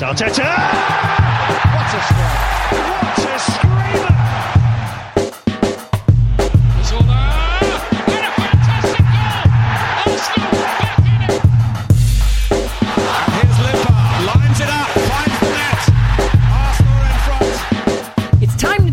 Arteta! 0.00 0.44
What 1.74 1.94
a 1.94 2.00
strike! 2.06 2.68
What 2.70 3.18
a 3.18 3.38
screamer! 3.38 4.17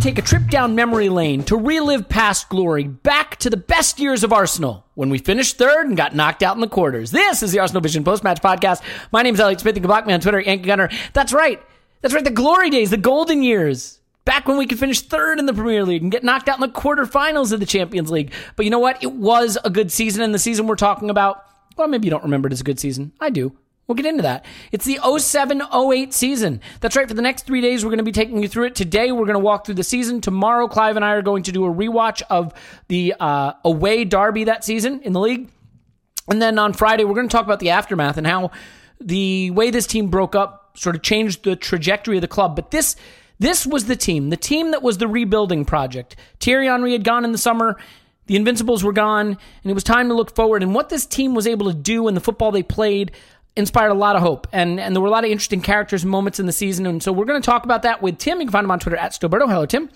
Take 0.05 0.19
a 0.19 0.21
trip 0.21 0.47
down 0.49 0.75
memory 0.75 1.09
lane 1.09 1.41
to 1.41 1.57
relive 1.57 2.07
past 2.07 2.47
glory 2.47 2.83
back 2.83 3.37
to 3.37 3.49
the 3.49 3.57
best 3.57 3.99
years 3.99 4.23
of 4.23 4.31
Arsenal 4.31 4.85
when 4.93 5.09
we 5.09 5.17
finished 5.17 5.57
third 5.57 5.87
and 5.87 5.97
got 5.97 6.13
knocked 6.13 6.43
out 6.43 6.53
in 6.53 6.61
the 6.61 6.67
quarters. 6.67 7.09
This 7.09 7.41
is 7.41 7.51
the 7.51 7.57
Arsenal 7.57 7.81
Vision 7.81 8.03
post 8.03 8.23
match 8.23 8.39
podcast. 8.39 8.83
My 9.11 9.23
name 9.23 9.33
is 9.33 9.39
Elliot 9.39 9.61
Smith. 9.61 9.75
You 9.75 9.81
can 9.81 9.87
block 9.87 10.05
me 10.05 10.13
on 10.13 10.19
Twitter, 10.21 10.39
Yankee 10.39 10.67
Gunner. 10.67 10.91
That's 11.13 11.33
right. 11.33 11.59
That's 12.01 12.13
right. 12.13 12.23
The 12.23 12.29
glory 12.29 12.69
days, 12.69 12.91
the 12.91 12.97
golden 12.97 13.41
years. 13.41 13.99
Back 14.25 14.47
when 14.47 14.57
we 14.57 14.67
could 14.67 14.77
finish 14.77 15.01
third 15.01 15.39
in 15.39 15.47
the 15.47 15.55
Premier 15.55 15.83
League 15.83 16.03
and 16.03 16.11
get 16.11 16.23
knocked 16.23 16.49
out 16.49 16.57
in 16.57 16.61
the 16.61 16.67
quarterfinals 16.67 17.51
of 17.51 17.59
the 17.59 17.65
Champions 17.65 18.11
League. 18.11 18.31
But 18.55 18.65
you 18.65 18.69
know 18.69 18.77
what? 18.77 19.03
It 19.03 19.11
was 19.11 19.57
a 19.65 19.71
good 19.71 19.91
season, 19.91 20.21
and 20.21 20.35
the 20.35 20.39
season 20.39 20.67
we're 20.67 20.75
talking 20.75 21.09
about, 21.09 21.43
well, 21.77 21.87
maybe 21.87 22.05
you 22.05 22.11
don't 22.11 22.23
remember 22.23 22.47
it 22.47 22.53
as 22.53 22.61
a 22.61 22.63
good 22.63 22.79
season. 22.79 23.11
I 23.19 23.31
do. 23.31 23.57
We'll 23.87 23.95
get 23.95 24.05
into 24.07 24.23
that. 24.23 24.45
It's 24.71 24.85
the 24.85 24.99
07 25.17 25.61
08 25.61 26.13
season. 26.13 26.61
That's 26.79 26.95
right. 26.95 27.07
For 27.07 27.13
the 27.13 27.21
next 27.21 27.45
three 27.45 27.61
days, 27.61 27.83
we're 27.83 27.91
going 27.91 27.99
to 27.99 28.03
be 28.03 28.11
taking 28.11 28.41
you 28.41 28.47
through 28.47 28.65
it. 28.65 28.75
Today, 28.75 29.11
we're 29.11 29.25
going 29.25 29.33
to 29.33 29.39
walk 29.39 29.65
through 29.65 29.75
the 29.75 29.83
season. 29.83 30.21
Tomorrow, 30.21 30.67
Clive 30.67 30.95
and 30.95 31.05
I 31.05 31.11
are 31.11 31.21
going 31.21 31.43
to 31.43 31.51
do 31.51 31.65
a 31.65 31.69
rewatch 31.73 32.23
of 32.29 32.53
the 32.87 33.13
uh, 33.19 33.53
away 33.63 34.03
derby 34.03 34.45
that 34.45 34.63
season 34.63 35.01
in 35.01 35.13
the 35.13 35.19
league. 35.19 35.49
And 36.27 36.41
then 36.41 36.57
on 36.57 36.73
Friday, 36.73 37.03
we're 37.03 37.13
going 37.13 37.29
to 37.29 37.31
talk 37.31 37.45
about 37.45 37.59
the 37.59 37.69
aftermath 37.69 38.17
and 38.17 38.25
how 38.25 38.49
the 38.99 39.51
way 39.51 39.69
this 39.69 39.85
team 39.85 40.07
broke 40.07 40.33
up 40.33 40.77
sort 40.77 40.95
of 40.95 41.03
changed 41.03 41.43
the 41.43 41.55
trajectory 41.55 42.17
of 42.17 42.21
the 42.21 42.27
club. 42.27 42.55
But 42.55 42.71
this 42.71 42.95
this 43.37 43.67
was 43.67 43.85
the 43.85 43.97
team, 43.97 44.29
the 44.29 44.37
team 44.37 44.71
that 44.71 44.81
was 44.81 44.97
the 44.97 45.07
rebuilding 45.07 45.65
project. 45.65 46.15
Thierry 46.39 46.67
Henry 46.67 46.93
had 46.93 47.03
gone 47.03 47.25
in 47.25 47.33
the 47.33 47.37
summer. 47.37 47.77
The 48.27 48.37
Invincibles 48.37 48.83
were 48.83 48.93
gone, 48.93 49.27
and 49.27 49.71
it 49.71 49.73
was 49.73 49.83
time 49.83 50.07
to 50.07 50.15
look 50.15 50.33
forward. 50.35 50.63
And 50.63 50.73
what 50.73 50.89
this 50.89 51.05
team 51.05 51.35
was 51.35 51.45
able 51.45 51.67
to 51.67 51.77
do 51.77 52.07
and 52.07 52.17
the 52.17 52.21
football 52.21 52.51
they 52.51 52.63
played 52.63 53.11
inspired 53.55 53.89
a 53.89 53.95
lot 53.95 54.15
of 54.15 54.21
hope. 54.21 54.47
And 54.51 54.79
and 54.79 54.95
there 54.95 55.01
were 55.01 55.07
a 55.07 55.11
lot 55.11 55.23
of 55.23 55.31
interesting 55.31 55.61
characters 55.61 56.03
and 56.03 56.11
moments 56.11 56.39
in 56.39 56.45
the 56.45 56.51
season. 56.51 56.85
And 56.85 57.01
so 57.01 57.11
we're 57.11 57.25
going 57.25 57.41
to 57.41 57.45
talk 57.45 57.63
about 57.63 57.83
that 57.83 58.01
with 58.01 58.17
Tim. 58.17 58.39
You 58.39 58.45
can 58.47 58.51
find 58.51 58.65
him 58.65 58.71
on 58.71 58.79
Twitter 58.79 58.97
at 58.97 59.11
Stillberto. 59.11 59.47
Hello, 59.47 59.65
Tim. 59.65 59.89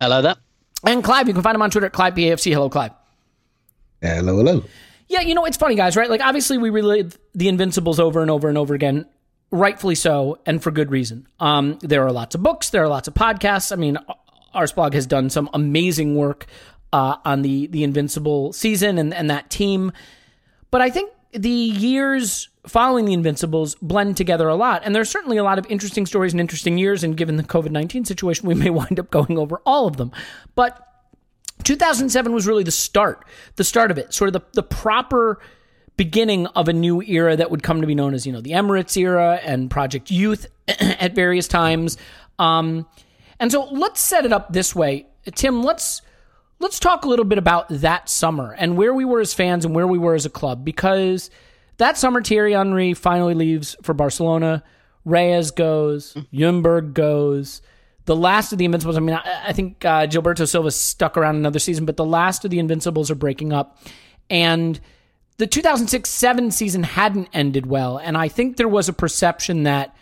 Hello 0.00 0.22
there. 0.22 0.36
And 0.84 1.04
Clive, 1.04 1.28
you 1.28 1.34
can 1.34 1.42
find 1.42 1.54
him 1.54 1.62
on 1.62 1.70
Twitter 1.70 1.86
at 1.86 1.92
Clive 1.92 2.14
PAFC. 2.14 2.52
Hello, 2.52 2.68
Clive. 2.68 2.92
Hello, 4.00 4.36
hello. 4.36 4.64
Yeah, 5.08 5.20
you 5.20 5.34
know, 5.34 5.44
it's 5.44 5.56
funny, 5.56 5.76
guys, 5.76 5.94
right? 5.94 6.10
Like, 6.10 6.20
obviously, 6.20 6.58
we 6.58 6.70
relive 6.70 7.16
the 7.34 7.48
Invincibles 7.48 8.00
over 8.00 8.20
and 8.22 8.30
over 8.30 8.48
and 8.48 8.58
over 8.58 8.74
again, 8.74 9.06
rightfully 9.50 9.94
so, 9.94 10.40
and 10.44 10.60
for 10.60 10.70
good 10.70 10.90
reason. 10.90 11.28
Um, 11.38 11.78
there 11.82 12.04
are 12.04 12.10
lots 12.10 12.34
of 12.34 12.42
books, 12.42 12.70
there 12.70 12.82
are 12.82 12.88
lots 12.88 13.06
of 13.06 13.14
podcasts. 13.14 13.70
I 13.70 13.76
mean, 13.76 13.98
Arsblog 14.54 14.94
has 14.94 15.06
done 15.06 15.30
some 15.30 15.48
amazing 15.52 16.16
work 16.16 16.46
uh, 16.92 17.16
on 17.24 17.42
the 17.42 17.68
the 17.68 17.84
Invincible 17.84 18.52
season 18.52 18.98
and, 18.98 19.14
and 19.14 19.30
that 19.30 19.50
team. 19.50 19.92
But 20.70 20.80
I 20.80 20.90
think 20.90 21.12
the 21.32 21.50
years 21.50 22.48
following 22.66 23.04
the 23.04 23.12
Invincibles 23.12 23.74
blend 23.76 24.16
together 24.16 24.48
a 24.48 24.54
lot. 24.54 24.82
And 24.84 24.94
there's 24.94 25.10
certainly 25.10 25.36
a 25.36 25.44
lot 25.44 25.58
of 25.58 25.66
interesting 25.68 26.06
stories 26.06 26.32
and 26.32 26.40
interesting 26.40 26.78
years. 26.78 27.02
And 27.02 27.16
given 27.16 27.36
the 27.36 27.42
COVID 27.42 27.70
19 27.70 28.04
situation, 28.04 28.48
we 28.48 28.54
may 28.62 28.70
wind 28.70 28.98
up 28.98 29.10
going 29.10 29.38
over 29.38 29.60
all 29.66 29.86
of 29.86 29.96
them. 29.96 30.12
But 30.54 30.86
2007 31.64 32.32
was 32.32 32.46
really 32.46 32.64
the 32.64 32.70
start, 32.70 33.24
the 33.56 33.64
start 33.64 33.90
of 33.90 33.98
it, 33.98 34.12
sort 34.12 34.28
of 34.28 34.32
the, 34.32 34.42
the 34.54 34.62
proper 34.62 35.40
beginning 35.96 36.46
of 36.48 36.68
a 36.68 36.72
new 36.72 37.02
era 37.02 37.36
that 37.36 37.50
would 37.50 37.62
come 37.62 37.80
to 37.80 37.86
be 37.86 37.94
known 37.94 38.14
as, 38.14 38.26
you 38.26 38.32
know, 38.32 38.40
the 38.40 38.52
Emirates 38.52 38.96
era 38.96 39.38
and 39.42 39.70
Project 39.70 40.10
Youth 40.10 40.46
at 40.68 41.14
various 41.14 41.46
times. 41.46 41.98
Um, 42.38 42.86
and 43.38 43.52
so 43.52 43.64
let's 43.64 44.00
set 44.00 44.24
it 44.24 44.32
up 44.32 44.52
this 44.52 44.74
way. 44.74 45.06
Tim, 45.34 45.62
let's 45.62 46.02
let's 46.62 46.78
talk 46.78 47.04
a 47.04 47.08
little 47.08 47.24
bit 47.24 47.38
about 47.38 47.66
that 47.68 48.08
summer 48.08 48.52
and 48.52 48.76
where 48.76 48.94
we 48.94 49.04
were 49.04 49.20
as 49.20 49.34
fans 49.34 49.64
and 49.64 49.74
where 49.74 49.86
we 49.86 49.98
were 49.98 50.14
as 50.14 50.24
a 50.24 50.30
club 50.30 50.64
because 50.64 51.28
that 51.78 51.98
summer 51.98 52.22
Thierry 52.22 52.52
Henry 52.52 52.94
finally 52.94 53.34
leaves 53.34 53.76
for 53.82 53.94
Barcelona. 53.94 54.62
Reyes 55.04 55.50
goes, 55.50 56.14
Ljungberg 56.32 56.94
goes. 56.94 57.62
The 58.04 58.14
last 58.14 58.52
of 58.52 58.58
the 58.58 58.64
Invincibles, 58.64 58.96
I 58.96 59.00
mean, 59.00 59.16
I, 59.16 59.48
I 59.48 59.52
think 59.52 59.84
uh, 59.84 60.06
Gilberto 60.06 60.48
Silva 60.48 60.70
stuck 60.70 61.16
around 61.16 61.34
another 61.34 61.58
season, 61.58 61.84
but 61.84 61.96
the 61.96 62.04
last 62.04 62.44
of 62.44 62.52
the 62.52 62.60
Invincibles 62.60 63.10
are 63.10 63.16
breaking 63.16 63.52
up. 63.52 63.78
And 64.30 64.80
the 65.38 65.48
2006 65.48 66.08
7 66.08 66.50
season 66.52 66.84
hadn't 66.84 67.28
ended 67.32 67.66
well. 67.66 67.98
And 67.98 68.16
I 68.16 68.28
think 68.28 68.56
there 68.56 68.68
was 68.68 68.88
a 68.88 68.92
perception 68.92 69.64
that 69.64 69.96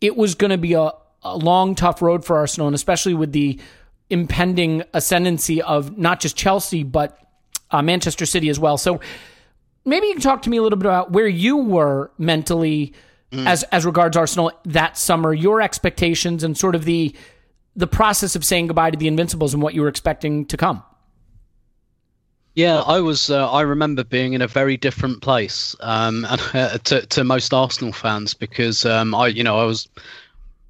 it 0.00 0.16
was 0.16 0.36
going 0.36 0.50
to 0.50 0.58
be 0.58 0.74
a, 0.74 0.92
a 1.22 1.36
long, 1.36 1.74
tough 1.74 2.00
road 2.00 2.24
for 2.24 2.36
Arsenal, 2.36 2.68
and 2.68 2.74
especially 2.76 3.14
with 3.14 3.32
the 3.32 3.58
impending 4.10 4.82
ascendancy 4.94 5.62
of 5.62 5.98
not 5.98 6.20
just 6.20 6.36
Chelsea, 6.36 6.82
but 6.82 7.18
uh, 7.70 7.82
Manchester 7.82 8.26
City 8.26 8.48
as 8.48 8.58
well. 8.58 8.78
So 8.78 9.00
maybe 9.84 10.06
you 10.06 10.14
can 10.14 10.22
talk 10.22 10.42
to 10.42 10.50
me 10.50 10.56
a 10.56 10.62
little 10.62 10.78
bit 10.78 10.86
about 10.86 11.12
where 11.12 11.28
you 11.28 11.56
were 11.56 12.10
mentally 12.18 12.92
as 13.32 13.64
as 13.64 13.84
regards 13.84 14.16
Arsenal 14.16 14.52
that 14.64 14.96
summer, 14.96 15.34
your 15.34 15.60
expectations 15.60 16.44
and 16.44 16.56
sort 16.56 16.74
of 16.74 16.84
the 16.84 17.14
the 17.74 17.86
process 17.86 18.36
of 18.36 18.44
saying 18.44 18.68
goodbye 18.68 18.90
to 18.90 18.96
the 18.96 19.08
Invincibles 19.08 19.52
and 19.52 19.62
what 19.62 19.74
you 19.74 19.82
were 19.82 19.88
expecting 19.88 20.46
to 20.46 20.56
come. 20.56 20.82
Yeah, 22.54 22.80
I 22.80 23.00
was. 23.00 23.28
Uh, 23.28 23.50
I 23.50 23.62
remember 23.62 24.02
being 24.02 24.32
in 24.32 24.40
a 24.40 24.46
very 24.46 24.78
different 24.78 25.20
place 25.20 25.76
um, 25.80 26.24
and, 26.24 26.40
to 26.84 27.04
to 27.04 27.24
most 27.24 27.52
Arsenal 27.52 27.92
fans 27.92 28.32
because 28.32 28.86
um, 28.86 29.14
I, 29.14 29.26
you 29.26 29.44
know, 29.44 29.58
I 29.58 29.64
was 29.64 29.88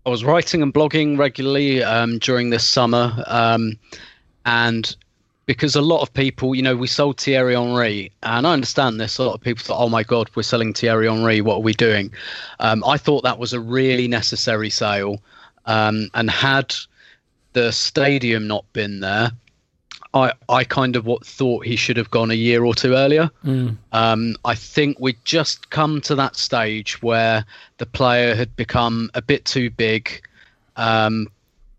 I 0.07 0.09
was 0.09 0.25
writing 0.25 0.63
and 0.63 0.73
blogging 0.73 1.19
regularly 1.19 1.83
um, 1.83 2.19
during 2.21 2.51
this 2.51 2.65
summer, 2.65 3.25
um, 3.27 3.77
and 4.45 4.95
because 5.47 5.75
a 5.75 5.83
lot 5.83 6.01
of 6.01 6.15
people, 6.15 6.55
you 6.55 6.63
know, 6.63 6.77
we 6.77 6.87
sold 6.87 7.21
Thierry 7.21 7.57
Henry, 7.57 8.13
and 8.23 8.47
I 8.47 8.53
understand 8.53 9.01
this. 9.01 9.19
A 9.19 9.25
lot 9.25 9.35
of 9.35 9.41
people 9.41 9.65
thought, 9.65 9.83
"Oh 9.83 9.89
my 9.89 10.05
God, 10.05 10.31
we're 10.37 10.45
selling 10.45 10.73
Thierry 10.73 11.09
Henry. 11.09 11.41
What 11.41 11.57
are 11.57 11.61
we 11.61 11.73
doing?" 11.73 12.13
Um, 12.61 12.85
I 12.85 12.99
thought 12.99 13.25
that 13.25 13.41
was 13.41 13.53
a 13.53 13.59
really 13.59 14.07
necessary 14.07 14.71
sale, 14.71 15.21
um, 15.65 16.09
and 16.15 16.31
had 16.31 16.73
the 17.55 17.73
stadium 17.73 18.47
not 18.47 18.65
been 18.73 19.01
there, 19.01 19.33
I 20.17 20.33
I 20.49 20.65
kind 20.65 20.97
of 20.97 21.05
what 21.05 21.27
thought 21.27 21.67
he 21.67 21.77
should 21.77 21.99
have 21.99 22.11
gone 22.11 22.31
a 22.31 22.35
year 22.35 22.65
or 22.65 22.75
two 22.75 22.95
earlier. 22.95 23.31
Um, 23.93 24.37
I 24.45 24.55
think 24.55 24.99
we'd 24.99 25.23
just 25.25 25.71
come 25.71 26.01
to 26.03 26.15
that 26.15 26.37
stage 26.37 27.03
where 27.03 27.45
the 27.79 27.87
player 27.87 28.35
had 28.35 28.57
become 28.57 29.11
a 29.15 29.23
bit 29.23 29.45
too 29.45 29.71
big. 29.71 30.23
Um, 30.77 31.29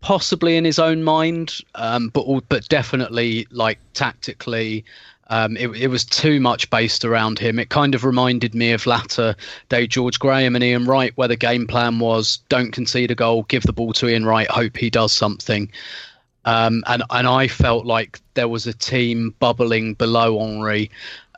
possibly 0.00 0.56
in 0.56 0.64
his 0.64 0.78
own 0.78 1.02
mind, 1.02 1.58
um, 1.74 2.08
but 2.08 2.24
but 2.48 2.68
definitely 2.68 3.46
like 3.50 3.78
tactically, 3.94 4.84
um, 5.30 5.56
it, 5.56 5.68
it 5.68 5.88
was 5.88 6.04
too 6.04 6.40
much 6.40 6.70
based 6.70 7.04
around 7.04 7.38
him. 7.38 7.58
It 7.58 7.68
kind 7.68 7.94
of 7.94 8.04
reminded 8.04 8.54
me 8.54 8.72
of 8.72 8.86
latter 8.86 9.34
day 9.68 9.86
George 9.86 10.18
Graham 10.18 10.54
and 10.54 10.64
Ian 10.64 10.84
Wright, 10.84 11.12
where 11.16 11.28
the 11.28 11.36
game 11.36 11.66
plan 11.66 11.98
was 11.98 12.38
don't 12.48 12.72
concede 12.72 13.10
a 13.10 13.14
goal, 13.14 13.42
give 13.44 13.64
the 13.64 13.72
ball 13.72 13.92
to 13.94 14.08
Ian 14.08 14.24
Wright, 14.24 14.50
hope 14.50 14.76
he 14.76 14.90
does 14.90 15.12
something. 15.12 15.70
Um, 16.48 16.82
and 16.86 17.02
and 17.10 17.26
I 17.28 17.46
felt 17.46 17.84
like 17.84 18.20
there 18.32 18.48
was 18.48 18.66
a 18.66 18.72
team 18.72 19.34
bubbling 19.38 19.92
below 19.92 20.38
Henry. 20.38 20.90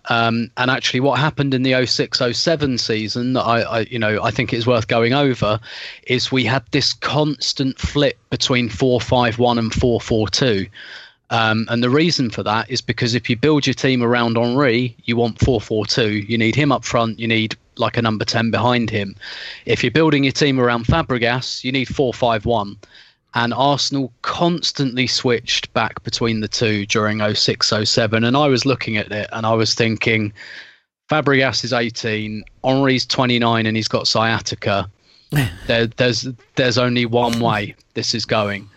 Um, 0.09 0.53
and 0.57 0.71
actually, 0.71 1.01
what 1.01 1.19
happened 1.19 1.53
in 1.53 1.63
the 1.63 1.73
06-07 1.73 2.79
season 2.79 3.33
that 3.33 3.43
I, 3.43 3.61
I, 3.63 3.81
you 3.81 3.99
know, 3.99 4.23
I 4.23 4.31
think 4.31 4.53
is 4.53 4.69
worth 4.69 4.87
going 4.87 5.13
over, 5.13 5.59
is 6.07 6.31
we 6.31 6.45
had 6.45 6.65
this 6.71 6.93
constant 6.93 7.79
flip 7.79 8.19
between 8.31 8.69
four-five-one 8.69 9.59
and 9.59 9.75
four-four-two. 9.75 10.67
Um, 11.31 11.67
and 11.69 11.83
the 11.83 11.91
reason 11.91 12.31
for 12.31 12.45
that 12.45 12.71
is 12.71 12.81
because 12.81 13.15
if 13.15 13.29
you 13.29 13.37
build 13.37 13.67
your 13.67 13.75
team 13.75 14.03
around 14.05 14.37
Henry, 14.37 14.97
you 15.05 15.17
want 15.17 15.39
4 15.41 15.61
4 15.61 15.87
2. 15.87 16.11
You 16.11 16.39
need 16.39 16.55
him 16.55 16.73
up 16.73 16.85
front, 16.85 17.19
you 17.19 17.29
need 17.29 17.57
like 17.77 17.97
a 17.97 18.03
number 18.03 18.25
10 18.25 18.51
behind 18.51 18.91
him. 18.91 19.17
If 19.65 19.83
you're 19.83 19.93
building 19.93 20.25
your 20.25 20.33
team 20.33 20.61
around 20.61 20.87
Fabregas, 20.87 21.63
you 21.65 21.73
need 21.73 21.89
4 21.89 22.15
5 22.15 22.47
1. 22.47 22.77
And 23.35 23.55
Arsenal 23.55 24.13
constantly 24.23 25.07
switched 25.07 25.73
back 25.73 26.03
between 26.03 26.41
the 26.41 26.49
two 26.49 26.87
during 26.87 27.35
06 27.35 27.73
07. 27.85 28.25
And 28.25 28.37
I 28.37 28.49
was 28.49 28.67
looking 28.67 28.97
at 28.97 29.13
it 29.13 29.29
and 29.33 29.47
I 29.47 29.55
was 29.55 29.75
thinking, 29.75 30.33
Fabregas 31.09 31.65
is 31.65 31.73
18, 31.73 32.45
Henry's 32.65 33.07
29, 33.07 33.67
and 33.67 33.77
he's 33.77 33.89
got 33.89 34.09
sciatica. 34.09 34.91
there, 35.67 35.87
there's 35.87 36.29
there's 36.57 36.79
only 36.79 37.07
one 37.07 37.39
way 37.41 37.75
this 37.95 38.15
is 38.15 38.25
going. 38.25 38.69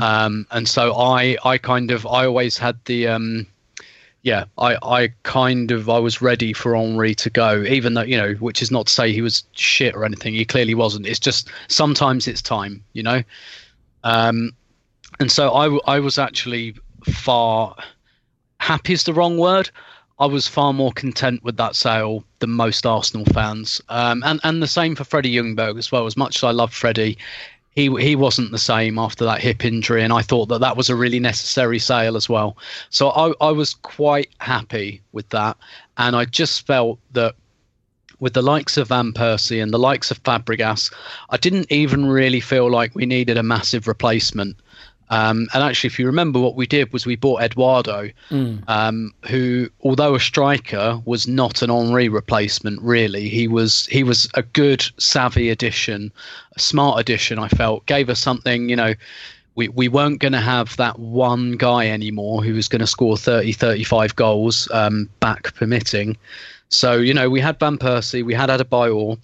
Um, 0.00 0.46
and 0.50 0.68
so 0.68 0.94
I, 0.94 1.36
I 1.44 1.58
kind 1.58 1.90
of, 1.90 2.06
I 2.06 2.26
always 2.26 2.56
had 2.56 2.78
the, 2.86 3.08
um, 3.08 3.46
yeah, 4.22 4.44
I, 4.58 4.76
I 4.82 5.12
kind 5.22 5.70
of, 5.70 5.88
I 5.88 5.98
was 5.98 6.22
ready 6.22 6.52
for 6.52 6.74
Henri 6.74 7.14
to 7.16 7.30
go, 7.30 7.62
even 7.62 7.94
though, 7.94 8.02
you 8.02 8.16
know, 8.16 8.34
which 8.34 8.62
is 8.62 8.70
not 8.70 8.86
to 8.86 8.92
say 8.92 9.12
he 9.12 9.22
was 9.22 9.44
shit 9.52 9.94
or 9.94 10.04
anything. 10.04 10.34
He 10.34 10.44
clearly 10.44 10.74
wasn't. 10.74 11.06
It's 11.06 11.20
just 11.20 11.50
sometimes 11.68 12.26
it's 12.26 12.42
time, 12.42 12.82
you 12.94 13.02
know? 13.02 13.22
Um, 14.06 14.52
and 15.18 15.32
so 15.32 15.50
I 15.50 15.98
was 15.98 16.16
actually 16.16 16.76
far, 17.04 17.74
happy 18.60 18.92
is 18.92 19.02
the 19.02 19.12
wrong 19.12 19.36
word. 19.36 19.68
I 20.20 20.26
was 20.26 20.46
far 20.46 20.72
more 20.72 20.92
content 20.92 21.42
with 21.42 21.56
that 21.56 21.74
sale 21.74 22.22
than 22.38 22.50
most 22.50 22.86
Arsenal 22.86 23.26
fans. 23.26 23.80
Um, 23.88 24.22
and, 24.24 24.40
and 24.44 24.62
the 24.62 24.68
same 24.68 24.94
for 24.94 25.02
Freddie 25.02 25.34
Ljungberg 25.34 25.76
as 25.76 25.90
well. 25.90 26.06
As 26.06 26.16
much 26.16 26.36
as 26.36 26.44
I 26.44 26.52
love 26.52 26.72
Freddie, 26.72 27.18
he 27.70 27.94
he 27.96 28.16
wasn't 28.16 28.52
the 28.52 28.58
same 28.58 28.96
after 28.98 29.24
that 29.24 29.42
hip 29.42 29.64
injury, 29.64 30.02
and 30.02 30.12
I 30.12 30.22
thought 30.22 30.46
that 30.46 30.60
that 30.60 30.76
was 30.76 30.88
a 30.88 30.96
really 30.96 31.20
necessary 31.20 31.78
sale 31.78 32.16
as 32.16 32.28
well. 32.28 32.56
So 32.90 33.10
I 33.10 33.34
I 33.40 33.50
was 33.50 33.74
quite 33.74 34.30
happy 34.38 35.02
with 35.12 35.28
that, 35.30 35.56
and 35.98 36.16
I 36.16 36.24
just 36.24 36.66
felt 36.66 36.98
that 37.12 37.34
with 38.20 38.32
the 38.32 38.42
likes 38.42 38.76
of 38.76 38.88
Van 38.88 39.12
Persie 39.12 39.62
and 39.62 39.72
the 39.72 39.78
likes 39.78 40.10
of 40.10 40.22
Fabregas, 40.22 40.92
I 41.30 41.36
didn't 41.36 41.70
even 41.70 42.06
really 42.06 42.40
feel 42.40 42.70
like 42.70 42.94
we 42.94 43.06
needed 43.06 43.36
a 43.36 43.42
massive 43.42 43.86
replacement. 43.86 44.56
Um, 45.08 45.46
and 45.54 45.62
actually, 45.62 45.88
if 45.88 45.98
you 45.98 46.06
remember, 46.06 46.40
what 46.40 46.56
we 46.56 46.66
did 46.66 46.92
was 46.92 47.06
we 47.06 47.14
bought 47.16 47.42
Eduardo, 47.42 48.10
um, 48.66 49.12
who, 49.28 49.68
although 49.82 50.16
a 50.16 50.20
striker, 50.20 51.00
was 51.04 51.28
not 51.28 51.62
an 51.62 51.70
Henry 51.70 52.08
replacement. 52.08 52.82
Really, 52.82 53.28
he 53.28 53.46
was 53.46 53.86
he 53.86 54.02
was 54.02 54.28
a 54.34 54.42
good, 54.42 54.84
savvy 54.98 55.50
addition, 55.50 56.10
a 56.56 56.60
smart 56.60 56.98
addition. 56.98 57.38
I 57.38 57.48
felt 57.48 57.86
gave 57.86 58.10
us 58.10 58.18
something. 58.18 58.68
You 58.68 58.74
know, 58.76 58.94
we 59.54 59.68
we 59.68 59.86
weren't 59.86 60.18
going 60.18 60.32
to 60.32 60.40
have 60.40 60.76
that 60.76 60.98
one 60.98 61.52
guy 61.52 61.88
anymore 61.88 62.42
who 62.42 62.54
was 62.54 62.66
going 62.66 62.80
to 62.80 62.86
score 62.86 63.16
30, 63.16 63.52
35 63.52 64.16
goals, 64.16 64.68
um, 64.72 65.08
back 65.20 65.54
permitting. 65.54 66.16
So 66.68 66.94
you 66.94 67.14
know, 67.14 67.30
we 67.30 67.40
had 67.40 67.58
Van 67.58 67.78
Persie, 67.78 68.24
we 68.24 68.34
had 68.34 68.48
Adebayor. 68.48 69.18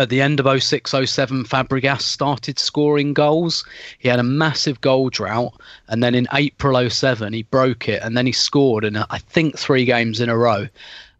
At 0.00 0.10
the 0.10 0.22
end 0.22 0.38
of 0.38 0.62
06 0.62 0.92
07 0.92 1.44
Fabregas 1.44 2.02
started 2.02 2.60
scoring 2.60 3.14
goals. 3.14 3.64
He 3.98 4.08
had 4.08 4.20
a 4.20 4.22
massive 4.22 4.80
goal 4.80 5.10
drought 5.10 5.60
and 5.88 6.04
then 6.04 6.14
in 6.14 6.28
April 6.32 6.88
07 6.88 7.32
he 7.32 7.42
broke 7.42 7.88
it 7.88 8.00
and 8.04 8.16
then 8.16 8.24
he 8.24 8.30
scored 8.30 8.84
in 8.84 8.96
I 8.96 9.18
think 9.18 9.58
3 9.58 9.84
games 9.84 10.20
in 10.20 10.28
a 10.28 10.38
row. 10.38 10.68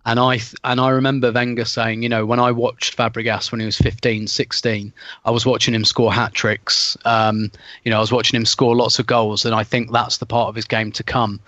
And 0.07 0.21
I 0.21 0.39
and 0.63 0.81
I 0.81 0.91
remember 0.91 1.33
Wenger 1.33 1.65
saying 1.65 2.03
you 2.05 2.09
know 2.09 2.25
when 2.25 2.39
I 2.39 2.53
watched 2.53 2.97
Fabregas 2.97 3.51
when 3.51 3.59
he 3.59 3.67
was 3.67 3.79
15 3.79 4.29
16 4.29 4.93
I 5.25 5.31
was 5.33 5.45
watching 5.45 5.75
him 5.75 5.85
score 5.85 6.13
hat 6.15 6.35
tricks 6.35 6.97
um, 7.05 7.51
you 7.83 7.91
know 7.91 7.97
I 7.97 8.01
was 8.01 8.13
watching 8.13 8.39
him 8.39 8.47
score 8.47 8.77
lots 8.77 9.01
of 9.01 9.07
goals 9.07 9.45
and 9.45 9.57
I 9.57 9.65
think 9.65 9.91
that's 9.91 10.19
the 10.19 10.27
part 10.27 10.51
of 10.51 10.55
his 10.55 10.67
game 10.67 10.93
to 10.93 11.03
come. 11.03 11.41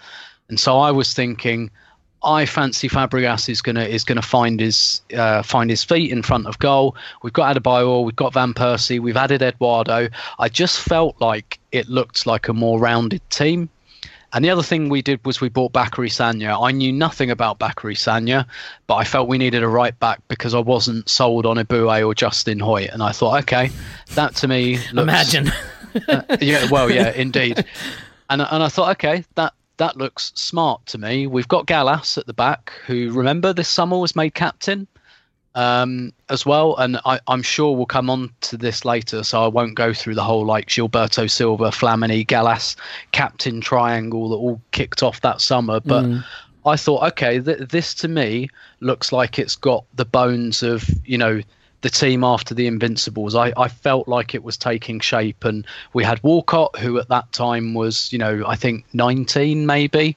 And 0.48 0.58
so 0.58 0.80
I 0.80 0.90
was 0.90 1.14
thinking 1.14 1.70
I 2.22 2.44
fancy 2.44 2.88
Fabregas 2.88 3.48
is 3.48 3.62
gonna 3.62 3.84
is 3.84 4.04
gonna 4.04 4.22
find 4.22 4.60
his 4.60 5.00
uh, 5.16 5.42
find 5.42 5.70
his 5.70 5.82
feet 5.82 6.10
in 6.10 6.22
front 6.22 6.46
of 6.46 6.58
goal. 6.58 6.96
We've 7.22 7.32
got 7.32 7.56
Adebayor, 7.56 8.04
we've 8.04 8.16
got 8.16 8.34
Van 8.34 8.52
Persie, 8.52 9.00
we've 9.00 9.16
added 9.16 9.42
Eduardo. 9.42 10.08
I 10.38 10.48
just 10.48 10.80
felt 10.80 11.20
like 11.20 11.58
it 11.72 11.88
looked 11.88 12.26
like 12.26 12.48
a 12.48 12.52
more 12.52 12.78
rounded 12.78 13.22
team. 13.30 13.70
And 14.32 14.44
the 14.44 14.50
other 14.50 14.62
thing 14.62 14.88
we 14.88 15.02
did 15.02 15.24
was 15.26 15.40
we 15.40 15.48
bought 15.48 15.72
Bakary 15.72 16.08
Sagna. 16.08 16.64
I 16.64 16.70
knew 16.70 16.92
nothing 16.92 17.30
about 17.32 17.58
Bakary 17.58 17.96
Sagna, 17.96 18.46
but 18.86 18.94
I 18.94 19.04
felt 19.04 19.28
we 19.28 19.38
needed 19.38 19.64
a 19.64 19.68
right 19.68 19.98
back 19.98 20.20
because 20.28 20.54
I 20.54 20.60
wasn't 20.60 21.08
sold 21.08 21.46
on 21.46 21.56
Eboué 21.56 22.06
or 22.06 22.14
Justin 22.14 22.60
Hoyte. 22.60 22.92
And 22.92 23.02
I 23.02 23.10
thought, 23.10 23.40
okay, 23.42 23.70
that 24.14 24.36
to 24.36 24.46
me 24.46 24.76
looks, 24.92 25.34
Imagine. 25.34 25.52
yeah, 26.40 26.68
well, 26.70 26.90
yeah, 26.90 27.10
indeed. 27.12 27.64
And 28.30 28.42
and 28.42 28.62
I 28.62 28.68
thought, 28.68 28.92
okay, 28.92 29.24
that 29.34 29.54
that 29.80 29.96
looks 29.96 30.30
smart 30.34 30.84
to 30.84 30.98
me. 30.98 31.26
We've 31.26 31.48
got 31.48 31.66
Gallas 31.66 32.18
at 32.18 32.26
the 32.26 32.34
back, 32.34 32.70
who 32.86 33.10
remember 33.12 33.54
this 33.54 33.68
summer 33.68 33.98
was 33.98 34.14
made 34.14 34.34
captain 34.34 34.86
um, 35.54 36.12
as 36.28 36.44
well, 36.44 36.76
and 36.76 37.00
I, 37.06 37.18
I'm 37.26 37.42
sure 37.42 37.74
we'll 37.74 37.86
come 37.86 38.10
on 38.10 38.30
to 38.42 38.58
this 38.58 38.84
later, 38.84 39.22
so 39.22 39.42
I 39.42 39.48
won't 39.48 39.74
go 39.74 39.94
through 39.94 40.16
the 40.16 40.22
whole 40.22 40.44
like 40.44 40.66
Gilberto 40.66 41.30
Silva, 41.30 41.70
Flamini, 41.70 42.26
Gallas 42.26 42.76
captain 43.12 43.62
triangle 43.62 44.28
that 44.28 44.36
all 44.36 44.60
kicked 44.70 45.02
off 45.02 45.20
that 45.22 45.40
summer, 45.40 45.80
but. 45.80 46.06
I 46.66 46.76
thought, 46.76 47.02
okay, 47.12 47.40
th- 47.40 47.70
this 47.70 47.94
to 47.94 48.08
me 48.08 48.50
looks 48.80 49.12
like 49.12 49.38
it's 49.38 49.56
got 49.56 49.86
the 49.94 50.04
bones 50.04 50.62
of, 50.62 50.84
you 51.06 51.16
know, 51.16 51.40
the 51.82 51.90
team 51.90 52.24
after 52.24 52.54
the 52.54 52.66
Invincibles. 52.66 53.34
I, 53.34 53.52
I 53.56 53.68
felt 53.68 54.08
like 54.08 54.34
it 54.34 54.44
was 54.44 54.56
taking 54.56 55.00
shape, 55.00 55.44
and 55.44 55.66
we 55.92 56.04
had 56.04 56.22
Walcott, 56.22 56.78
who 56.78 56.98
at 56.98 57.08
that 57.08 57.30
time 57.32 57.74
was, 57.74 58.12
you 58.12 58.18
know, 58.18 58.42
I 58.46 58.56
think 58.56 58.84
19 58.92 59.66
maybe. 59.66 60.16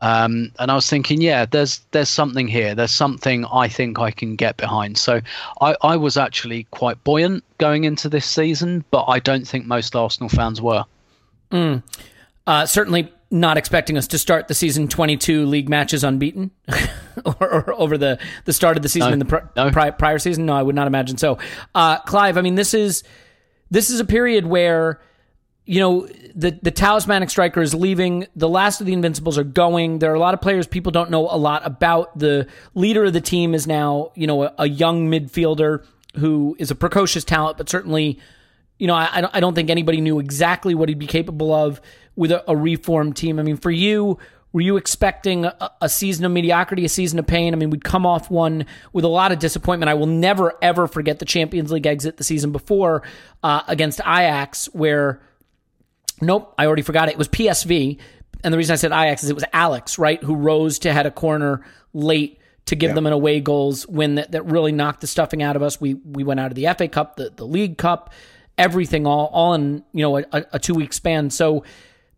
Um, 0.00 0.52
and 0.58 0.70
I 0.70 0.74
was 0.74 0.88
thinking, 0.88 1.22
yeah, 1.22 1.46
there's 1.46 1.80
there's 1.92 2.10
something 2.10 2.46
here. 2.46 2.74
There's 2.74 2.90
something 2.90 3.46
I 3.46 3.68
think 3.68 3.98
I 3.98 4.10
can 4.10 4.36
get 4.36 4.58
behind. 4.58 4.98
So 4.98 5.20
I, 5.62 5.76
I 5.80 5.96
was 5.96 6.18
actually 6.18 6.64
quite 6.72 7.02
buoyant 7.04 7.42
going 7.56 7.84
into 7.84 8.10
this 8.10 8.26
season, 8.26 8.84
but 8.90 9.04
I 9.08 9.18
don't 9.18 9.48
think 9.48 9.64
most 9.64 9.96
Arsenal 9.96 10.28
fans 10.28 10.60
were. 10.60 10.84
Uh, 12.46 12.66
certainly 12.66 13.10
not 13.30 13.56
expecting 13.56 13.96
us 13.96 14.06
to 14.08 14.18
start 14.18 14.48
the 14.48 14.54
season 14.54 14.86
22 14.88 15.46
league 15.46 15.68
matches 15.68 16.04
unbeaten 16.04 16.50
or, 17.24 17.34
or 17.40 17.74
over 17.74 17.98
the, 17.98 18.18
the 18.44 18.52
start 18.52 18.76
of 18.76 18.82
the 18.82 18.88
season 18.88 19.08
No. 19.08 19.12
in 19.14 19.18
the 19.18 19.24
pr- 19.24 19.46
No. 19.56 19.70
pri- 19.70 19.90
prior 19.90 20.18
season. 20.18 20.46
No, 20.46 20.54
I 20.54 20.62
would 20.62 20.74
not 20.74 20.86
imagine 20.86 21.16
so. 21.18 21.38
Uh, 21.74 21.98
Clive, 22.00 22.36
I 22.38 22.42
mean, 22.42 22.54
this 22.54 22.74
is 22.74 23.02
this 23.70 23.90
is 23.90 23.98
a 24.00 24.04
period 24.04 24.46
where 24.46 25.00
you 25.66 25.80
know 25.80 26.06
the 26.34 26.58
the 26.62 26.70
talismanic 26.70 27.30
striker 27.30 27.60
is 27.62 27.74
leaving. 27.74 28.26
The 28.36 28.48
last 28.48 28.80
of 28.80 28.86
the 28.86 28.92
Invincibles 28.92 29.38
are 29.38 29.44
going. 29.44 29.98
There 29.98 30.12
are 30.12 30.14
a 30.14 30.20
lot 30.20 30.34
of 30.34 30.40
players 30.40 30.66
people 30.66 30.92
don't 30.92 31.10
know 31.10 31.26
a 31.28 31.38
lot 31.38 31.62
about. 31.66 32.16
The 32.18 32.46
leader 32.74 33.04
of 33.04 33.14
the 33.14 33.20
team 33.22 33.54
is 33.54 33.66
now 33.66 34.12
you 34.14 34.26
know 34.26 34.44
a, 34.44 34.54
a 34.58 34.68
young 34.68 35.10
midfielder 35.10 35.84
who 36.18 36.54
is 36.60 36.70
a 36.70 36.74
precocious 36.74 37.24
talent, 37.24 37.56
but 37.58 37.68
certainly 37.68 38.20
you 38.78 38.88
know, 38.88 38.94
I, 38.94 39.08
I 39.12 39.20
don't- 39.20 39.34
I 39.36 39.40
don't 39.40 39.54
think 39.54 39.70
anybody 39.70 40.00
knew 40.00 40.18
exactly 40.18 40.74
what 40.74 40.88
he'd 40.88 40.98
be 40.98 41.06
capable 41.06 41.52
of 41.54 41.80
with 42.16 42.30
a, 42.30 42.48
a 42.50 42.56
reformed 42.56 43.16
team. 43.16 43.38
I 43.38 43.42
mean, 43.42 43.56
for 43.56 43.70
you, 43.70 44.18
were 44.52 44.60
you 44.60 44.76
expecting 44.76 45.46
a, 45.46 45.70
a 45.80 45.88
season 45.88 46.24
of 46.24 46.32
mediocrity, 46.32 46.84
a 46.84 46.88
season 46.88 47.18
of 47.18 47.26
pain? 47.26 47.54
I 47.54 47.56
mean, 47.56 47.70
we'd 47.70 47.84
come 47.84 48.06
off 48.06 48.30
one 48.30 48.66
with 48.92 49.04
a 49.04 49.08
lot 49.08 49.32
of 49.32 49.38
disappointment. 49.38 49.90
I 49.90 49.94
will 49.94 50.06
never, 50.06 50.54
ever 50.62 50.86
forget 50.86 51.18
the 51.18 51.24
Champions 51.24 51.72
League 51.72 51.86
exit 51.86 52.16
the 52.16 52.24
season 52.24 52.52
before 52.52 53.02
uh, 53.42 53.62
against 53.66 54.00
Ajax, 54.00 54.66
where 54.66 55.20
Nope, 56.20 56.54
I 56.56 56.66
already 56.66 56.82
forgot 56.82 57.08
it. 57.08 57.12
It 57.12 57.18
was 57.18 57.28
PSV. 57.28 57.98
and 58.42 58.52
the 58.52 58.58
reason 58.58 58.72
I 58.72 58.76
said 58.76 58.92
Ajax 58.92 59.24
is 59.24 59.30
it 59.30 59.34
was 59.34 59.44
Alex, 59.52 59.98
right, 59.98 60.22
who 60.22 60.34
rose 60.34 60.78
to 60.80 60.92
head 60.92 61.06
a 61.06 61.10
corner 61.10 61.64
late 61.92 62.38
to 62.66 62.76
give 62.76 62.94
them 62.94 63.06
an 63.06 63.12
away 63.12 63.40
goals 63.40 63.86
win 63.86 64.14
that, 64.14 64.32
that 64.32 64.46
really 64.46 64.72
knocked 64.72 65.02
the 65.02 65.06
stuffing 65.06 65.42
out 65.42 65.54
of 65.54 65.62
us. 65.62 65.80
We 65.80 65.94
we 65.94 66.24
went 66.24 66.40
out 66.40 66.50
of 66.50 66.54
the 66.54 66.66
FA 66.78 66.88
Cup, 66.88 67.16
the, 67.16 67.30
the 67.30 67.46
League 67.46 67.76
Cup, 67.76 68.12
everything 68.56 69.06
all 69.06 69.26
all 69.32 69.54
in 69.54 69.84
you 69.92 70.02
know 70.02 70.18
a, 70.18 70.24
a 70.52 70.58
two 70.58 70.74
week 70.74 70.92
span. 70.92 71.30
So 71.30 71.64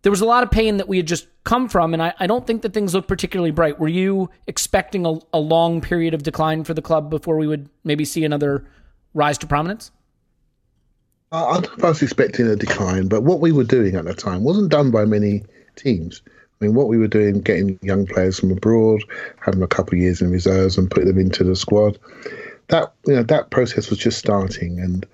there 0.07 0.13
was 0.13 0.21
a 0.21 0.25
lot 0.25 0.45
of 0.45 0.53
pain 0.53 0.77
that 0.77 0.87
we 0.87 0.99
had 0.99 1.07
just 1.07 1.27
come 1.43 1.69
from, 1.69 1.93
and 1.93 2.01
I, 2.01 2.15
I 2.21 2.29
don't 2.29 2.47
think 2.47 2.63
that 2.63 2.73
things 2.73 2.95
look 2.95 3.09
particularly 3.09 3.51
bright. 3.51 3.81
Were 3.81 3.89
you 3.89 4.31
expecting 4.47 5.05
a, 5.05 5.19
a 5.33 5.41
long 5.41 5.81
period 5.81 6.15
of 6.15 6.23
decline 6.23 6.63
for 6.63 6.75
the 6.75 6.81
club 6.81 7.11
before 7.11 7.37
we 7.37 7.49
would 7.49 7.69
maybe 7.83 8.05
see 8.05 8.25
another 8.25 8.65
rise 9.15 9.37
to 9.39 9.49
prominence? 9.49 9.91
I, 11.33 11.61
I 11.83 11.87
was 11.89 12.03
expecting 12.03 12.47
a 12.47 12.55
decline, 12.55 13.09
but 13.09 13.25
what 13.25 13.41
we 13.41 13.51
were 13.51 13.65
doing 13.65 13.97
at 13.97 14.05
the 14.05 14.15
time 14.15 14.45
wasn't 14.45 14.71
done 14.71 14.93
by 14.93 15.07
many 15.07 15.43
teams. 15.75 16.23
I 16.29 16.65
mean, 16.65 16.77
what 16.77 16.87
we 16.87 16.99
were 16.99 17.09
doing, 17.09 17.41
getting 17.41 17.77
young 17.83 18.07
players 18.07 18.39
from 18.39 18.53
abroad, 18.53 19.03
having 19.41 19.61
a 19.61 19.67
couple 19.67 19.95
of 19.95 20.03
years 20.03 20.23
in 20.23 20.31
reserves 20.31 20.79
and 20.79 20.89
putting 20.89 21.09
them 21.09 21.19
into 21.19 21.43
the 21.43 21.57
squad, 21.57 21.99
that 22.69 22.93
you 23.09 23.15
know 23.15 23.25
that 23.25 23.51
process 23.51 23.91
was 23.91 23.99
just 23.99 24.21
starting, 24.21 24.79
and 24.79 25.05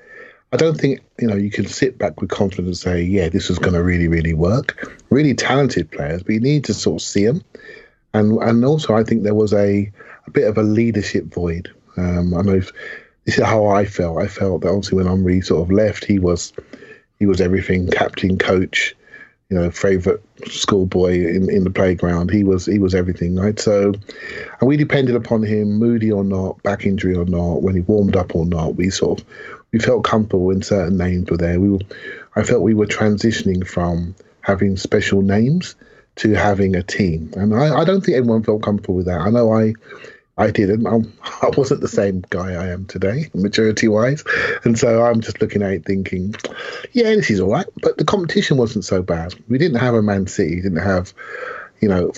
I 0.52 0.56
don't 0.56 0.78
think 0.78 1.00
you 1.18 1.26
know 1.26 1.34
you 1.34 1.50
can 1.50 1.66
sit 1.66 1.98
back 1.98 2.20
with 2.20 2.30
confidence 2.30 2.84
and 2.84 2.94
say, 2.94 3.02
yeah, 3.02 3.28
this 3.28 3.48
is 3.48 3.58
going 3.58 3.72
to 3.72 3.82
really, 3.82 4.08
really 4.08 4.34
work. 4.34 4.94
Really 5.10 5.34
talented 5.34 5.90
players, 5.90 6.22
but 6.22 6.32
you 6.32 6.40
need 6.40 6.64
to 6.64 6.74
sort 6.74 7.00
of 7.00 7.06
see 7.06 7.24
them, 7.24 7.42
and 8.12 8.38
and 8.42 8.64
also 8.64 8.94
I 8.94 9.02
think 9.02 9.22
there 9.22 9.34
was 9.34 9.52
a 9.54 9.90
a 10.26 10.30
bit 10.30 10.46
of 10.46 10.58
a 10.58 10.62
leadership 10.62 11.24
void. 11.32 11.70
Um, 11.96 12.34
I 12.34 12.42
know 12.42 12.54
if, 12.54 12.70
this 13.24 13.38
is 13.38 13.44
how 13.44 13.66
I 13.66 13.84
felt. 13.84 14.18
I 14.18 14.26
felt 14.26 14.62
that 14.62 14.68
obviously 14.68 14.96
when 14.96 15.06
Henry 15.06 15.40
sort 15.40 15.62
of 15.62 15.72
left, 15.72 16.04
he 16.04 16.18
was 16.18 16.52
he 17.18 17.26
was 17.26 17.40
everything, 17.40 17.88
captain, 17.88 18.36
coach, 18.36 18.94
you 19.48 19.56
know, 19.56 19.70
favorite 19.70 20.22
schoolboy 20.46 21.12
in, 21.12 21.50
in 21.50 21.64
the 21.64 21.70
playground. 21.70 22.30
He 22.30 22.42
was 22.42 22.66
he 22.66 22.78
was 22.78 22.94
everything, 22.94 23.36
right? 23.36 23.58
So, 23.58 23.92
and 24.60 24.68
we 24.68 24.76
depended 24.76 25.14
upon 25.14 25.42
him, 25.42 25.72
moody 25.78 26.10
or 26.10 26.24
not, 26.24 26.62
back 26.62 26.84
injury 26.84 27.14
or 27.14 27.26
not, 27.26 27.62
when 27.62 27.74
he 27.74 27.82
warmed 27.82 28.16
up 28.16 28.34
or 28.34 28.44
not. 28.44 28.76
We 28.76 28.90
sort 28.90 29.20
of 29.20 29.26
we 29.72 29.78
felt 29.78 30.04
comfortable 30.04 30.46
when 30.46 30.62
certain 30.62 30.96
names 30.96 31.30
were 31.30 31.36
there. 31.36 31.58
We 31.58 31.70
were, 31.70 31.80
I 32.36 32.42
felt 32.42 32.62
we 32.62 32.74
were 32.74 32.86
transitioning 32.86 33.66
from 33.66 34.14
having 34.40 34.76
special 34.76 35.22
names 35.22 35.74
to 36.16 36.34
having 36.34 36.76
a 36.76 36.82
team, 36.82 37.32
and 37.36 37.54
I, 37.54 37.80
I 37.80 37.84
don't 37.84 38.02
think 38.02 38.16
everyone 38.16 38.42
felt 38.42 38.62
comfortable 38.62 38.96
with 38.96 39.06
that. 39.06 39.20
I 39.20 39.30
know 39.30 39.52
I 39.52 39.74
I 40.38 40.50
didn't. 40.50 40.86
I'm, 40.86 41.12
I 41.42 41.50
wasn't 41.56 41.80
the 41.80 41.88
same 41.88 42.24
guy 42.30 42.52
I 42.52 42.68
am 42.68 42.86
today, 42.86 43.30
maturity 43.34 43.88
wise. 43.88 44.24
And 44.64 44.78
so 44.78 45.04
I'm 45.04 45.20
just 45.20 45.40
looking 45.40 45.62
at 45.62 45.72
it 45.72 45.84
thinking, 45.84 46.34
yeah, 46.92 47.14
this 47.14 47.30
is 47.30 47.40
all 47.40 47.50
right. 47.50 47.66
But 47.80 47.98
the 47.98 48.04
competition 48.04 48.56
wasn't 48.56 48.84
so 48.84 49.02
bad. 49.02 49.34
We 49.48 49.58
didn't 49.58 49.78
have 49.78 49.94
a 49.94 50.02
Man 50.02 50.26
City, 50.26 50.56
didn't 50.56 50.78
have, 50.78 51.12
you 51.80 51.88
know, 51.88 52.12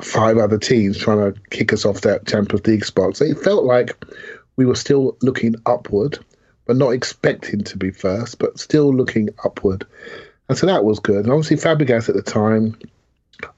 five 0.00 0.38
other 0.38 0.58
teams 0.58 0.98
trying 0.98 1.32
to 1.32 1.40
kick 1.50 1.72
us 1.72 1.84
off 1.84 2.00
that 2.02 2.26
Champions 2.26 2.66
League 2.66 2.84
spot. 2.84 3.16
So 3.16 3.24
it 3.24 3.38
felt 3.38 3.64
like 3.64 4.04
we 4.56 4.66
were 4.66 4.74
still 4.74 5.16
looking 5.22 5.54
upward, 5.64 6.18
but 6.66 6.76
not 6.76 6.90
expecting 6.90 7.64
to 7.64 7.76
be 7.76 7.90
first, 7.90 8.38
but 8.38 8.58
still 8.58 8.94
looking 8.94 9.30
upward. 9.44 9.86
And 10.48 10.58
so 10.58 10.66
that 10.66 10.84
was 10.84 10.98
good. 10.98 11.24
And 11.24 11.32
obviously, 11.32 11.56
Fabregas 11.56 12.08
at 12.08 12.14
the 12.14 12.22
time, 12.22 12.76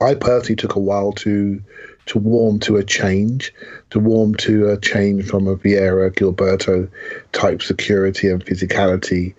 I 0.00 0.14
personally 0.14 0.56
took 0.56 0.76
a 0.76 0.80
while 0.80 1.12
to 1.12 1.62
to 2.06 2.18
warm 2.18 2.58
to 2.60 2.76
a 2.76 2.84
change, 2.84 3.52
to 3.90 3.98
warm 3.98 4.34
to 4.34 4.68
a 4.68 4.78
change 4.78 5.26
from 5.26 5.48
a 5.48 5.56
Vieira 5.56 6.10
Gilberto 6.10 6.88
type 7.32 7.62
security 7.62 8.28
and 8.28 8.44
physicality 8.44 9.34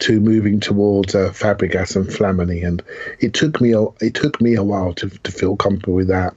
to 0.00 0.20
moving 0.20 0.60
towards 0.60 1.14
uh, 1.14 1.30
Fabregas 1.30 1.96
and 1.96 2.06
Flamini, 2.06 2.66
and 2.66 2.82
it 3.20 3.32
took 3.32 3.60
me 3.60 3.72
a, 3.72 3.84
it 4.00 4.14
took 4.14 4.40
me 4.40 4.54
a 4.54 4.62
while 4.62 4.92
to, 4.94 5.08
to 5.08 5.32
feel 5.32 5.56
comfortable 5.56 5.94
with 5.94 6.08
that, 6.08 6.34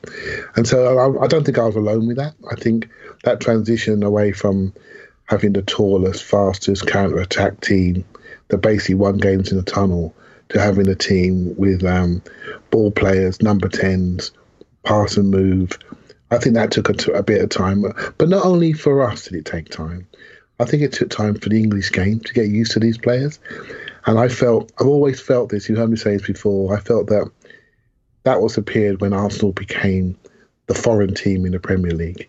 and 0.55 0.67
so 0.67 0.97
I, 0.97 1.23
I 1.23 1.27
don't 1.27 1.43
think 1.43 1.57
I 1.57 1.65
was 1.65 1.75
alone 1.75 2.07
with 2.07 2.17
that. 2.17 2.35
I 2.51 2.55
think 2.55 2.89
that 3.23 3.39
transition 3.39 4.03
away 4.03 4.31
from 4.31 4.73
having 5.27 5.53
the 5.53 5.61
tallest, 5.61 6.23
fastest 6.23 6.87
counter 6.87 7.19
attack 7.19 7.59
team 7.61 8.03
that 8.47 8.59
basically 8.59 8.95
won 8.95 9.17
games 9.17 9.51
in 9.51 9.57
the 9.57 9.63
tunnel 9.63 10.15
to 10.49 10.59
having 10.59 10.87
a 10.87 10.95
team 10.95 11.55
with 11.57 11.83
um, 11.83 12.21
ball 12.71 12.91
players, 12.91 13.41
number 13.41 13.67
tens, 13.67 14.31
pass 14.83 15.17
and 15.17 15.29
move. 15.29 15.77
I 16.31 16.37
think 16.37 16.55
that 16.55 16.71
took 16.71 16.89
a, 16.89 16.93
t- 16.93 17.11
a 17.11 17.23
bit 17.23 17.41
of 17.41 17.49
time, 17.49 17.83
but 18.17 18.29
not 18.29 18.45
only 18.45 18.73
for 18.73 19.01
us 19.01 19.25
did 19.25 19.35
it 19.35 19.45
take 19.45 19.69
time. 19.69 20.07
I 20.59 20.65
think 20.65 20.81
it 20.81 20.93
took 20.93 21.09
time 21.09 21.35
for 21.35 21.49
the 21.49 21.59
English 21.59 21.91
game 21.91 22.19
to 22.21 22.33
get 22.33 22.47
used 22.47 22.71
to 22.71 22.79
these 22.79 22.97
players, 22.97 23.39
and 24.05 24.17
I 24.17 24.27
felt 24.27 24.71
I've 24.79 24.87
always 24.87 25.21
felt 25.21 25.49
this. 25.49 25.69
You 25.69 25.75
heard 25.75 25.89
me 25.89 25.97
say 25.97 26.17
this 26.17 26.25
before. 26.25 26.75
I 26.75 26.79
felt 26.79 27.07
that 27.07 27.29
that 28.23 28.41
was 28.41 28.57
a 28.57 28.63
period 28.63 28.99
when 28.99 29.13
Arsenal 29.13 29.51
became 29.51 30.17
the 30.65 30.73
foreign 30.73 31.13
team 31.13 31.45
in 31.45 31.51
the 31.51 31.59
Premier 31.59 31.91
League. 31.91 32.27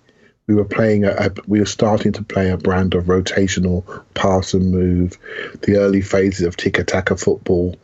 We 0.49 0.55
were 0.55 0.65
playing 0.65 1.05
a, 1.05 1.11
a 1.13 1.31
we 1.47 1.61
were 1.61 1.67
starting 1.67 2.13
to 2.15 2.25
play 2.25 2.51
a 2.51 2.57
brand 2.57 2.95
of 2.95 3.05
rotational 3.05 4.03
pass 4.15 4.55
and 4.55 4.73
move, 4.73 5.17
the 5.63 5.77
early 5.77 6.01
phases 6.01 6.45
of 6.47 6.57
tiki-taka 6.57 7.17
football 7.17 7.77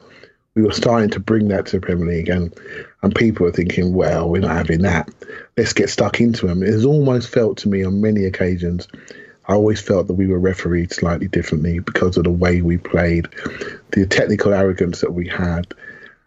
we 0.54 0.62
were 0.62 0.72
starting 0.72 1.10
to 1.10 1.20
bring 1.20 1.48
that 1.48 1.66
to 1.66 1.76
the 1.78 1.86
Premier 1.86 2.06
League, 2.06 2.28
and 2.28 2.54
and 3.02 3.14
people 3.14 3.44
were 3.44 3.52
thinking, 3.52 3.92
well, 3.92 4.28
we're 4.28 4.40
not 4.40 4.56
having 4.56 4.82
that. 4.82 5.10
Let's 5.56 5.72
get 5.72 5.90
stuck 5.90 6.20
into 6.20 6.46
them. 6.46 6.62
It 6.62 6.68
has 6.68 6.84
almost 6.84 7.28
felt 7.28 7.58
to 7.58 7.68
me 7.68 7.84
on 7.84 8.00
many 8.00 8.24
occasions. 8.24 8.88
I 9.46 9.54
always 9.54 9.80
felt 9.80 10.06
that 10.06 10.14
we 10.14 10.26
were 10.26 10.38
refereed 10.38 10.92
slightly 10.92 11.28
differently 11.28 11.80
because 11.80 12.16
of 12.16 12.24
the 12.24 12.30
way 12.30 12.62
we 12.62 12.78
played, 12.78 13.28
the 13.92 14.06
technical 14.06 14.54
arrogance 14.54 15.00
that 15.02 15.12
we 15.12 15.28
had, 15.28 15.66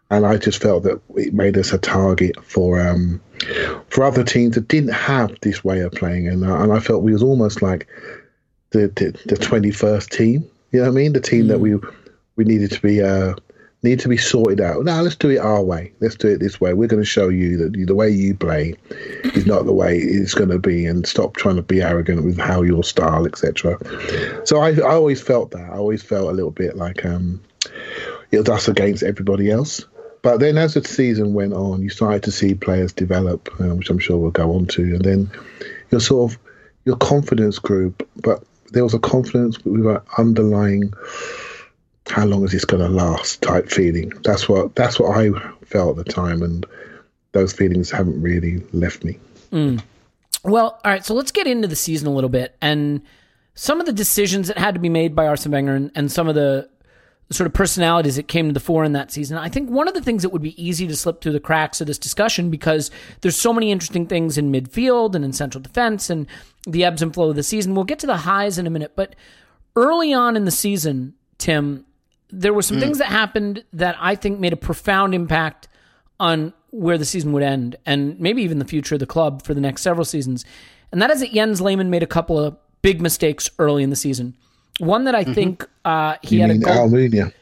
and 0.09 0.25
I 0.25 0.37
just 0.37 0.61
felt 0.61 0.83
that 0.83 1.01
it 1.15 1.33
made 1.33 1.57
us 1.57 1.73
a 1.73 1.77
target 1.77 2.43
for 2.43 2.79
um, 2.79 3.21
for 3.89 4.03
other 4.03 4.23
teams 4.23 4.55
that 4.55 4.67
didn't 4.67 4.93
have 4.93 5.37
this 5.41 5.63
way 5.63 5.81
of 5.81 5.91
playing, 5.91 6.27
and 6.27 6.43
uh, 6.45 6.61
and 6.61 6.71
I 6.71 6.79
felt 6.79 7.03
we 7.03 7.13
was 7.13 7.23
almost 7.23 7.61
like 7.61 7.87
the 8.71 8.87
the 9.25 9.37
twenty 9.37 9.71
first 9.71 10.11
team. 10.11 10.49
You 10.71 10.79
know 10.79 10.85
what 10.85 10.91
I 10.91 10.95
mean? 10.95 11.13
The 11.13 11.21
team 11.21 11.45
mm. 11.45 11.47
that 11.49 11.59
we 11.59 11.75
we 12.35 12.43
needed 12.43 12.71
to 12.71 12.81
be. 12.81 13.01
Uh, 13.01 13.35
need 13.83 13.99
to 13.99 14.09
be 14.09 14.17
sorted 14.17 14.59
out. 14.59 14.83
Now 14.83 15.01
let's 15.01 15.15
do 15.15 15.29
it 15.29 15.37
our 15.37 15.61
way. 15.61 15.93
Let's 15.99 16.15
do 16.15 16.27
it 16.29 16.39
this 16.39 16.59
way. 16.59 16.73
We're 16.73 16.87
going 16.87 17.01
to 17.01 17.07
show 17.07 17.29
you 17.29 17.57
that 17.57 17.73
the 17.73 17.95
way 17.95 18.09
you 18.09 18.33
play 18.33 18.73
is 19.23 19.45
not 19.45 19.65
the 19.65 19.71
way 19.71 19.99
it's 19.99 20.33
going 20.33 20.49
to 20.49 20.57
be, 20.57 20.85
and 20.87 21.05
stop 21.05 21.35
trying 21.35 21.57
to 21.57 21.61
be 21.61 21.81
arrogant 21.81 22.25
with 22.25 22.39
how 22.39 22.63
your 22.63 22.83
style, 22.83 23.25
etc. 23.27 23.77
So 24.45 24.59
I, 24.59 24.71
I 24.71 24.93
always 24.95 25.21
felt 25.21 25.51
that. 25.51 25.69
I 25.69 25.77
always 25.77 26.01
felt 26.01 26.29
a 26.29 26.33
little 26.33 26.51
bit 26.51 26.75
like 26.75 27.05
um, 27.05 27.39
it 28.31 28.39
was 28.39 28.49
us 28.49 28.67
against 28.67 29.03
everybody 29.03 29.51
else. 29.51 29.85
But 30.27 30.41
then, 30.41 30.57
as 30.57 30.73
the 30.73 30.83
season 30.83 31.33
went 31.33 31.53
on, 31.53 31.81
you 31.81 31.87
started 31.87 32.21
to 32.23 32.33
see 32.33 32.53
players 32.53 32.91
develop, 32.91 33.49
uh, 33.61 33.73
which 33.75 33.89
I'm 33.89 33.97
sure 33.97 34.17
we'll 34.17 34.31
go 34.31 34.53
on 34.55 34.65
to, 34.65 34.81
and 34.81 35.01
then 35.01 35.31
your 35.89 36.01
sort 36.01 36.29
of 36.33 36.37
your 36.83 36.97
confidence 36.97 37.59
grew. 37.59 37.95
But 38.17 38.43
there 38.73 38.83
was 38.83 38.93
a 38.93 38.99
confidence 38.99 39.63
with 39.63 39.87
an 39.87 40.01
underlying 40.17 40.93
how 42.09 42.25
long 42.25 42.43
is 42.43 42.51
this 42.51 42.65
going 42.65 42.83
to 42.83 42.89
last 42.89 43.41
type 43.41 43.69
feeling. 43.69 44.09
That's 44.25 44.49
what 44.49 44.75
that's 44.75 44.99
what 44.99 45.17
I 45.17 45.29
felt 45.63 45.97
at 45.97 46.05
the 46.05 46.11
time, 46.11 46.43
and 46.43 46.65
those 47.31 47.53
feelings 47.53 47.89
haven't 47.89 48.21
really 48.21 48.61
left 48.73 49.05
me. 49.05 49.17
Mm. 49.53 49.81
Well, 50.43 50.77
all 50.83 50.91
right. 50.91 51.05
So 51.05 51.13
let's 51.13 51.31
get 51.31 51.47
into 51.47 51.69
the 51.69 51.77
season 51.77 52.05
a 52.05 52.11
little 52.11 52.29
bit 52.29 52.53
and 52.61 53.01
some 53.55 53.79
of 53.79 53.85
the 53.85 53.93
decisions 53.93 54.49
that 54.49 54.57
had 54.57 54.75
to 54.75 54.79
be 54.79 54.89
made 54.89 55.15
by 55.15 55.25
Arsene 55.25 55.53
Wenger 55.53 55.73
and, 55.73 55.91
and 55.95 56.11
some 56.11 56.27
of 56.27 56.35
the 56.35 56.69
sort 57.29 57.45
of 57.45 57.53
personalities 57.53 58.15
that 58.15 58.27
came 58.27 58.47
to 58.47 58.53
the 58.53 58.59
fore 58.59 58.85
in 58.85 58.93
that 58.93 59.11
season. 59.11 59.37
I 59.37 59.49
think 59.49 59.69
one 59.69 59.87
of 59.87 59.93
the 59.93 60.01
things 60.01 60.21
that 60.21 60.29
would 60.29 60.41
be 60.41 60.61
easy 60.63 60.87
to 60.87 60.95
slip 60.95 61.21
through 61.21 61.33
the 61.33 61.39
cracks 61.39 61.81
of 61.81 61.87
this 61.87 61.97
discussion 61.97 62.49
because 62.49 62.89
there's 63.21 63.35
so 63.35 63.51
many 63.51 63.71
interesting 63.71 64.07
things 64.07 64.37
in 64.37 64.51
midfield 64.51 65.13
and 65.13 65.25
in 65.25 65.33
central 65.33 65.61
defense 65.61 66.09
and 66.09 66.25
the 66.65 66.85
ebbs 66.85 67.01
and 67.01 67.13
flow 67.13 67.29
of 67.29 67.35
the 67.35 67.43
season. 67.43 67.75
We'll 67.75 67.83
get 67.83 67.99
to 67.99 68.07
the 68.07 68.17
highs 68.17 68.57
in 68.57 68.65
a 68.65 68.69
minute, 68.69 68.93
but 68.95 69.15
early 69.75 70.13
on 70.13 70.37
in 70.37 70.45
the 70.45 70.51
season, 70.51 71.15
Tim, 71.37 71.85
there 72.29 72.53
were 72.53 72.61
some 72.61 72.77
mm. 72.77 72.81
things 72.81 72.97
that 72.99 73.07
happened 73.07 73.63
that 73.73 73.97
I 73.99 74.15
think 74.15 74.39
made 74.39 74.53
a 74.53 74.57
profound 74.57 75.13
impact 75.13 75.67
on 76.19 76.53
where 76.71 76.97
the 76.97 77.05
season 77.05 77.33
would 77.33 77.43
end 77.43 77.75
and 77.85 78.19
maybe 78.19 78.41
even 78.41 78.59
the 78.59 78.65
future 78.65 78.95
of 78.95 78.99
the 78.99 79.05
club 79.05 79.43
for 79.43 79.53
the 79.53 79.61
next 79.61 79.81
several 79.81 80.05
seasons. 80.05 80.45
And 80.91 81.01
that 81.01 81.11
is 81.11 81.19
that 81.19 81.31
Jens 81.33 81.61
Lehmann 81.61 81.89
made 81.89 82.03
a 82.03 82.07
couple 82.07 82.39
of 82.39 82.57
big 82.81 83.01
mistakes 83.01 83.49
early 83.59 83.83
in 83.83 83.89
the 83.89 83.95
season. 83.95 84.35
One 84.79 85.05
that 85.05 85.15
I 85.15 85.23
mm-hmm. 85.23 85.33
think 85.33 85.69
uh, 85.85 86.17
he 86.21 86.35
you 86.35 86.41
had 86.41 86.51
mean 86.51 86.61
a 86.61 86.65
goal. 86.65 86.89
Almunia. 86.89 87.33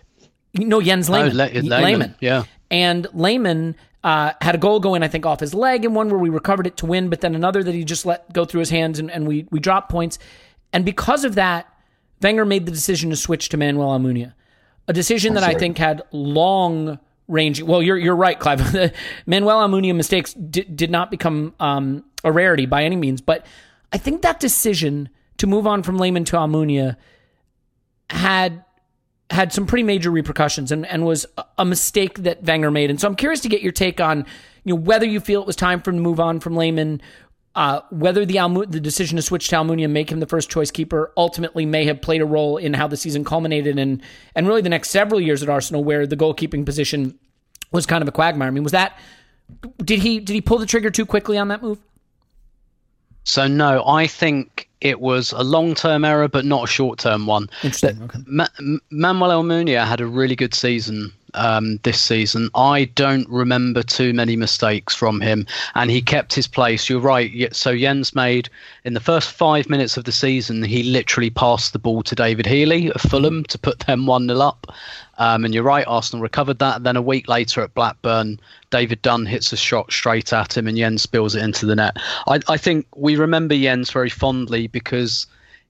No, 0.58 0.82
Jens 0.82 1.10
Lehmann. 1.10 1.32
Oh, 1.32 1.44
Le- 1.44 1.62
Lehmann. 1.62 1.84
Lehmann. 1.84 2.15
Yeah. 2.22 2.44
And 2.72 3.08
Lehmann 3.13 3.75
uh, 4.04 4.34
had 4.42 4.56
a 4.56 4.58
goal 4.58 4.80
go 4.80 4.96
in, 4.96 5.04
I 5.04 5.08
think, 5.08 5.25
off 5.25 5.42
his 5.42 5.54
leg, 5.54 5.84
and 5.84 5.96
one 5.96 6.10
where 6.10 6.20
we 6.20 6.30
recovered 6.30 6.68
it 6.68 6.77
to 6.77 6.86
win, 6.86 7.10
but 7.10 7.22
then 7.22 7.36
another 7.36 7.62
that 7.63 7.74
he 7.74 7.84
just 7.84 8.06
let 8.06 8.32
go 8.32 8.46
through 8.46 8.60
his 8.60 8.70
hands, 8.70 9.00
and, 9.00 9.12
and 9.12 9.27
we 9.27 9.48
we 9.51 9.60
dropped 9.60 9.89
points. 9.89 10.18
And 10.72 10.86
because 10.86 11.24
of 11.24 11.36
that, 11.36 11.68
Wenger 12.22 12.46
made 12.46 12.65
the 12.65 12.72
decision 12.72 13.10
to 13.10 13.15
switch 13.15 13.50
to 13.50 13.58
Manuel 13.58 13.89
Almunia 13.89 14.34
a 14.88 14.94
decision 14.94 15.34
that 15.34 15.44
I 15.44 15.54
think 15.54 15.77
had 15.77 16.04
long 16.12 17.00
range. 17.27 17.62
Well, 17.62 17.82
you're 17.82 17.98
you're 17.98 18.15
right, 18.15 18.39
Clive. 18.39 18.60
Manuel 19.25 19.68
Almunia 19.68 19.96
mistakes 19.96 20.34
did, 20.34 20.75
did 20.75 20.92
not 20.92 21.12
become 21.12 21.54
um, 21.60 22.04
a 22.24 22.32
rarity 22.32 22.65
by 22.65 22.84
any 22.84 22.96
means, 22.96 23.22
but 23.22 23.46
I 23.92 23.98
think 23.98 24.22
that 24.22 24.39
decision 24.39 25.10
to 25.38 25.48
move 25.48 25.68
on 25.68 25.84
from 25.84 25.98
Lehmann 25.98 26.25
to 26.25 26.36
Almunia 26.36 26.98
had 28.10 28.64
had 29.30 29.52
some 29.52 29.66
pretty 29.66 29.84
major 29.84 30.12
repercussions 30.12 30.72
and, 30.72 30.86
and 30.86 31.06
was 31.06 31.26
a- 31.58 31.66
mistake 31.66 32.20
that 32.20 32.44
Wenger 32.44 32.70
made. 32.70 32.90
And 32.90 33.02
so 33.02 33.08
I'm 33.08 33.16
curious 33.16 33.42
to 33.42 33.50
get 33.50 33.62
your 33.62 33.72
take 33.72 34.00
on, 34.00 34.20
you 34.64 34.74
know, 34.74 34.80
whether 34.80 35.06
you 35.06 35.20
feel 35.20 35.42
it 35.42 35.48
was 35.48 35.56
time 35.56 35.82
for 35.82 35.90
him 35.90 35.98
to 35.98 36.02
move 36.02 36.20
on 36.20 36.40
from 36.40 36.56
Lehmann, 36.56 37.02
uh, 37.56 37.82
whether 37.90 38.26
the 38.26 38.36
Almu- 38.36 38.70
the 38.70 38.80
decision 38.80 39.16
to 39.16 39.22
switch 39.22 39.48
to 39.48 39.56
Almunia 39.56 39.86
and 39.86 39.94
make 39.94 40.12
him 40.12 40.20
the 40.20 40.28
first 40.28 40.50
choice 40.50 40.70
keeper 40.70 41.12
ultimately 41.18 41.66
may 41.66 41.86
have 41.86 42.02
played 42.02 42.22
a 42.22 42.26
role 42.26 42.58
in 42.58 42.74
how 42.74 42.88
the 42.88 42.98
season 42.98 43.24
culminated 43.24 43.80
and 43.80 44.02
and 44.36 44.48
really 44.48 44.62
the 44.62 44.70
next 44.70 44.90
several 44.90 45.20
years 45.20 45.42
at 45.42 45.50
Arsenal 45.50 45.84
where 45.84 46.06
the 46.06 46.18
goalkeeping 46.18 46.66
position 46.66 47.18
was 47.72 47.86
kind 47.86 48.02
of 48.02 48.08
a 48.08 48.12
quagmire. 48.12 48.50
I 48.50 48.52
mean, 48.52 48.64
was 48.64 48.74
that 48.74 49.00
did 49.84 50.00
he 50.00 50.20
did 50.20 50.34
he 50.34 50.42
pull 50.42 50.58
the 50.58 50.66
trigger 50.66 50.92
too 50.92 51.06
quickly 51.06 51.38
on 51.38 51.48
that 51.48 51.62
move? 51.62 51.80
So 53.25 53.48
no, 53.48 53.86
I 53.86 54.08
think 54.08 54.70
it 54.82 55.01
was 55.01 55.32
a 55.32 55.44
long-term 55.44 56.05
error, 56.05 56.27
but 56.27 56.46
not 56.46 56.63
a 56.63 56.67
short-term 56.67 57.25
one. 57.25 57.50
Interesting. 57.63 58.01
Okay. 58.03 58.20
Ma- 58.27 58.48
Manuel 58.91 59.44
Almunia 59.44 59.86
had 59.86 60.00
a 60.00 60.05
really 60.05 60.36
good 60.36 60.53
season 60.53 61.12
um, 61.36 61.77
this 61.84 62.01
season. 62.01 62.50
I 62.56 62.86
don't 62.96 63.27
remember 63.30 63.84
too 63.84 64.13
many 64.13 64.36
mistakes 64.36 64.96
from 64.96 65.22
him, 65.22 65.46
and 65.75 65.92
he 65.92 66.01
kept 66.01 66.34
his 66.34 66.48
place. 66.48 66.89
You're 66.89 67.00
right. 67.00 67.56
So 67.56 67.75
Jens 67.75 68.15
made 68.15 68.50
in 68.84 68.94
the 68.94 69.00
first 69.00 69.32
five 69.32 69.70
minutes 69.70 69.98
of 69.98 70.06
the 70.06 70.12
season, 70.12 70.63
he 70.63 70.84
literally 70.84 71.30
passed 71.30 71.74
the 71.74 71.80
ball 71.80 72.04
to 72.04 72.15
David 72.15 72.46
Healy 72.46 72.92
of 72.92 73.01
Fulham 73.01 73.44
to 73.46 73.58
put 73.58 73.80
them 73.80 74.06
one 74.06 74.27
0 74.27 74.39
up. 74.39 74.68
Um, 75.18 75.46
and 75.46 75.54
you're 75.54 75.63
right, 75.63 75.88
Arsenal 75.88 76.22
recovered 76.22 76.60
that. 76.60 76.84
Then 76.84 76.98
a 76.98 77.01
week 77.01 77.27
later 77.27 77.62
at 77.62 77.74
Blackburn, 77.74 78.39
David 78.70 79.01
Dunn 79.01 79.25
hits 79.25 79.54
a 79.54 79.58
shot 79.58 79.92
straight 79.92 80.34
at 80.34 80.58
him, 80.58 80.68
and 80.68 80.77
Jens 80.77 81.04
spills 81.04 81.36
it 81.36 81.44
into 81.44 81.65
the 81.65 81.75
net. 81.75 81.98
I, 82.27 82.39
I 82.48 82.58
think 82.58 82.86
we 82.96 83.15
remember 83.15 83.56
Jens 83.56 83.92
very 83.92 84.10
fondly 84.10 84.68
because 84.68 85.25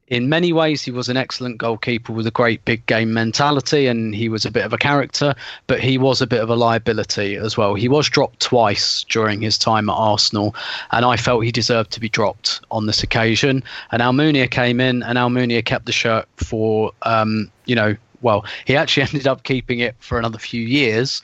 in 0.07 0.29
many 0.29 0.53
ways 0.53 0.83
he 0.83 0.91
was 0.91 1.09
an 1.09 1.17
excellent 1.17 1.57
goalkeeper 1.57 2.13
with 2.13 2.27
a 2.27 2.31
great 2.31 2.63
big 2.65 2.85
game 2.85 3.13
mentality 3.13 3.87
and 3.87 4.13
he 4.13 4.29
was 4.29 4.45
a 4.45 4.51
bit 4.51 4.63
of 4.63 4.71
a 4.71 4.77
character 4.77 5.33
but 5.65 5.79
he 5.79 5.97
was 5.97 6.21
a 6.21 6.27
bit 6.27 6.41
of 6.41 6.49
a 6.49 6.55
liability 6.55 7.35
as 7.35 7.57
well. 7.57 7.73
He 7.73 7.87
was 7.87 8.07
dropped 8.07 8.39
twice 8.39 9.03
during 9.05 9.41
his 9.41 9.57
time 9.57 9.89
at 9.89 9.93
arsenal 9.93 10.55
and 10.91 11.05
i 11.05 11.17
felt 11.17 11.43
he 11.43 11.51
deserved 11.51 11.91
to 11.91 11.99
be 11.99 12.09
dropped 12.09 12.61
on 12.71 12.85
this 12.85 13.01
occasion. 13.01 13.63
And 13.91 14.01
almunia 14.01 14.49
came 14.49 14.79
in 14.79 15.01
and 15.03 15.17
almunia 15.17 15.65
kept 15.65 15.85
the 15.85 15.91
shirt 15.91 16.27
for 16.37 16.91
um, 17.01 17.51
you 17.65 17.75
know 17.75 17.95
well 18.21 18.45
he 18.65 18.75
actually 18.75 19.03
ended 19.07 19.27
up 19.27 19.43
keeping 19.43 19.79
it 19.79 19.95
for 19.99 20.19
another 20.19 20.37
few 20.37 20.61
years 20.61 21.23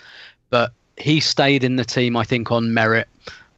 but 0.49 0.71
he 0.97 1.19
stayed 1.19 1.63
in 1.63 1.75
the 1.75 1.85
team 1.85 2.17
i 2.17 2.23
think 2.23 2.51
on 2.51 2.73
merit 2.73 3.07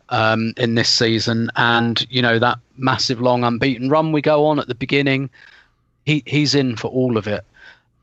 um, 0.10 0.54
in 0.58 0.76
this 0.76 0.90
season, 0.90 1.50
and 1.56 2.06
you 2.10 2.22
know 2.22 2.40
that 2.40 2.60
massive 2.78 3.22
long 3.22 3.44
unbeaten 3.44 3.90
run 3.90 4.12
we 4.12 4.22
go 4.22 4.46
on 4.46 4.60
at 4.60 4.68
the 4.68 4.76
beginning, 4.76 5.30
he 6.06 6.24
he's 6.26 6.56
in 6.56 6.76
for 6.76 6.88
all 6.90 7.18
of 7.18 7.28
it. 7.28 7.46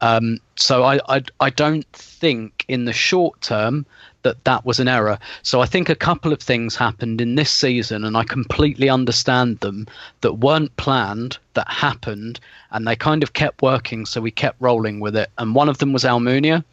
Um, 0.01 0.39
so 0.57 0.85
I, 0.85 0.99
I 1.09 1.23
I 1.41 1.51
don't 1.51 1.91
think 1.93 2.65
in 2.69 2.87
the 2.87 2.93
short 2.93 3.41
term 3.43 3.85
that 4.23 4.45
that 4.45 4.67
was 4.67 4.79
an 4.81 4.89
error. 4.89 5.19
So 5.43 5.61
I 5.61 5.67
think 5.67 5.89
a 5.89 5.95
couple 5.95 6.33
of 6.33 6.41
things 6.41 6.77
happened 6.77 7.21
in 7.21 7.37
this 7.37 7.51
season, 7.51 8.05
and 8.05 8.17
I 8.17 8.25
completely 8.25 8.89
understand 8.89 9.61
them 9.61 9.87
that 10.21 10.35
weren't 10.35 10.77
planned, 10.77 11.39
that 11.55 11.69
happened, 11.69 12.39
and 12.71 12.87
they 12.87 12.97
kind 12.97 13.23
of 13.23 13.33
kept 13.33 13.63
working. 13.63 14.05
So 14.05 14.21
we 14.21 14.31
kept 14.31 14.61
rolling 14.61 15.01
with 15.01 15.17
it, 15.17 15.31
and 15.39 15.55
one 15.55 15.69
of 15.69 15.79
them 15.79 15.93
was 15.93 16.05
Almunia 16.05 16.65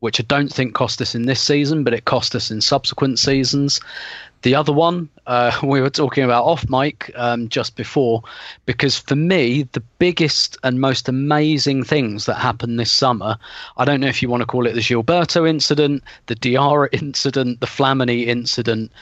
which 0.00 0.20
I 0.20 0.24
don't 0.24 0.52
think 0.52 0.74
cost 0.74 1.00
us 1.00 1.14
in 1.14 1.26
this 1.26 1.40
season, 1.40 1.82
but 1.82 1.94
it 1.94 2.04
cost 2.04 2.34
us 2.34 2.50
in 2.50 2.60
subsequent 2.60 3.18
seasons. 3.18 3.80
The 4.42 4.54
other 4.54 4.72
one 4.72 5.08
uh, 5.26 5.52
we 5.62 5.80
were 5.80 5.90
talking 5.90 6.24
about 6.24 6.44
off 6.44 6.68
mic 6.68 7.10
um, 7.16 7.48
just 7.48 7.76
before, 7.76 8.22
because 8.64 8.98
for 8.98 9.16
me, 9.16 9.64
the 9.72 9.82
biggest 9.98 10.56
and 10.62 10.80
most 10.80 11.08
amazing 11.08 11.84
things 11.84 12.26
that 12.26 12.34
happened 12.34 12.78
this 12.78 12.92
summer, 12.92 13.38
I 13.76 13.84
don't 13.84 14.00
know 14.00 14.08
if 14.08 14.22
you 14.22 14.28
want 14.28 14.42
to 14.42 14.46
call 14.46 14.66
it 14.66 14.74
the 14.74 14.80
Gilberto 14.80 15.48
incident, 15.48 16.02
the 16.26 16.36
Diarra 16.36 16.88
incident, 16.92 17.60
the 17.60 17.66
Flamini 17.66 18.26
incident, 18.26 18.92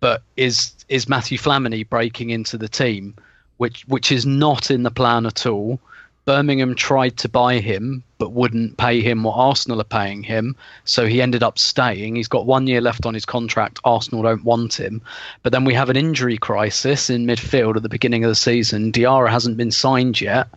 but 0.00 0.22
is 0.36 0.74
is 0.88 1.08
Mathieu 1.08 1.38
Flamini 1.38 1.88
breaking 1.88 2.30
into 2.30 2.56
the 2.56 2.68
team, 2.68 3.14
which 3.58 3.86
which 3.88 4.10
is 4.12 4.24
not 4.24 4.70
in 4.70 4.82
the 4.82 4.90
plan 4.90 5.26
at 5.26 5.46
all. 5.46 5.80
Birmingham 6.28 6.74
tried 6.74 7.16
to 7.16 7.28
buy 7.30 7.58
him 7.58 8.04
but 8.18 8.32
wouldn't 8.32 8.76
pay 8.76 9.00
him 9.00 9.22
what 9.22 9.32
Arsenal 9.32 9.80
are 9.80 9.84
paying 9.84 10.22
him, 10.22 10.56
so 10.84 11.06
he 11.06 11.22
ended 11.22 11.42
up 11.42 11.58
staying. 11.58 12.16
He's 12.16 12.28
got 12.28 12.44
one 12.44 12.66
year 12.66 12.82
left 12.82 13.06
on 13.06 13.14
his 13.14 13.24
contract. 13.24 13.78
Arsenal 13.82 14.24
don't 14.24 14.44
want 14.44 14.78
him. 14.78 15.00
But 15.42 15.52
then 15.52 15.64
we 15.64 15.72
have 15.72 15.88
an 15.88 15.96
injury 15.96 16.36
crisis 16.36 17.08
in 17.08 17.24
midfield 17.24 17.76
at 17.76 17.82
the 17.82 17.88
beginning 17.88 18.24
of 18.24 18.28
the 18.28 18.34
season. 18.34 18.92
Diarra 18.92 19.30
hasn't 19.30 19.56
been 19.56 19.70
signed 19.70 20.20
yet. 20.20 20.48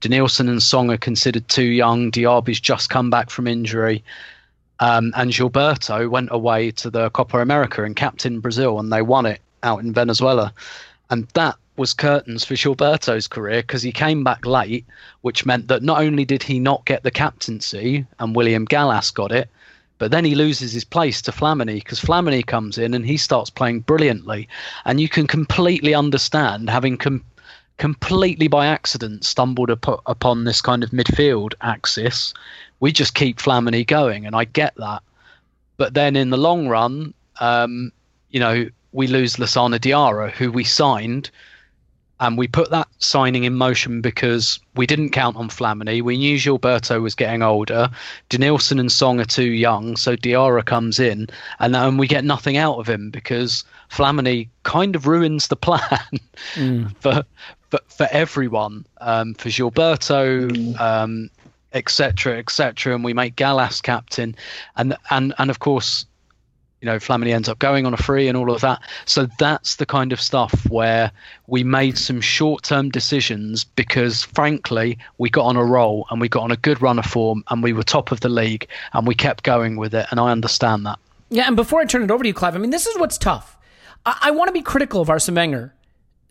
Denilson 0.00 0.48
and 0.48 0.62
Song 0.62 0.90
are 0.90 0.96
considered 0.96 1.46
too 1.48 1.62
young. 1.62 2.10
Diaby's 2.10 2.58
just 2.58 2.88
come 2.88 3.10
back 3.10 3.28
from 3.28 3.46
injury. 3.46 4.02
Um, 4.80 5.12
and 5.14 5.30
Gilberto 5.30 6.08
went 6.08 6.30
away 6.32 6.70
to 6.70 6.88
the 6.88 7.10
Copa 7.10 7.40
America 7.40 7.84
and 7.84 7.94
captained 7.94 8.40
Brazil, 8.40 8.80
and 8.80 8.90
they 8.90 9.02
won 9.02 9.26
it 9.26 9.42
out 9.62 9.80
in 9.80 9.92
Venezuela. 9.92 10.54
And 11.10 11.28
that 11.34 11.56
was 11.78 11.92
curtains 11.92 12.44
for 12.44 12.54
Gilberto's 12.54 13.26
career 13.26 13.62
because 13.62 13.82
he 13.82 13.92
came 13.92 14.24
back 14.24 14.44
late, 14.44 14.84
which 15.22 15.46
meant 15.46 15.68
that 15.68 15.82
not 15.82 16.00
only 16.00 16.24
did 16.24 16.42
he 16.42 16.58
not 16.58 16.84
get 16.84 17.02
the 17.02 17.10
captaincy 17.10 18.04
and 18.18 18.34
William 18.34 18.64
Gallas 18.64 19.10
got 19.10 19.32
it, 19.32 19.48
but 19.98 20.10
then 20.10 20.24
he 20.24 20.34
loses 20.34 20.72
his 20.72 20.84
place 20.84 21.20
to 21.22 21.32
Flamini 21.32 21.76
because 21.76 22.00
Flamini 22.00 22.46
comes 22.46 22.78
in 22.78 22.94
and 22.94 23.04
he 23.04 23.16
starts 23.16 23.50
playing 23.50 23.80
brilliantly. 23.80 24.48
And 24.84 25.00
you 25.00 25.08
can 25.08 25.26
completely 25.26 25.94
understand 25.94 26.70
having 26.70 26.96
com- 26.96 27.24
completely 27.78 28.48
by 28.48 28.66
accident 28.66 29.24
stumbled 29.24 29.70
up- 29.70 30.02
upon 30.06 30.44
this 30.44 30.60
kind 30.60 30.84
of 30.84 30.90
midfield 30.90 31.54
axis. 31.60 32.32
We 32.80 32.92
just 32.92 33.14
keep 33.14 33.38
Flamini 33.38 33.86
going, 33.86 34.24
and 34.24 34.36
I 34.36 34.44
get 34.44 34.74
that. 34.76 35.02
But 35.76 35.94
then 35.94 36.16
in 36.16 36.30
the 36.30 36.36
long 36.36 36.68
run, 36.68 37.12
um, 37.40 37.92
you 38.30 38.40
know, 38.40 38.68
we 38.92 39.06
lose 39.06 39.36
Lassana 39.36 39.78
Diarra, 39.78 40.30
who 40.30 40.50
we 40.50 40.64
signed 40.64 41.30
and 42.20 42.36
we 42.36 42.48
put 42.48 42.70
that 42.70 42.88
signing 42.98 43.44
in 43.44 43.54
motion 43.54 44.00
because 44.00 44.58
we 44.74 44.86
didn't 44.86 45.10
count 45.10 45.36
on 45.36 45.48
Flamini. 45.48 46.02
We 46.02 46.16
knew 46.16 46.36
Gilberto 46.36 47.00
was 47.00 47.14
getting 47.14 47.42
older. 47.42 47.90
Denilson 48.28 48.80
and 48.80 48.90
Song 48.90 49.20
are 49.20 49.24
too 49.24 49.50
young, 49.50 49.96
so 49.96 50.16
Diarra 50.16 50.64
comes 50.64 50.98
in, 50.98 51.28
and 51.60 51.98
we 51.98 52.06
get 52.06 52.24
nothing 52.24 52.56
out 52.56 52.78
of 52.78 52.88
him 52.88 53.10
because 53.10 53.64
Flamini 53.90 54.48
kind 54.64 54.96
of 54.96 55.06
ruins 55.06 55.48
the 55.48 55.56
plan 55.68 56.88
for, 57.00 57.24
for 57.70 57.80
for 57.88 58.08
everyone, 58.10 58.84
um, 59.00 59.34
for 59.34 59.48
Gilberto, 59.48 60.80
um, 60.80 61.30
etc., 61.72 62.38
etc. 62.38 62.94
And 62.94 63.04
we 63.04 63.12
make 63.12 63.36
Gallas 63.36 63.80
captain, 63.80 64.34
and 64.76 64.96
and 65.10 65.34
and 65.38 65.50
of 65.50 65.60
course 65.60 66.06
you 66.80 66.86
know, 66.86 66.96
Flamini 66.96 67.32
ends 67.32 67.48
up 67.48 67.58
going 67.58 67.86
on 67.86 67.94
a 67.94 67.96
free 67.96 68.28
and 68.28 68.36
all 68.36 68.52
of 68.52 68.60
that. 68.60 68.80
So 69.04 69.28
that's 69.38 69.76
the 69.76 69.86
kind 69.86 70.12
of 70.12 70.20
stuff 70.20 70.68
where 70.70 71.10
we 71.46 71.64
made 71.64 71.98
some 71.98 72.20
short 72.20 72.62
term 72.62 72.90
decisions 72.90 73.64
because, 73.64 74.22
frankly, 74.22 74.98
we 75.18 75.28
got 75.28 75.44
on 75.44 75.56
a 75.56 75.64
roll 75.64 76.06
and 76.10 76.20
we 76.20 76.28
got 76.28 76.42
on 76.42 76.50
a 76.52 76.56
good 76.56 76.80
run 76.80 76.98
of 76.98 77.06
form 77.06 77.42
and 77.48 77.62
we 77.62 77.72
were 77.72 77.82
top 77.82 78.12
of 78.12 78.20
the 78.20 78.28
league 78.28 78.68
and 78.92 79.06
we 79.06 79.14
kept 79.14 79.42
going 79.42 79.76
with 79.76 79.94
it. 79.94 80.06
And 80.10 80.20
I 80.20 80.30
understand 80.30 80.86
that. 80.86 80.98
Yeah, 81.30 81.46
and 81.46 81.56
before 81.56 81.80
I 81.80 81.84
turn 81.84 82.02
it 82.02 82.10
over 82.10 82.22
to 82.22 82.28
you, 82.28 82.34
Clive, 82.34 82.54
I 82.54 82.58
mean, 82.58 82.70
this 82.70 82.86
is 82.86 82.96
what's 82.98 83.18
tough. 83.18 83.58
I, 84.06 84.18
I 84.22 84.30
want 84.30 84.48
to 84.48 84.52
be 84.52 84.62
critical 84.62 85.00
of 85.00 85.10
Arsene 85.10 85.34
Wenger 85.34 85.74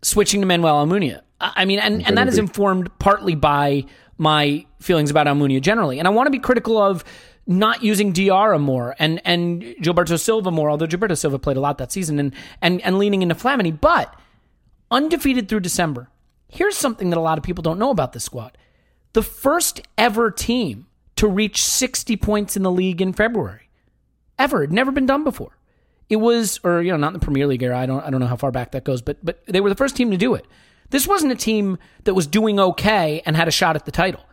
switching 0.01 0.41
to 0.41 0.47
Manuel 0.47 0.85
Almunia. 0.85 1.21
I, 1.41 1.53
I 1.57 1.65
mean, 1.65 1.79
and, 1.79 2.05
and 2.07 2.17
that 2.17 2.27
is 2.27 2.37
informed 2.37 2.97
partly 2.99 3.35
by 3.35 3.85
my 4.17 4.65
feelings 4.79 5.11
about 5.11 5.27
Almunia 5.27 5.61
generally. 5.61 5.99
And 5.99 6.07
I 6.07 6.11
want 6.11 6.27
to 6.27 6.31
be 6.31 6.39
critical 6.39 6.77
of 6.77 7.03
not 7.47 7.81
using 7.81 8.11
Diarra 8.13 8.59
more 8.59 8.95
and 8.99 9.21
and 9.25 9.63
Gilberto 9.81 10.19
Silva 10.19 10.51
more, 10.51 10.69
although 10.69 10.85
Gilberto 10.85 11.17
Silva 11.17 11.39
played 11.39 11.57
a 11.57 11.61
lot 11.61 11.77
that 11.77 11.91
season, 11.91 12.19
and 12.19 12.33
and 12.61 12.81
and 12.81 12.99
leaning 12.99 13.21
into 13.21 13.35
Flamini, 13.35 13.79
but 13.79 14.13
undefeated 14.91 15.47
through 15.47 15.61
December. 15.61 16.09
Here's 16.49 16.77
something 16.77 17.09
that 17.09 17.17
a 17.17 17.21
lot 17.21 17.37
of 17.37 17.43
people 17.43 17.61
don't 17.61 17.79
know 17.79 17.89
about 17.89 18.13
this 18.13 18.25
squad: 18.25 18.57
the 19.13 19.23
first 19.23 19.81
ever 19.97 20.29
team 20.29 20.87
to 21.15 21.27
reach 21.27 21.63
60 21.63 22.15
points 22.17 22.55
in 22.55 22.63
the 22.63 22.71
league 22.71 23.01
in 23.01 23.13
February, 23.13 23.69
ever. 24.37 24.63
It'd 24.63 24.73
never 24.73 24.91
been 24.91 25.07
done 25.07 25.23
before. 25.23 25.57
It 26.09 26.17
was, 26.17 26.59
or 26.63 26.81
you 26.81 26.91
know, 26.91 26.97
not 26.97 27.07
in 27.07 27.13
the 27.13 27.19
Premier 27.19 27.47
League 27.47 27.63
era. 27.63 27.79
I 27.79 27.85
don't 27.85 28.03
I 28.03 28.09
don't 28.09 28.19
know 28.19 28.27
how 28.27 28.35
far 28.35 28.51
back 28.51 28.71
that 28.71 28.83
goes, 28.83 29.01
but 29.01 29.23
but 29.23 29.41
they 29.47 29.61
were 29.61 29.69
the 29.69 29.75
first 29.75 29.95
team 29.95 30.11
to 30.11 30.17
do 30.17 30.35
it. 30.35 30.45
This 30.89 31.07
wasn't 31.07 31.33
a 31.33 31.35
team 31.35 31.77
that 32.03 32.13
was 32.13 32.27
doing 32.27 32.59
okay 32.59 33.21
and 33.25 33.35
had 33.35 33.47
a 33.47 33.51
shot 33.51 33.75
at 33.75 33.85
the 33.85 33.91
title. 33.91 34.23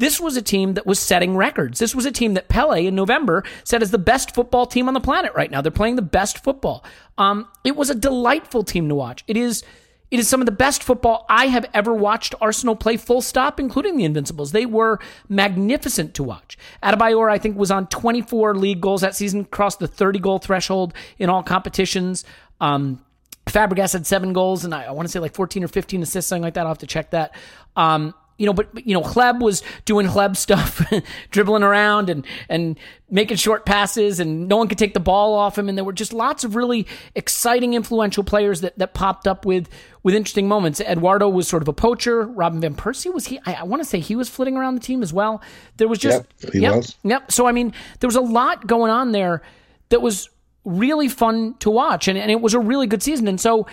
This 0.00 0.18
was 0.18 0.34
a 0.34 0.42
team 0.42 0.74
that 0.74 0.86
was 0.86 0.98
setting 0.98 1.36
records. 1.36 1.78
This 1.78 1.94
was 1.94 2.06
a 2.06 2.10
team 2.10 2.32
that 2.32 2.48
Pele 2.48 2.86
in 2.86 2.94
November 2.94 3.44
said 3.64 3.82
is 3.82 3.90
the 3.90 3.98
best 3.98 4.34
football 4.34 4.64
team 4.64 4.88
on 4.88 4.94
the 4.94 5.00
planet 5.00 5.32
right 5.34 5.50
now. 5.50 5.60
They're 5.60 5.70
playing 5.70 5.96
the 5.96 6.02
best 6.02 6.42
football. 6.42 6.82
Um, 7.18 7.46
it 7.64 7.76
was 7.76 7.90
a 7.90 7.94
delightful 7.94 8.64
team 8.64 8.88
to 8.88 8.94
watch. 8.94 9.22
It 9.28 9.36
is. 9.36 9.62
It 10.10 10.18
is 10.18 10.26
some 10.26 10.40
of 10.40 10.46
the 10.46 10.52
best 10.52 10.82
football 10.82 11.24
I 11.28 11.46
have 11.46 11.66
ever 11.72 11.94
watched 11.94 12.34
Arsenal 12.40 12.74
play 12.74 12.96
full 12.96 13.20
stop, 13.20 13.60
including 13.60 13.96
the 13.96 14.04
Invincibles. 14.04 14.50
They 14.50 14.66
were 14.66 14.98
magnificent 15.28 16.14
to 16.14 16.24
watch. 16.24 16.58
Adebayor, 16.82 17.30
I 17.30 17.38
think, 17.38 17.56
was 17.56 17.70
on 17.70 17.86
24 17.86 18.56
league 18.56 18.80
goals 18.80 19.02
that 19.02 19.14
season, 19.14 19.44
crossed 19.44 19.78
the 19.78 19.86
30 19.86 20.18
goal 20.18 20.40
threshold 20.40 20.94
in 21.20 21.30
all 21.30 21.44
competitions. 21.44 22.24
Um, 22.60 23.04
Fabregas 23.46 23.92
had 23.92 24.04
seven 24.04 24.32
goals, 24.32 24.64
and 24.64 24.74
I, 24.74 24.86
I 24.86 24.90
want 24.90 25.06
to 25.06 25.12
say 25.12 25.20
like 25.20 25.34
14 25.34 25.62
or 25.62 25.68
15 25.68 26.02
assists, 26.02 26.28
something 26.28 26.42
like 26.42 26.54
that. 26.54 26.62
I'll 26.62 26.68
have 26.68 26.78
to 26.78 26.88
check 26.88 27.10
that. 27.10 27.32
Um, 27.76 28.12
you 28.40 28.46
know, 28.46 28.54
but, 28.54 28.72
but, 28.72 28.86
you 28.86 28.94
know, 28.94 29.02
Hleb 29.02 29.40
was 29.40 29.62
doing 29.84 30.06
Hleb 30.06 30.34
stuff, 30.34 30.82
dribbling 31.30 31.62
around 31.62 32.08
and 32.08 32.26
and 32.48 32.78
making 33.10 33.36
short 33.36 33.66
passes, 33.66 34.18
and 34.18 34.48
no 34.48 34.56
one 34.56 34.66
could 34.66 34.78
take 34.78 34.94
the 34.94 35.00
ball 35.00 35.34
off 35.34 35.58
him. 35.58 35.68
And 35.68 35.76
there 35.76 35.84
were 35.84 35.92
just 35.92 36.14
lots 36.14 36.42
of 36.42 36.56
really 36.56 36.86
exciting, 37.14 37.74
influential 37.74 38.24
players 38.24 38.62
that 38.62 38.78
that 38.78 38.94
popped 38.94 39.26
up 39.26 39.44
with 39.44 39.68
with 40.02 40.14
interesting 40.14 40.48
moments. 40.48 40.80
Eduardo 40.80 41.28
was 41.28 41.46
sort 41.46 41.62
of 41.62 41.68
a 41.68 41.74
poacher. 41.74 42.26
Robin 42.26 42.62
van 42.62 42.74
Persie 42.74 43.12
was 43.12 43.26
he? 43.26 43.38
I, 43.44 43.54
I 43.54 43.62
want 43.64 43.82
to 43.82 43.88
say 43.88 44.00
he 44.00 44.16
was 44.16 44.30
flitting 44.30 44.56
around 44.56 44.74
the 44.74 44.80
team 44.80 45.02
as 45.02 45.12
well. 45.12 45.42
There 45.76 45.86
was 45.86 45.98
just 45.98 46.24
Yep, 46.40 46.52
he 46.54 46.60
yep, 46.60 46.76
was. 46.76 46.96
Yep. 47.04 47.30
So 47.30 47.46
I 47.46 47.52
mean, 47.52 47.74
there 48.00 48.08
was 48.08 48.16
a 48.16 48.22
lot 48.22 48.66
going 48.66 48.90
on 48.90 49.12
there 49.12 49.42
that 49.90 50.00
was 50.00 50.30
really 50.64 51.08
fun 51.08 51.56
to 51.58 51.68
watch, 51.68 52.08
and, 52.08 52.18
and 52.18 52.30
it 52.30 52.40
was 52.40 52.54
a 52.54 52.58
really 52.58 52.86
good 52.86 53.02
season. 53.02 53.28
And 53.28 53.38
so, 53.38 53.66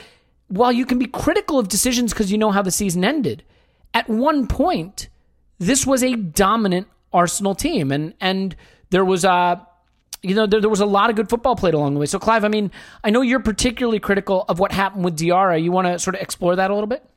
while 0.50 0.74
you 0.74 0.86
can 0.86 1.00
be 1.00 1.06
critical 1.06 1.58
of 1.58 1.70
decisions 1.70 2.12
because 2.12 2.34
you 2.34 2.38
know 2.38 2.52
how 2.52 2.62
the 2.62 2.72
season 2.72 3.06
ended, 3.06 3.44
at 3.98 4.08
one 4.08 4.46
point, 4.46 5.10
this 5.58 5.88
was 5.88 6.04
a 6.04 6.16
dominant 6.16 6.88
Arsenal 7.12 7.56
team, 7.56 7.92
and 7.92 8.14
and 8.22 8.56
there 8.92 9.04
was 9.04 9.26
a. 9.26 9.66
You 10.24 10.34
know, 10.34 10.48
there, 10.48 10.60
there 10.60 10.70
was 10.70 10.80
a 10.80 10.86
lot 10.86 11.12
of 11.12 11.16
good 11.16 11.30
football 11.30 11.56
played 11.56 11.76
along 11.76 11.94
the 11.94 12.00
way. 12.00 12.08
So, 12.08 12.18
Clive, 12.18 12.44
I 12.44 12.48
mean, 12.48 12.72
I 13.04 13.12
know 13.12 13.22
you're 13.22 13.40
particularly 13.40 14.00
critical 14.00 14.46
of 14.50 14.58
what 14.58 14.72
happened 14.72 15.06
with 15.06 15.16
Diarra. 15.16 15.62
You 15.62 15.72
want 15.72 15.88
to 15.88 16.00
sort 16.00 16.16
of 16.16 16.22
explore 16.22 16.56
that 16.56 16.72
a 16.72 16.74
little 16.74 16.88
bit? 16.88 17.08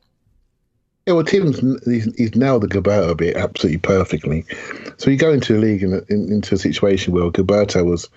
Yeah, 1.07 1.15
well, 1.15 1.25
Tim's 1.25 1.59
he's, 1.87 2.15
he's 2.17 2.37
nailed 2.37 2.63
the 2.63 2.69
Gilberto 2.69 3.17
bit 3.17 3.37
absolutely 3.37 3.79
perfectly. 3.79 4.45
So 4.99 5.11
you 5.11 5.17
go 5.17 5.33
into 5.33 5.55
the 5.55 5.59
league 5.59 5.83
in, 5.83 5.95
in, 6.09 6.31
into 6.31 6.55
a 6.55 6.59
situation 6.59 7.15
where 7.15 7.31
Gilberto 7.31 7.85
was 7.85 8.09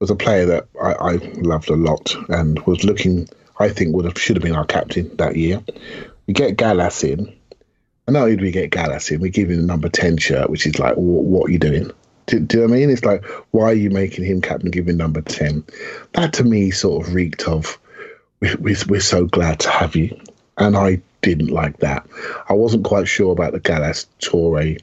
was 0.00 0.10
a 0.10 0.16
player 0.16 0.46
that 0.46 0.66
I, 0.82 0.92
I 0.94 1.12
loved 1.36 1.68
a 1.68 1.76
lot 1.76 2.16
and 2.30 2.58
was 2.60 2.82
looking. 2.82 3.28
I 3.60 3.68
think 3.68 3.94
would 3.94 4.06
have 4.06 4.18
should 4.18 4.36
have 4.36 4.42
been 4.42 4.56
our 4.56 4.64
captain 4.64 5.14
that 5.18 5.36
year. 5.36 5.62
We 6.26 6.34
get 6.34 6.56
Gallas 6.56 7.04
in, 7.04 7.37
and 8.08 8.16
only 8.16 8.36
do 8.36 8.42
we 8.42 8.50
get 8.50 8.70
Gallas 8.70 9.10
in, 9.10 9.20
we 9.20 9.28
give 9.28 9.50
him 9.50 9.60
the 9.60 9.66
number 9.66 9.90
ten 9.90 10.16
shirt, 10.16 10.48
which 10.48 10.66
is 10.66 10.78
like, 10.78 10.96
what, 10.96 11.24
what 11.24 11.48
are 11.48 11.52
you 11.52 11.58
doing? 11.58 11.90
Do, 12.26 12.40
do 12.40 12.56
you 12.56 12.62
know 12.62 12.70
what 12.70 12.76
I 12.76 12.80
mean? 12.80 12.90
It's 12.90 13.04
like, 13.04 13.24
why 13.50 13.64
are 13.64 13.74
you 13.74 13.90
making 13.90 14.24
him 14.24 14.40
captain, 14.40 14.70
giving 14.70 14.96
number 14.96 15.20
ten? 15.20 15.62
That 16.14 16.32
to 16.34 16.44
me 16.44 16.70
sort 16.70 17.06
of 17.06 17.14
reeked 17.14 17.46
of, 17.46 17.78
we, 18.40 18.54
we, 18.54 18.76
we're 18.88 19.00
so 19.00 19.26
glad 19.26 19.60
to 19.60 19.70
have 19.70 19.94
you, 19.94 20.18
and 20.56 20.74
I 20.74 21.02
didn't 21.20 21.50
like 21.50 21.80
that. 21.80 22.06
I 22.48 22.54
wasn't 22.54 22.84
quite 22.84 23.08
sure 23.08 23.30
about 23.30 23.52
the 23.52 23.60
Gallas 23.60 24.06
Touré 24.20 24.80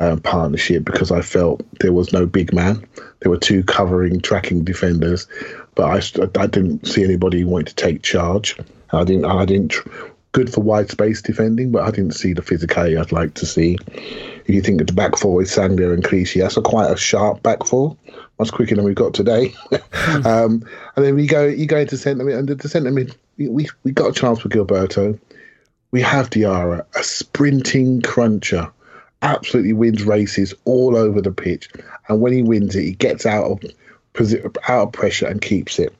um, 0.00 0.20
partnership 0.20 0.84
because 0.84 1.12
I 1.12 1.20
felt 1.20 1.62
there 1.78 1.92
was 1.92 2.12
no 2.12 2.26
big 2.26 2.52
man. 2.52 2.84
There 3.20 3.30
were 3.30 3.38
two 3.38 3.62
covering, 3.62 4.20
tracking 4.20 4.64
defenders, 4.64 5.28
but 5.76 5.84
I, 5.84 6.40
I 6.40 6.46
didn't 6.48 6.88
see 6.88 7.04
anybody 7.04 7.44
wanting 7.44 7.66
to 7.66 7.74
take 7.76 8.02
charge. 8.02 8.58
I 8.90 9.04
didn't. 9.04 9.24
I 9.24 9.44
didn't. 9.44 9.74
Good 10.36 10.52
for 10.52 10.60
wide 10.60 10.90
space 10.90 11.22
defending, 11.22 11.72
but 11.72 11.84
I 11.84 11.90
didn't 11.90 12.14
see 12.14 12.34
the 12.34 12.42
physicality 12.42 13.00
I'd 13.00 13.10
like 13.10 13.32
to 13.36 13.46
see. 13.46 13.78
If 13.86 14.50
you 14.50 14.60
think 14.60 14.82
of 14.82 14.86
the 14.86 14.92
back 14.92 15.16
four 15.16 15.34
with 15.36 15.48
Sagna 15.48 15.94
and 15.94 16.04
Clichy, 16.04 16.40
that's 16.40 16.58
a 16.58 16.60
quite 16.60 16.90
a 16.90 16.96
sharp 16.98 17.42
back 17.42 17.64
four, 17.64 17.96
much 18.38 18.52
quicker 18.52 18.74
than 18.74 18.84
we've 18.84 18.94
got 18.94 19.14
today. 19.14 19.54
um, 20.26 20.62
and 20.94 21.06
then 21.06 21.14
we 21.14 21.26
go, 21.26 21.46
you 21.46 21.64
go 21.64 21.78
into 21.78 21.96
centre 21.96 22.22
mid, 22.22 22.34
and 22.34 22.48
the 22.48 22.68
centre 22.68 22.90
mid, 22.90 23.16
we, 23.38 23.48
we 23.48 23.68
we 23.82 23.92
got 23.92 24.10
a 24.10 24.12
chance 24.12 24.44
with 24.44 24.52
Gilberto. 24.52 25.18
We 25.90 26.02
have 26.02 26.28
Diarra, 26.28 26.84
a 26.94 27.02
sprinting 27.02 28.02
cruncher, 28.02 28.70
absolutely 29.22 29.72
wins 29.72 30.04
races 30.04 30.52
all 30.66 30.98
over 30.98 31.22
the 31.22 31.32
pitch, 31.32 31.70
and 32.10 32.20
when 32.20 32.34
he 32.34 32.42
wins 32.42 32.76
it, 32.76 32.82
he 32.82 32.92
gets 32.92 33.24
out 33.24 33.44
of 33.46 33.64
out 34.68 34.88
of 34.88 34.92
pressure 34.92 35.28
and 35.28 35.40
keeps 35.40 35.78
it. 35.78 35.94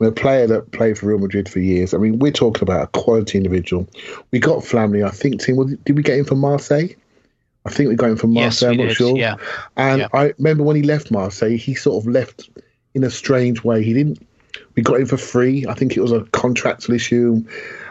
A 0.00 0.12
player 0.12 0.46
that 0.46 0.70
played 0.70 0.96
for 0.96 1.06
Real 1.06 1.18
Madrid 1.18 1.48
for 1.48 1.58
years. 1.58 1.92
I 1.92 1.98
mean, 1.98 2.20
we're 2.20 2.30
talking 2.30 2.62
about 2.62 2.84
a 2.84 2.86
quality 2.86 3.36
individual. 3.36 3.88
We 4.30 4.38
got 4.38 4.62
Flamley, 4.62 5.04
I 5.04 5.10
think. 5.10 5.40
Tim, 5.40 5.76
did 5.84 5.96
we 5.96 6.04
get 6.04 6.18
him 6.18 6.24
from 6.24 6.38
Marseille? 6.38 6.90
I 7.66 7.70
think 7.70 7.88
we 7.88 7.96
got 7.96 8.10
him 8.10 8.16
from 8.16 8.32
Marseille. 8.32 8.70
we 8.70 8.74
I'm 8.74 8.80
not 8.82 8.88
did, 8.88 8.96
sure. 8.96 9.16
yeah. 9.16 9.34
And 9.76 10.00
Yeah. 10.02 10.08
I 10.12 10.32
remember 10.38 10.62
when 10.62 10.76
he 10.76 10.82
left 10.82 11.10
Marseille, 11.10 11.56
he 11.56 11.74
sort 11.74 12.02
of 12.04 12.10
left 12.10 12.48
in 12.94 13.02
a 13.02 13.10
strange 13.10 13.64
way. 13.64 13.82
He 13.82 13.92
didn't. 13.92 14.24
We 14.76 14.82
got 14.82 15.00
him 15.00 15.06
for 15.06 15.16
free. 15.16 15.66
I 15.66 15.74
think 15.74 15.96
it 15.96 16.00
was 16.00 16.12
a 16.12 16.22
contractual 16.32 16.94
issue, 16.94 17.44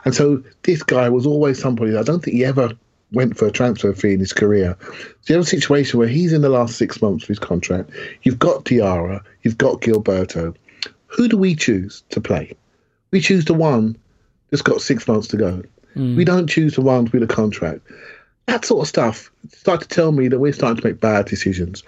and 0.06 0.15
so 0.15 0.41
this 0.63 0.84
guy 0.84 1.10
was 1.10 1.26
always 1.26 1.60
somebody. 1.60 1.96
I 1.98 2.04
don't 2.04 2.24
think 2.24 2.38
he 2.38 2.46
ever 2.46 2.72
went 3.12 3.38
for 3.38 3.48
a 3.48 3.52
transfer 3.52 3.93
fee 3.93 4.13
in 4.13 4.20
his 4.20 4.34
career. 4.34 4.76
So 5.22 5.34
you 5.34 5.36
have 5.36 5.46
a 5.46 5.50
situation 5.50 6.00
where 6.00 6.08
he's 6.08 6.34
in 6.34 6.41
the 6.41 6.50
last 6.50 6.76
six 6.78 7.02
months 7.02 7.24
of 7.24 7.28
his 7.30 7.39
contract. 7.39 7.89
You've 8.24 8.39
got 8.39 8.65
Diarra, 8.65 9.22
you've 9.43 9.58
got 9.58 9.82
Gilberto. 9.82 10.56
Who 11.08 11.28
do 11.28 11.38
we 11.38 11.56
choose 11.56 12.04
to 12.10 12.22
play? 12.22 12.56
We 13.12 13.22
choose 13.22 13.46
the 13.46 13.54
one 13.54 13.98
that's 14.50 14.62
got 14.62 14.82
six 14.82 15.08
months 15.08 15.28
to 15.30 15.38
go. 15.38 15.63
Hmm. 15.93 16.15
We 16.15 16.26
don't 16.26 16.48
choose 16.48 16.76
the 16.76 16.82
one 16.82 17.10
with 17.12 17.24
a 17.24 17.28
contract. 17.28 17.82
That 18.46 18.65
sort 18.65 18.84
of 18.84 18.88
stuff 18.88 19.32
start 19.50 19.82
to 19.82 19.88
tell 19.88 20.12
me 20.12 20.28
that 20.28 20.39
we're 20.39 20.54
starting 20.54 20.82
to 20.82 20.88
make 20.88 21.02
bad 21.02 21.26
decisions. 21.26 21.84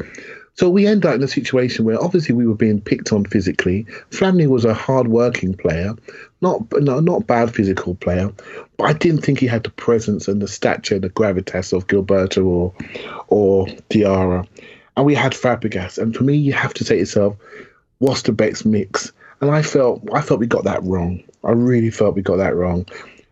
So 0.56 0.70
we 0.70 0.86
end 0.86 1.06
up 1.06 1.16
in 1.16 1.24
a 1.24 1.28
situation 1.28 1.86
where 1.86 2.02
obviously 2.04 2.36
we 2.36 2.46
were 2.46 2.54
being 2.54 2.82
picked 2.82 3.14
on 3.14 3.24
physically. 3.24 3.86
Flamley 4.12 4.46
was 4.46 4.66
a 4.66 4.74
hard-working 4.74 5.54
player, 5.54 5.96
not 6.42 6.62
no, 6.82 7.00
not 7.00 7.28
bad 7.28 7.56
physical 7.56 7.96
player, 7.96 8.30
but 8.76 8.84
I 8.84 8.92
didn't 8.94 9.22
think 9.22 9.40
he 9.40 9.48
had 9.48 9.64
the 9.64 9.70
presence 9.70 10.28
and 10.28 10.42
the 10.42 10.50
stature, 10.50 10.96
and 10.96 11.04
the 11.06 11.10
gravitas 11.10 11.72
of 11.72 11.88
Gilberto 11.88 12.46
or 12.46 12.74
or 13.28 13.68
Diarra. 13.90 14.46
And 14.98 15.06
we 15.06 15.16
had 15.16 15.32
Fabregas, 15.32 15.98
and 15.98 16.14
for 16.14 16.26
me, 16.26 16.36
you 16.36 16.52
have 16.52 16.74
to 16.74 16.84
say 16.84 16.96
to 16.96 17.00
yourself, 17.00 17.38
best 18.34 18.66
mix? 18.66 19.12
And 19.42 19.52
I 19.52 19.62
felt 19.62 20.08
I 20.14 20.22
felt 20.22 20.40
we 20.40 20.48
got 20.48 20.64
that 20.66 20.84
wrong. 20.84 21.24
I 21.44 21.52
really 21.52 21.90
felt 21.90 22.16
we 22.16 22.22
got 22.22 22.38
that 22.38 22.56
wrong. 22.56 22.86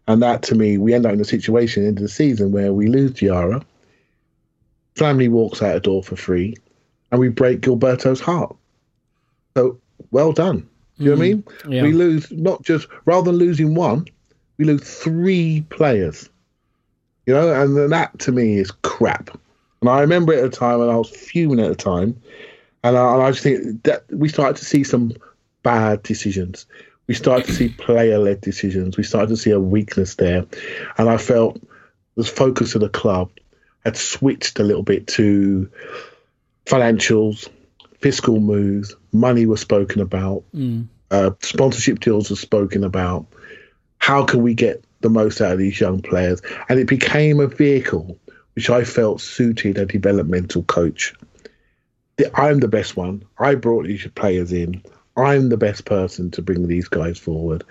And 0.08 0.22
that 0.22 0.42
to 0.44 0.56
me, 0.56 0.78
we 0.78 0.94
end 0.94 1.06
up 1.06 1.14
in 1.14 1.20
a 1.20 1.26
situation 1.26 1.86
into 1.86 2.02
the 2.02 2.10
season 2.10 2.52
where 2.52 2.72
we 2.72 2.88
lose 2.88 3.12
Diarra. 3.12 3.64
Flamley 4.96 5.30
walks 5.30 5.62
out 5.62 5.74
the 5.74 5.80
door 5.82 6.02
for 6.02 6.16
free, 6.16 6.56
and 7.12 7.20
we 7.20 7.30
break 7.30 7.62
Gilberto's 7.62 8.22
heart. 8.22 8.56
So 9.56 9.80
well 10.12 10.32
done. 10.32 10.68
Do 10.98 11.04
you 11.04 11.10
know 11.12 11.18
what 11.18 11.26
I 11.26 11.28
mm, 11.28 11.66
mean? 11.66 11.74
Yeah. 11.74 11.84
We 11.84 11.94
lose 11.94 12.32
not 12.32 12.64
just 12.64 12.88
rather 13.06 13.32
than 13.32 13.40
losing 13.40 13.76
one, 13.76 14.06
we 14.58 14.66
lose 14.66 14.84
three 14.84 15.62
players. 15.70 16.30
You 17.26 17.34
know, 17.34 17.62
and 17.62 17.76
then 17.76 17.90
that 17.90 18.18
to 18.20 18.32
me 18.32 18.58
is 18.58 18.72
crap. 18.72 19.38
And 19.82 19.90
I 19.90 20.00
remember 20.02 20.34
at 20.34 20.42
the 20.42 20.50
time, 20.50 20.82
and 20.82 20.90
I 20.90 20.96
was 20.96 21.10
fuming 21.10 21.60
at 21.60 21.68
the 21.68 21.76
time, 21.76 22.20
and 22.84 22.98
I, 22.98 23.14
and 23.14 23.24
I 23.24 23.32
just 23.32 23.44
think 23.44 23.84
that 23.84 24.06
we 24.12 24.30
started 24.30 24.58
to 24.58 24.66
see 24.66 24.84
some 24.84 25.12
bad 25.64 26.04
decisions. 26.04 26.66
We 27.08 27.14
started 27.14 27.46
to 27.48 27.54
see 27.54 27.70
player-led 27.70 28.42
decisions. 28.42 28.98
We 28.98 29.04
started 29.04 29.30
to 29.30 29.38
see 29.38 29.52
a 29.52 29.60
weakness 29.60 30.16
there, 30.16 30.46
and 30.98 31.10
I 31.10 31.18
felt 31.18 31.62
the 32.16 32.24
focus 32.24 32.76
of 32.76 32.82
the 32.82 32.90
club 32.90 33.32
had 33.86 33.96
switched 33.96 34.60
a 34.60 34.64
little 34.64 34.84
bit 34.84 35.08
to 35.08 35.70
financials, 36.66 37.48
fiscal 38.00 38.40
moves, 38.40 38.96
money 39.14 39.46
was 39.46 39.62
spoken 39.62 40.02
about, 40.02 40.44
uh, 41.12 41.32
sponsorship 41.42 42.00
deals 42.00 42.30
were 42.30 42.36
spoken 42.36 42.84
about. 42.84 43.26
How 44.00 44.26
can 44.26 44.42
we 44.42 44.54
get 44.54 44.84
the 45.02 45.10
most 45.10 45.40
out 45.42 45.54
of 45.54 45.60
these 45.60 45.80
young 45.80 46.02
players? 46.02 46.42
And 46.68 46.80
it 46.80 46.88
became 46.88 47.40
a 47.40 47.48
vehicle 47.48 48.18
which 48.56 48.70
I 48.70 48.84
felt 48.84 49.22
suited 49.22 49.78
a 49.78 49.86
developmental 49.86 50.64
coach. 50.64 51.14
I'm 52.36 52.60
the 52.60 52.68
best 52.68 52.98
one. 52.98 53.24
I 53.40 53.56
brought 53.56 53.86
these 53.86 54.08
players 54.16 54.52
in. 54.52 54.82
I'm 55.16 55.50
the 55.50 55.58
best 55.58 55.86
person 55.86 56.32
to 56.32 56.42
bring 56.42 56.68
these 56.68 56.88
guys 56.88 57.18
forward. 57.18 57.64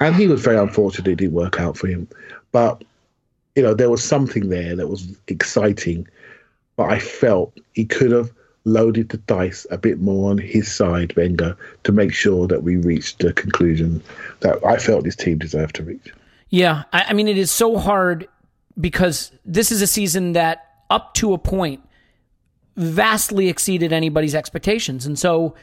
And 0.00 0.14
he 0.14 0.26
was 0.26 0.42
very 0.42 0.58
unfortunate 0.58 1.08
it 1.08 1.16
didn't 1.16 1.34
work 1.34 1.60
out 1.60 1.76
for 1.76 1.86
him. 1.86 2.08
But, 2.52 2.84
you 3.54 3.62
know, 3.62 3.74
there 3.74 3.90
was 3.90 4.02
something 4.02 4.48
there 4.48 4.76
that 4.76 4.88
was 4.88 5.16
exciting. 5.28 6.06
But 6.76 6.90
I 6.90 6.98
felt 6.98 7.58
he 7.72 7.84
could 7.84 8.12
have 8.12 8.32
loaded 8.64 9.10
the 9.10 9.18
dice 9.18 9.66
a 9.70 9.78
bit 9.78 10.00
more 10.00 10.30
on 10.30 10.38
his 10.38 10.70
side, 10.70 11.14
Wenger, 11.16 11.56
to 11.84 11.92
make 11.92 12.12
sure 12.12 12.46
that 12.48 12.62
we 12.62 12.76
reached 12.76 13.20
the 13.20 13.32
conclusion 13.32 14.02
that 14.40 14.64
I 14.64 14.76
felt 14.76 15.04
this 15.04 15.16
team 15.16 15.38
deserved 15.38 15.76
to 15.76 15.84
reach. 15.84 16.12
Yeah, 16.50 16.84
I, 16.92 17.04
I 17.08 17.12
mean, 17.12 17.28
it 17.28 17.38
is 17.38 17.50
so 17.50 17.78
hard 17.78 18.28
because 18.78 19.32
this 19.44 19.70
is 19.72 19.82
a 19.82 19.86
season 19.86 20.32
that, 20.32 20.64
up 20.90 21.14
to 21.14 21.32
a 21.32 21.38
point, 21.38 21.80
vastly 22.76 23.48
exceeded 23.48 23.92
anybody's 23.92 24.34
expectations. 24.34 25.06
And 25.06 25.18
so 25.18 25.54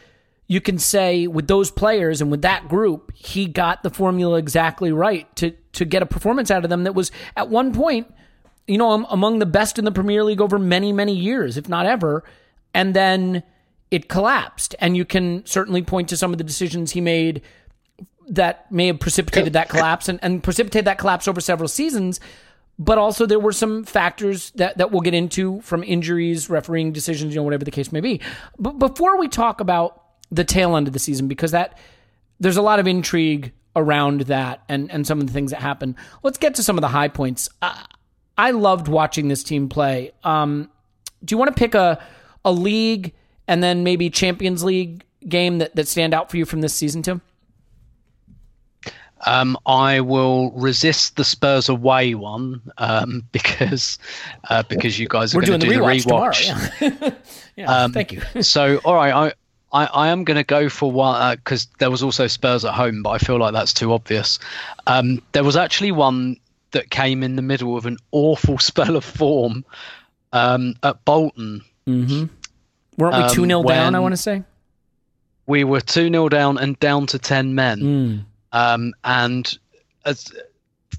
you 0.48 0.60
can 0.62 0.78
say 0.78 1.28
with 1.28 1.48
those 1.48 1.72
players 1.72 2.22
and 2.22 2.30
with 2.30 2.42
that 2.42 2.68
group, 2.68 3.12
he 3.16 3.48
got 3.48 3.84
the 3.84 3.90
formula 3.90 4.38
exactly 4.38 4.92
right 4.92 5.34
to 5.38 5.52
to 5.74 5.86
get 5.86 6.04
a 6.04 6.06
performance 6.06 6.52
out 6.52 6.64
of 6.64 6.70
them 6.70 6.84
that 6.84 6.94
was 6.94 7.12
at 7.36 7.50
one 7.50 7.74
point, 7.74 8.14
you 8.68 8.78
know, 8.78 9.06
among 9.06 9.40
the 9.40 9.46
best 9.46 9.80
in 9.80 9.86
the 9.86 9.92
Premier 9.92 10.24
League 10.24 10.42
over 10.42 10.60
many 10.60 10.92
many 10.92 11.16
years, 11.16 11.58
if 11.58 11.70
not 11.70 11.86
ever. 11.86 12.24
And 12.74 12.94
then 12.94 13.44
it 13.92 14.10
collapsed. 14.10 14.76
And 14.80 14.98
you 14.98 15.06
can 15.06 15.46
certainly 15.46 15.84
point 15.84 16.10
to 16.10 16.18
some 16.18 16.32
of 16.32 16.40
the 16.40 16.44
decisions 16.44 16.92
he 16.92 17.02
made 17.02 17.42
that 18.28 18.72
may 18.72 18.88
have 18.88 19.00
precipitated 19.00 19.54
that 19.54 19.70
collapse 19.70 20.10
and, 20.10 20.20
and 20.24 20.42
precipitated 20.42 20.86
that 20.86 20.98
collapse 20.98 21.28
over 21.28 21.40
several 21.42 21.68
seasons. 21.68 22.20
But 22.80 22.98
also 22.98 23.26
there 23.26 23.40
were 23.40 23.52
some 23.52 23.84
factors 23.84 24.52
that, 24.56 24.78
that 24.78 24.92
we'll 24.92 25.02
get 25.02 25.14
into 25.14 25.62
from 25.62 25.84
injuries, 25.84 26.50
refereeing 26.50 26.92
decisions, 26.92 27.34
you 27.34 27.40
know, 27.40 27.44
whatever 27.44 27.64
the 27.64 27.72
case 27.72 27.92
may 27.92 28.02
be. 28.02 28.20
But 28.58 28.80
before 28.80 29.20
we 29.20 29.28
talk 29.28 29.62
about 29.62 30.02
the 30.32 30.44
tail 30.44 30.76
end 30.76 30.88
of 30.88 30.94
the 30.94 31.00
season, 31.00 31.28
because 31.28 31.52
that 31.52 31.78
there's 32.40 32.58
a 32.58 32.62
lot 32.62 32.80
of 32.80 32.88
intrigue 32.88 33.54
around 33.76 34.22
that 34.22 34.64
and, 34.68 34.92
and 34.92 35.06
some 35.06 35.20
of 35.20 35.28
the 35.28 35.34
things 35.34 35.52
that 35.52 35.62
happen. 35.62 35.96
Let's 36.24 36.38
get 36.38 36.56
to 36.56 36.64
some 36.64 36.78
of 36.78 36.82
the 36.82 36.88
high 36.88 37.08
points. 37.08 37.50
Uh, 37.62 37.84
I 38.38 38.52
loved 38.52 38.88
watching 38.88 39.28
this 39.28 39.44
team 39.44 39.70
play. 39.70 40.12
Um, 40.24 40.70
do 41.24 41.34
you 41.34 41.38
want 41.38 41.56
to 41.56 41.60
pick 41.60 41.76
a 41.76 42.04
a 42.46 42.52
league 42.52 43.14
and 43.48 43.64
then 43.64 43.84
maybe 43.84 44.10
Champions 44.10 44.64
League 44.64 45.04
game 45.28 45.60
that, 45.60 45.76
that 45.76 45.88
stand 45.88 46.14
out 46.14 46.30
for 46.30 46.38
you 46.38 46.46
from 46.46 46.62
this 46.62 46.74
season, 46.74 47.02
Tim? 47.02 47.22
Um, 49.26 49.58
I 49.66 50.02
will 50.02 50.52
resist 50.52 51.16
the 51.16 51.24
Spurs 51.24 51.70
away 51.70 52.14
one 52.16 52.62
um, 52.78 53.24
because 53.32 53.98
uh, 54.50 54.64
because 54.64 55.00
you 55.00 55.08
guys 55.08 55.34
are 55.34 55.42
going 55.42 55.60
to 55.60 55.68
do 55.68 55.74
the 55.74 55.80
rewatch, 55.80 56.06
rewatch. 56.06 56.80
tomorrow. 56.80 56.92
Yeah, 57.02 57.16
yeah 57.56 57.84
Um, 57.84 57.94
thank 57.94 58.12
you. 58.12 58.22
so 58.42 58.78
all 58.86 58.96
right, 58.96 59.14
I 59.14 59.34
I, 59.74 59.86
I 59.86 60.08
am 60.10 60.24
going 60.24 60.38
to 60.38 60.44
go 60.44 60.70
for 60.70 60.92
one 60.92 61.36
because 61.38 61.68
there 61.80 61.90
was 61.90 62.04
also 62.04 62.28
Spurs 62.28 62.64
at 62.64 62.74
home, 62.74 63.02
but 63.02 63.10
I 63.10 63.18
feel 63.18 63.40
like 63.40 63.54
that's 63.54 63.74
too 63.74 63.92
obvious. 63.92 64.38
Um, 64.86 65.22
there 65.32 65.44
was 65.44 65.56
actually 65.56 65.92
one 65.92 66.38
that 66.72 66.90
came 66.92 67.24
in 67.24 67.36
the 67.36 67.42
middle 67.42 67.76
of 67.76 67.86
an 67.86 67.98
awful 68.12 68.60
spell 68.60 68.96
of 68.96 69.04
form 69.04 69.66
um, 70.32 70.76
at 70.84 71.04
Bolton. 71.06 71.64
Mm-hmm. 71.88 72.26
Weren't 72.98 73.16
we 73.16 73.24
um, 73.24 73.30
2 73.30 73.46
0 73.46 73.64
down, 73.64 73.96
I 73.96 74.00
want 74.00 74.14
to 74.14 74.18
say? 74.18 74.44
We 75.48 75.64
were 75.64 75.82
two 75.82 76.10
0 76.10 76.30
down 76.30 76.58
and 76.58 76.80
down 76.80 77.08
to 77.08 77.20
ten 77.20 77.56
men. 77.56 77.80
Mm. 77.80 78.26
Um, 78.54 78.94
and 79.04 79.58
as 80.06 80.32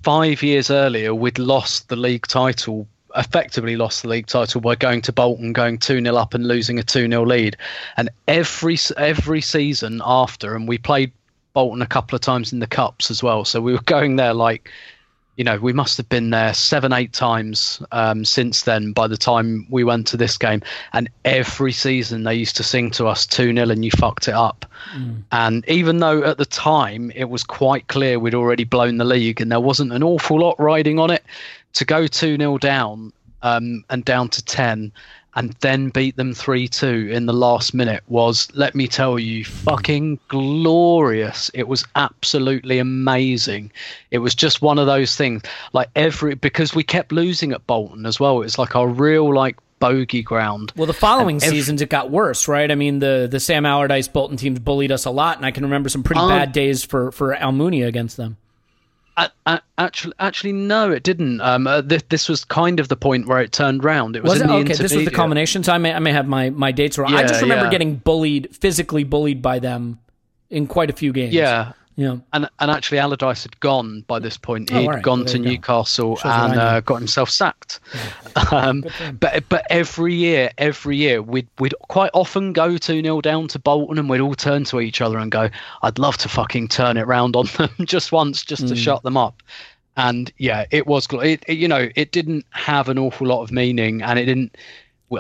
five 0.03 0.43
years 0.43 0.71
earlier, 0.71 1.15
we'd 1.15 1.39
lost 1.39 1.89
the 1.89 1.97
league 1.97 2.27
title, 2.27 2.87
effectively 3.17 3.77
lost 3.77 4.03
the 4.03 4.09
league 4.09 4.27
title 4.27 4.61
by 4.61 4.75
going 4.75 5.01
to 5.03 5.13
Bolton, 5.13 5.53
going 5.53 5.79
2 5.79 6.03
0 6.03 6.17
up 6.17 6.35
and 6.35 6.47
losing 6.47 6.79
a 6.79 6.83
2 6.83 7.09
0 7.09 7.25
lead. 7.25 7.57
And 7.97 8.11
every 8.29 8.77
every 8.97 9.41
season 9.41 10.03
after, 10.05 10.55
and 10.55 10.69
we 10.69 10.77
played 10.77 11.13
Bolton 11.55 11.81
a 11.81 11.87
couple 11.87 12.17
of 12.17 12.21
times 12.21 12.53
in 12.53 12.59
the 12.59 12.67
Cups 12.67 13.11
as 13.11 13.23
well. 13.23 13.45
So 13.45 13.61
we 13.61 13.73
were 13.73 13.83
going 13.87 14.17
there 14.17 14.35
like, 14.35 14.71
you 15.37 15.45
know, 15.45 15.59
we 15.59 15.73
must 15.73 15.97
have 15.97 16.09
been 16.09 16.31
there 16.31 16.55
seven, 16.55 16.93
eight 16.93 17.13
times 17.13 17.83
um, 17.93 18.25
since 18.25 18.63
then 18.63 18.93
by 18.93 19.09
the 19.09 19.17
time 19.17 19.67
we 19.69 19.83
went 19.83 20.07
to 20.09 20.17
this 20.17 20.39
game. 20.39 20.63
And 20.93 21.11
every 21.25 21.73
season 21.73 22.23
they 22.23 22.35
used 22.35 22.57
to 22.57 22.63
sing 22.63 22.91
to 22.93 23.07
us 23.07 23.27
2 23.27 23.55
0 23.55 23.69
and 23.69 23.85
you 23.85 23.91
fucked 23.91 24.29
it 24.29 24.35
up. 24.35 24.65
And 25.33 25.69
even 25.69 25.99
though 25.99 26.23
at 26.23 26.39
the 26.39 26.47
time 26.47 27.11
it 27.15 27.25
was 27.25 27.43
quite 27.43 27.89
clear 27.89 28.19
we'd 28.19 28.35
already 28.35 28.65
blown 28.65 28.99
the 28.99 29.05
league 29.05 29.41
and 29.41 29.51
there 29.51 29.61
wasn't 29.61 29.93
an 29.93 30.03
awful 30.03 30.39
lot 30.39 30.59
riding 30.59 30.99
on 30.99 31.11
it, 31.11 31.25
to 31.75 31.85
go 31.85 32.07
2 32.07 32.37
0 32.37 32.59
down 32.59 33.13
um, 33.43 33.85
and 33.91 34.05
down 34.05 34.29
to 34.31 34.45
10 34.45 34.93
and 35.37 35.53
then 35.61 35.89
beat 35.89 36.17
them 36.17 36.33
3 36.35 36.69
2 36.69 37.09
in 37.13 37.27
the 37.27 37.33
last 37.33 37.75
minute 37.75 38.03
was, 38.09 38.49
let 38.55 38.75
me 38.75 38.87
tell 38.89 39.19
you, 39.19 39.45
fucking 39.45 40.19
glorious. 40.29 41.51
It 41.55 41.69
was 41.69 41.85
absolutely 41.97 42.79
amazing. 42.79 43.71
It 44.11 44.19
was 44.19 44.35
just 44.35 44.63
one 44.63 44.79
of 44.79 44.87
those 44.87 45.17
things. 45.17 45.43
Like 45.73 45.89
every, 45.97 46.35
because 46.35 46.75
we 46.75 46.83
kept 46.85 47.13
losing 47.13 47.53
at 47.53 47.67
Bolton 47.67 48.07
as 48.07 48.19
well. 48.21 48.37
It 48.37 48.45
was 48.45 48.59
like 48.59 48.77
our 48.77 48.89
real, 48.89 49.35
like, 49.35 49.57
bogey 49.81 50.23
ground. 50.23 50.73
Well, 50.77 50.87
the 50.87 50.95
following 50.95 51.37
every- 51.43 51.49
seasons 51.49 51.83
it 51.83 51.91
got 51.91 52.11
worse, 52.11 52.49
right? 52.49 52.71
I 52.71 52.75
mean, 52.75 53.01
the 53.01 53.29
the 53.31 53.39
Sam 53.39 53.67
Allardyce 53.67 54.09
Bolton 54.09 54.39
teams 54.39 54.59
bullied 54.59 54.91
us 54.93 55.05
a 55.05 55.11
lot, 55.11 55.37
and 55.37 55.45
I 55.45 55.51
can 55.51 55.65
remember 55.65 55.91
some 55.91 56.03
pretty 56.03 56.21
Um, 56.21 56.29
bad 56.31 56.53
days 56.53 56.85
for 56.85 57.11
for 57.13 57.35
Almunia 57.35 57.87
against 57.87 58.17
them. 58.17 58.39
Actually, 59.17 60.15
actually, 60.19 60.53
no, 60.53 60.91
it 60.91 61.03
didn't. 61.03 61.41
Um, 61.41 61.67
uh, 61.67 61.83
th- 61.83 62.09
this 62.09 62.29
was 62.29 62.45
kind 62.45 62.81
of 62.81 62.89
the 62.89 62.97
point 62.97 63.27
where 63.27 63.41
it 63.41 63.53
turned 63.53 63.85
round. 63.85 64.17
It 64.17 64.23
was, 64.23 64.35
Was 64.35 64.43
in 64.43 64.51
it 64.51 64.53
okay? 64.53 64.75
This 64.75 64.95
was 64.95 65.05
the 65.05 65.11
culmination. 65.11 65.63
So 65.63 65.73
I 65.73 65.79
may 65.79 65.93
I 65.93 65.99
may 66.01 66.13
have 66.13 66.27
my 66.27 66.51
my 66.51 66.73
dates 66.73 66.99
wrong. 66.99 67.15
I 67.15 67.23
just 67.23 67.41
remember 67.41 67.67
yeah. 67.67 67.71
getting 67.71 67.97
bullied, 67.97 68.55
physically 68.57 69.05
bullied 69.05 69.41
by 69.41 69.59
them 69.61 70.01
in 70.51 70.67
quite 70.67 70.91
a 70.91 70.93
few 70.93 71.13
games. 71.13 71.33
Yeah, 71.33 71.73
yeah. 71.97 72.17
and 72.33 72.49
and 72.61 72.71
actually 72.71 72.99
Allardyce 72.99 73.43
had 73.45 73.59
gone 73.61 74.03
by 74.07 74.19
this 74.19 74.37
point. 74.37 74.71
Oh, 74.73 74.79
He'd 74.79 74.87
all 74.87 74.93
right. 74.95 75.03
gone 75.03 75.21
Well, 75.21 75.29
to 75.33 75.39
go. 75.39 75.45
Newcastle 75.45 76.19
I 76.25 76.45
and 76.51 76.59
uh, 76.61 76.81
got 76.81 76.97
himself 76.97 77.31
sacked. 77.31 77.81
Um, 78.51 78.85
but 79.21 79.49
but 79.49 79.65
every 79.71 80.13
year, 80.13 80.51
every 80.59 80.97
year, 80.97 81.23
we'd 81.23 81.47
we'd 81.61 81.75
quite 81.89 82.11
often 82.15 82.53
go 82.53 82.77
two 82.77 83.01
0 83.01 83.21
down 83.21 83.47
to 83.49 83.59
Bolton, 83.61 83.97
and 83.99 84.09
we'd 84.11 84.21
all 84.21 84.35
turn 84.35 84.65
to 84.65 84.81
each 84.81 85.01
other 85.01 85.19
and 85.19 85.31
go, 85.31 85.49
"I'd 85.83 86.01
love 86.01 86.17
to 86.19 86.29
fucking 86.29 86.67
turn 86.69 86.97
it 86.97 87.07
round 87.07 87.37
on 87.37 87.47
them 87.57 87.71
just 87.85 88.11
once, 88.11 88.43
just 88.45 88.65
Mm. 88.65 88.69
to 88.71 88.77
shut 88.77 89.03
them 89.05 89.17
up." 89.17 89.41
And 89.97 90.33
yeah, 90.39 90.65
it 90.73 90.89
was. 90.89 91.07
It, 91.13 91.45
it, 91.47 91.59
you 91.59 91.69
know, 91.69 91.89
it 91.95 92.11
didn't 92.11 92.45
have 92.51 92.89
an 92.89 92.99
awful 92.99 93.27
lot 93.29 93.43
of 93.43 93.53
meaning, 93.53 94.03
and 94.03 94.19
it 94.19 94.25
didn't. 94.27 94.57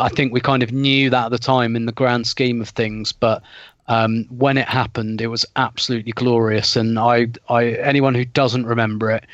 I 0.00 0.08
think 0.08 0.32
we 0.32 0.40
kind 0.40 0.64
of 0.64 0.72
knew 0.72 1.08
that 1.10 1.26
at 1.26 1.30
the 1.30 1.38
time 1.38 1.76
in 1.76 1.86
the 1.86 1.92
grand 1.92 2.26
scheme 2.26 2.60
of 2.60 2.70
things, 2.70 3.12
but 3.12 3.42
um, 3.88 4.24
when 4.30 4.56
it 4.58 4.68
happened, 4.68 5.20
it 5.20 5.26
was 5.28 5.44
absolutely 5.56 6.12
glorious. 6.12 6.76
And 6.76 6.98
I, 6.98 7.28
I, 7.48 7.70
anyone 7.72 8.14
who 8.14 8.24
doesn't 8.24 8.66
remember 8.66 9.10
it, 9.10 9.24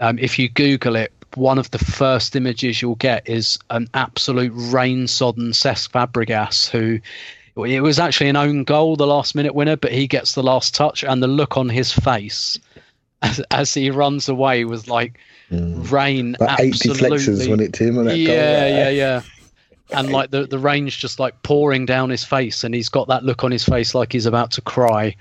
um, 0.00 0.18
if 0.18 0.38
you 0.38 0.48
Google 0.48 0.96
it, 0.96 1.12
one 1.34 1.58
of 1.58 1.70
the 1.70 1.78
first 1.78 2.34
images 2.34 2.82
you'll 2.82 2.96
get 2.96 3.28
is 3.28 3.58
an 3.70 3.88
absolute 3.94 4.52
rain-sodden 4.54 5.52
Cesc 5.52 5.90
Fabregas 5.90 6.68
who. 6.68 7.00
It 7.56 7.82
was 7.82 7.98
actually 7.98 8.30
an 8.30 8.36
own 8.36 8.64
goal, 8.64 8.96
the 8.96 9.08
last-minute 9.08 9.54
winner, 9.54 9.76
but 9.76 9.92
he 9.92 10.06
gets 10.06 10.34
the 10.34 10.42
last 10.42 10.74
touch, 10.74 11.04
and 11.04 11.22
the 11.22 11.26
look 11.26 11.58
on 11.58 11.68
his 11.68 11.92
face 11.92 12.58
as, 13.22 13.40
as 13.50 13.74
he 13.74 13.90
runs 13.90 14.28
away 14.28 14.64
was 14.64 14.88
like 14.88 15.18
rain. 15.50 16.36
About 16.36 16.60
eight 16.60 16.74
absolutely 16.74 17.02
deflections, 17.02 17.38
wasn't 17.40 17.60
it, 17.60 17.72
Tim? 17.74 17.98
on 17.98 18.06
that 18.06 18.12
goal? 18.12 18.34
yeah, 18.34 18.66
yeah, 18.66 18.88
yeah. 18.88 19.22
And 19.92 20.10
like 20.12 20.30
the 20.30 20.46
the 20.46 20.58
rain's 20.58 20.94
just 20.96 21.18
like 21.18 21.42
pouring 21.42 21.86
down 21.86 22.10
his 22.10 22.24
face, 22.24 22.64
and 22.64 22.74
he's 22.74 22.88
got 22.88 23.08
that 23.08 23.24
look 23.24 23.44
on 23.44 23.50
his 23.50 23.64
face 23.64 23.94
like 23.94 24.12
he's 24.12 24.26
about 24.26 24.50
to 24.52 24.60
cry. 24.60 25.16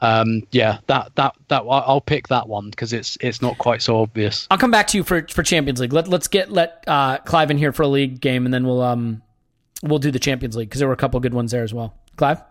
Um, 0.00 0.42
yeah, 0.50 0.78
that 0.88 1.14
that 1.16 1.34
that 1.48 1.60
I- 1.62 1.78
I'll 1.86 2.00
pick 2.00 2.28
that 2.28 2.48
one 2.48 2.70
because 2.70 2.92
it's 2.92 3.16
it's 3.20 3.40
not 3.40 3.58
quite 3.58 3.82
so 3.82 4.00
obvious. 4.00 4.46
I'll 4.50 4.58
come 4.58 4.70
back 4.72 4.88
to 4.88 4.96
you 4.96 5.04
for 5.04 5.26
for 5.28 5.42
Champions 5.42 5.80
League. 5.80 5.92
Let 5.92 6.08
let's 6.08 6.28
get 6.28 6.50
let 6.50 6.82
uh, 6.86 7.18
Clive 7.18 7.50
in 7.50 7.58
here 7.58 7.72
for 7.72 7.82
a 7.82 7.88
league 7.88 8.20
game, 8.20 8.44
and 8.44 8.52
then 8.52 8.66
we'll 8.66 8.82
um 8.82 9.22
we'll 9.82 9.98
do 10.00 10.10
the 10.10 10.18
Champions 10.18 10.56
League 10.56 10.68
because 10.68 10.80
there 10.80 10.88
were 10.88 10.94
a 10.94 10.96
couple 10.96 11.18
good 11.20 11.34
ones 11.34 11.52
there 11.52 11.62
as 11.62 11.72
well. 11.72 11.94
Clive. 12.16 12.42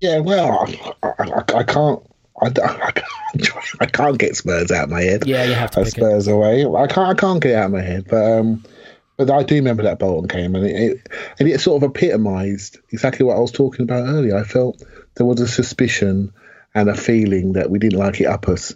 Yeah, 0.00 0.18
well, 0.18 0.66
I, 1.02 1.08
I, 1.18 1.44
I 1.58 1.62
can't. 1.62 2.02
I, 2.40 2.46
I, 2.46 2.90
can't, 2.90 3.50
I 3.80 3.86
can't 3.86 4.18
get 4.18 4.34
Spurs 4.34 4.72
out 4.72 4.84
of 4.84 4.90
my 4.90 5.02
head. 5.02 5.26
Yeah, 5.26 5.44
you 5.44 5.52
have 5.54 5.70
to 5.72 5.80
pick 5.84 5.88
it. 5.88 5.90
Spurs 5.92 6.26
away. 6.26 6.64
I 6.64 6.86
can't. 6.86 7.08
I 7.10 7.14
can't 7.14 7.40
get 7.42 7.52
it 7.52 7.54
out 7.54 7.66
of 7.66 7.72
my 7.72 7.82
head. 7.82 8.06
But 8.08 8.38
um, 8.38 8.64
but 9.16 9.30
I 9.30 9.42
do 9.42 9.54
remember 9.56 9.82
that 9.84 9.98
Bolton 9.98 10.28
game, 10.28 10.54
and 10.54 10.66
it, 10.66 10.74
it 10.74 11.08
and 11.38 11.48
it 11.48 11.60
sort 11.60 11.82
of 11.82 11.90
epitomised 11.90 12.78
exactly 12.90 13.24
what 13.24 13.36
I 13.36 13.40
was 13.40 13.52
talking 13.52 13.84
about 13.84 14.08
earlier. 14.08 14.36
I 14.36 14.44
felt 14.44 14.82
there 15.14 15.26
was 15.26 15.40
a 15.40 15.48
suspicion 15.48 16.32
and 16.74 16.88
a 16.88 16.94
feeling 16.94 17.52
that 17.52 17.70
we 17.70 17.78
didn't 17.78 17.98
like 17.98 18.20
it 18.20 18.26
up 18.26 18.48
us, 18.48 18.74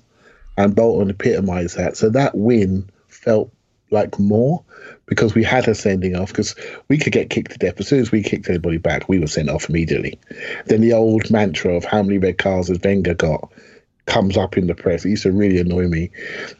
and 0.57 0.75
Bolton 0.75 1.11
epitomised 1.11 1.77
that. 1.77 1.97
So 1.97 2.11
that 2.11 2.35
win 2.35 2.91
felt 3.09 3.53
like 3.91 4.19
more 4.19 4.65
because 5.07 5.35
we 5.35 5.45
had 5.45 5.69
a 5.69 5.75
sending 5.75 6.17
off 6.17 6.29
because 6.29 6.57
we 6.89 6.99
could 6.99 7.13
get 7.13 7.31
kicked 7.31 7.53
to 7.53 7.59
death 7.59 7.79
as 7.79 7.87
soon 7.87 8.01
as 8.01 8.11
we 8.11 8.23
kicked 8.23 8.49
anybody 8.49 8.79
back 8.79 9.09
we 9.09 9.19
were 9.19 9.27
sent 9.29 9.49
off 9.49 9.69
immediately 9.69 10.19
then 10.67 10.81
the 10.81 10.93
old 10.93 11.31
mantra 11.31 11.73
of 11.75 11.85
how 11.85 12.03
many 12.03 12.19
red 12.19 12.37
cards 12.37 12.69
has 12.69 12.81
Wenger 12.83 13.15
got 13.15 13.53
comes 14.07 14.37
up 14.37 14.57
in 14.57 14.67
the 14.67 14.75
press. 14.75 15.05
It 15.05 15.11
used 15.11 15.25
to 15.25 15.33
really 15.33 15.59
annoy 15.59 15.89
me. 15.89 16.11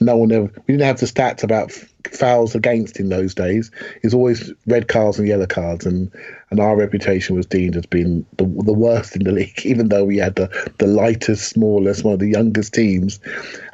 No 0.01 0.17
one 0.17 0.33
ever 0.33 0.51
we 0.67 0.75
didn't 0.75 0.87
have 0.87 1.01
the 1.01 1.07
stats 1.07 1.43
about 1.43 1.73
fouls 2.13 2.55
against 2.55 3.01
in 3.01 3.09
those 3.09 3.35
days. 3.35 3.71
It's 4.03 4.15
always 4.15 4.53
red 4.67 4.89
cards 4.89 5.19
and 5.19 5.27
yellow 5.27 5.47
cards 5.47 5.87
and 5.87 6.11
and 6.51 6.61
our 6.61 6.77
reputation 6.77 7.37
was 7.37 7.47
deemed 7.47 7.77
as 7.77 7.87
being 7.87 8.25
the, 8.37 8.45
the 8.45 8.73
worst 8.73 9.17
in 9.17 9.25
the 9.25 9.33
league 9.41 9.65
even 9.65 9.89
though 9.89 10.05
we 10.05 10.19
had 10.19 10.37
the 10.37 10.49
the 10.79 10.87
lightest 10.87 11.49
smallest 11.49 12.05
one 12.05 12.15
of 12.15 12.21
the 12.21 12.29
youngest 12.29 12.75
teams 12.75 13.19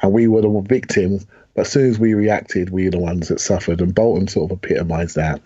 and 0.01 0.11
we 0.11 0.27
were 0.27 0.41
the 0.41 0.61
victims 0.61 1.25
but 1.55 1.61
as 1.67 1.71
soon 1.71 1.89
as 1.89 1.99
we 1.99 2.13
reacted, 2.15 2.71
we 2.71 2.85
were 2.85 2.89
the 2.91 2.97
ones 2.99 3.27
that 3.27 3.39
suffered, 3.39 3.79
and 3.79 3.93
Bolton 3.93 4.27
sort 4.27 4.51
of 4.51 4.57
epitomised 4.57 5.15
that. 5.15 5.39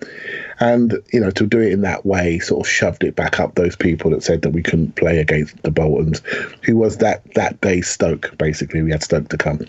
And 0.60 0.98
you 1.12 1.20
know, 1.20 1.32
to 1.32 1.46
do 1.46 1.60
it 1.60 1.74
in 1.74 1.82
that 1.82 2.06
way, 2.06 2.40
sort 2.40 2.66
of 2.66 2.72
shoved 2.72 3.04
it 3.04 3.16
back 3.16 3.40
up 3.40 3.56
those 3.56 3.76
people 3.76 4.12
that 4.12 4.24
said 4.24 4.42
that 4.44 4.52
we 4.52 4.64
couldn't 4.64 4.96
play 4.96 5.20
against 5.20 5.62
the 5.64 5.72
Boltons, 5.72 6.22
who 6.64 6.78
was 6.78 6.98
that 6.98 7.34
that 7.36 7.60
day 7.62 7.82
Stoke. 7.82 8.34
Basically, 8.38 8.82
we 8.82 8.92
had 8.92 9.04
Stoke 9.04 9.28
to 9.30 9.38
come, 9.38 9.60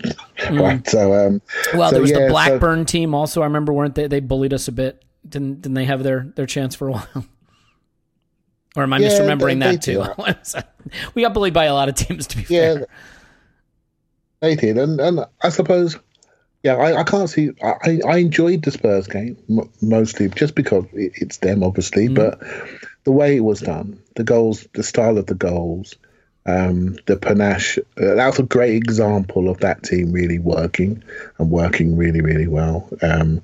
right? 0.51 0.87
So, 0.87 1.13
um, 1.13 1.41
Well, 1.73 1.89
so, 1.89 1.93
there 1.95 2.01
was 2.01 2.11
yeah, 2.11 2.19
the 2.19 2.25
so- 2.27 2.31
Blackburn 2.31 2.85
team 2.85 3.13
also. 3.13 3.41
I 3.41 3.45
remember, 3.45 3.73
weren't 3.73 3.95
they? 3.95 4.07
They 4.07 4.19
bullied 4.21 4.53
us 4.53 4.67
a 4.67 4.71
bit. 4.71 5.03
Didn't 5.27 5.61
didn't 5.61 5.75
they 5.75 5.85
have 5.85 6.03
their 6.03 6.31
their 6.35 6.45
chance 6.45 6.73
for 6.75 6.87
a 6.87 6.91
while? 6.93 7.25
Or 8.77 8.83
am 8.83 8.93
I 8.93 8.99
Yeah, 8.99 9.09
misremembering 9.09 9.59
they- 9.59 9.75
that 9.77 9.81
they 9.81 10.53
too? 10.53 10.61
we 11.15 11.21
got 11.23 11.33
bullied 11.33 11.53
by 11.53 11.65
a 11.65 11.73
lot 11.73 11.89
of 11.89 11.95
teams. 11.95 12.27
To 12.27 12.37
be 12.37 12.45
yeah, 12.53 12.75
fair, 12.75 12.87
they 14.39 14.55
did, 14.55 14.77
and 14.77 14.99
and 15.01 15.25
I 15.41 15.49
suppose. 15.49 15.97
Yeah, 16.63 16.75
I, 16.75 16.99
I 16.99 17.03
can't 17.03 17.29
see. 17.29 17.51
I, 17.63 17.99
I 18.05 18.17
enjoyed 18.17 18.63
the 18.63 18.71
Spurs 18.71 19.07
game 19.07 19.37
mostly 19.81 20.27
just 20.29 20.55
because 20.55 20.85
it, 20.93 21.13
it's 21.15 21.37
them, 21.37 21.63
obviously. 21.63 22.09
But 22.09 22.41
the 23.05 23.11
way 23.11 23.37
it 23.37 23.43
was 23.43 23.61
done, 23.61 24.01
the 24.15 24.25
goals, 24.25 24.67
the 24.73 24.83
style 24.83 25.17
of 25.17 25.25
the 25.25 25.35
goals, 25.35 25.95
um, 26.45 26.97
the 27.05 27.15
panache. 27.15 27.77
Uh, 27.97 28.15
that 28.15 28.27
was 28.27 28.39
a 28.39 28.43
great 28.43 28.75
example 28.75 29.49
of 29.49 29.59
that 29.59 29.83
team 29.83 30.11
really 30.11 30.39
working 30.39 31.01
and 31.37 31.49
working 31.49 31.95
really, 31.95 32.21
really 32.21 32.47
well. 32.47 32.89
Um, 33.01 33.41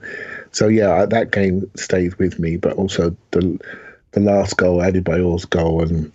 so 0.51 0.67
yeah, 0.67 1.06
that 1.06 1.32
game 1.32 1.69
stays 1.75 2.17
with 2.17 2.38
me. 2.38 2.58
But 2.58 2.73
also 2.73 3.15
the 3.32 3.60
the 4.12 4.19
last 4.19 4.58
goal, 4.58 4.82
added 4.82 5.04
by 5.04 5.13
Adebayor's 5.13 5.45
goal, 5.45 5.84
and 5.84 6.12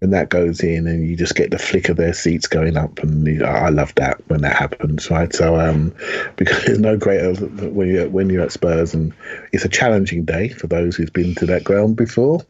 when 0.00 0.10
that 0.10 0.30
goes 0.30 0.60
in 0.60 0.86
and 0.86 1.06
you 1.06 1.14
just 1.14 1.34
get 1.34 1.50
the 1.50 1.58
flick 1.58 1.88
of 1.90 1.96
their 1.96 2.14
seats 2.14 2.46
going 2.46 2.76
up 2.76 2.98
and 3.00 3.26
you, 3.26 3.44
I 3.44 3.68
love 3.68 3.94
that 3.96 4.20
when 4.28 4.40
that 4.42 4.56
happens 4.56 5.10
right? 5.10 5.32
So 5.32 5.60
um 5.60 5.94
because 6.36 6.64
there's 6.64 6.78
no 6.78 6.96
greater 6.96 7.34
when 7.34 7.88
you're 7.88 8.08
when 8.08 8.30
you're 8.30 8.42
at 8.42 8.52
Spurs 8.52 8.94
and 8.94 9.12
it's 9.52 9.64
a 9.64 9.68
challenging 9.68 10.24
day 10.24 10.48
for 10.48 10.66
those 10.66 10.96
who's 10.96 11.10
been 11.10 11.34
to 11.36 11.46
that 11.46 11.64
ground 11.64 11.96
before. 11.96 12.40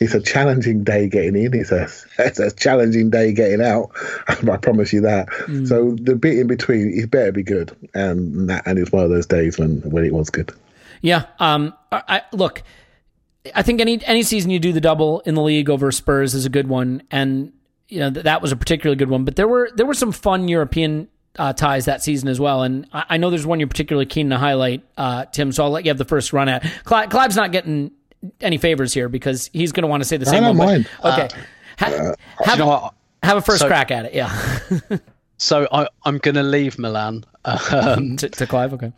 It's 0.00 0.14
a 0.14 0.20
challenging 0.20 0.84
day 0.84 1.08
getting 1.08 1.36
in. 1.36 1.54
It's 1.54 1.70
a 1.72 1.88
it's 2.18 2.40
a 2.40 2.50
challenging 2.50 3.10
day 3.10 3.32
getting 3.32 3.62
out. 3.62 3.90
I 4.28 4.56
promise 4.56 4.92
you 4.92 5.02
that. 5.02 5.28
So 5.66 5.92
the 5.92 6.16
bit 6.16 6.38
in 6.38 6.48
between 6.48 6.92
it 6.98 7.10
better 7.10 7.32
be 7.32 7.42
good. 7.42 7.76
And 7.94 8.50
that 8.50 8.66
and 8.66 8.78
it's 8.78 8.90
one 8.90 9.04
of 9.04 9.10
those 9.10 9.26
days 9.26 9.58
when 9.58 9.80
when 9.82 10.04
it 10.04 10.12
was 10.12 10.30
good. 10.30 10.52
Yeah. 11.02 11.26
Um. 11.38 11.72
I, 11.92 12.02
I- 12.08 12.22
look, 12.32 12.62
I 13.54 13.62
think 13.62 13.80
any 13.80 14.04
any 14.04 14.22
season 14.22 14.50
you 14.50 14.58
do 14.58 14.72
the 14.72 14.80
double 14.80 15.20
in 15.20 15.34
the 15.34 15.42
league 15.42 15.68
over 15.70 15.90
Spurs 15.92 16.34
is 16.34 16.44
a 16.46 16.48
good 16.50 16.68
one, 16.68 17.02
and 17.10 17.52
you 17.88 18.00
know 18.00 18.10
th- 18.10 18.24
that 18.24 18.42
was 18.42 18.52
a 18.52 18.56
particularly 18.56 18.96
good 18.96 19.10
one. 19.10 19.24
But 19.24 19.36
there 19.36 19.48
were 19.48 19.70
there 19.74 19.86
were 19.86 19.94
some 19.94 20.12
fun 20.12 20.48
European 20.48 21.08
uh, 21.38 21.52
ties 21.52 21.84
that 21.84 22.02
season 22.02 22.28
as 22.28 22.40
well, 22.40 22.62
and 22.62 22.86
I, 22.92 23.04
I 23.10 23.16
know 23.18 23.30
there's 23.30 23.46
one 23.46 23.60
you're 23.60 23.68
particularly 23.68 24.06
keen 24.06 24.30
to 24.30 24.38
highlight, 24.38 24.82
uh, 24.96 25.26
Tim. 25.26 25.52
So 25.52 25.64
I'll 25.64 25.70
let 25.70 25.84
you 25.84 25.90
have 25.90 25.98
the 25.98 26.04
first 26.04 26.32
run 26.32 26.48
at. 26.48 26.62
Cli- 26.84 27.06
Clive's 27.08 27.36
not 27.36 27.52
getting 27.52 27.90
any 28.40 28.58
favors 28.58 28.92
here 28.94 29.08
because 29.08 29.50
he's 29.52 29.72
going 29.72 29.82
to 29.82 29.88
want 29.88 30.02
to 30.02 30.08
say 30.08 30.16
the 30.16 30.26
same 30.26 30.42
I 30.44 30.48
don't 30.48 30.56
one. 30.58 30.86
but- 31.02 31.16
mind. 31.16 31.28
Okay. 31.30 31.40
Ha- 31.78 32.14
have, 32.44 32.58
you 32.58 32.64
know 32.64 32.66
what? 32.70 32.94
have 33.22 33.36
a 33.36 33.42
first 33.42 33.60
So- 33.60 33.66
crack 33.68 33.90
at 33.90 34.06
it. 34.06 34.14
Yeah. 34.14 34.98
So 35.38 35.68
I, 35.70 35.86
I'm 36.06 36.16
going 36.16 36.36
to 36.36 36.42
leave 36.42 36.78
Milan. 36.78 37.24
Um, 37.44 38.16
to, 38.16 38.28
to 38.30 38.46
Clive. 38.46 38.72
Okay. 38.72 38.90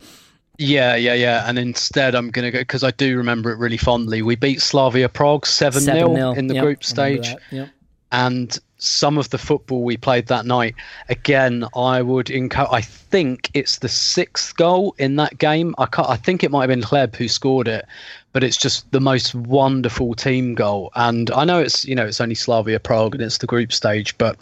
Yeah, 0.59 0.95
yeah, 0.95 1.13
yeah. 1.13 1.45
And 1.47 1.57
instead, 1.57 2.15
I'm 2.15 2.31
going 2.31 2.43
to 2.43 2.51
go 2.51 2.59
because 2.59 2.83
I 2.83 2.91
do 2.91 3.15
remember 3.15 3.49
it 3.49 3.57
really 3.57 3.77
fondly. 3.77 4.21
We 4.21 4.35
beat 4.35 4.61
Slavia 4.61 5.07
Prague 5.07 5.45
7 5.45 5.81
0 5.81 6.33
in 6.33 6.47
the 6.47 6.55
Yep, 6.55 6.63
group 6.63 6.83
stage. 6.83 7.33
Yep. 7.51 7.69
and 8.11 8.59
some 8.77 9.17
of 9.17 9.29
the 9.29 9.37
football 9.37 9.83
we 9.83 9.97
played 9.97 10.27
that 10.27 10.45
night 10.45 10.73
again 11.09 11.65
i 11.75 12.01
would 12.01 12.29
encourage 12.29 12.69
i 12.71 12.79
think 12.79 13.51
it's 13.53 13.79
the 13.79 13.89
sixth 13.89 14.55
goal 14.55 14.95
in 14.97 15.17
that 15.17 15.37
game 15.37 15.75
i 15.77 15.85
can't 15.85 16.09
i 16.09 16.15
think 16.15 16.43
it 16.43 16.49
might 16.49 16.61
have 16.61 16.69
been 16.69 16.81
Hleb 16.81 17.13
who 17.15 17.27
scored 17.27 17.67
it 17.67 17.85
but 18.31 18.41
it's 18.41 18.55
just 18.57 18.89
the 18.91 19.01
most 19.01 19.35
wonderful 19.35 20.15
team 20.15 20.55
goal 20.55 20.91
and 20.95 21.29
i 21.31 21.43
know 21.43 21.59
it's 21.59 21.85
you 21.85 21.93
know 21.93 22.05
it's 22.05 22.21
only 22.21 22.35
slavia 22.35 22.79
prague 22.79 23.13
and 23.15 23.23
it's 23.23 23.39
the 23.39 23.47
group 23.47 23.73
stage 23.73 24.17
but 24.17 24.37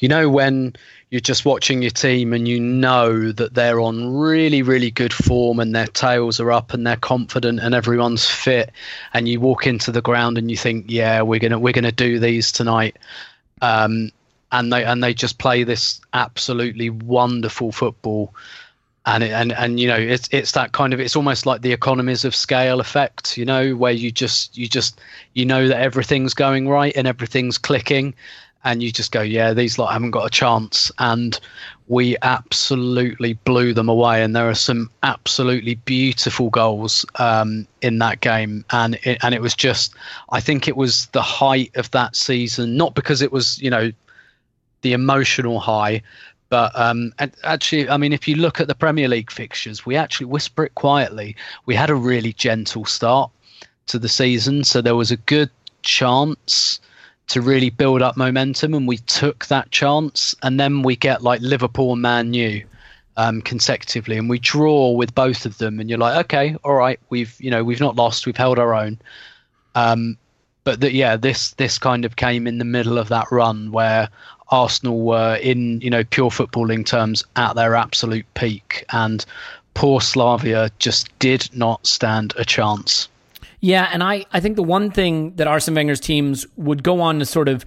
you 0.00 0.08
know 0.08 0.28
when 0.28 0.74
you're 1.10 1.20
just 1.20 1.44
watching 1.44 1.82
your 1.82 1.90
team 1.90 2.32
and 2.32 2.46
you 2.46 2.60
know 2.60 3.32
that 3.32 3.54
they're 3.54 3.80
on 3.80 4.16
really 4.16 4.62
really 4.62 4.92
good 4.92 5.12
form 5.12 5.58
and 5.58 5.74
their 5.74 5.88
tails 5.88 6.38
are 6.38 6.52
up 6.52 6.72
and 6.72 6.86
they're 6.86 6.96
confident 6.96 7.58
and 7.60 7.74
everyone's 7.74 8.26
fit. 8.26 8.70
And 9.12 9.28
you 9.28 9.40
walk 9.40 9.66
into 9.66 9.90
the 9.90 10.02
ground 10.02 10.38
and 10.38 10.50
you 10.50 10.56
think 10.56 10.86
yeah 10.88 11.20
we're 11.22 11.40
to 11.40 11.58
we're 11.58 11.72
to 11.72 11.92
do 11.92 12.18
these 12.18 12.52
tonight. 12.52 12.96
Um 13.60 14.12
and 14.52 14.72
they 14.72 14.84
and 14.84 15.02
they 15.02 15.12
just 15.12 15.38
play 15.38 15.64
this 15.64 16.00
absolutely 16.14 16.90
wonderful 16.90 17.72
football. 17.72 18.32
And 19.06 19.24
it, 19.24 19.32
and 19.32 19.52
and 19.52 19.80
you 19.80 19.88
know 19.88 19.96
it's 19.96 20.28
it's 20.30 20.52
that 20.52 20.70
kind 20.72 20.94
of 20.94 21.00
it's 21.00 21.16
almost 21.16 21.44
like 21.44 21.62
the 21.62 21.72
economies 21.72 22.24
of 22.24 22.34
scale 22.34 22.80
effect 22.80 23.38
you 23.38 23.46
know 23.46 23.74
where 23.74 23.92
you 23.92 24.12
just 24.12 24.56
you 24.58 24.68
just 24.68 25.00
you 25.32 25.46
know 25.46 25.68
that 25.68 25.80
everything's 25.80 26.34
going 26.34 26.68
right 26.68 26.92
and 26.94 27.08
everything's 27.08 27.56
clicking 27.56 28.14
and 28.64 28.82
you 28.82 28.92
just 28.92 29.12
go 29.12 29.22
yeah 29.22 29.54
these 29.54 29.78
lot 29.78 29.92
haven't 29.92 30.10
got 30.10 30.26
a 30.26 30.30
chance. 30.30 30.92
And 30.98 31.38
we 31.88 32.16
absolutely 32.22 33.34
blew 33.34 33.74
them 33.74 33.88
away. 33.88 34.22
And 34.22 34.36
there 34.36 34.48
are 34.48 34.54
some 34.54 34.90
absolutely 35.02 35.74
beautiful 35.74 36.50
goals 36.50 37.04
um, 37.16 37.66
in 37.82 37.98
that 37.98 38.20
game. 38.20 38.64
And 38.70 38.94
it, 39.02 39.18
and 39.22 39.34
it 39.34 39.42
was 39.42 39.54
just 39.54 39.94
I 40.30 40.40
think 40.40 40.68
it 40.68 40.76
was 40.76 41.06
the 41.06 41.22
height 41.22 41.72
of 41.76 41.90
that 41.92 42.16
season 42.16 42.76
not 42.76 42.94
because 42.94 43.22
it 43.22 43.32
was 43.32 43.60
you 43.60 43.70
know 43.70 43.92
the 44.82 44.92
emotional 44.92 45.60
high 45.60 46.02
but 46.50 46.76
um, 46.78 47.14
and 47.20 47.32
actually, 47.44 47.88
I 47.88 47.96
mean, 47.96 48.12
if 48.12 48.26
you 48.26 48.34
look 48.34 48.60
at 48.60 48.66
the 48.66 48.74
Premier 48.74 49.06
League 49.06 49.30
fixtures, 49.30 49.86
we 49.86 49.94
actually 49.94 50.26
whisper 50.26 50.64
it 50.64 50.74
quietly. 50.74 51.36
We 51.64 51.76
had 51.76 51.90
a 51.90 51.94
really 51.94 52.32
gentle 52.32 52.84
start 52.84 53.30
to 53.86 54.00
the 54.00 54.08
season, 54.08 54.64
so 54.64 54.82
there 54.82 54.96
was 54.96 55.12
a 55.12 55.16
good 55.16 55.48
chance 55.82 56.80
to 57.30 57.40
really 57.40 57.70
build 57.70 58.02
up 58.02 58.16
momentum, 58.16 58.74
and 58.74 58.88
we 58.88 58.98
took 58.98 59.46
that 59.46 59.70
chance. 59.70 60.34
And 60.42 60.58
then 60.58 60.82
we 60.82 60.96
get 60.96 61.22
like 61.22 61.40
Liverpool 61.40 61.92
and 61.92 62.02
Man 62.02 62.34
U 62.34 62.64
um, 63.16 63.40
consecutively, 63.42 64.18
and 64.18 64.28
we 64.28 64.38
draw 64.38 64.90
with 64.90 65.14
both 65.14 65.46
of 65.46 65.58
them. 65.58 65.78
And 65.78 65.88
you're 65.88 65.98
like, 65.98 66.24
okay, 66.24 66.56
all 66.64 66.74
right, 66.74 66.98
we've 67.08 67.34
you 67.40 67.50
know 67.50 67.62
we've 67.62 67.80
not 67.80 67.96
lost, 67.96 68.26
we've 68.26 68.36
held 68.36 68.58
our 68.58 68.74
own. 68.74 68.98
Um, 69.76 70.18
but 70.64 70.80
that 70.80 70.92
yeah, 70.92 71.16
this 71.16 71.52
this 71.52 71.78
kind 71.78 72.04
of 72.04 72.16
came 72.16 72.46
in 72.48 72.58
the 72.58 72.64
middle 72.64 72.98
of 72.98 73.08
that 73.08 73.30
run 73.30 73.70
where 73.70 74.08
Arsenal 74.48 75.00
were 75.00 75.36
in 75.36 75.80
you 75.80 75.90
know 75.90 76.02
pure 76.02 76.30
footballing 76.30 76.84
terms 76.84 77.24
at 77.36 77.54
their 77.54 77.76
absolute 77.76 78.26
peak, 78.34 78.84
and 78.92 79.24
poor 79.74 80.00
Slavia 80.00 80.70
just 80.80 81.16
did 81.20 81.48
not 81.54 81.86
stand 81.86 82.34
a 82.36 82.44
chance. 82.44 83.08
Yeah, 83.60 83.88
and 83.92 84.02
I, 84.02 84.24
I 84.32 84.40
think 84.40 84.56
the 84.56 84.62
one 84.62 84.90
thing 84.90 85.36
that 85.36 85.46
Arsene 85.46 85.74
Wenger's 85.74 86.00
teams 86.00 86.46
would 86.56 86.82
go 86.82 87.00
on 87.00 87.18
to 87.18 87.26
sort 87.26 87.48
of 87.48 87.64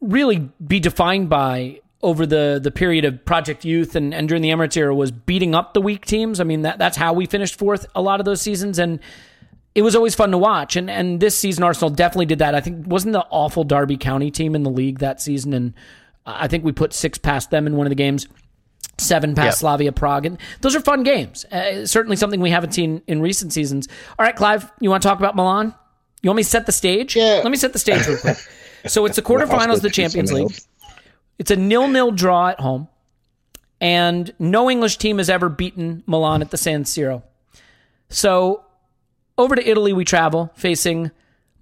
really 0.00 0.50
be 0.64 0.80
defined 0.80 1.28
by 1.28 1.80
over 2.02 2.26
the, 2.26 2.60
the 2.62 2.70
period 2.70 3.04
of 3.04 3.24
Project 3.24 3.64
Youth 3.64 3.96
and, 3.96 4.14
and 4.14 4.28
during 4.28 4.42
the 4.42 4.50
Emirates 4.50 4.76
era 4.76 4.94
was 4.94 5.10
beating 5.10 5.54
up 5.54 5.74
the 5.74 5.80
weak 5.80 6.04
teams. 6.04 6.38
I 6.38 6.44
mean, 6.44 6.62
that 6.62 6.78
that's 6.78 6.96
how 6.96 7.14
we 7.14 7.26
finished 7.26 7.58
fourth 7.58 7.86
a 7.94 8.02
lot 8.02 8.20
of 8.20 8.26
those 8.26 8.42
seasons. 8.42 8.78
And 8.78 9.00
it 9.74 9.82
was 9.82 9.96
always 9.96 10.14
fun 10.14 10.30
to 10.30 10.38
watch. 10.38 10.76
And 10.76 10.88
and 10.88 11.20
this 11.20 11.36
season, 11.36 11.64
Arsenal 11.64 11.90
definitely 11.90 12.26
did 12.26 12.38
that. 12.38 12.54
I 12.54 12.60
think 12.60 12.86
wasn't 12.86 13.14
the 13.14 13.26
awful 13.30 13.64
Derby 13.64 13.96
County 13.96 14.30
team 14.30 14.54
in 14.54 14.62
the 14.62 14.70
league 14.70 15.00
that 15.00 15.20
season, 15.20 15.52
and 15.52 15.74
I 16.24 16.48
think 16.48 16.64
we 16.64 16.72
put 16.72 16.92
six 16.92 17.18
past 17.18 17.50
them 17.50 17.66
in 17.66 17.76
one 17.76 17.86
of 17.86 17.90
the 17.90 17.96
games, 17.96 18.28
seven 18.98 19.34
past 19.34 19.46
Yep. 19.46 19.54
Slavia 19.56 19.92
Prague, 19.92 20.26
and 20.26 20.38
those 20.60 20.74
are 20.76 20.80
fun 20.80 21.02
games. 21.02 21.44
Uh, 21.46 21.86
certainly 21.86 22.16
something 22.16 22.40
we 22.40 22.50
haven't 22.50 22.72
seen 22.72 23.02
in 23.06 23.20
recent 23.20 23.52
seasons. 23.52 23.88
All 24.18 24.24
right, 24.24 24.36
Clive, 24.36 24.70
you 24.80 24.90
want 24.90 25.02
to 25.02 25.08
talk 25.08 25.18
about 25.18 25.34
Milan? 25.36 25.74
You 26.22 26.30
want 26.30 26.36
me 26.38 26.42
to 26.42 26.48
set 26.48 26.66
the 26.66 26.72
stage? 26.72 27.16
Yeah. 27.16 27.40
Let 27.42 27.50
me 27.50 27.56
set 27.56 27.72
the 27.72 27.78
stage 27.78 28.06
real 28.06 28.18
quick. 28.18 28.38
So 28.86 29.06
it's 29.06 29.16
the 29.16 29.22
quarterfinals 29.22 29.76
of 29.76 29.80
the 29.82 29.88
Champions 29.88 30.30
League. 30.30 30.42
else. 30.42 30.68
It's 31.38 31.50
a 31.50 31.56
nil-nil 31.56 32.10
draw 32.10 32.48
at 32.48 32.60
home, 32.60 32.88
and 33.80 34.30
no 34.38 34.70
English 34.70 34.98
team 34.98 35.16
has 35.16 35.30
ever 35.30 35.48
beaten 35.48 36.02
Milan 36.06 36.42
at 36.42 36.50
the 36.50 36.58
San 36.58 36.84
Siro. 36.84 37.22
So 38.10 38.62
over 39.38 39.56
to 39.56 39.66
Italy 39.66 39.94
we 39.94 40.04
travel, 40.04 40.50
facing 40.54 41.10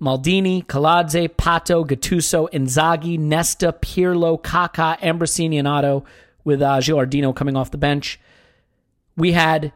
Maldini, 0.00 0.66
Kaladze, 0.66 1.28
Pato, 1.28 1.86
Gattuso, 1.86 2.50
Inzaghi, 2.50 3.18
Nesta, 3.18 3.72
Pirlo, 3.72 4.40
Kaká, 4.42 4.98
Ambrosini, 4.98 5.60
and 5.60 5.68
Oddo, 5.68 6.04
with 6.44 6.62
uh, 6.62 6.78
Gilardino 6.78 7.34
coming 7.34 7.56
off 7.56 7.70
the 7.70 7.78
bench. 7.78 8.18
We 9.16 9.32
had 9.32 9.72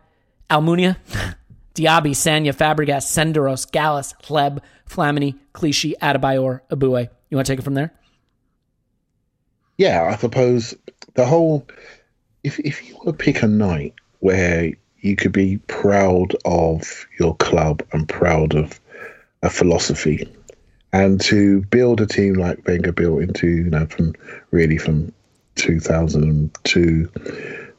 Almunia, 0.51 0.97
Diaby, 1.75 2.11
Sagna, 2.11 2.53
Fabregas, 2.53 3.05
Senderos, 3.05 3.71
Gallas, 3.71 4.15
Hleb, 4.25 4.61
Flamini, 4.89 5.39
Clichy, 5.53 5.95
Adebayor, 6.01 6.61
Eboué. 6.71 7.09
You 7.31 7.37
want 7.37 7.47
to 7.47 7.53
take 7.53 7.59
it 7.59 7.63
from 7.63 7.75
there? 7.75 7.93
yeah, 9.79 10.11
I 10.13 10.17
suppose 10.17 10.75
the 11.15 11.27
whole 11.27 11.67
if 12.43 12.59
if 12.61 12.87
you 12.89 12.95
want 12.97 13.07
to 13.07 13.25
pick 13.25 13.43
a 13.43 13.49
night 13.49 13.95
where 14.21 14.73
you 15.01 15.17
could 15.17 15.33
be 15.33 15.59
proud 15.59 16.35
of 16.45 17.07
your 17.19 17.37
club 17.37 17.83
and 17.93 18.09
proud 18.09 18.55
of 18.55 18.81
a 19.43 19.51
philosophy, 19.51 20.29
and 20.93 21.21
to 21.23 21.63
build 21.63 22.01
a 22.01 22.07
team 22.07 22.35
like 22.35 22.67
Wenger 22.67 22.93
built 22.93 23.23
into 23.23 23.49
you 23.49 23.71
know 23.71 23.87
from 23.87 24.15
really 24.51 24.79
from 24.79 25.13
2002 25.57 27.11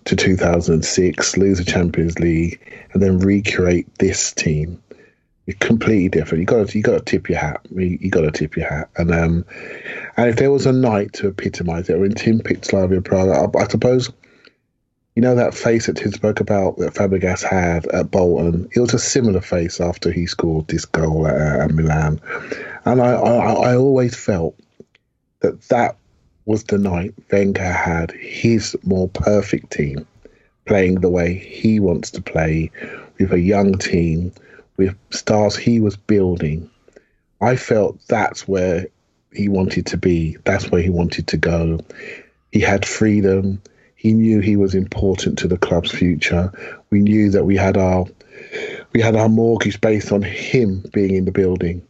to 0.06 0.16
2006, 0.16 1.38
lose 1.38 1.58
the 1.58 1.66
Champions 1.66 2.18
League, 2.20 2.60
and 2.94 3.02
then 3.02 3.20
recreate 3.20 3.88
this 4.00 4.32
team. 4.34 4.82
It's 5.46 5.60
completely 5.60 6.10
different. 6.10 6.42
You 6.42 6.46
got 6.46 6.68
to 6.68 6.78
you 6.78 6.84
got 6.84 6.98
to 6.98 7.04
tip 7.04 7.30
your 7.30 7.40
hat. 7.40 7.62
You, 7.74 7.98
you 8.02 8.10
got 8.10 8.22
to 8.22 8.32
tip 8.32 8.58
your 8.58 8.68
hat. 8.68 8.90
And 8.98 9.12
um, 9.12 9.46
and 10.18 10.30
if 10.30 10.38
there 10.38 10.52
was 10.52 10.66
a 10.66 10.74
night 10.74 11.14
to 11.14 11.28
epitomise 11.30 11.90
it, 11.90 12.00
when 12.00 12.14
Tim 12.14 12.40
picked 12.40 12.66
Slavia 12.66 13.02
Prague, 13.02 13.30
I, 13.30 13.60
I 13.60 13.68
suppose, 13.68 14.12
you 15.16 15.22
know 15.22 15.36
that 15.36 15.54
face 15.54 15.88
that 15.88 15.98
Tim 15.98 16.12
spoke 16.12 16.40
about 16.40 16.78
that 16.78 16.94
Fabregas 16.94 17.44
had 17.44 17.86
at 17.88 18.12
Bolton. 18.12 18.70
It 18.76 18.80
was 18.80 18.94
a 18.94 19.00
similar 19.00 19.42
face 19.42 19.80
after 19.80 20.12
he 20.12 20.26
scored 20.26 20.68
this 20.68 20.86
goal 20.86 21.28
at, 21.28 21.36
at 21.36 21.72
Milan, 21.72 22.20
and 22.86 23.02
I, 23.02 23.14
I 23.14 23.72
I 23.72 23.76
always 23.76 24.16
felt 24.16 24.56
that 25.40 25.62
that 25.70 25.98
was 26.48 26.64
the 26.64 26.78
night 26.78 27.14
Wenger 27.32 27.72
had 27.72 28.12
his 28.12 28.76
more 28.84 29.10
perfect 29.10 29.72
team 29.72 30.08
playing 30.66 31.02
the 31.02 31.10
way 31.10 31.36
he 31.36 31.80
wants 31.80 32.10
to 32.12 32.22
play 32.22 32.72
with 33.20 33.34
a 33.34 33.40
young 33.40 33.78
team 33.78 34.32
with 34.78 34.96
stars 35.10 35.56
he 35.56 35.80
was 35.80 35.98
building. 35.98 36.70
I 37.42 37.56
felt 37.58 38.00
that's 38.08 38.48
where 38.48 38.88
he 39.34 39.50
wanted 39.50 39.86
to 39.88 39.98
be. 39.98 40.38
That's 40.46 40.72
where 40.72 40.82
he 40.82 40.90
wanted 40.90 41.28
to 41.28 41.38
go. 41.38 41.80
He 42.52 42.62
had 42.62 42.86
freedom. 42.86 43.62
He 43.96 44.14
knew 44.14 44.40
he 44.40 44.56
was 44.56 44.74
important 44.74 45.38
to 45.40 45.48
the 45.48 45.58
club's 45.58 45.92
future. 45.92 46.52
We 46.90 47.02
knew 47.02 47.30
that 47.32 47.46
we 47.46 47.58
had 47.58 47.78
our 47.78 48.06
we 48.94 49.02
had 49.02 49.16
our 49.16 49.30
mortgage 49.30 49.82
based 49.82 50.12
on 50.12 50.22
him 50.22 50.84
being 50.94 51.16
in 51.16 51.26
the 51.26 51.32
building. 51.32 51.87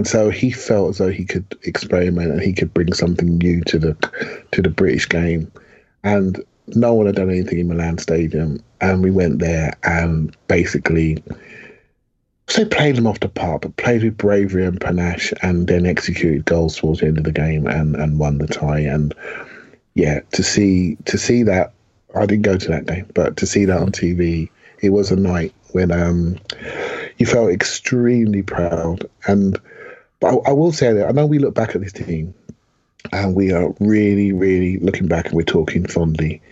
And 0.00 0.08
so 0.08 0.30
he 0.30 0.50
felt 0.50 0.88
as 0.88 0.96
though 0.96 1.10
he 1.10 1.26
could 1.26 1.44
experiment 1.64 2.32
and 2.32 2.40
he 2.40 2.54
could 2.54 2.72
bring 2.72 2.94
something 2.94 3.36
new 3.36 3.60
to 3.64 3.78
the 3.78 3.92
to 4.52 4.62
the 4.62 4.70
British 4.70 5.06
game. 5.06 5.52
And 6.02 6.42
no 6.68 6.94
one 6.94 7.04
had 7.04 7.16
done 7.16 7.28
anything 7.28 7.58
in 7.58 7.68
Milan 7.68 7.98
Stadium, 7.98 8.64
and 8.80 9.02
we 9.02 9.10
went 9.10 9.40
there 9.40 9.74
and 9.82 10.34
basically 10.48 11.22
so 12.48 12.64
played 12.64 12.96
them 12.96 13.06
off 13.06 13.20
the 13.20 13.28
park, 13.28 13.60
but 13.60 13.76
played 13.76 14.02
with 14.02 14.16
bravery 14.16 14.64
and 14.64 14.80
panache, 14.80 15.34
and 15.42 15.66
then 15.66 15.84
executed 15.84 16.46
goals 16.46 16.78
towards 16.78 17.00
the 17.00 17.06
end 17.06 17.18
of 17.18 17.24
the 17.24 17.30
game 17.30 17.66
and 17.66 17.94
and 17.94 18.18
won 18.18 18.38
the 18.38 18.46
tie. 18.46 18.80
And 18.80 19.14
yeah, 19.92 20.20
to 20.32 20.42
see 20.42 20.96
to 21.04 21.18
see 21.18 21.42
that, 21.42 21.74
I 22.14 22.24
didn't 22.24 22.46
go 22.46 22.56
to 22.56 22.68
that 22.68 22.86
game, 22.86 23.10
but 23.12 23.36
to 23.36 23.46
see 23.46 23.66
that 23.66 23.82
on 23.82 23.92
TV, 23.92 24.48
it 24.80 24.94
was 24.94 25.10
a 25.10 25.16
night 25.16 25.52
when 25.72 25.92
um 25.92 26.38
you 27.18 27.26
felt 27.26 27.50
extremely 27.50 28.40
proud. 28.40 29.04
And 29.26 29.60
but 30.20 30.34
I, 30.34 30.50
I 30.50 30.52
will 30.52 30.72
say 30.72 30.92
that 30.92 31.08
I 31.08 31.12
know 31.12 31.26
we 31.26 31.38
look 31.38 31.54
back 31.54 31.74
at 31.74 31.80
this 31.80 31.92
team, 31.92 32.34
and 33.12 33.34
we 33.34 33.52
are 33.52 33.74
really, 33.80 34.32
really 34.32 34.78
looking 34.78 35.08
back 35.08 35.26
and 35.26 35.34
we're 35.34 35.42
talking 35.42 35.86
fondly. 35.86 36.42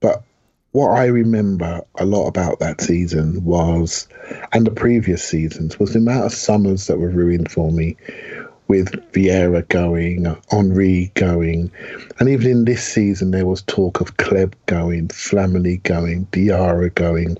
But 0.00 0.22
what 0.72 0.90
I 0.90 1.06
remember 1.06 1.82
a 1.96 2.04
lot 2.04 2.28
about 2.28 2.60
that 2.60 2.80
season 2.80 3.44
was, 3.44 4.06
and 4.52 4.66
the 4.66 4.70
previous 4.70 5.24
seasons, 5.24 5.78
was 5.78 5.92
the 5.92 5.98
amount 5.98 6.26
of 6.26 6.32
summers 6.32 6.86
that 6.86 6.98
were 6.98 7.10
ruined 7.10 7.50
for 7.50 7.70
me 7.70 7.96
with 8.68 8.92
Vieira 9.12 9.66
going, 9.68 10.26
Henry 10.50 11.10
going, 11.14 11.72
and 12.20 12.28
even 12.28 12.50
in 12.50 12.64
this 12.66 12.84
season 12.84 13.30
there 13.30 13.46
was 13.46 13.62
talk 13.62 14.00
of 14.00 14.14
Hleb 14.18 14.52
going, 14.66 15.08
Flamini 15.08 15.82
going, 15.82 16.26
Diarra 16.26 16.94
going. 16.94 17.38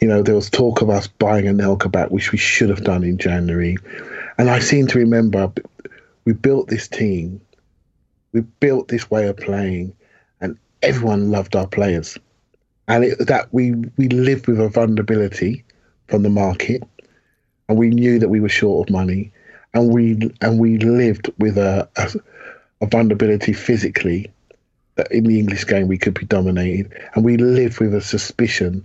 You 0.00 0.08
know, 0.08 0.22
there 0.22 0.34
was 0.34 0.50
talk 0.50 0.80
of 0.80 0.90
us 0.90 1.06
buying 1.06 1.44
Anelka 1.44 1.92
back, 1.92 2.10
which 2.10 2.32
we 2.32 2.38
should 2.38 2.70
have 2.70 2.82
done 2.82 3.04
in 3.04 3.18
January. 3.18 3.76
And 4.38 4.50
I 4.50 4.58
seem 4.58 4.86
to 4.88 4.98
remember 4.98 5.52
we 6.24 6.32
built 6.32 6.68
this 6.68 6.88
team, 6.88 7.40
we 8.32 8.40
built 8.40 8.88
this 8.88 9.10
way 9.10 9.28
of 9.28 9.36
playing, 9.36 9.94
and 10.40 10.58
everyone 10.82 11.30
loved 11.30 11.56
our 11.56 11.66
players. 11.66 12.18
And 12.88 13.04
it, 13.04 13.26
that 13.26 13.48
we 13.52 13.72
we 13.96 14.08
lived 14.08 14.46
with 14.46 14.60
a 14.60 14.68
vulnerability 14.68 15.64
from 16.08 16.22
the 16.22 16.30
market, 16.30 16.82
and 17.68 17.78
we 17.78 17.90
knew 17.90 18.18
that 18.18 18.28
we 18.28 18.40
were 18.40 18.48
short 18.48 18.88
of 18.88 18.92
money, 18.92 19.32
and 19.74 19.92
we 19.92 20.30
and 20.40 20.58
we 20.58 20.78
lived 20.78 21.30
with 21.38 21.58
a, 21.58 21.88
a, 21.96 22.10
a 22.80 22.86
vulnerability 22.86 23.52
physically 23.52 24.30
that 24.96 25.10
in 25.10 25.24
the 25.24 25.38
English 25.38 25.66
game 25.66 25.88
we 25.88 25.98
could 25.98 26.14
be 26.14 26.26
dominated, 26.26 26.92
and 27.14 27.24
we 27.24 27.36
lived 27.36 27.80
with 27.80 27.94
a 27.94 28.00
suspicion 28.00 28.84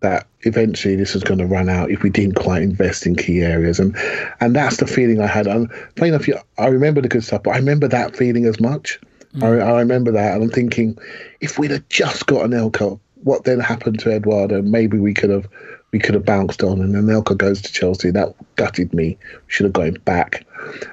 that 0.00 0.26
eventually 0.42 0.96
this 0.96 1.14
was 1.14 1.22
going 1.22 1.38
to 1.38 1.46
run 1.46 1.68
out 1.68 1.90
if 1.90 2.02
we 2.02 2.10
didn't 2.10 2.34
quite 2.34 2.62
invest 2.62 3.06
in 3.06 3.16
key 3.16 3.40
areas, 3.40 3.78
and 3.78 3.96
and 4.40 4.56
that's 4.56 4.78
the 4.78 4.86
feeling 4.86 5.20
I 5.20 5.26
had. 5.26 5.46
And 5.46 5.70
funny 5.96 6.08
enough, 6.08 6.26
I 6.58 6.66
remember 6.66 7.00
the 7.00 7.08
good 7.08 7.24
stuff, 7.24 7.42
but 7.42 7.52
I 7.52 7.56
remember 7.58 7.88
that 7.88 8.16
feeling 8.16 8.46
as 8.46 8.60
much. 8.60 8.98
Mm. 9.36 9.42
I, 9.44 9.64
I, 9.64 9.78
remember 9.80 10.10
that, 10.12 10.34
and 10.34 10.42
I'm 10.42 10.50
thinking, 10.50 10.98
if 11.40 11.58
we'd 11.58 11.70
have 11.70 11.88
just 11.88 12.26
got 12.26 12.48
Anelka, 12.48 12.98
what 13.22 13.44
then 13.44 13.60
happened 13.60 14.00
to 14.00 14.10
Eduardo? 14.10 14.60
Maybe 14.62 14.98
we 14.98 15.14
could 15.14 15.30
have 15.30 15.46
we 15.92 15.98
could 15.98 16.14
have 16.14 16.24
bounced 16.24 16.62
on, 16.62 16.80
and 16.80 16.94
Anelka 16.94 17.36
goes 17.36 17.60
to 17.62 17.72
Chelsea. 17.72 18.10
That 18.10 18.34
gutted 18.56 18.94
me. 18.94 19.18
We 19.32 19.40
should 19.48 19.64
have 19.64 19.72
got 19.72 19.88
him 19.88 19.94
back. 20.04 20.46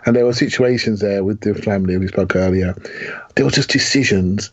And 0.05 0.15
there 0.15 0.25
were 0.25 0.33
situations 0.33 0.99
there 0.99 1.23
with 1.23 1.41
the 1.41 1.53
family 1.53 1.97
we 1.97 2.07
spoke 2.07 2.35
earlier. 2.35 2.75
There 3.35 3.45
were 3.45 3.51
just 3.51 3.69
decisions 3.69 4.51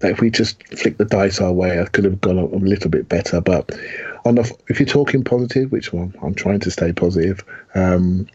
that 0.00 0.12
if 0.12 0.20
we 0.20 0.30
just 0.30 0.62
flicked 0.68 0.98
the 0.98 1.04
dice 1.04 1.40
our 1.40 1.52
way, 1.52 1.80
I 1.80 1.86
could 1.86 2.04
have 2.04 2.20
gone 2.20 2.38
a, 2.38 2.44
a 2.44 2.56
little 2.58 2.90
bit 2.90 3.08
better. 3.08 3.40
But 3.40 3.70
on 4.24 4.36
the, 4.36 4.56
if 4.68 4.78
you're 4.78 4.86
talking 4.86 5.24
positive, 5.24 5.72
which 5.72 5.92
one 5.92 6.14
I'm 6.22 6.34
trying 6.34 6.60
to 6.60 6.70
stay 6.70 6.92
positive, 6.92 7.44
um, 7.74 8.26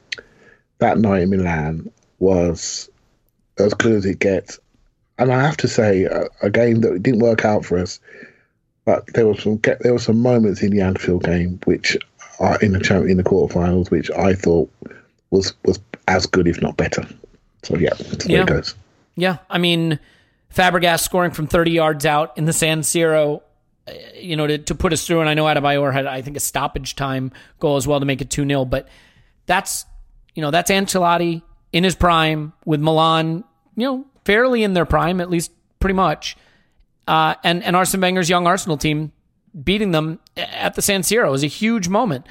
that 0.80 0.97
night 0.97 1.24
in 1.24 1.30
Milan 1.30 1.91
was 2.20 2.89
as 3.57 3.74
good 3.74 3.93
as 3.93 4.05
it 4.05 4.20
gets. 4.20 4.59
And 5.18 5.32
I 5.32 5.41
have 5.41 5.57
to 5.57 5.68
say, 5.68 6.03
a, 6.05 6.28
a 6.41 6.49
game 6.49 6.82
that 6.82 7.01
didn't 7.03 7.22
work 7.22 7.45
out 7.45 7.64
for 7.66 7.78
us, 7.78 7.99
but 8.86 9.05
there 9.14 9.28
was 9.28 9.41
some 9.41 9.59
there 9.82 9.93
were 9.93 9.99
some 9.99 10.20
moments 10.20 10.61
in 10.61 10.72
the 10.72 10.82
Anfield 10.82 11.24
game 11.24 11.59
which 11.66 11.97
are 12.39 12.59
in 12.59 12.74
the 12.74 13.05
in 13.07 13.18
the 13.18 13.24
quarterfinals, 13.24 13.91
which 13.91 14.11
I 14.11 14.34
thought 14.34 14.70
was 15.30 15.53
was 15.64 15.80
as 16.07 16.26
good, 16.26 16.47
if 16.47 16.61
not 16.61 16.76
better. 16.78 17.07
So 17.64 17.78
yeah, 17.78 17.93
that's 17.93 18.28
yeah. 18.28 18.41
it 18.41 18.47
goes. 18.47 18.76
Yeah, 19.16 19.38
I 19.49 19.57
mean, 19.57 19.99
Fabregas 20.54 21.01
scoring 21.01 21.32
from 21.32 21.47
30 21.47 21.72
yards 21.72 22.06
out 22.06 22.38
in 22.38 22.45
the 22.45 22.54
San 22.54 22.82
Siro, 22.82 23.41
uh, 23.88 23.91
you 24.16 24.36
know, 24.36 24.47
to, 24.47 24.58
to 24.58 24.76
put 24.76 24.93
us 24.93 25.06
through. 25.06 25.22
And 25.22 25.30
I 25.30 25.34
know 25.34 25.45
Adebayor 25.45 25.91
had, 25.91 26.06
I 26.06 26.22
think, 26.22 26.38
a 26.38 26.39
stoppage 26.39 26.95
time 26.95 27.32
goal 27.60 27.78
as 27.78 27.88
well 27.88 27.99
to 27.99 28.06
make 28.06 28.22
it 28.22 28.30
2 28.30 28.45
0. 28.47 28.66
But 28.66 28.88
that's, 29.45 29.86
you 30.36 30.41
know, 30.41 30.51
that's 30.51 30.70
Ancelotti 30.70 31.41
in 31.72 31.84
his 31.84 31.95
prime 31.95 32.54
with 32.66 32.80
Milan, 32.80 33.43
you 33.76 33.86
know, 33.86 34.06
fairly 34.26 34.64
in 34.64 34.74
their 34.74 34.86
prime, 34.86 35.20
at 35.20 35.30
least 35.30 35.51
pretty 35.80 35.95
much. 35.95 36.38
Uh, 37.08 37.36
and, 37.43 37.64
and 37.64 37.76
Arsene 37.76 37.99
Wenger's 37.99 38.30
young 38.30 38.47
Arsenal 38.47 38.78
team 38.78 39.12
beating 39.62 39.91
them 39.91 40.20
at 40.38 40.76
the 40.76 40.82
San 40.82 41.01
Siro 41.01 41.34
is 41.34 41.43
a 41.43 41.47
huge 41.47 41.88
moment. 41.88 42.26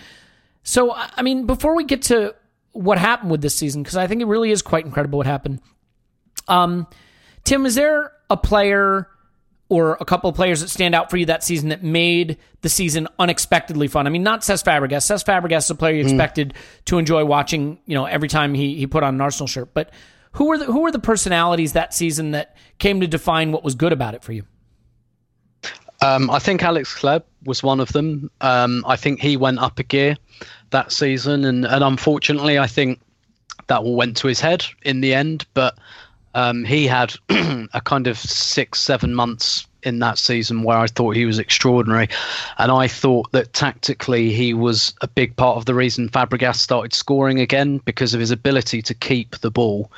So, 0.62 0.94
I 0.94 1.22
mean, 1.22 1.46
before 1.46 1.74
we 1.74 1.84
get 1.84 2.02
to 2.02 2.34
what 2.72 2.98
happened 2.98 3.30
with 3.30 3.42
this 3.42 3.54
season, 3.54 3.82
because 3.82 3.96
I 3.96 4.06
think 4.06 4.22
it 4.22 4.26
really 4.26 4.50
is 4.50 4.62
quite 4.62 4.84
incredible 4.84 5.18
what 5.18 5.26
happened. 5.26 5.60
Um, 6.48 6.86
Tim, 7.44 7.66
is 7.66 7.74
there 7.74 8.12
a 8.30 8.36
player 8.36 9.08
or 9.68 9.96
a 10.00 10.04
couple 10.04 10.28
of 10.28 10.36
players 10.36 10.60
that 10.60 10.68
stand 10.68 10.94
out 10.94 11.10
for 11.10 11.16
you 11.16 11.26
that 11.26 11.42
season 11.42 11.70
that 11.70 11.82
made 11.82 12.38
the 12.60 12.68
season 12.68 13.08
unexpectedly 13.18 13.88
fun? 13.88 14.06
I 14.06 14.10
mean, 14.10 14.22
not 14.22 14.42
Cesc 14.42 14.64
Fabregas. 14.64 15.04
Cesc 15.04 15.24
Fabregas 15.24 15.58
is 15.58 15.70
a 15.70 15.74
player 15.74 15.94
you 15.94 16.02
expected 16.02 16.54
mm. 16.54 16.84
to 16.86 16.98
enjoy 16.98 17.24
watching, 17.24 17.78
you 17.86 17.94
know, 17.94 18.04
every 18.04 18.28
time 18.28 18.54
he, 18.54 18.76
he 18.76 18.86
put 18.86 19.02
on 19.02 19.14
an 19.14 19.20
Arsenal 19.20 19.46
shirt. 19.46 19.74
But 19.74 19.90
who 20.32 20.46
were 20.46 20.58
the, 20.58 20.64
who 20.66 20.80
were 20.80 20.92
the 20.92 20.98
personalities 20.98 21.72
that 21.72 21.94
season 21.94 22.32
that 22.32 22.56
came 22.78 23.00
to 23.00 23.06
define 23.06 23.52
what 23.52 23.64
was 23.64 23.74
good 23.74 23.92
about 23.92 24.14
it 24.14 24.22
for 24.22 24.32
you? 24.32 24.44
Um, 26.02 26.30
I 26.30 26.40
think 26.40 26.62
Alex 26.62 26.98
Hleb 27.00 27.22
was 27.44 27.62
one 27.62 27.78
of 27.78 27.92
them. 27.92 28.30
Um, 28.40 28.84
I 28.86 28.96
think 28.96 29.20
he 29.20 29.36
went 29.36 29.60
up 29.60 29.78
a 29.78 29.84
gear 29.84 30.16
that 30.70 30.90
season, 30.90 31.44
and, 31.44 31.64
and 31.64 31.84
unfortunately, 31.84 32.58
I 32.58 32.66
think 32.66 33.00
that 33.68 33.82
all 33.82 33.94
went 33.94 34.16
to 34.18 34.26
his 34.26 34.40
head 34.40 34.64
in 34.82 35.00
the 35.00 35.14
end. 35.14 35.46
But 35.54 35.78
um, 36.34 36.64
he 36.64 36.86
had 36.86 37.14
a 37.28 37.80
kind 37.84 38.06
of 38.06 38.18
six, 38.18 38.80
seven 38.80 39.14
months 39.14 39.66
in 39.82 39.98
that 39.98 40.18
season 40.18 40.62
where 40.62 40.78
I 40.78 40.86
thought 40.86 41.16
he 41.16 41.26
was 41.26 41.38
extraordinary. 41.38 42.08
And 42.58 42.70
I 42.70 42.86
thought 42.86 43.32
that 43.32 43.52
tactically 43.52 44.32
he 44.32 44.54
was 44.54 44.94
a 45.00 45.08
big 45.08 45.36
part 45.36 45.56
of 45.56 45.64
the 45.66 45.74
reason 45.74 46.08
Fabregas 46.08 46.56
started 46.56 46.94
scoring 46.94 47.40
again 47.40 47.78
because 47.78 48.14
of 48.14 48.20
his 48.20 48.30
ability 48.30 48.82
to 48.82 48.94
keep 48.94 49.38
the 49.38 49.50
ball. 49.50 49.90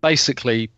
Basically, 0.00 0.70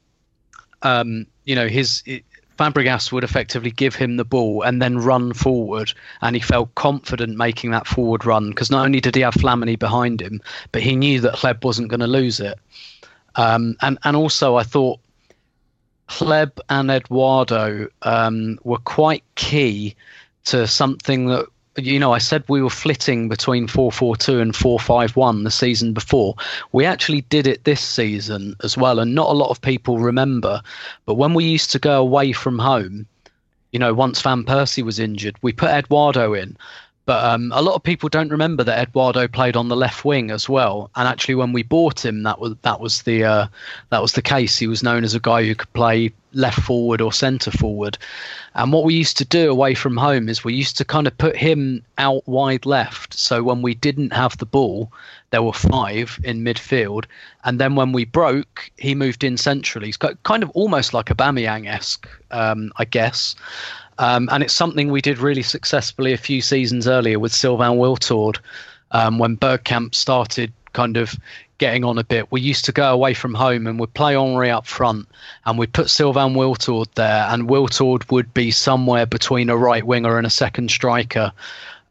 um, 0.83 1.27
you 1.45 1.55
know, 1.55 1.69
his. 1.69 2.03
It, 2.07 2.25
Fabregas 2.59 3.11
would 3.11 3.25
effectively 3.25 3.71
give 3.71 3.95
him 3.95 4.19
the 4.19 4.25
ball 4.25 4.61
and 4.61 4.83
then 4.83 4.99
run 4.99 5.33
forward, 5.33 5.95
and 6.21 6.37
he 6.37 6.43
felt 6.43 6.75
confident 6.75 7.39
making 7.39 7.71
that 7.71 7.87
forward 7.87 8.27
run 8.27 8.51
because 8.51 8.71
not 8.71 8.85
only 8.85 9.01
did 9.01 9.15
he 9.15 9.23
have 9.23 9.33
Flamini 9.33 9.79
behind 9.79 10.21
him, 10.21 10.43
but 10.71 10.83
he 10.83 10.95
knew 10.95 11.21
that 11.21 11.37
Hleb 11.37 11.65
wasn't 11.65 11.89
going 11.89 12.01
to 12.01 12.07
lose 12.07 12.39
it. 12.39 12.59
Um, 13.37 13.77
and 13.81 13.99
and 14.05 14.17
also 14.17 14.57
I 14.57 14.63
thought 14.63 15.01
Hleb 16.09 16.59
and 16.69 16.91
Eduardo 16.91 17.89
um, 18.03 18.59
were 18.65 18.79
quite 18.79 19.23
key 19.37 19.95
to 20.47 20.67
something 20.67 21.27
that 21.27 21.47
you 21.77 21.99
know 22.01 22.13
I 22.13 22.19
said 22.19 22.43
we 22.49 22.63
were 22.63 22.71
flitting 22.71 23.29
between 23.29 23.69
four 23.69 23.93
four 23.93 24.17
two 24.17 24.41
and 24.41 24.55
four 24.55 24.81
five 24.81 25.15
one 25.17 25.45
the 25.45 25.51
season 25.51 25.93
before. 25.93 26.35
We 26.73 26.85
actually 26.85 27.23
did 27.23 27.47
it 27.47 27.65
this 27.65 27.81
season 27.81 28.57
as 28.65 28.77
well, 28.77 28.99
and 28.99 29.15
not 29.15 29.29
a 29.29 29.39
lot 29.39 29.51
of 29.51 29.61
people 29.61 29.99
remember. 29.99 30.61
But 31.07 31.15
when 31.15 31.35
we 31.35 31.45
used 31.45 31.71
to 31.73 31.79
go 31.79 32.01
away 32.01 32.33
from 32.33 32.59
home, 32.59 33.07
you 33.73 33.79
know, 33.79 33.95
once 33.95 34.21
Van 34.21 34.45
Persie 34.45 34.83
was 34.83 34.99
injured, 34.99 35.37
we 35.43 35.53
put 35.53 35.71
Eduardo 35.71 36.35
in. 36.35 36.57
But 37.11 37.25
um, 37.25 37.51
a 37.53 37.61
lot 37.61 37.75
of 37.75 37.83
people 37.83 38.09
don't 38.09 38.31
remember 38.31 38.63
that 38.63 38.79
Eduardo 38.79 39.27
played 39.27 39.57
on 39.57 39.67
the 39.67 39.75
left 39.75 40.05
wing 40.05 40.31
as 40.31 40.49
well. 40.49 40.93
And 40.95 41.09
actually, 41.09 41.35
when 41.35 41.53
we 41.53 41.65
bought 41.65 42.05
him, 42.05 42.23
that 42.23 42.39
was 42.39 42.55
that 42.63 42.79
was 42.79 43.03
the 43.03 43.25
uh, 43.25 43.47
that 43.89 44.01
was 44.01 44.13
the 44.13 44.23
case. 44.23 44.57
He 44.57 44.69
was 44.69 44.85
known 44.85 45.03
as 45.03 45.13
a 45.13 45.19
guy 45.19 45.45
who 45.45 45.57
could 45.57 45.73
play 45.73 46.13
left 46.35 46.61
forward 46.61 47.01
or 47.01 47.13
centre 47.13 47.51
forward. 47.51 47.99
And 48.55 48.73
what 48.73 48.85
we 48.85 48.95
used 48.95 49.17
to 49.17 49.25
do 49.25 49.51
away 49.51 49.75
from 49.75 49.97
home 49.97 50.29
is 50.29 50.45
we 50.45 50.55
used 50.55 50.77
to 50.77 50.85
kind 50.85 51.09
of 51.09 51.19
put 51.19 51.35
him 51.35 51.83
out 51.99 52.23
wide 52.29 52.65
left. 52.65 53.15
So 53.15 53.43
when 53.43 53.61
we 53.61 53.75
didn't 53.75 54.13
have 54.13 54.39
the 54.39 54.47
ball, 54.47 54.93
there 55.31 55.43
were 55.43 55.53
five 55.53 56.17
in 56.23 56.45
midfield. 56.45 57.07
And 57.43 57.59
then 57.59 57.75
when 57.75 57.91
we 57.91 58.05
broke, 58.05 58.71
he 58.77 58.95
moved 58.95 59.25
in 59.25 59.37
centrally. 59.37 59.87
He's 59.87 59.97
kind 59.97 60.45
of 60.45 60.51
almost 60.51 60.95
like 60.95 61.11
a 61.11 61.17
Aubameyang 61.17 61.67
esque, 61.67 62.09
um, 62.31 62.71
I 62.77 62.85
guess. 62.85 63.35
Um, 64.01 64.31
and 64.33 64.43
it's 64.43 64.55
something 64.55 64.91
we 64.91 65.03
did 65.03 65.19
really 65.19 65.43
successfully 65.43 66.15
a 66.15 66.17
few 66.17 66.41
seasons 66.41 66.89
earlier 66.89 67.19
with 67.19 67.35
Sylvain 67.35 67.77
Wiltord 67.77 68.39
um, 68.93 69.19
when 69.19 69.37
Bergkamp 69.37 69.95
started 69.95 70.55
kind 70.73 70.97
of 70.97 71.15
getting 71.59 71.85
on 71.85 71.99
a 71.99 72.05
bit. 72.05 72.33
We 72.33 72.41
used 72.41 72.65
to 72.65 72.73
go 72.73 72.91
away 72.91 73.13
from 73.13 73.35
home 73.35 73.67
and 73.67 73.79
we'd 73.79 73.93
play 73.93 74.15
Henry 74.15 74.51
up 74.51 74.67
front 74.67 75.07
and 75.45 75.59
we'd 75.59 75.75
put 75.75 75.91
Sylvain 75.91 76.33
Wiltord 76.33 76.87
there, 76.95 77.27
and 77.29 77.47
Wiltord 77.47 78.11
would 78.11 78.33
be 78.33 78.51
somewhere 78.51 79.05
between 79.05 79.51
a 79.51 79.57
right 79.57 79.87
winger 79.87 80.17
and 80.17 80.27
a 80.27 80.31
second 80.31 80.71
striker. 80.71 81.31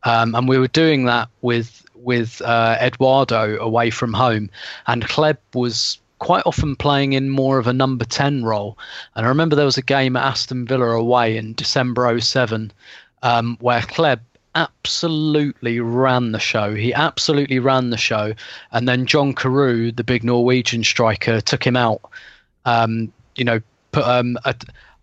Um, 0.01 0.34
and 0.34 0.49
we 0.49 0.57
were 0.57 0.68
doing 0.68 1.05
that 1.05 1.30
with 1.41 1.86
with 1.93 2.41
uh, 2.41 2.78
Eduardo 2.82 3.60
away 3.60 3.91
from 3.91 4.14
home, 4.14 4.49
and 4.88 5.03
Hleb 5.03 5.38
was 5.53 5.99
quite 6.20 6.43
often 6.45 6.76
playing 6.76 7.13
in 7.13 7.30
more 7.30 7.57
of 7.57 7.67
a 7.67 7.74
number 7.74 8.05
10 8.05 8.43
role. 8.43 8.78
And 9.15 9.26
I 9.26 9.30
remember 9.30 9.55
there 9.55 9.65
was 9.65 9.78
a 9.78 9.82
game 9.82 10.15
at 10.15 10.24
Aston 10.24 10.65
Villa 10.65 10.89
away 10.89 11.38
in 11.38 11.53
December 11.53 12.20
07 12.20 12.72
um, 13.24 13.57
where 13.59 13.82
Hleb 13.82 14.20
absolutely 14.55 15.80
ran 15.80 16.32
the 16.32 16.39
show. 16.39 16.76
He 16.76 16.93
absolutely 16.93 17.59
ran 17.59 17.89
the 17.89 17.97
show. 17.97 18.34
And 18.72 18.88
then 18.88 19.05
John 19.05 19.34
Carew, 19.34 19.91
the 19.91 20.03
big 20.03 20.24
Norwegian 20.24 20.84
striker, 20.84 21.41
took 21.41 21.65
him 21.65 21.76
out. 21.76 22.01
Um, 22.65 23.11
you 23.36 23.45
know, 23.45 23.61
put 23.91 24.03
um, 24.05 24.38
a, 24.45 24.55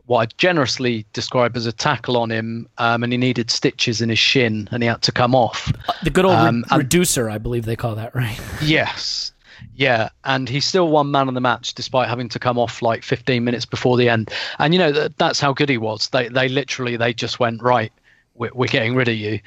what 0.06 0.20
I 0.20 0.26
generously 0.36 1.04
describe 1.12 1.56
as 1.56 1.66
a 1.66 1.72
tackle 1.72 2.16
on 2.16 2.30
him, 2.30 2.68
um, 2.78 3.02
and 3.02 3.12
he 3.12 3.16
needed 3.16 3.50
stitches 3.50 4.00
in 4.00 4.08
his 4.08 4.18
shin, 4.18 4.68
and 4.70 4.82
he 4.82 4.88
had 4.88 5.02
to 5.02 5.12
come 5.12 5.34
off. 5.34 5.72
The 6.02 6.10
good 6.10 6.24
old 6.24 6.34
Um, 6.34 6.64
re- 6.70 6.78
reducer, 6.78 7.28
I 7.28 7.38
believe 7.38 7.64
they 7.64 7.76
call 7.76 7.94
that, 7.96 8.14
right? 8.14 8.38
Yes. 8.62 9.32
Yeah, 9.74 10.10
and 10.24 10.48
he 10.48 10.60
still 10.60 10.88
won 10.88 11.10
man 11.10 11.28
of 11.28 11.34
the 11.34 11.40
match 11.40 11.74
despite 11.74 12.08
having 12.08 12.28
to 12.30 12.38
come 12.38 12.58
off 12.58 12.82
like 12.82 13.02
15 13.02 13.44
minutes 13.44 13.64
before 13.64 13.96
the 13.96 14.08
end. 14.08 14.30
And 14.58 14.74
you 14.74 14.78
know 14.78 14.92
that, 14.92 15.18
that's 15.18 15.40
how 15.40 15.52
good 15.52 15.68
he 15.68 15.78
was. 15.78 16.08
They 16.08 16.28
they 16.28 16.48
literally 16.48 16.96
they 16.96 17.12
just 17.14 17.38
went 17.38 17.62
right. 17.62 17.92
We're, 18.34 18.52
we're 18.54 18.66
getting 18.66 18.94
rid 18.94 19.08
of 19.08 19.16
you. 19.16 19.40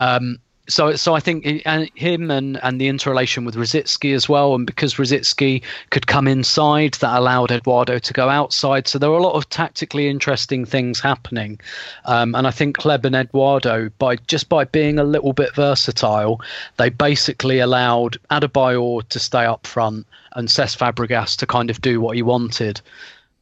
Um, 0.00 0.38
so 0.68 0.94
so 0.96 1.14
I 1.14 1.20
think 1.20 1.62
and 1.64 1.90
him 1.94 2.30
and 2.30 2.58
and 2.62 2.80
the 2.80 2.88
interrelation 2.88 3.44
with 3.44 3.56
Rosicky 3.56 4.14
as 4.14 4.28
well, 4.28 4.54
and 4.54 4.66
because 4.66 4.94
Rosicky 4.94 5.62
could 5.90 6.06
come 6.06 6.28
inside, 6.28 6.94
that 6.94 7.18
allowed 7.18 7.50
Eduardo 7.50 7.98
to 7.98 8.12
go 8.12 8.28
outside. 8.28 8.86
So 8.86 8.98
there 8.98 9.10
were 9.10 9.16
a 9.16 9.22
lot 9.22 9.34
of 9.34 9.48
tactically 9.48 10.08
interesting 10.08 10.64
things 10.64 11.00
happening. 11.00 11.58
Um, 12.04 12.34
and 12.34 12.46
I 12.46 12.50
think 12.50 12.78
Hleb 12.78 13.04
and 13.04 13.16
Eduardo, 13.16 13.90
by 13.98 14.16
just 14.16 14.48
by 14.48 14.64
being 14.64 14.98
a 14.98 15.04
little 15.04 15.32
bit 15.32 15.54
versatile, 15.54 16.40
they 16.76 16.90
basically 16.90 17.58
allowed 17.58 18.18
Adebayor 18.30 19.08
to 19.08 19.18
stay 19.18 19.44
up 19.44 19.66
front 19.66 20.06
and 20.32 20.48
Cesc 20.48 20.76
Fabregas 20.76 21.36
to 21.36 21.46
kind 21.46 21.70
of 21.70 21.80
do 21.80 22.00
what 22.00 22.16
he 22.16 22.22
wanted. 22.22 22.80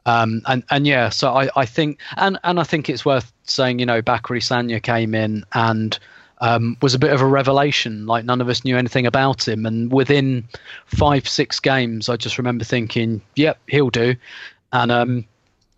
Um, 0.06 0.42
and 0.46 0.62
and 0.70 0.86
yeah, 0.86 1.08
so 1.08 1.34
I, 1.34 1.50
I 1.56 1.66
think 1.66 1.98
and 2.16 2.38
and 2.44 2.60
I 2.60 2.62
think 2.62 2.88
it's 2.88 3.04
worth 3.04 3.32
saying, 3.42 3.80
you 3.80 3.86
know, 3.86 4.00
Bakary 4.00 4.40
Sagna 4.40 4.80
came 4.80 5.14
in 5.14 5.44
and 5.52 5.98
um, 6.38 6.76
was 6.82 6.94
a 6.94 6.98
bit 6.98 7.12
of 7.12 7.20
a 7.20 7.26
revelation. 7.26 8.06
Like 8.06 8.24
none 8.24 8.40
of 8.40 8.48
us 8.48 8.64
knew 8.64 8.76
anything 8.76 9.06
about 9.06 9.46
him, 9.46 9.66
and 9.66 9.92
within 9.92 10.44
five 10.86 11.28
six 11.28 11.60
games, 11.60 12.08
I 12.08 12.16
just 12.16 12.38
remember 12.38 12.64
thinking, 12.64 13.20
"Yep, 13.36 13.58
he'll 13.68 13.90
do," 13.90 14.14
and 14.72 14.92
um, 14.92 15.24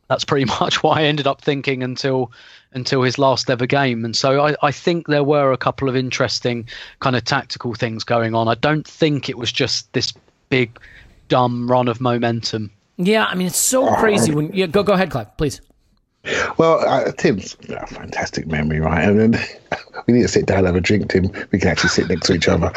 that's 0.09 0.25
pretty 0.25 0.45
much 0.61 0.83
what 0.83 0.99
I 0.99 1.05
ended 1.05 1.27
up 1.27 1.41
thinking 1.41 1.83
until 1.83 2.33
until 2.73 3.03
his 3.03 3.19
last 3.19 3.49
ever 3.49 3.67
game. 3.67 4.05
And 4.05 4.17
so 4.17 4.45
I, 4.45 4.55
I 4.63 4.73
think 4.73 5.07
there 5.07 5.25
were 5.25 5.53
a 5.53 5.57
couple 5.57 5.89
of 5.89 5.97
interesting 5.97 6.69
kind 7.01 7.17
of 7.17 7.25
tactical 7.25 7.75
things 7.75 8.05
going 8.05 8.35
on. 8.35 8.47
I 8.47 8.55
don't 8.57 8.87
think 8.87 9.29
it 9.29 9.39
was 9.39 9.51
just 9.51 9.91
this 9.95 10.13
big 10.51 10.79
dumb 11.29 11.71
run 11.71 11.89
of 11.89 12.01
momentum. 12.01 12.71
Yeah, 12.97 13.27
I 13.27 13.35
mean 13.37 13.47
it's 13.47 13.57
so 13.57 13.95
crazy 13.95 14.35
when 14.35 14.53
yeah, 14.53 14.67
go 14.67 14.83
go 14.83 14.95
ahead, 14.95 15.11
Clive, 15.11 15.37
please. 15.37 15.61
Well, 16.59 16.81
uh, 16.87 17.13
Tim's 17.13 17.57
a 17.69 17.87
fantastic 17.87 18.47
memory, 18.47 18.81
right? 18.81 19.09
And 19.09 19.35
then 19.35 19.47
we 20.07 20.15
need 20.15 20.23
to 20.23 20.29
sit 20.29 20.47
down 20.47 20.59
and 20.59 20.67
have 20.67 20.77
a 20.77 20.81
drink, 20.81 21.11
Tim. 21.11 21.31
We 21.53 21.59
can 21.59 21.69
actually 21.69 21.91
sit 21.91 22.09
next 22.09 22.27
to 22.27 22.35
each 22.35 22.49
other 22.49 22.73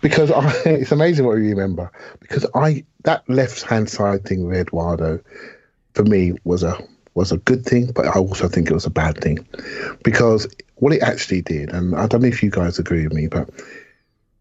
because 0.00 0.30
I, 0.30 0.50
it's 0.66 0.92
amazing 0.92 1.26
what 1.26 1.36
we 1.36 1.50
remember. 1.50 1.90
Because 2.20 2.46
I 2.54 2.84
that 3.04 3.28
left 3.28 3.62
hand 3.62 3.90
side 3.90 4.24
thing 4.24 4.46
with 4.46 4.56
Eduardo, 4.56 5.20
for 5.94 6.04
me 6.04 6.34
was 6.44 6.62
a 6.62 6.78
was 7.14 7.32
a 7.32 7.38
good 7.38 7.64
thing, 7.64 7.92
but 7.92 8.06
I 8.06 8.18
also 8.18 8.48
think 8.48 8.70
it 8.70 8.74
was 8.74 8.86
a 8.86 8.90
bad 8.90 9.18
thing 9.18 9.46
because 10.02 10.46
what 10.76 10.92
it 10.92 11.02
actually 11.02 11.42
did, 11.42 11.70
and 11.70 11.94
I 11.94 12.06
don't 12.06 12.22
know 12.22 12.28
if 12.28 12.42
you 12.42 12.50
guys 12.50 12.78
agree 12.78 13.04
with 13.04 13.12
me, 13.12 13.26
but 13.26 13.50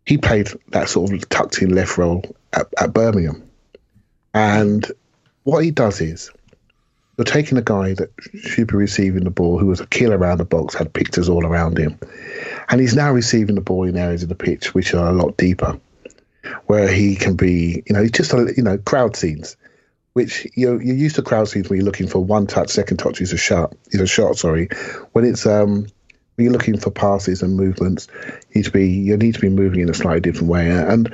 he 0.05 0.17
played 0.17 0.49
that 0.69 0.89
sort 0.89 1.13
of 1.13 1.27
tucked 1.29 1.61
in 1.61 1.75
left 1.75 1.97
role 1.97 2.23
at, 2.53 2.67
at 2.79 2.93
Birmingham, 2.93 3.43
and 4.33 4.89
what 5.43 5.63
he 5.63 5.71
does 5.71 5.99
is 5.99 6.31
you're 7.17 7.25
taking 7.25 7.57
a 7.57 7.61
guy 7.61 7.93
that 7.93 8.09
should 8.41 8.67
be 8.67 8.75
receiving 8.75 9.23
the 9.23 9.29
ball, 9.29 9.57
who 9.57 9.67
was 9.67 9.79
a 9.79 9.87
killer 9.87 10.17
around 10.17 10.39
the 10.39 10.45
box, 10.45 10.75
had 10.75 10.93
pictures 10.93 11.29
all 11.29 11.45
around 11.45 11.77
him, 11.77 11.99
and 12.69 12.81
he's 12.81 12.95
now 12.95 13.11
receiving 13.11 13.55
the 13.55 13.61
ball 13.61 13.83
in 13.83 13.97
areas 13.97 14.23
of 14.23 14.29
the 14.29 14.35
pitch 14.35 14.73
which 14.73 14.93
are 14.93 15.09
a 15.09 15.13
lot 15.13 15.37
deeper, 15.37 15.79
where 16.67 16.91
he 16.91 17.15
can 17.15 17.35
be, 17.35 17.83
you 17.85 17.93
know, 17.93 18.07
just 18.07 18.33
a, 18.33 18.53
you 18.55 18.63
know 18.63 18.77
crowd 18.77 19.15
scenes, 19.15 19.57
which 20.13 20.47
you're 20.55 20.81
you're 20.81 20.95
used 20.95 21.15
to 21.15 21.21
crowd 21.21 21.47
scenes 21.47 21.69
where 21.69 21.77
you're 21.77 21.85
looking 21.85 22.07
for 22.07 22.19
one 22.19 22.47
touch, 22.47 22.69
second 22.69 22.97
touch 22.97 23.21
is 23.21 23.33
a 23.33 23.37
shot, 23.37 23.75
is 23.91 24.01
a 24.01 24.07
shot. 24.07 24.37
Sorry, 24.37 24.69
when 25.11 25.25
it's 25.25 25.45
um 25.45 25.87
you're 26.37 26.51
looking 26.51 26.77
for 26.77 26.91
passes 26.91 27.41
and 27.41 27.55
movements, 27.55 28.07
you 28.49 28.55
need 28.55 28.65
to 28.65 28.71
be 28.71 28.87
you 28.89 29.17
need 29.17 29.35
to 29.35 29.41
be 29.41 29.49
moving 29.49 29.79
in 29.81 29.89
a 29.89 29.93
slightly 29.93 30.21
different 30.21 30.49
way. 30.49 30.69
And 30.69 31.13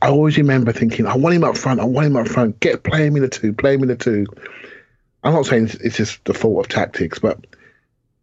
I 0.00 0.08
always 0.08 0.36
remember 0.38 0.72
thinking, 0.72 1.06
I 1.06 1.16
want 1.16 1.34
him 1.34 1.44
up 1.44 1.56
front, 1.56 1.80
I 1.80 1.84
want 1.84 2.06
him 2.06 2.16
up 2.16 2.28
front, 2.28 2.58
get 2.60 2.82
play 2.82 3.06
him 3.06 3.16
in 3.16 3.22
the 3.22 3.28
two, 3.28 3.52
play 3.52 3.74
him 3.74 3.82
in 3.82 3.88
the 3.88 3.96
two. 3.96 4.26
I'm 5.22 5.34
not 5.34 5.46
saying 5.46 5.70
it's 5.80 5.96
just 5.96 6.24
the 6.24 6.34
fault 6.34 6.64
of 6.64 6.68
tactics, 6.68 7.18
but 7.18 7.38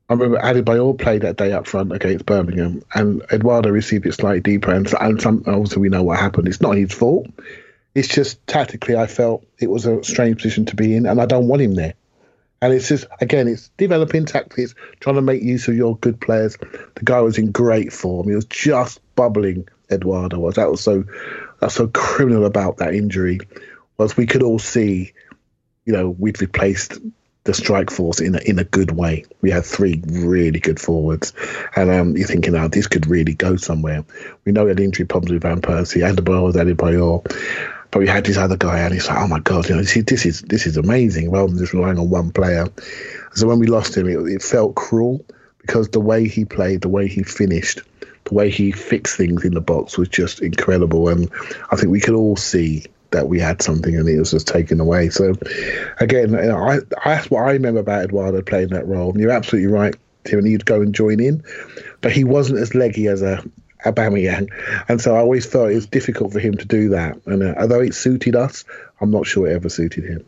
I 0.09 0.13
remember 0.13 0.39
Adebayor 0.39 0.97
played 0.97 1.21
that 1.21 1.37
day 1.37 1.53
up 1.53 1.67
front 1.67 1.91
against 1.91 2.25
Birmingham, 2.25 2.83
and 2.93 3.21
Eduardo 3.31 3.69
received 3.69 4.05
it 4.05 4.13
slightly 4.13 4.41
deeper, 4.41 4.71
and, 4.71 4.91
and 4.99 5.21
some, 5.21 5.43
obviously 5.45 5.81
we 5.81 5.89
know 5.89 6.03
what 6.03 6.19
happened. 6.19 6.47
It's 6.47 6.61
not 6.61 6.75
his 6.75 6.93
fault. 6.93 7.27
It's 7.95 8.07
just 8.07 8.45
tactically, 8.47 8.95
I 8.95 9.07
felt 9.07 9.45
it 9.59 9.69
was 9.69 9.85
a 9.85 10.03
strange 10.03 10.37
position 10.37 10.65
to 10.65 10.75
be 10.75 10.95
in, 10.95 11.05
and 11.05 11.21
I 11.21 11.25
don't 11.25 11.47
want 11.47 11.61
him 11.61 11.75
there. 11.75 11.93
And 12.61 12.73
it's 12.73 12.89
just 12.89 13.05
again, 13.21 13.47
it's 13.47 13.69
developing 13.77 14.25
tactics, 14.25 14.75
trying 14.99 15.15
to 15.15 15.21
make 15.21 15.41
use 15.41 15.67
of 15.67 15.75
your 15.75 15.95
good 15.97 16.19
players. 16.19 16.57
The 16.57 17.05
guy 17.05 17.21
was 17.21 17.37
in 17.37 17.51
great 17.51 17.93
form. 17.93 18.27
He 18.27 18.35
was 18.35 18.45
just 18.45 18.99
bubbling. 19.15 19.69
Eduardo 19.89 20.39
was. 20.39 20.55
That 20.55 20.69
was 20.69 20.81
so. 20.81 21.05
That's 21.59 21.75
so 21.75 21.87
criminal 21.87 22.45
about 22.45 22.77
that 22.77 22.93
injury. 22.93 23.39
Was 23.97 24.17
we 24.17 24.25
could 24.25 24.43
all 24.43 24.59
see 24.59 25.13
you 25.89 25.95
know, 25.95 26.11
we'd 26.19 26.39
replaced 26.39 26.99
the 27.45 27.53
strike 27.55 27.89
force 27.89 28.19
in 28.19 28.35
a, 28.35 28.39
in 28.45 28.59
a 28.59 28.63
good 28.63 28.91
way. 28.91 29.25
We 29.41 29.49
had 29.49 29.65
three 29.65 30.03
really 30.05 30.59
good 30.59 30.79
forwards, 30.79 31.33
and 31.75 31.89
um, 31.89 32.15
you're 32.15 32.27
thinking, 32.27 32.53
oh, 32.53 32.67
this 32.67 32.85
could 32.85 33.07
really 33.07 33.33
go 33.33 33.55
somewhere. 33.55 34.05
We 34.45 34.51
know 34.51 34.65
we 34.65 34.69
had 34.69 34.79
injury 34.79 35.07
problems 35.07 35.31
with 35.31 35.41
Van 35.41 35.61
Persie 35.61 36.07
and 36.07 36.15
the 36.15 36.21
ball 36.21 36.43
was 36.43 36.55
added 36.55 36.77
by 36.77 36.95
all, 36.97 37.25
but 37.89 38.01
we 38.01 38.07
had 38.07 38.23
this 38.23 38.37
other 38.37 38.55
guy, 38.55 38.81
and 38.81 38.93
he's 38.93 39.07
like, 39.07 39.17
oh 39.17 39.27
my 39.27 39.39
god, 39.39 39.67
you 39.67 39.77
know, 39.77 39.81
see, 39.81 40.01
this 40.01 40.27
is 40.27 40.43
this 40.43 40.67
is 40.67 40.77
amazing. 40.77 41.31
Rather 41.31 41.47
than 41.47 41.57
just 41.57 41.73
relying 41.73 41.97
on 41.97 42.11
one 42.11 42.29
player. 42.31 42.67
So 43.33 43.47
when 43.47 43.57
we 43.57 43.65
lost 43.65 43.97
him, 43.97 44.07
it, 44.07 44.31
it 44.31 44.43
felt 44.43 44.75
cruel 44.75 45.25
because 45.59 45.89
the 45.89 45.99
way 45.99 46.27
he 46.27 46.45
played, 46.45 46.81
the 46.81 46.89
way 46.89 47.07
he 47.07 47.23
finished, 47.23 47.81
the 48.25 48.35
way 48.35 48.51
he 48.51 48.71
fixed 48.71 49.17
things 49.17 49.43
in 49.43 49.55
the 49.55 49.61
box 49.61 49.97
was 49.97 50.07
just 50.07 50.39
incredible, 50.39 51.09
and 51.09 51.31
I 51.71 51.77
think 51.77 51.89
we 51.89 51.99
could 51.99 52.13
all 52.13 52.35
see 52.35 52.85
that 53.11 53.27
we 53.27 53.39
had 53.39 53.61
something 53.61 53.95
and 53.95 54.07
it 54.07 54.19
was 54.19 54.31
just 54.31 54.47
taken 54.47 54.79
away. 54.79 55.09
So, 55.09 55.33
again, 55.99 56.31
you 56.31 56.37
know, 56.37 56.57
I, 56.57 56.79
that's 57.05 57.29
what 57.29 57.43
I 57.43 57.51
remember 57.51 57.79
about 57.79 58.05
Eduardo 58.05 58.41
playing 58.41 58.69
that 58.69 58.87
role. 58.87 59.11
And 59.11 59.19
you're 59.19 59.31
absolutely 59.31 59.71
right, 59.71 59.95
Tim, 60.25 60.39
and 60.39 60.47
he'd 60.47 60.65
go 60.65 60.81
and 60.81 60.93
join 60.93 61.19
in, 61.19 61.43
but 62.01 62.11
he 62.11 62.23
wasn't 62.23 62.59
as 62.59 62.75
leggy 62.75 63.07
as 63.07 63.21
a 63.21 63.43
Aubameyang, 63.85 64.49
and 64.89 64.99
so 64.99 65.15
I 65.15 65.19
always 65.19 65.45
thought 65.45 65.71
it 65.71 65.75
was 65.75 65.87
difficult 65.87 66.33
for 66.33 66.39
him 66.39 66.57
to 66.57 66.65
do 66.65 66.89
that. 66.89 67.17
And 67.25 67.41
uh, 67.43 67.55
although 67.57 67.79
it 67.79 67.93
suited 67.93 68.35
us, 68.35 68.65
I'm 68.99 69.09
not 69.11 69.25
sure 69.25 69.47
it 69.47 69.53
ever 69.53 69.69
suited 69.69 70.03
him. 70.03 70.25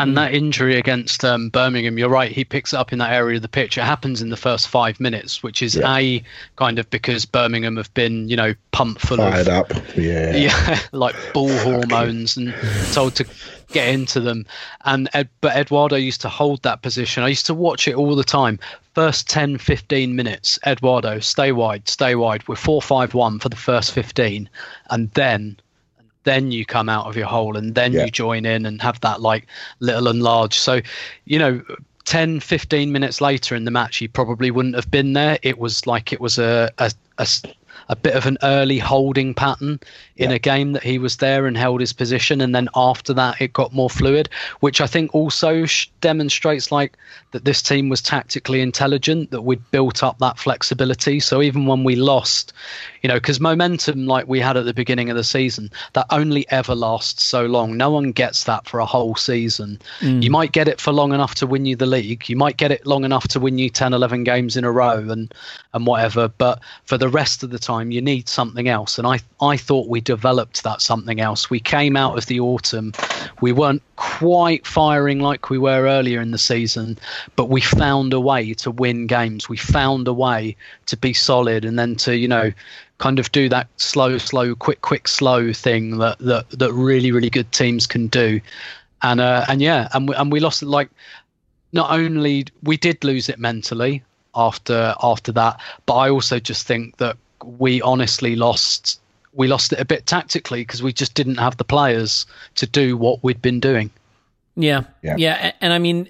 And 0.00 0.16
that 0.16 0.34
injury 0.34 0.76
against 0.76 1.24
um, 1.24 1.48
Birmingham, 1.50 1.98
you're 1.98 2.08
right. 2.08 2.32
He 2.32 2.44
picks 2.44 2.72
it 2.72 2.76
up 2.76 2.92
in 2.92 2.98
that 2.98 3.12
area 3.12 3.36
of 3.36 3.42
the 3.42 3.48
pitch. 3.48 3.76
It 3.78 3.82
happens 3.84 4.22
in 4.22 4.30
the 4.30 4.36
first 4.36 4.68
five 4.68 4.98
minutes, 4.98 5.42
which 5.42 5.62
is 5.62 5.76
Yeah. 5.76 5.96
a 5.96 6.22
kind 6.56 6.78
of 6.78 6.88
because 6.90 7.24
Birmingham 7.24 7.76
have 7.76 7.92
been, 7.94 8.28
you 8.28 8.36
know, 8.36 8.54
pumped 8.72 9.00
full 9.02 9.18
Fired 9.18 9.48
of 9.48 9.70
up, 9.70 9.72
yeah. 9.96 10.34
yeah, 10.36 10.78
like 10.92 11.14
bull 11.32 11.56
hormones 11.58 12.36
and 12.36 12.54
told 12.92 13.14
to 13.16 13.26
get 13.72 13.88
into 13.88 14.20
them. 14.20 14.46
And 14.84 15.08
Ed, 15.12 15.28
but 15.40 15.56
Eduardo 15.56 15.96
used 15.96 16.20
to 16.22 16.28
hold 16.28 16.62
that 16.62 16.82
position. 16.82 17.22
I 17.22 17.28
used 17.28 17.46
to 17.46 17.54
watch 17.54 17.86
it 17.86 17.94
all 17.94 18.16
the 18.16 18.24
time. 18.24 18.58
First 18.94 19.28
10, 19.30 19.58
15 19.58 20.16
minutes, 20.16 20.58
Eduardo, 20.66 21.20
stay 21.20 21.52
wide, 21.52 21.88
stay 21.88 22.14
wide. 22.14 22.46
We're 22.48 22.56
4 22.56 22.82
5 22.82 23.14
1 23.14 23.38
for 23.38 23.48
the 23.48 23.56
first 23.56 23.92
15. 23.92 24.48
And 24.90 25.10
then. 25.12 25.56
Then 26.24 26.50
you 26.52 26.64
come 26.66 26.88
out 26.88 27.06
of 27.06 27.16
your 27.16 27.26
hole 27.26 27.56
and 27.56 27.74
then 27.74 27.92
Yeah. 27.92 28.04
you 28.04 28.10
join 28.10 28.44
in 28.44 28.66
and 28.66 28.80
have 28.82 29.00
that 29.00 29.20
like 29.20 29.46
little 29.80 30.08
and 30.08 30.22
large. 30.22 30.58
So, 30.58 30.80
you 31.24 31.38
know, 31.38 31.62
10, 32.04 32.40
15 32.40 32.92
minutes 32.92 33.20
later 33.20 33.54
in 33.54 33.64
the 33.64 33.70
match, 33.70 33.96
he 33.98 34.08
probably 34.08 34.50
wouldn't 34.50 34.74
have 34.74 34.90
been 34.90 35.12
there. 35.12 35.38
It 35.42 35.58
was 35.58 35.86
like 35.86 36.12
it 36.12 36.20
was 36.20 36.38
a 36.38 36.70
a 36.78 36.90
a 37.88 37.96
bit 37.96 38.14
of 38.14 38.24
an 38.26 38.38
early 38.44 38.78
holding 38.78 39.34
pattern 39.34 39.80
in 40.16 40.30
Yeah. 40.30 40.36
a 40.36 40.38
game 40.38 40.72
that 40.72 40.82
he 40.84 40.96
was 40.98 41.16
there 41.16 41.46
and 41.46 41.56
held 41.56 41.80
his 41.80 41.92
position. 41.92 42.40
And 42.40 42.54
then 42.54 42.68
after 42.76 43.12
that, 43.14 43.40
it 43.40 43.52
got 43.52 43.72
more 43.72 43.90
fluid, 43.90 44.28
which 44.60 44.80
I 44.80 44.86
think 44.86 45.12
also 45.12 45.66
sh- 45.66 45.88
demonstrates 46.00 46.70
like 46.70 46.96
that 47.32 47.44
this 47.44 47.60
team 47.62 47.88
was 47.88 48.00
tactically 48.00 48.60
intelligent, 48.60 49.32
that 49.32 49.42
we'd 49.42 49.68
built 49.72 50.04
up 50.04 50.18
that 50.18 50.38
flexibility. 50.38 51.18
So 51.18 51.42
even 51.42 51.66
when 51.66 51.82
we 51.82 51.96
lost, 51.96 52.52
you 53.02 53.08
know, 53.08 53.14
because 53.14 53.40
momentum 53.40 54.06
like 54.06 54.28
we 54.28 54.40
had 54.40 54.56
at 54.56 54.64
the 54.64 54.74
beginning 54.74 55.10
of 55.10 55.16
the 55.16 55.24
season, 55.24 55.70
that 55.94 56.06
only 56.10 56.48
ever 56.50 56.74
lasts 56.74 57.22
so 57.22 57.46
long. 57.46 57.76
No 57.76 57.90
one 57.90 58.12
gets 58.12 58.44
that 58.44 58.68
for 58.68 58.80
a 58.80 58.86
whole 58.86 59.14
season. 59.14 59.80
Mm. 60.00 60.22
You 60.22 60.30
might 60.30 60.52
get 60.52 60.68
it 60.68 60.80
for 60.80 60.92
long 60.92 61.12
enough 61.12 61.34
to 61.36 61.46
win 61.46 61.64
you 61.64 61.76
the 61.76 61.86
league. 61.86 62.28
You 62.28 62.36
might 62.36 62.56
get 62.56 62.70
it 62.70 62.86
long 62.86 63.04
enough 63.04 63.28
to 63.28 63.40
win 63.40 63.58
you 63.58 63.70
10, 63.70 63.92
11 63.92 64.24
games 64.24 64.56
in 64.56 64.64
a 64.64 64.72
row 64.72 65.08
and, 65.08 65.32
and 65.72 65.86
whatever. 65.86 66.28
But 66.28 66.60
for 66.84 66.98
the 66.98 67.08
rest 67.08 67.42
of 67.42 67.50
the 67.50 67.58
time, 67.58 67.90
you 67.90 68.02
need 68.02 68.28
something 68.28 68.68
else. 68.68 68.98
And 68.98 69.06
I, 69.06 69.20
I 69.40 69.56
thought 69.56 69.88
we 69.88 70.00
developed 70.00 70.62
that 70.64 70.82
something 70.82 71.20
else. 71.20 71.48
We 71.48 71.60
came 71.60 71.96
out 71.96 72.18
of 72.18 72.26
the 72.26 72.40
autumn. 72.40 72.92
We 73.40 73.52
weren't 73.52 73.82
quite 73.96 74.66
firing 74.66 75.20
like 75.20 75.50
we 75.50 75.58
were 75.58 75.86
earlier 75.86 76.20
in 76.20 76.30
the 76.30 76.38
season, 76.38 76.98
but 77.36 77.48
we 77.48 77.60
found 77.60 78.12
a 78.12 78.20
way 78.20 78.54
to 78.54 78.70
win 78.70 79.06
games. 79.06 79.48
We 79.48 79.56
found 79.56 80.08
a 80.08 80.12
way 80.12 80.56
to 80.86 80.96
be 80.96 81.12
solid 81.12 81.64
and 81.64 81.78
then 81.78 81.96
to, 81.96 82.16
you 82.16 82.28
know, 82.28 82.52
kind 83.00 83.18
of 83.18 83.32
do 83.32 83.48
that 83.48 83.66
slow, 83.76 84.18
slow, 84.18 84.54
quick, 84.54 84.82
quick, 84.82 85.08
slow 85.08 85.52
thing 85.52 85.98
that, 85.98 86.18
that, 86.18 86.48
that 86.50 86.72
really, 86.72 87.10
really 87.10 87.30
good 87.30 87.50
teams 87.50 87.86
can 87.86 88.06
do. 88.06 88.40
And, 89.02 89.20
uh, 89.20 89.46
and 89.48 89.60
yeah, 89.60 89.88
and 89.94 90.08
we, 90.08 90.14
and 90.14 90.30
we 90.30 90.38
lost 90.38 90.62
it. 90.62 90.66
like, 90.66 90.90
not 91.72 91.90
only 91.90 92.46
we 92.62 92.76
did 92.76 93.02
lose 93.02 93.28
it 93.28 93.38
mentally 93.38 94.02
after 94.34 94.94
after 95.02 95.32
that, 95.32 95.60
but 95.86 95.94
I 95.94 96.10
also 96.10 96.38
just 96.38 96.66
think 96.66 96.96
that 96.98 97.16
we 97.44 97.80
honestly 97.82 98.36
lost 98.36 99.00
we 99.32 99.46
lost 99.46 99.72
it 99.72 99.78
a 99.78 99.84
bit 99.84 100.06
tactically 100.06 100.62
because 100.62 100.82
we 100.82 100.92
just 100.92 101.14
didn't 101.14 101.36
have 101.36 101.56
the 101.56 101.64
players 101.64 102.26
to 102.56 102.66
do 102.66 102.96
what 102.96 103.22
we'd 103.22 103.40
been 103.40 103.60
doing. 103.60 103.90
Yeah, 104.62 104.82
yeah, 105.02 105.16
yeah. 105.18 105.52
And, 105.60 105.72
I 105.72 105.78
mean, 105.78 106.08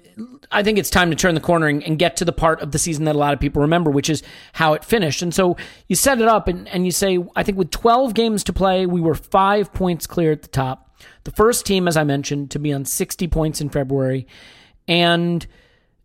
I 0.51 0.63
think 0.63 0.77
it's 0.77 0.89
time 0.89 1.09
to 1.09 1.15
turn 1.15 1.35
the 1.35 1.41
corner 1.41 1.67
and, 1.67 1.83
and, 1.83 1.97
get 1.97 2.17
to 2.17 2.25
the 2.25 2.31
part 2.31 2.61
of 2.61 2.71
the 2.71 2.79
season 2.79 3.05
that 3.05 3.15
a 3.15 3.17
lot 3.17 3.33
of 3.33 3.39
people 3.39 3.61
remember, 3.61 3.89
which 3.91 4.09
is 4.09 4.23
how 4.53 4.73
it 4.73 4.83
finished. 4.83 5.21
And 5.21 5.33
so 5.33 5.57
you 5.87 5.95
set 5.95 6.19
it 6.19 6.27
up 6.27 6.47
and, 6.47 6.67
and 6.67 6.85
you 6.85 6.91
say, 6.91 7.19
I 7.35 7.43
think 7.43 7.57
with 7.57 7.71
12 7.71 8.13
games 8.13 8.43
to 8.45 8.53
play, 8.53 8.85
we 8.85 9.01
were 9.01 9.15
five 9.15 9.73
points 9.73 10.07
clear 10.07 10.31
at 10.31 10.41
the 10.41 10.47
top. 10.47 10.95
The 11.23 11.31
first 11.31 11.65
team, 11.65 11.87
as 11.87 11.97
I 11.97 12.03
mentioned, 12.03 12.51
to 12.51 12.59
be 12.59 12.73
on 12.73 12.85
60 12.85 13.27
points 13.27 13.61
in 13.61 13.69
February. 13.69 14.27
And, 14.87 15.45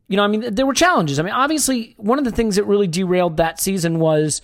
you 0.08 0.16
know, 0.16 0.22
I 0.22 0.28
mean, 0.28 0.54
there 0.54 0.66
were 0.66 0.74
challenges. 0.74 1.18
I 1.18 1.22
mean, 1.22 1.34
obviously, 1.34 1.94
one 1.96 2.18
of 2.18 2.24
the 2.24 2.30
things 2.30 2.56
that 2.56 2.64
really 2.64 2.86
derailed 2.86 3.38
that 3.38 3.60
season 3.60 3.98
was 3.98 4.42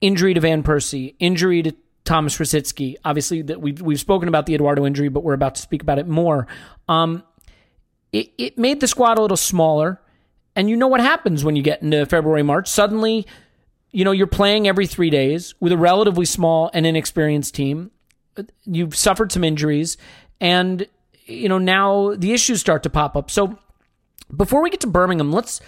injury 0.00 0.34
to 0.34 0.40
Van 0.40 0.62
Persie, 0.62 1.14
injury 1.18 1.62
to 1.62 1.74
Thomas 2.06 2.38
Rosicky. 2.38 2.96
Obviously, 3.04 3.42
that 3.42 3.60
we've 3.60 3.80
we've 3.82 4.00
spoken 4.00 4.28
about 4.28 4.46
the 4.46 4.54
Eduardo 4.54 4.86
injury, 4.86 5.08
but 5.08 5.22
we're 5.22 5.34
about 5.34 5.56
to 5.56 5.60
speak 5.60 5.82
about 5.82 5.98
it 5.98 6.06
more. 6.06 6.46
Um, 6.88 7.22
it 8.12 8.32
it 8.38 8.58
made 8.58 8.80
the 8.80 8.86
squad 8.86 9.18
a 9.18 9.22
little 9.22 9.36
smaller, 9.36 10.00
and 10.54 10.70
you 10.70 10.76
know 10.76 10.86
what 10.86 11.00
happens 11.00 11.44
when 11.44 11.56
you 11.56 11.62
get 11.62 11.82
into 11.82 12.06
February 12.06 12.42
March. 12.42 12.68
Suddenly, 12.68 13.26
you 13.90 14.04
know 14.04 14.12
you're 14.12 14.26
playing 14.26 14.66
every 14.66 14.86
three 14.86 15.10
days 15.10 15.54
with 15.60 15.72
a 15.72 15.76
relatively 15.76 16.24
small 16.24 16.70
and 16.72 16.86
inexperienced 16.86 17.54
team. 17.54 17.90
You've 18.64 18.96
suffered 18.96 19.32
some 19.32 19.44
injuries, 19.44 19.96
and 20.40 20.86
you 21.26 21.48
know 21.48 21.58
now 21.58 22.14
the 22.14 22.32
issues 22.32 22.60
start 22.60 22.82
to 22.84 22.90
pop 22.90 23.16
up. 23.16 23.30
So 23.30 23.58
before 24.34 24.62
we 24.62 24.70
get 24.70 24.80
to 24.80 24.86
Birmingham, 24.86 25.32
let's 25.32 25.60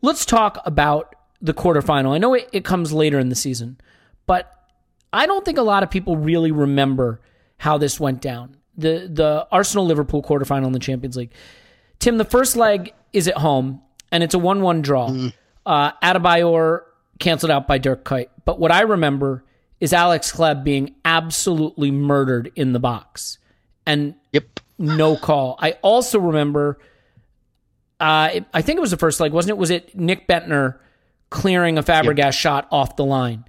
let's 0.00 0.24
talk 0.24 0.58
about 0.64 1.14
the 1.42 1.52
quarterfinal. 1.52 2.14
I 2.14 2.18
know 2.18 2.34
it, 2.34 2.48
it 2.52 2.64
comes 2.64 2.92
later 2.92 3.18
in 3.18 3.28
the 3.28 3.34
season, 3.34 3.78
but 4.26 4.55
I 5.12 5.26
don't 5.26 5.44
think 5.44 5.58
a 5.58 5.62
lot 5.62 5.82
of 5.82 5.90
people 5.90 6.16
really 6.16 6.50
remember 6.50 7.20
how 7.58 7.78
this 7.78 7.98
went 7.98 8.20
down. 8.20 8.56
The 8.76 9.08
the 9.10 9.46
Arsenal 9.50 9.86
Liverpool 9.86 10.22
quarterfinal 10.22 10.66
in 10.66 10.72
the 10.72 10.78
Champions 10.78 11.16
League. 11.16 11.32
Tim, 11.98 12.18
the 12.18 12.24
first 12.24 12.56
leg 12.56 12.92
is 13.12 13.26
at 13.28 13.38
home 13.38 13.80
and 14.12 14.22
it's 14.22 14.34
a 14.34 14.38
one 14.38 14.60
one 14.60 14.82
draw. 14.82 15.08
Mm. 15.08 15.32
Uh, 15.64 15.92
Adebayor 16.02 16.82
canceled 17.18 17.50
out 17.50 17.66
by 17.66 17.78
Dirk 17.78 18.04
Kuyt. 18.04 18.28
But 18.44 18.60
what 18.60 18.70
I 18.70 18.82
remember 18.82 19.44
is 19.80 19.92
Alex 19.92 20.32
Hleb 20.32 20.64
being 20.64 20.94
absolutely 21.04 21.90
murdered 21.90 22.52
in 22.54 22.72
the 22.72 22.78
box 22.78 23.38
and 23.86 24.14
yep. 24.32 24.60
no 24.78 25.16
call. 25.16 25.56
I 25.58 25.72
also 25.82 26.18
remember 26.18 26.78
uh, 27.98 28.44
I 28.52 28.62
think 28.62 28.76
it 28.76 28.80
was 28.80 28.90
the 28.90 28.98
first 28.98 29.20
leg, 29.20 29.32
wasn't 29.32 29.50
it? 29.50 29.58
Was 29.58 29.70
it 29.70 29.96
Nick 29.96 30.28
Bendtner 30.28 30.78
clearing 31.30 31.78
a 31.78 31.82
Fabregas 31.82 32.18
yep. 32.18 32.34
shot 32.34 32.68
off 32.70 32.96
the 32.96 33.04
line? 33.04 33.44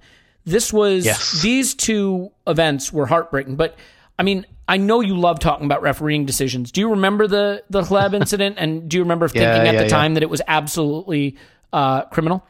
This 0.48 0.72
was 0.72 1.04
yes. 1.04 1.42
these 1.42 1.74
two 1.74 2.30
events 2.46 2.92
were 2.92 3.06
heartbreaking. 3.06 3.56
But 3.56 3.76
I 4.18 4.22
mean, 4.22 4.46
I 4.66 4.76
know 4.76 5.00
you 5.00 5.16
love 5.16 5.40
talking 5.40 5.66
about 5.66 5.82
refereeing 5.82 6.26
decisions. 6.26 6.72
Do 6.72 6.80
you 6.80 6.90
remember 6.90 7.26
the 7.26 7.62
the 7.70 7.82
Hleb 7.82 8.14
incident? 8.20 8.56
And 8.58 8.88
do 8.88 8.96
you 8.96 9.02
remember 9.02 9.28
thinking 9.28 9.48
yeah, 9.48 9.68
at 9.68 9.74
yeah, 9.74 9.82
the 9.82 9.88
time 9.88 10.14
that 10.14 10.22
it 10.22 10.30
was 10.30 10.42
absolutely 10.46 11.36
uh, 11.72 12.02
criminal? 12.04 12.44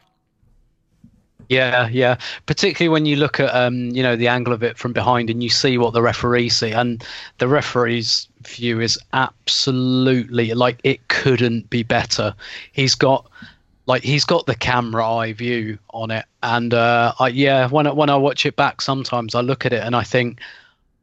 Yeah, 1.49 1.87
yeah. 1.87 2.17
Particularly 2.45 2.89
when 2.89 3.07
you 3.07 3.15
look 3.15 3.39
at 3.39 3.53
um, 3.55 3.89
you 3.89 4.03
know 4.03 4.15
the 4.15 4.27
angle 4.27 4.53
of 4.53 4.63
it 4.63 4.77
from 4.77 4.93
behind 4.93 5.29
and 5.29 5.43
you 5.43 5.49
see 5.49 5.77
what 5.77 5.93
the 5.93 6.01
referee 6.01 6.49
see, 6.49 6.71
and 6.71 7.03
the 7.39 7.47
referee's 7.47 8.27
view 8.43 8.79
is 8.79 8.99
absolutely 9.13 10.53
like 10.53 10.79
it 10.83 11.07
couldn't 11.07 11.69
be 11.69 11.83
better. 11.83 12.35
He's 12.71 12.95
got 12.95 13.29
like 13.89 14.03
he's 14.03 14.23
got 14.23 14.45
the 14.45 14.53
camera 14.53 15.05
eye 15.09 15.33
view 15.33 15.79
on 15.89 16.11
it, 16.11 16.25
and 16.43 16.75
uh, 16.75 17.11
I, 17.19 17.29
yeah, 17.29 17.67
when 17.67 17.87
I, 17.87 17.91
when 17.91 18.11
I 18.11 18.17
watch 18.17 18.45
it 18.45 18.55
back, 18.55 18.81
sometimes 18.81 19.33
I 19.33 19.41
look 19.41 19.65
at 19.65 19.73
it 19.73 19.83
and 19.83 19.95
I 19.95 20.03
think, 20.03 20.39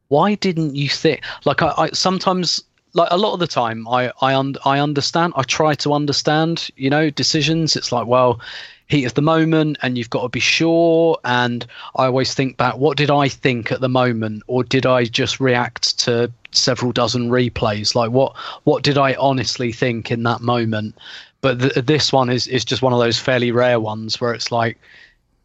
why 0.07 0.35
didn't 0.35 0.75
you 0.75 0.87
think? 0.87 1.21
Like 1.43 1.61
I, 1.61 1.73
I 1.77 1.89
sometimes 1.89 2.63
like 2.93 3.09
a 3.11 3.17
lot 3.17 3.33
of 3.33 3.41
the 3.41 3.47
time 3.47 3.85
I 3.89 4.13
I 4.21 4.33
un- 4.33 4.55
I 4.63 4.79
understand. 4.79 5.33
I 5.35 5.43
try 5.43 5.75
to 5.75 5.91
understand, 5.91 6.69
you 6.77 6.89
know, 6.89 7.09
decisions. 7.09 7.75
It's 7.75 7.91
like, 7.91 8.07
well, 8.07 8.39
heat 8.87 9.03
of 9.03 9.13
the 9.15 9.21
moment 9.21 9.77
and 9.81 9.97
you've 9.97 10.09
got 10.09 10.21
to 10.21 10.29
be 10.29 10.39
sure 10.39 11.17
and 11.25 11.65
i 11.95 12.05
always 12.05 12.33
think 12.33 12.55
back 12.55 12.77
what 12.77 12.95
did 12.95 13.11
i 13.11 13.27
think 13.27 13.69
at 13.69 13.81
the 13.81 13.89
moment 13.89 14.41
or 14.47 14.63
did 14.63 14.85
i 14.85 15.03
just 15.03 15.41
react 15.41 15.99
to 15.99 16.31
several 16.51 16.93
dozen 16.93 17.29
replays 17.29 17.95
like 17.95 18.11
what 18.11 18.35
what 18.63 18.83
did 18.83 18.97
i 18.97 19.13
honestly 19.15 19.73
think 19.73 20.09
in 20.09 20.23
that 20.23 20.39
moment 20.41 20.95
but 21.41 21.59
th- 21.59 21.85
this 21.85 22.11
one 22.11 22.29
is 22.29 22.47
is 22.47 22.65
just 22.65 22.81
one 22.81 22.93
of 22.93 22.99
those 22.99 23.19
fairly 23.19 23.51
rare 23.51 23.79
ones 23.79 24.19
where 24.19 24.33
it's 24.33 24.51
like 24.51 24.77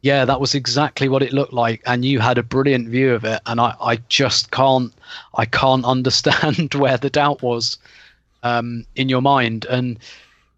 yeah 0.03 0.24
that 0.24 0.40
was 0.40 0.55
exactly 0.55 1.09
what 1.09 1.22
it 1.22 1.32
looked 1.32 1.53
like 1.53 1.80
and 1.86 2.05
you 2.05 2.18
had 2.18 2.38
a 2.38 2.43
brilliant 2.43 2.88
view 2.88 3.14
of 3.14 3.24
it 3.24 3.40
and 3.47 3.61
i 3.61 3.74
i 3.80 3.97
just 4.09 4.51
can't 4.51 4.93
i 5.34 5.45
can't 5.45 5.84
understand 5.97 6.74
where 6.74 6.99
the 6.99 7.11
doubt 7.11 7.43
was 7.43 7.78
um, 8.45 8.84
in 8.97 9.09
your 9.09 9.22
mind 9.22 9.66
and 9.66 10.01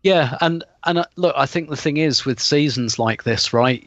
yeah, 0.05 0.37
and 0.43 0.62
and 0.85 0.99
uh, 0.99 1.07
look, 1.16 1.35
I 1.37 1.47
think 1.47 1.70
the 1.70 1.76
thing 1.76 1.97
is 1.97 2.26
with 2.26 2.39
seasons 2.39 2.99
like 2.99 3.24
this, 3.24 3.53
right? 3.53 3.82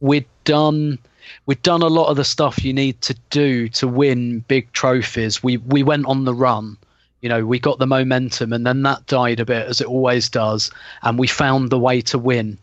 We're 0.00 0.24
done 0.44 0.98
we've 1.46 1.62
done 1.62 1.82
a 1.82 1.88
lot 1.88 2.08
of 2.08 2.16
the 2.16 2.24
stuff 2.24 2.64
you 2.64 2.72
need 2.72 3.00
to 3.02 3.14
do 3.30 3.68
to 3.68 3.86
win 3.86 4.40
big 4.48 4.72
trophies. 4.72 5.42
We 5.42 5.58
we 5.58 5.82
went 5.82 6.06
on 6.06 6.24
the 6.24 6.34
run. 6.34 6.78
You 7.22 7.28
know, 7.28 7.46
we 7.46 7.58
got 7.58 7.78
the 7.78 7.86
momentum 7.86 8.52
and 8.52 8.66
then 8.66 8.82
that 8.82 9.06
died 9.06 9.40
a 9.40 9.46
bit 9.46 9.66
as 9.66 9.80
it 9.80 9.86
always 9.86 10.28
does, 10.28 10.70
and 11.02 11.18
we 11.18 11.26
found 11.26 11.70
the 11.70 11.78
way 11.78 12.00
to 12.02 12.18
win. 12.18 12.58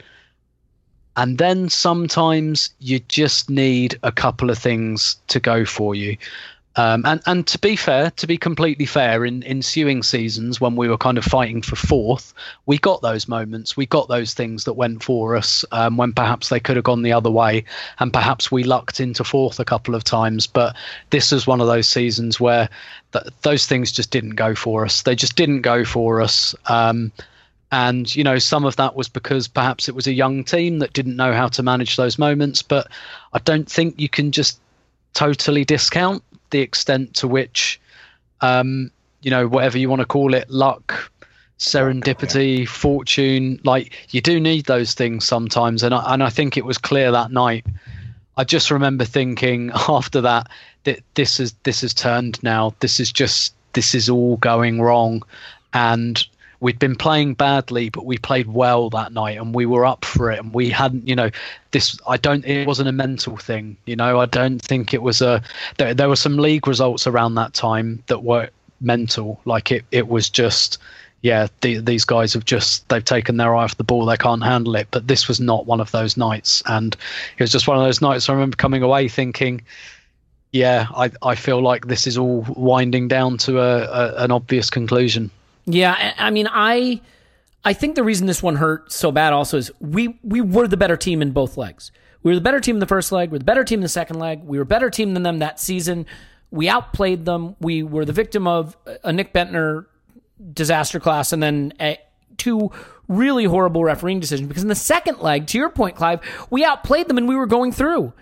And 1.16 1.38
then 1.38 1.70
sometimes 1.70 2.70
you 2.80 2.99
just 2.99 3.49
need 3.49 3.97
a 4.03 4.12
couple 4.12 4.49
of 4.49 4.57
things 4.57 5.18
to 5.28 5.39
go 5.39 5.66
for 5.66 5.95
you. 5.95 6.18
Um, 6.76 7.03
and 7.05 7.22
and 7.26 7.47
to 7.47 7.57
be 7.57 7.76
fair, 7.76 8.11
to 8.11 8.28
be 8.28 8.38
completely 8.38 8.86
fair, 8.86 9.26
in 9.26 9.43
ensuing 9.43 10.03
seasons 10.03 10.61
when 10.61 10.76
we 10.76 10.88
were 10.88 10.97
kind 10.97 11.17
of 11.17 11.26
fighting 11.26 11.61
for 11.61 11.76
fourth, 11.76 12.34
we 12.67 12.78
got 12.78 13.01
those 13.01 13.28
moments, 13.28 13.76
we 13.76 13.86
got 13.86 14.07
those 14.07 14.34
things 14.34 14.65
that 14.65 14.74
went 14.74 15.03
for 15.03 15.36
us 15.36 15.65
um, 15.72 15.97
when 15.97 16.13
perhaps 16.13 16.49
they 16.49 16.59
could 16.59 16.76
have 16.76 16.86
gone 16.86 17.01
the 17.01 17.11
other 17.11 17.32
way, 17.32 17.65
and 17.99 18.13
perhaps 18.13 18.51
we 18.51 18.63
lucked 18.63 18.99
into 18.99 19.24
fourth 19.24 19.59
a 19.59 19.65
couple 19.65 19.95
of 19.95 20.03
times. 20.03 20.45
But 20.45 20.76
this 21.09 21.32
was 21.32 21.47
one 21.47 21.59
of 21.59 21.67
those 21.67 21.88
seasons 21.88 22.39
where 22.39 22.70
th- 23.13 23.26
those 23.41 23.65
things 23.65 23.91
just 23.91 24.11
didn't 24.11 24.36
go 24.36 24.53
for 24.53 24.86
us. 24.86 25.01
They 25.01 25.15
just 25.15 25.36
didn't 25.36 25.61
go 25.61 25.84
for 25.84 26.22
us. 26.22 26.55
Um, 26.67 27.11
and 27.72 28.15
you 28.15 28.24
know 28.24 28.39
some 28.39 28.65
of 28.65 28.76
that 28.78 28.95
was 28.95 29.09
because 29.09 29.47
perhaps 29.47 29.89
it 29.89 29.95
was 29.95 30.07
a 30.07 30.13
young 30.13 30.43
team 30.43 30.80
that 30.80 30.93
didn't 30.93 31.15
know 31.15 31.34
how 31.34 31.47
to 31.49 31.63
manage 31.63 31.97
those 31.97 32.17
moments. 32.17 32.61
But 32.61 32.88
I 33.34 33.39
don't 33.39 33.70
think 33.70 33.99
you 33.99 34.09
can 34.09 34.32
just 34.32 34.59
totally 35.13 35.65
discount 35.65 36.24
the 36.52 36.60
extent 36.60 37.16
to 37.16 37.28
which, 37.28 37.80
um, 38.41 38.91
you 39.22 39.32
know, 39.32 39.47
whatever 39.47 39.78
you 39.78 39.89
want 39.89 40.02
to 40.02 40.06
call 40.06 40.34
it, 40.34 40.50
luck, 40.50 41.12
serendipity, 41.60 42.68
fortune, 42.68 43.60
like 43.64 44.08
you 44.14 44.22
do 44.22 44.39
need 44.39 44.66
those 44.66 44.93
things 44.93 45.26
sometimes. 45.26 45.84
And 45.84 45.93
I, 45.93 46.14
and 46.14 46.24
I 46.24 46.30
think 46.30 46.58
it 46.58 46.66
was 46.66 46.78
clear 46.78 47.12
that 47.12 47.32
night. 47.32 47.66
I 48.38 48.45
just 48.45 48.72
remember 48.72 49.04
thinking 49.04 49.72
after 49.89 50.22
that 50.22 50.47
that 50.86 51.02
this 51.16 51.39
is 51.39 51.54
this 51.64 51.84
is 51.84 51.93
turned 51.93 52.41
now. 52.41 52.74
This 52.80 53.00
is 53.00 53.12
just 53.12 53.54
this 53.74 53.93
is 53.93 54.10
all 54.10 54.38
going 54.38 54.82
wrong, 54.82 55.24
and 55.74 56.26
we'd 56.62 56.80
been 56.80 56.95
playing 56.95 57.34
badly, 57.36 57.89
but 57.89 58.05
we 58.05 58.18
played 58.18 58.47
well 58.47 58.89
that 58.89 59.14
night 59.14 59.38
and 59.38 59.55
we 59.55 59.66
were 59.66 59.86
up 59.86 60.03
for 60.03 60.32
it. 60.32 60.39
And 60.39 60.53
we 60.53 60.70
hadn't, 60.70 61.07
you 61.07 61.16
know, 61.16 61.30
this, 61.72 61.97
I 62.07 62.18
don't, 62.18 62.45
it 62.45 62.68
wasn't 62.68 62.89
a 62.89 62.93
mental 62.93 63.38
thing, 63.38 63.78
you 63.86 63.95
know, 63.95 64.20
I 64.20 64.26
don't 64.26 64.62
think 64.62 64.93
it 64.93 65.01
was 65.01 65.22
a, 65.22 65.41
there, 65.78 65.93
there 65.93 66.10
were 66.10 66.16
some 66.16 66.38
league 66.38 66.68
results 66.68 67.07
around 67.07 67.36
that 67.36 67.53
time 67.53 68.03
that 68.07 68.24
were 68.24 68.49
mental. 68.82 69.39
Like 69.45 69.72
it, 69.72 69.86
it 69.91 70.10
was 70.10 70.30
just, 70.30 70.80
yeah, 71.22 71.47
the, 71.62 71.80
these 71.80 72.05
guys 72.05 72.34
have 72.34 72.45
just, 72.45 72.88
they've 72.89 73.03
taken 73.03 73.38
their 73.38 73.55
eye 73.55 73.64
off 73.64 73.78
the 73.78 73.84
ball. 73.84 74.05
They 74.05 74.18
can't 74.18 74.43
handle 74.43 74.76
it. 74.76 74.88
But 74.91 75.07
this 75.07 75.28
was 75.28 75.39
not 75.39 75.66
one 75.66 75.82
of 75.82 75.91
those 75.91 76.18
nights. 76.18 76.64
And 76.66 76.95
it 77.38 77.43
was 77.43 77.51
just 77.51 77.68
one 77.68 77.78
of 77.78 77.84
those 77.84 78.01
nights 78.01 78.30
I 78.30 78.34
remember 78.34 78.55
coming 78.57 78.84
away 78.84 79.07
thinking, 79.07 79.62
yeah, 80.51 80.88
I, 80.95 81.12
I 81.22 81.36
feel 81.36 81.62
like 81.62 81.88
this 81.88 82.07
is 82.07 82.18
all 82.18 82.45
winding 82.49 83.07
down 83.07 83.38
to 83.39 83.60
a, 83.60 83.84
a 83.84 84.24
an 84.24 84.32
obvious 84.32 84.70
conclusion. 84.70 85.30
Yeah, 85.72 86.13
I 86.17 86.30
mean, 86.32 86.47
I 86.51 87.01
I 87.63 87.74
think 87.74 87.95
the 87.95 88.03
reason 88.03 88.28
this 88.28 88.41
one 88.41 88.55
hurt 88.55 88.91
so 88.91 89.11
bad 89.11 89.34
also 89.34 89.57
is 89.57 89.72
we 89.80 90.20
we 90.24 90.41
were 90.41 90.67
the 90.67 90.78
better 90.78 90.97
team 90.97 91.22
in 91.22 91.32
both 91.32 91.57
legs. 91.57 91.91
We 92.24 92.32
were 92.32 92.36
the 92.36 92.41
better 92.41 92.59
team 92.59 92.78
in 92.78 92.80
the 92.80 92.88
first 92.88 93.11
leg. 93.11 93.30
We 93.30 93.36
were 93.36 93.39
the 93.39 93.45
better 93.45 93.63
team 93.63 93.80
in 93.80 93.84
the 93.84 93.89
second 93.89 94.20
leg. 94.20 94.43
We 94.43 94.57
were 94.57 94.65
better 94.65 94.89
team 94.89 95.13
than 95.13 95.24
them 95.24 95.39
that 95.39 95.59
season. 95.59 96.05
We 96.51 96.67
outplayed 96.67 97.26
them. 97.26 97.55
We 97.61 97.84
were 97.84 98.05
the 98.05 98.13
victim 98.13 98.47
of 98.47 98.76
a 99.03 99.13
Nick 99.13 99.34
Bendtner 99.34 99.86
disaster 100.53 100.99
class 100.99 101.32
and 101.32 101.43
then 101.43 101.74
two 102.38 102.72
really 103.07 103.45
horrible 103.45 103.84
refereeing 103.84 104.20
decisions. 104.20 104.47
Because 104.47 104.63
in 104.63 104.70
the 104.70 104.76
second 104.76 105.20
leg, 105.20 105.47
to 105.47 105.57
your 105.57 105.70
point, 105.70 105.95
Clive, 105.95 106.22
we 106.49 106.65
outplayed 106.65 107.07
them 107.07 107.17
and 107.17 107.28
we 107.28 107.36
were 107.36 107.45
going 107.45 107.72
through. 107.72 108.13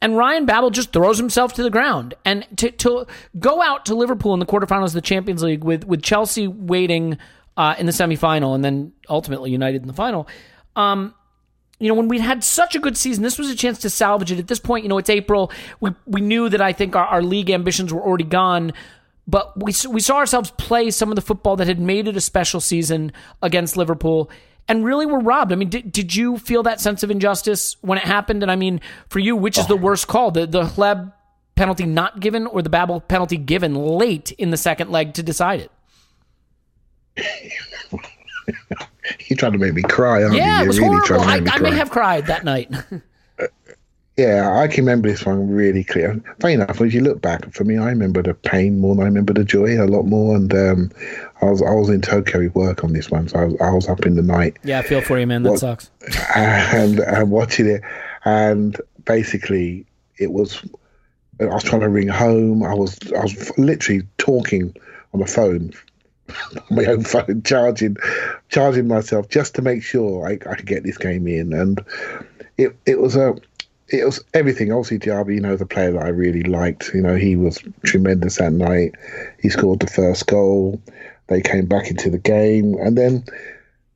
And 0.00 0.16
Ryan 0.16 0.44
Babel 0.44 0.70
just 0.70 0.92
throws 0.92 1.18
himself 1.18 1.54
to 1.54 1.62
the 1.62 1.70
ground. 1.70 2.14
And 2.24 2.46
to, 2.56 2.70
to 2.70 3.06
go 3.38 3.62
out 3.62 3.86
to 3.86 3.94
Liverpool 3.94 4.34
in 4.34 4.40
the 4.40 4.46
quarterfinals 4.46 4.88
of 4.88 4.92
the 4.94 5.00
Champions 5.00 5.42
League 5.42 5.64
with, 5.64 5.84
with 5.84 6.02
Chelsea 6.02 6.46
waiting 6.46 7.18
uh, 7.56 7.74
in 7.78 7.86
the 7.86 7.92
semifinal 7.92 8.54
and 8.54 8.64
then 8.64 8.92
ultimately 9.08 9.50
United 9.50 9.82
in 9.82 9.88
the 9.88 9.94
final. 9.94 10.28
Um, 10.76 11.14
you 11.78 11.88
know, 11.88 11.94
when 11.94 12.08
we 12.08 12.20
had 12.20 12.44
such 12.44 12.74
a 12.74 12.78
good 12.78 12.96
season, 12.96 13.22
this 13.22 13.38
was 13.38 13.50
a 13.50 13.56
chance 13.56 13.78
to 13.80 13.90
salvage 13.90 14.30
it. 14.30 14.38
At 14.38 14.46
this 14.46 14.60
point, 14.60 14.84
you 14.84 14.88
know, 14.88 14.98
it's 14.98 15.10
April. 15.10 15.50
We 15.80 15.90
we 16.06 16.20
knew 16.20 16.48
that 16.48 16.60
I 16.60 16.72
think 16.72 16.94
our, 16.96 17.06
our 17.06 17.22
league 17.22 17.50
ambitions 17.50 17.92
were 17.92 18.00
already 18.00 18.24
gone, 18.24 18.72
but 19.26 19.56
we 19.60 19.72
we 19.88 20.00
saw 20.00 20.16
ourselves 20.16 20.52
play 20.52 20.90
some 20.90 21.10
of 21.10 21.16
the 21.16 21.22
football 21.22 21.56
that 21.56 21.66
had 21.66 21.80
made 21.80 22.06
it 22.06 22.16
a 22.16 22.20
special 22.20 22.60
season 22.60 23.12
against 23.42 23.76
Liverpool, 23.76 24.30
and 24.68 24.84
really 24.84 25.06
were 25.06 25.20
robbed. 25.20 25.52
I 25.52 25.56
mean, 25.56 25.68
did, 25.68 25.92
did 25.92 26.14
you 26.14 26.38
feel 26.38 26.62
that 26.64 26.80
sense 26.80 27.02
of 27.02 27.10
injustice 27.10 27.76
when 27.80 27.98
it 27.98 28.04
happened? 28.04 28.42
And 28.42 28.50
I 28.50 28.56
mean, 28.56 28.80
for 29.08 29.18
you, 29.18 29.36
which 29.36 29.58
is 29.58 29.66
the 29.66 29.74
oh. 29.74 29.78
worst 29.78 30.08
call, 30.08 30.30
the 30.30 30.46
the 30.46 30.62
Hleb 30.62 31.12
penalty 31.54 31.86
not 31.86 32.20
given 32.20 32.46
or 32.46 32.62
the 32.62 32.70
Babel 32.70 33.00
penalty 33.00 33.36
given 33.36 33.74
late 33.74 34.32
in 34.32 34.50
the 34.50 34.56
second 34.56 34.90
leg 34.90 35.14
to 35.14 35.22
decide 35.22 35.60
it? 35.60 35.70
he 39.18 39.34
tried 39.34 39.52
to 39.52 39.58
make 39.58 39.74
me 39.74 39.82
cry, 39.82 40.20
Yeah, 40.32 40.62
it 40.62 40.66
was 40.66 40.78
really 40.78 40.96
horrible. 40.96 41.20
I, 41.20 41.38
trying 41.38 41.38
to 41.38 41.44
make 41.44 41.54
I 41.54 41.58
may 41.58 41.76
have 41.76 41.90
cried 41.90 42.26
that 42.26 42.44
night. 42.44 42.72
Yeah, 44.16 44.56
I 44.56 44.68
can 44.68 44.84
remember 44.84 45.08
this 45.08 45.26
one 45.26 45.50
really 45.50 45.82
clear. 45.82 46.20
Funny 46.38 46.54
enough, 46.54 46.80
as 46.80 46.94
you 46.94 47.00
look 47.00 47.20
back, 47.20 47.52
for 47.52 47.64
me, 47.64 47.78
I 47.78 47.88
remember 47.88 48.22
the 48.22 48.34
pain 48.34 48.78
more 48.78 48.94
than 48.94 49.02
I 49.02 49.06
remember 49.06 49.32
the 49.32 49.44
joy 49.44 49.82
a 49.82 49.86
lot 49.88 50.04
more. 50.04 50.36
And 50.36 50.54
um, 50.54 50.90
I 51.42 51.46
was 51.46 51.62
I 51.62 51.70
was 51.72 51.88
in 51.88 52.00
Tokyo 52.00 52.44
with 52.44 52.54
work 52.54 52.84
on 52.84 52.92
this 52.92 53.10
one, 53.10 53.26
so 53.28 53.38
I 53.40 53.44
was, 53.46 53.60
I 53.60 53.70
was 53.70 53.88
up 53.88 54.06
in 54.06 54.14
the 54.14 54.22
night 54.22 54.56
yeah, 54.62 54.78
I 54.78 54.82
feel 54.82 55.00
for 55.00 55.18
you, 55.18 55.26
man. 55.26 55.42
That 55.42 55.50
What- 55.50 55.58
sucks. 55.60 55.90
and 56.36 57.00
and 57.00 57.30
watching 57.32 57.66
it, 57.66 57.82
and 58.24 58.80
basically 59.04 59.84
it 60.18 60.32
was. 60.32 60.62
I 61.40 61.46
was 61.46 61.64
trying 61.64 61.80
to 61.80 61.88
ring 61.88 62.06
home. 62.06 62.62
I 62.62 62.72
was 62.74 62.96
I 63.12 63.22
was 63.22 63.58
literally 63.58 64.02
talking 64.18 64.76
on 65.12 65.18
the 65.18 65.26
phone, 65.26 65.72
on 66.70 66.76
my 66.76 66.84
own 66.84 67.02
phone, 67.02 67.42
charging, 67.42 67.96
charging 68.48 68.86
myself 68.86 69.28
just 69.28 69.56
to 69.56 69.62
make 69.62 69.82
sure 69.82 70.28
I, 70.28 70.34
I 70.48 70.54
could 70.54 70.66
get 70.66 70.84
this 70.84 70.98
game 70.98 71.26
in. 71.26 71.52
And 71.52 71.84
it 72.56 72.76
it 72.86 73.00
was 73.00 73.16
a 73.16 73.34
it 73.88 74.04
was 74.04 74.22
everything. 74.34 74.72
Obviously, 74.72 74.98
Diaby, 74.98 75.34
you 75.34 75.40
know, 75.40 75.56
the 75.56 75.66
player 75.66 75.92
that 75.92 76.02
I 76.02 76.08
really 76.08 76.42
liked. 76.42 76.90
You 76.94 77.02
know, 77.02 77.16
he 77.16 77.36
was 77.36 77.58
tremendous 77.84 78.36
that 78.38 78.52
night. 78.52 78.94
He 79.40 79.48
scored 79.50 79.80
the 79.80 79.86
first 79.86 80.26
goal. 80.26 80.80
They 81.28 81.40
came 81.40 81.66
back 81.66 81.90
into 81.90 82.10
the 82.10 82.18
game, 82.18 82.74
and 82.80 82.96
then 82.98 83.24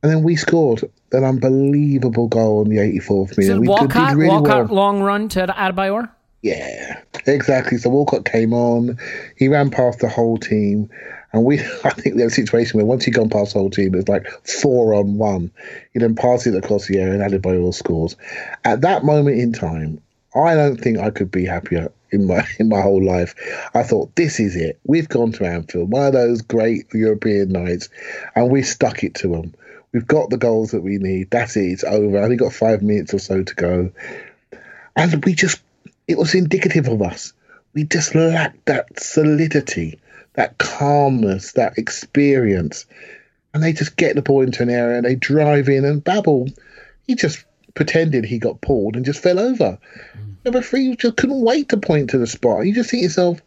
and 0.01 0.11
then 0.11 0.23
we 0.23 0.35
scored 0.35 0.83
an 1.11 1.23
unbelievable 1.23 2.27
goal 2.27 2.61
in 2.63 2.69
the 2.69 2.77
84th 2.77 3.31
Is 3.31 3.37
minute. 3.49 3.55
it 3.55 3.59
we 3.59 3.67
did- 3.67 3.89
did 3.89 4.13
really 4.15 4.27
Walcott 4.29 4.67
well. 4.69 4.75
long 4.75 5.01
run 5.01 5.27
to 5.29 5.45
Adebayor? 5.47 6.09
Yeah, 6.41 7.01
exactly. 7.25 7.77
So 7.77 7.89
Walcott 7.89 8.23
came 8.25 8.53
on. 8.53 8.97
He 9.35 9.47
ran 9.49 9.69
past 9.71 9.99
the 9.99 10.07
whole 10.07 10.37
team. 10.37 10.89
And 11.31 11.43
we, 11.43 11.59
I 11.83 11.91
think 11.91 12.15
we 12.15 12.21
had 12.21 12.31
a 12.31 12.33
situation 12.33 12.77
where 12.77 12.85
once 12.85 13.05
he'd 13.05 13.11
gone 13.11 13.29
past 13.29 13.53
the 13.53 13.59
whole 13.59 13.69
team, 13.69 13.93
it 13.93 13.97
was 13.97 14.07
like 14.07 14.27
four 14.47 14.93
on 14.93 15.17
one. 15.17 15.51
He 15.93 15.99
then 15.99 16.15
passed 16.15 16.47
it 16.47 16.55
across 16.55 16.87
the 16.87 16.99
area 16.99 17.21
and 17.21 17.31
Adebayor 17.31 17.73
scores. 17.73 18.15
At 18.63 18.81
that 18.81 19.03
moment 19.03 19.39
in 19.39 19.53
time, 19.53 20.01
I 20.35 20.55
don't 20.55 20.77
think 20.77 20.99
I 20.99 21.09
could 21.09 21.31
be 21.31 21.45
happier 21.45 21.91
in 22.11 22.27
my 22.27 22.45
in 22.59 22.69
my 22.69 22.81
whole 22.81 23.03
life. 23.03 23.35
I 23.73 23.83
thought 23.83 24.15
this 24.15 24.39
is 24.39 24.55
it. 24.55 24.79
We've 24.85 25.09
gone 25.09 25.31
to 25.33 25.45
Anfield, 25.45 25.91
one 25.91 26.07
of 26.07 26.13
those 26.13 26.41
great 26.41 26.93
European 26.93 27.49
nights, 27.49 27.89
and 28.35 28.51
we 28.51 28.61
stuck 28.63 29.03
it 29.03 29.15
to 29.15 29.29
them. 29.29 29.53
We've 29.91 30.05
got 30.07 30.29
the 30.29 30.37
goals 30.37 30.71
that 30.71 30.81
we 30.81 30.97
need. 30.97 31.31
That's 31.31 31.55
it. 31.57 31.71
It's 31.71 31.83
over. 31.83 32.19
I 32.19 32.23
only 32.23 32.35
got 32.35 32.53
five 32.53 32.83
minutes 32.83 33.13
or 33.13 33.19
so 33.19 33.43
to 33.43 33.55
go, 33.55 33.91
and 34.95 35.25
we 35.25 35.33
just 35.33 35.61
it 36.07 36.17
was 36.17 36.35
indicative 36.35 36.87
of 36.87 37.01
us. 37.01 37.33
We 37.73 37.83
just 37.83 38.15
lacked 38.15 38.65
that 38.65 38.99
solidity, 38.99 39.99
that 40.39 40.57
calmness, 40.57 41.51
that 41.51 41.77
experience. 41.77 42.85
And 43.53 43.61
they 43.61 43.73
just 43.73 43.97
get 43.97 44.15
the 44.15 44.21
ball 44.21 44.41
into 44.41 44.63
an 44.63 44.69
area 44.69 44.95
and 44.95 45.05
they 45.05 45.15
drive 45.15 45.67
in 45.67 45.83
and 45.83 46.01
Babel, 46.01 46.47
he 47.05 47.15
just 47.15 47.43
pretended 47.73 48.23
he 48.23 48.39
got 48.39 48.61
pulled 48.61 48.95
and 48.95 49.03
just 49.03 49.21
fell 49.21 49.37
over. 49.37 49.77
Mm. 50.17 50.35
The 50.43 50.51
referee 50.51 50.95
just 50.95 51.17
couldn't 51.17 51.41
wait 51.41 51.67
to 51.69 51.77
point 51.77 52.09
to 52.11 52.17
the 52.17 52.25
spot. 52.25 52.65
You 52.65 52.73
just 52.73 52.89
think 52.89 53.03
yourself, 53.03 53.41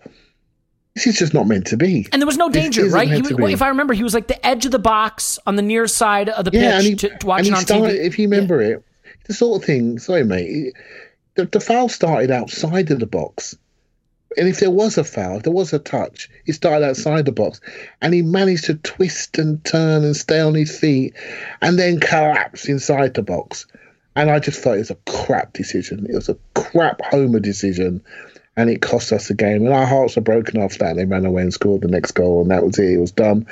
this 0.95 1.07
is 1.07 1.19
just 1.19 1.33
not 1.33 1.49
meant 1.49 1.67
to 1.69 1.79
be. 1.79 2.07
And 2.13 2.21
there 2.21 2.27
was 2.27 2.37
no 2.37 2.51
danger, 2.51 2.87
right? 2.91 3.09
He 3.09 3.23
meant 3.23 3.41
was, 3.41 3.49
to 3.49 3.55
if 3.55 3.63
I 3.63 3.69
remember, 3.69 3.95
he 3.95 4.03
was 4.03 4.13
like 4.13 4.27
the 4.27 4.47
edge 4.47 4.67
of 4.67 4.73
the 4.73 4.79
box 4.79 5.39
on 5.47 5.57
the 5.57 5.63
near 5.63 5.87
side 5.87 6.29
of 6.29 6.45
the 6.45 6.51
pitch 6.51 6.61
Yeah, 6.61 6.77
and 6.77 6.85
he, 6.85 6.95
to, 6.97 7.17
to 7.17 7.27
watching 7.27 7.47
he 7.47 7.53
on 7.53 7.63
started, 7.63 8.01
TV. 8.01 8.05
if 8.05 8.19
you 8.19 8.29
remember 8.29 8.61
it, 8.61 8.85
the 9.29 9.33
sort 9.33 9.63
of 9.63 9.67
thing, 9.67 9.99
sorry, 9.99 10.25
mate, 10.25 10.75
the, 11.37 11.47
the 11.47 11.61
foul 11.61 11.89
started 11.89 12.31
outside 12.31 12.91
of 12.91 13.01
the 13.01 13.07
box. 13.07 13.57
And 14.37 14.49
if 14.49 14.61
there 14.61 14.71
was 14.71 14.99
a 14.99 15.05
foul, 15.05 15.39
if 15.39 15.43
there 15.43 15.53
was 15.53 15.73
a 15.73 15.79
touch, 15.79 16.29
it 16.47 16.55
started 16.55 16.85
outside 16.87 17.25
the 17.25 17.33
box. 17.33 17.61
And 18.01 18.15
he 18.15 18.23
managed 18.23 18.65
to 18.65 18.75
twist 18.75 19.39
and 19.39 19.65
turn 19.65 20.05
and 20.05 20.17
stay 20.17 20.41
on 20.41 20.55
his 20.55 20.79
feet 20.79 21.15
and 21.61 21.79
then 21.79 22.01
collapse 22.01 22.69
inside 22.69 23.15
the 23.15 23.23
box. 23.23 23.67
And 24.15 24.31
I 24.31 24.39
just 24.39 24.61
thought 24.61 24.75
it 24.75 24.79
was 24.79 24.91
a 24.91 24.99
crap 25.07 25.53
decision. 25.53 26.07
It 26.09 26.15
was 26.15 26.29
a 26.29 26.37
crap 26.55 27.01
Homer 27.03 27.41
decision. 27.41 28.03
And 28.57 28.69
it 28.69 28.83
cost 28.83 29.13
us 29.13 29.29
the 29.29 29.35
game. 29.35 29.65
And 29.65 29.75
our 29.75 29.87
hearts 29.87 30.17
were 30.17 30.23
broken 30.23 30.61
after 30.61 30.79
that. 30.81 30.97
They 30.97 31.07
ran 31.07 31.25
away 31.25 31.43
and 31.43 31.53
scored 31.53 31.81
the 31.81 31.89
next 31.89 32.13
goal. 32.13 32.43
And 32.43 32.51
that 32.51 32.65
was 32.65 32.79
it. 32.79 32.93
It 32.93 32.99
was 32.99 33.13
done. 33.13 33.47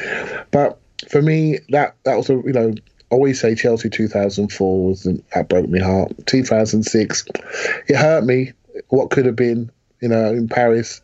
But 0.51 0.79
for 1.09 1.23
me, 1.23 1.59
that, 1.71 1.97
that 2.05 2.17
was 2.17 2.29
a, 2.29 2.35
you 2.35 2.53
know, 2.53 2.75
I 3.11 3.15
always 3.15 3.41
say 3.41 3.55
Chelsea 3.55 3.91
2004 3.91 4.87
was 4.87 5.03
that 5.03 5.49
broke 5.49 5.69
my 5.69 5.81
heart. 5.81 6.13
2006, 6.27 7.25
it 7.89 7.97
hurt 7.97 8.25
me. 8.25 8.53
What 8.89 9.11
could 9.11 9.27
have 9.27 9.37
been, 9.37 9.71
you 10.01 10.09
know, 10.09 10.31
in 10.31 10.49
Paris, 10.49 11.01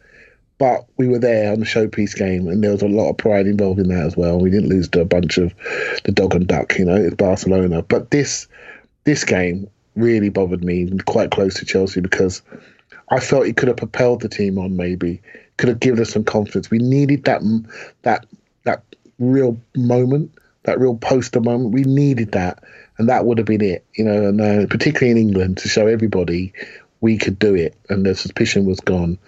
but 0.58 0.86
we 0.96 1.08
were 1.08 1.18
there 1.18 1.52
on 1.52 1.60
the 1.60 1.66
showpiece 1.66 2.16
game, 2.16 2.48
and 2.48 2.62
there 2.62 2.72
was 2.72 2.82
a 2.82 2.88
lot 2.88 3.10
of 3.10 3.18
pride 3.18 3.46
involved 3.46 3.78
in 3.78 3.88
that 3.88 4.06
as 4.06 4.16
well. 4.16 4.38
We 4.38 4.50
didn't 4.50 4.70
lose 4.70 4.88
to 4.90 5.02
a 5.02 5.04
bunch 5.04 5.38
of 5.38 5.54
the 6.04 6.12
dog 6.12 6.34
and 6.34 6.46
duck, 6.46 6.78
you 6.78 6.84
know, 6.84 6.96
it's 6.96 7.14
Barcelona. 7.14 7.82
But 7.82 8.10
this 8.10 8.46
this 9.04 9.24
game 9.24 9.68
really 9.94 10.30
bothered 10.30 10.64
me, 10.64 10.90
quite 11.06 11.30
close 11.30 11.54
to 11.54 11.64
Chelsea, 11.64 12.00
because 12.00 12.42
I 13.10 13.20
felt 13.20 13.46
it 13.46 13.56
could 13.56 13.68
have 13.68 13.76
propelled 13.76 14.22
the 14.22 14.28
team 14.28 14.58
on. 14.58 14.76
Maybe 14.76 15.20
could 15.58 15.68
have 15.68 15.80
given 15.80 16.00
us 16.00 16.10
some 16.10 16.24
confidence. 16.24 16.70
We 16.70 16.78
needed 16.78 17.24
that 17.24 17.42
that 18.02 18.26
that 18.64 18.82
real 19.18 19.60
moment 19.76 20.32
that 20.66 20.78
real 20.78 20.96
poster 20.96 21.40
moment. 21.40 21.72
We 21.72 21.84
needed 21.84 22.32
that, 22.32 22.62
and 22.98 23.08
that 23.08 23.24
would 23.24 23.38
have 23.38 23.46
been 23.46 23.62
it, 23.62 23.84
you 23.94 24.04
know. 24.04 24.28
And 24.28 24.40
uh, 24.40 24.66
particularly 24.66 25.12
in 25.12 25.16
England, 25.16 25.58
to 25.58 25.68
show 25.68 25.86
everybody 25.86 26.52
we 27.00 27.18
could 27.18 27.38
do 27.38 27.54
it, 27.54 27.74
and 27.88 28.04
the 28.04 28.14
suspicion 28.14 28.64
was 28.64 28.80
gone, 28.80 29.18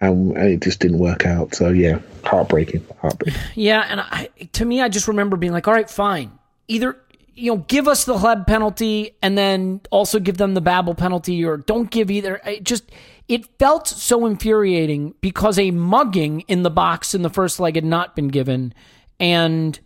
and, 0.00 0.36
and 0.36 0.48
it 0.48 0.60
just 0.60 0.80
didn't 0.80 0.98
work 0.98 1.26
out. 1.26 1.54
So 1.54 1.70
yeah, 1.70 2.00
heartbreaking, 2.24 2.86
heartbreaking. 3.00 3.40
Yeah, 3.54 3.86
and 3.88 4.00
I, 4.00 4.28
to 4.52 4.64
me, 4.64 4.80
I 4.80 4.88
just 4.88 5.08
remember 5.08 5.36
being 5.36 5.52
like, 5.52 5.68
all 5.68 5.74
right, 5.74 5.88
fine. 5.88 6.38
Either, 6.68 6.96
you 7.34 7.52
know, 7.52 7.64
give 7.68 7.88
us 7.88 8.04
the 8.04 8.14
Hleb 8.14 8.46
penalty 8.46 9.16
and 9.22 9.38
then 9.38 9.80
also 9.90 10.18
give 10.18 10.36
them 10.36 10.54
the 10.54 10.60
Babel 10.60 10.94
penalty 10.94 11.44
or 11.44 11.56
don't 11.56 11.90
give 11.90 12.10
either. 12.10 12.40
It 12.44 12.64
just, 12.64 12.90
it 13.28 13.46
felt 13.58 13.86
so 13.86 14.26
infuriating 14.26 15.14
because 15.20 15.58
a 15.58 15.70
mugging 15.70 16.40
in 16.42 16.62
the 16.62 16.70
box 16.70 17.14
in 17.14 17.22
the 17.22 17.30
first 17.30 17.60
leg 17.60 17.76
had 17.76 17.84
not 17.84 18.16
been 18.16 18.28
given. 18.28 18.74
And 19.20 19.78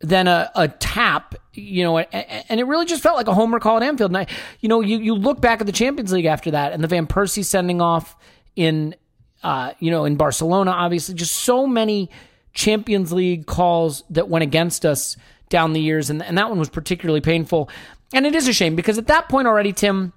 then 0.00 0.28
a, 0.28 0.50
a 0.54 0.68
tap, 0.68 1.34
you 1.54 1.82
know, 1.82 1.98
and 1.98 2.60
it 2.60 2.64
really 2.64 2.86
just 2.86 3.02
felt 3.02 3.16
like 3.16 3.28
a 3.28 3.34
homer 3.34 3.58
call 3.58 3.78
at 3.78 3.82
Anfield. 3.82 4.10
And 4.10 4.18
I, 4.18 4.26
you 4.60 4.68
know, 4.68 4.80
you, 4.80 4.98
you 4.98 5.14
look 5.14 5.40
back 5.40 5.60
at 5.60 5.66
the 5.66 5.72
Champions 5.72 6.12
League 6.12 6.26
after 6.26 6.50
that 6.50 6.72
and 6.72 6.84
the 6.84 6.88
Van 6.88 7.06
Persie 7.06 7.44
sending 7.44 7.80
off 7.80 8.16
in, 8.56 8.94
uh, 9.42 9.72
you 9.78 9.90
know, 9.90 10.04
in 10.04 10.16
Barcelona, 10.16 10.70
obviously, 10.72 11.14
just 11.14 11.36
so 11.36 11.66
many 11.66 12.10
Champions 12.52 13.12
League 13.12 13.46
calls 13.46 14.04
that 14.10 14.28
went 14.28 14.42
against 14.42 14.84
us 14.84 15.16
down 15.48 15.72
the 15.72 15.80
years. 15.80 16.10
And, 16.10 16.22
and 16.22 16.36
that 16.36 16.50
one 16.50 16.58
was 16.58 16.68
particularly 16.68 17.20
painful. 17.20 17.70
And 18.12 18.26
it 18.26 18.34
is 18.34 18.48
a 18.48 18.52
shame 18.52 18.76
because 18.76 18.98
at 18.98 19.06
that 19.06 19.28
point 19.28 19.48
already, 19.48 19.72
Tim, 19.72 20.12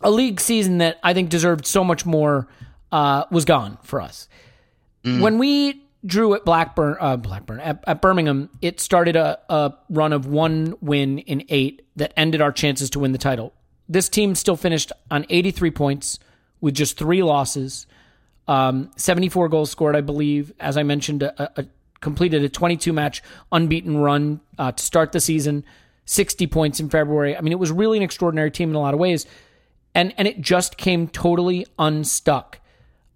a 0.00 0.10
league 0.10 0.40
season 0.40 0.78
that 0.78 0.98
I 1.02 1.14
think 1.14 1.30
deserved 1.30 1.64
so 1.64 1.84
much 1.84 2.04
more 2.04 2.48
uh, 2.90 3.24
was 3.30 3.44
gone 3.44 3.78
for 3.82 4.00
us. 4.00 4.28
When 5.22 5.38
we 5.38 5.85
drew 6.04 6.34
at 6.34 6.44
Blackburn, 6.44 6.96
uh, 7.00 7.16
Blackburn 7.16 7.60
at, 7.60 7.82
at 7.86 8.00
Birmingham, 8.00 8.50
it 8.62 8.80
started 8.80 9.16
a, 9.16 9.38
a 9.48 9.74
run 9.88 10.12
of 10.12 10.26
one 10.26 10.74
win 10.80 11.18
in 11.20 11.44
eight 11.48 11.86
that 11.96 12.12
ended 12.16 12.40
our 12.40 12.52
chances 12.52 12.90
to 12.90 12.98
win 12.98 13.12
the 13.12 13.18
title. 13.18 13.52
This 13.88 14.08
team 14.08 14.34
still 14.34 14.56
finished 14.56 14.92
on 15.10 15.26
83 15.28 15.70
points 15.70 16.18
with 16.60 16.74
just 16.74 16.98
three 16.98 17.22
losses, 17.22 17.86
um, 18.48 18.90
74 18.96 19.48
goals 19.48 19.70
scored, 19.70 19.96
I 19.96 20.00
believe. 20.00 20.52
As 20.60 20.76
I 20.76 20.82
mentioned, 20.82 21.22
a, 21.22 21.60
a, 21.60 21.66
completed 22.00 22.42
a 22.42 22.48
22 22.48 22.92
match 22.92 23.22
unbeaten 23.50 23.98
run 23.98 24.40
uh, 24.58 24.72
to 24.72 24.82
start 24.82 25.12
the 25.12 25.20
season, 25.20 25.64
60 26.04 26.46
points 26.46 26.78
in 26.78 26.88
February. 26.88 27.36
I 27.36 27.40
mean, 27.40 27.52
it 27.52 27.58
was 27.58 27.72
really 27.72 27.96
an 27.96 28.04
extraordinary 28.04 28.50
team 28.50 28.70
in 28.70 28.76
a 28.76 28.80
lot 28.80 28.94
of 28.94 29.00
ways 29.00 29.26
and 29.96 30.12
and 30.18 30.28
it 30.28 30.40
just 30.40 30.76
came 30.76 31.08
totally 31.08 31.66
unstuck 31.78 32.60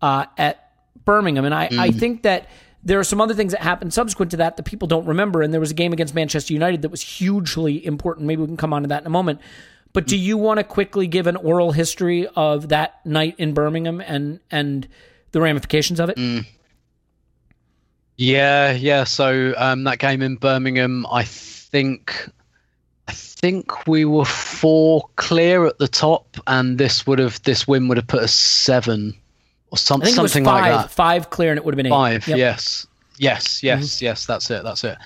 uh, 0.01 0.25
at 0.39 0.73
Birmingham. 1.05 1.45
And 1.45 1.55
I, 1.55 1.69
I 1.73 1.91
think 1.91 2.23
that 2.23 2.49
there 2.83 2.99
are 2.99 3.05
some 3.05 3.21
other 3.21 3.35
things 3.35 3.53
that 3.53 3.63
happened 3.63 3.93
subsequent 3.93 4.31
to 4.31 4.39
that 4.39 4.57
that 4.57 4.63
people 4.65 4.89
don't 4.89 5.07
remember. 5.07 5.43
And 5.43 5.53
there 5.53 5.61
was 5.61 5.71
a 5.71 5.75
game 5.75 5.93
against 5.93 6.15
Manchester 6.15 6.53
United 6.53 6.83
that 6.83 6.89
was 6.89 7.03
hugely 7.03 7.85
important. 7.85 8.27
Maybe 8.27 8.41
we 8.41 8.47
can 8.47 8.57
come 8.57 8.73
on 8.73 8.83
to 8.83 8.89
that 8.89 9.03
in 9.03 9.07
a 9.07 9.11
moment. 9.11 9.41
But 9.93 10.07
do 10.07 10.17
you 10.17 10.39
want 10.39 10.59
to 10.59 10.65
quickly 10.65 11.07
give 11.07 11.27
an 11.27 11.37
oral 11.37 11.73
history 11.73 12.27
of 12.37 12.69
that 12.69 13.05
night 13.05 13.35
in 13.39 13.55
Birmingham 13.55 14.01
and 14.01 14.41
and 14.51 14.87
the 15.33 15.41
ramifications 15.41 15.99
of 15.99 16.09
it? 16.11 16.17
Yeah, 18.17 18.73
yeah. 18.73 19.05
So 19.05 19.55
um, 19.57 19.85
that 19.85 19.99
game 19.99 20.23
in 20.23 20.37
Birmingham, 20.37 21.07
I 21.11 21.25
think, 21.25 22.29
I 23.09 23.13
think 23.13 23.87
we 23.89 24.05
were 24.05 24.27
four 24.27 25.09
clear 25.17 25.65
at 25.67 25.79
the 25.79 25.89
top, 25.89 26.37
and 26.47 26.79
this 26.79 27.07
would 27.07 27.19
have 27.19 27.43
this 27.43 27.67
win 27.67 27.89
would 27.89 27.97
have 27.97 28.07
put 28.07 28.23
us 28.23 28.35
seven 28.35 29.17
or 29.71 29.79
some, 29.79 30.05
something 30.05 30.43
it 30.43 30.47
five, 30.47 30.73
like 30.73 30.83
that. 30.85 30.91
five 30.91 31.31
clear, 31.31 31.51
and 31.51 31.59
it 31.59 31.65
would 31.65 31.75
have 31.75 31.77
been 31.77 31.87
eight. 31.87 31.91
Five, 31.91 32.27
Yep. 32.29 32.37
Mm-hmm. 32.37 32.39
yes, 32.39 32.87
yes, 33.19 33.63
yes, 33.63 34.03
yes. 34.03 34.27
That's 34.27 34.51
it. 34.51 34.63
That's 34.65 34.85
it. 34.85 34.99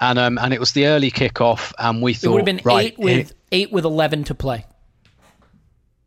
And 0.00 0.18
um, 0.18 0.38
and 0.38 0.52
it 0.54 0.60
was 0.60 0.72
the 0.72 0.86
early 0.86 1.10
kickoff, 1.10 1.72
and 1.78 2.02
we 2.02 2.14
thought 2.14 2.28
It 2.28 2.30
would 2.30 2.38
have 2.40 2.56
been 2.56 2.60
right, 2.64 2.86
eight 2.86 2.98
with 2.98 3.16
here- 3.28 3.36
eight 3.52 3.72
with 3.72 3.84
eleven 3.84 4.24
to 4.24 4.34
play. 4.34 4.64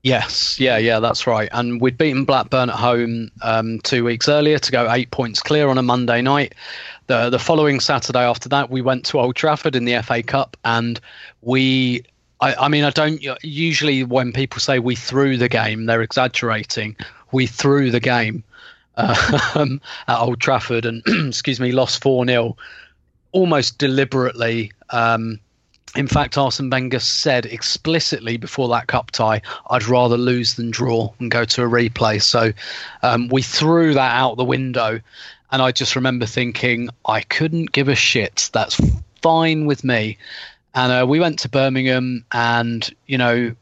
Yes, 0.03 0.59
yeah, 0.59 0.77
yeah, 0.77 0.99
that's 0.99 1.27
right. 1.27 1.47
And 1.51 1.79
we'd 1.79 1.95
beaten 1.97 2.25
Blackburn 2.25 2.69
at 2.71 2.75
home 2.75 3.29
um, 3.43 3.79
two 3.81 4.03
weeks 4.03 4.27
earlier 4.27 4.57
to 4.57 4.71
go 4.71 4.91
eight 4.91 5.11
points 5.11 5.43
clear 5.43 5.67
on 5.69 5.77
a 5.77 5.83
Monday 5.83 6.23
night. 6.23 6.55
The 7.05 7.29
the 7.29 7.37
following 7.37 7.79
Saturday 7.79 8.23
after 8.23 8.49
that, 8.49 8.71
we 8.71 8.81
went 8.81 9.05
to 9.07 9.19
Old 9.19 9.35
Trafford 9.35 9.75
in 9.75 9.85
the 9.85 10.01
FA 10.01 10.23
Cup, 10.23 10.57
and 10.65 10.99
we. 11.41 12.03
I, 12.39 12.55
I 12.55 12.67
mean, 12.69 12.83
I 12.83 12.89
don't 12.89 13.23
usually 13.43 14.03
when 14.03 14.33
people 14.33 14.59
say 14.59 14.79
we 14.79 14.95
threw 14.95 15.37
the 15.37 15.47
game, 15.49 15.85
they're 15.85 16.01
exaggerating. 16.01 16.95
We 17.31 17.47
threw 17.47 17.91
the 17.91 17.99
game 17.99 18.43
um, 18.97 19.81
at 20.07 20.19
Old 20.19 20.39
Trafford, 20.39 20.85
and 20.85 21.03
excuse 21.27 21.59
me, 21.59 21.71
lost 21.71 22.01
four 22.01 22.25
0 22.25 22.55
almost 23.31 23.77
deliberately. 23.77 24.71
Um, 24.89 25.39
in 25.95 26.07
fact, 26.07 26.37
Arsene 26.37 26.69
Wenger 26.69 26.99
said 26.99 27.45
explicitly 27.45 28.37
before 28.37 28.69
that 28.69 28.87
cup 28.87 29.11
tie, 29.11 29.41
"I'd 29.69 29.87
rather 29.87 30.17
lose 30.17 30.53
than 30.53 30.71
draw 30.71 31.13
and 31.19 31.29
go 31.29 31.43
to 31.45 31.63
a 31.63 31.67
replay." 31.67 32.21
So 32.21 32.53
um, 33.03 33.27
we 33.27 33.41
threw 33.41 33.93
that 33.93 34.15
out 34.15 34.37
the 34.37 34.45
window, 34.45 34.99
and 35.51 35.61
I 35.61 35.71
just 35.71 35.95
remember 35.95 36.25
thinking, 36.25 36.89
"I 37.05 37.21
couldn't 37.21 37.73
give 37.73 37.89
a 37.89 37.95
shit. 37.95 38.49
That's 38.53 38.79
fine 39.21 39.65
with 39.65 39.83
me." 39.83 40.17
And 40.73 40.91
uh, 40.93 41.05
we 41.05 41.19
went 41.19 41.39
to 41.39 41.49
Birmingham, 41.49 42.23
and 42.31 42.89
you 43.07 43.17
know, 43.17 43.53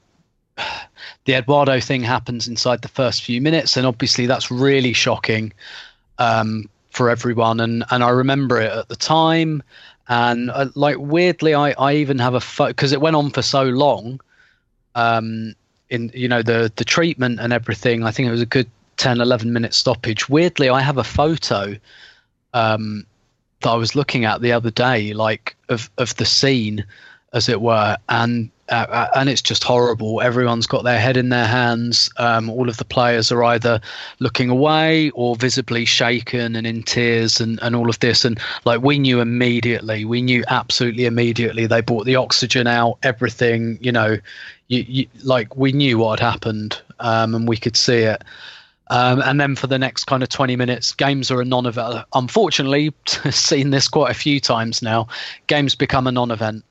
the 1.26 1.34
Eduardo 1.34 1.80
thing 1.80 2.04
happens 2.04 2.48
inside 2.48 2.82
the 2.82 2.88
first 2.88 3.24
few 3.24 3.42
minutes, 3.42 3.78
and 3.78 3.86
obviously 3.86 4.26
that's 4.26 4.52
really 4.52 4.94
shocking 4.94 5.54
um, 6.18 6.70
for 6.92 7.10
everyone. 7.10 7.60
And 7.60 7.84
and 7.92 8.04
I 8.04 8.10
remember 8.10 8.60
it 8.60 8.72
at 8.72 8.90
the 8.90 8.96
time, 8.96 9.64
and 10.08 10.50
uh, 10.52 10.68
like 10.76 10.98
weirdly, 11.00 11.54
I 11.54 11.72
I 11.72 11.96
even 11.96 12.20
have 12.20 12.34
a 12.34 12.42
photo 12.42 12.72
because 12.72 12.92
it 12.92 13.02
went 13.02 13.16
on 13.16 13.32
for 13.32 13.42
so 13.42 13.64
long. 13.64 14.20
Um, 14.96 15.54
in 15.90 16.12
you 16.14 16.28
know 16.28 16.42
the 16.42 16.72
the 16.76 16.86
treatment 16.86 17.40
and 17.40 17.54
everything, 17.54 18.04
I 18.04 18.12
think 18.12 18.28
it 18.28 18.32
was 18.32 18.42
a 18.42 18.46
good 18.46 18.70
10, 18.98 19.22
11 19.22 19.54
minute 19.54 19.74
stoppage. 19.74 20.30
Weirdly, 20.30 20.70
I 20.70 20.82
have 20.82 20.98
a 20.98 21.04
photo. 21.04 21.76
Um, 22.54 23.06
that 23.62 23.70
I 23.70 23.76
was 23.76 23.96
looking 23.96 24.26
at 24.26 24.42
the 24.42 24.52
other 24.52 24.72
day, 24.72 25.14
like 25.14 25.56
of 25.70 25.90
of 25.98 26.16
the 26.16 26.26
scene, 26.26 26.86
as 27.34 27.50
it 27.50 27.62
were, 27.62 27.98
and 28.08 28.50
uh, 28.70 28.86
uh, 28.90 29.08
and 29.16 29.30
it's 29.30 29.42
just 29.42 29.64
horrible. 29.64 30.22
Everyone's 30.22 30.68
got 30.68 30.84
their 30.84 31.00
head 31.00 31.18
in 31.18 31.30
their 31.30 31.46
hands. 31.46 32.10
Um, 32.18 32.50
all 32.50 32.70
of 32.70 32.78
the 32.78 32.86
players 32.86 33.32
are 33.32 33.44
either 33.44 33.82
looking 34.20 34.50
away 34.50 35.10
or 35.12 35.36
visibly 35.36 35.86
shaken 35.86 36.56
and 36.56 36.68
in 36.68 36.84
tears, 36.84 37.42
and 37.42 37.60
and 37.62 37.76
all 37.76 37.90
of 37.90 38.00
this. 38.00 38.26
And 38.26 38.40
like 38.66 38.82
we 38.82 39.00
knew 39.00 39.20
immediately, 39.20 40.06
we 40.06 40.22
knew 40.22 40.44
absolutely 40.48 41.06
immediately. 41.06 41.66
They 41.66 41.82
brought 41.82 42.06
the 42.06 42.16
oxygen 42.16 42.68
out, 42.68 43.00
everything. 43.04 43.78
You 43.82 43.92
know, 43.92 44.18
you, 44.68 44.86
you 44.88 45.08
like 45.24 45.56
we 45.56 45.72
knew 45.72 45.98
what 45.98 46.20
had 46.20 46.32
happened, 46.32 46.82
um, 47.00 47.36
and 47.36 47.48
we 47.48 47.58
could 47.58 47.76
see 47.76 48.00
it. 48.00 48.24
Um, 48.92 49.22
and 49.22 49.40
then 49.40 49.56
for 49.56 49.68
the 49.68 49.78
next 49.78 50.06
kind 50.06 50.24
of 50.24 50.30
20 50.30 50.56
minutes, 50.56 50.94
games 50.94 51.30
are 51.30 51.42
a 51.42 51.46
non 51.46 51.66
event. 51.66 52.06
Unfortunately, 52.14 52.92
seen 53.30 53.70
this 53.70 53.88
quite 53.88 54.12
a 54.12 54.16
few 54.16 54.40
times 54.40 54.82
now. 54.82 55.08
Games 55.48 55.76
become 55.76 56.08
a 56.08 56.12
non 56.12 56.32
event 56.32 56.64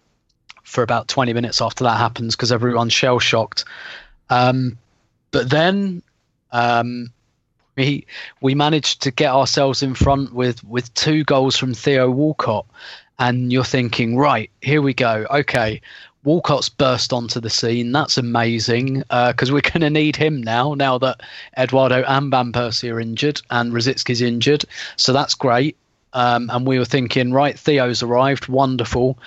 for 0.69 0.83
about 0.83 1.09
20 1.09 1.33
minutes 1.33 1.61
after 1.61 1.85
that 1.85 1.97
happens 1.97 2.37
because 2.37 2.53
everyone's 2.53 2.93
shell 2.93 3.19
shocked. 3.19 3.65
Um, 4.31 4.79
but 5.31 5.51
then 5.51 6.03
um, 6.53 7.11
we 7.77 8.07
we 8.41 8.55
managed 8.55 9.03
to 9.03 9.11
get 9.11 9.33
ourselves 9.33 9.83
in 9.83 9.95
front 9.95 10.35
with, 10.35 10.63
with 10.65 10.93
two 10.95 11.25
goals 11.25 11.57
from 11.57 11.75
Theo 11.75 12.11
Walcott. 12.11 12.67
And 13.21 13.53
you're 13.53 13.65
thinking, 13.65 14.17
right, 14.17 14.49
here 14.61 14.81
we 14.81 14.95
go. 14.95 15.27
Okay, 15.29 15.81
Walcott's 16.23 16.69
burst 16.69 17.13
onto 17.13 17.41
the 17.41 17.51
scene. 17.51 17.91
That's 17.91 18.19
amazing 18.19 19.03
because 19.09 19.51
we're 19.51 19.61
going 19.73 19.81
to 19.81 19.91
need 19.91 20.15
him 20.15 20.43
now. 20.43 20.75
Now 20.75 20.99
that 20.99 21.23
Eduardo 21.57 22.05
and 22.07 22.31
Van 22.31 22.53
Persie 22.53 22.93
are 22.93 23.01
injured 23.01 23.41
and 23.51 23.73
Rosicky's 23.73 24.23
injured, 24.23 24.65
so 24.97 25.13
that's 25.13 25.35
great. 25.35 25.77
Um, 26.13 26.51
and 26.53 26.67
we 26.67 26.79
were 26.79 26.85
thinking, 26.85 27.33
right, 27.33 27.59
Theo's 27.59 28.03
arrived, 28.03 28.49
wonderful. 28.49 29.19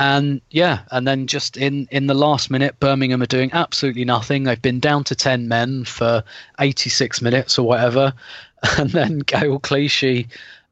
And 0.00 0.40
yeah, 0.50 0.80
and 0.90 1.06
then 1.06 1.26
just 1.26 1.58
in 1.58 1.86
in 1.90 2.06
the 2.06 2.14
last 2.14 2.50
minute, 2.50 2.80
Birmingham 2.80 3.22
are 3.22 3.26
doing 3.26 3.50
absolutely 3.52 4.06
nothing. 4.06 4.44
They've 4.44 4.60
been 4.60 4.80
down 4.80 5.04
to 5.04 5.14
ten 5.14 5.46
men 5.46 5.84
for 5.84 6.24
86 6.58 7.20
minutes 7.20 7.58
or 7.58 7.68
whatever, 7.68 8.14
and 8.78 8.88
then 8.90 9.20
Gaël 9.20 9.60
Clichy 9.60 10.26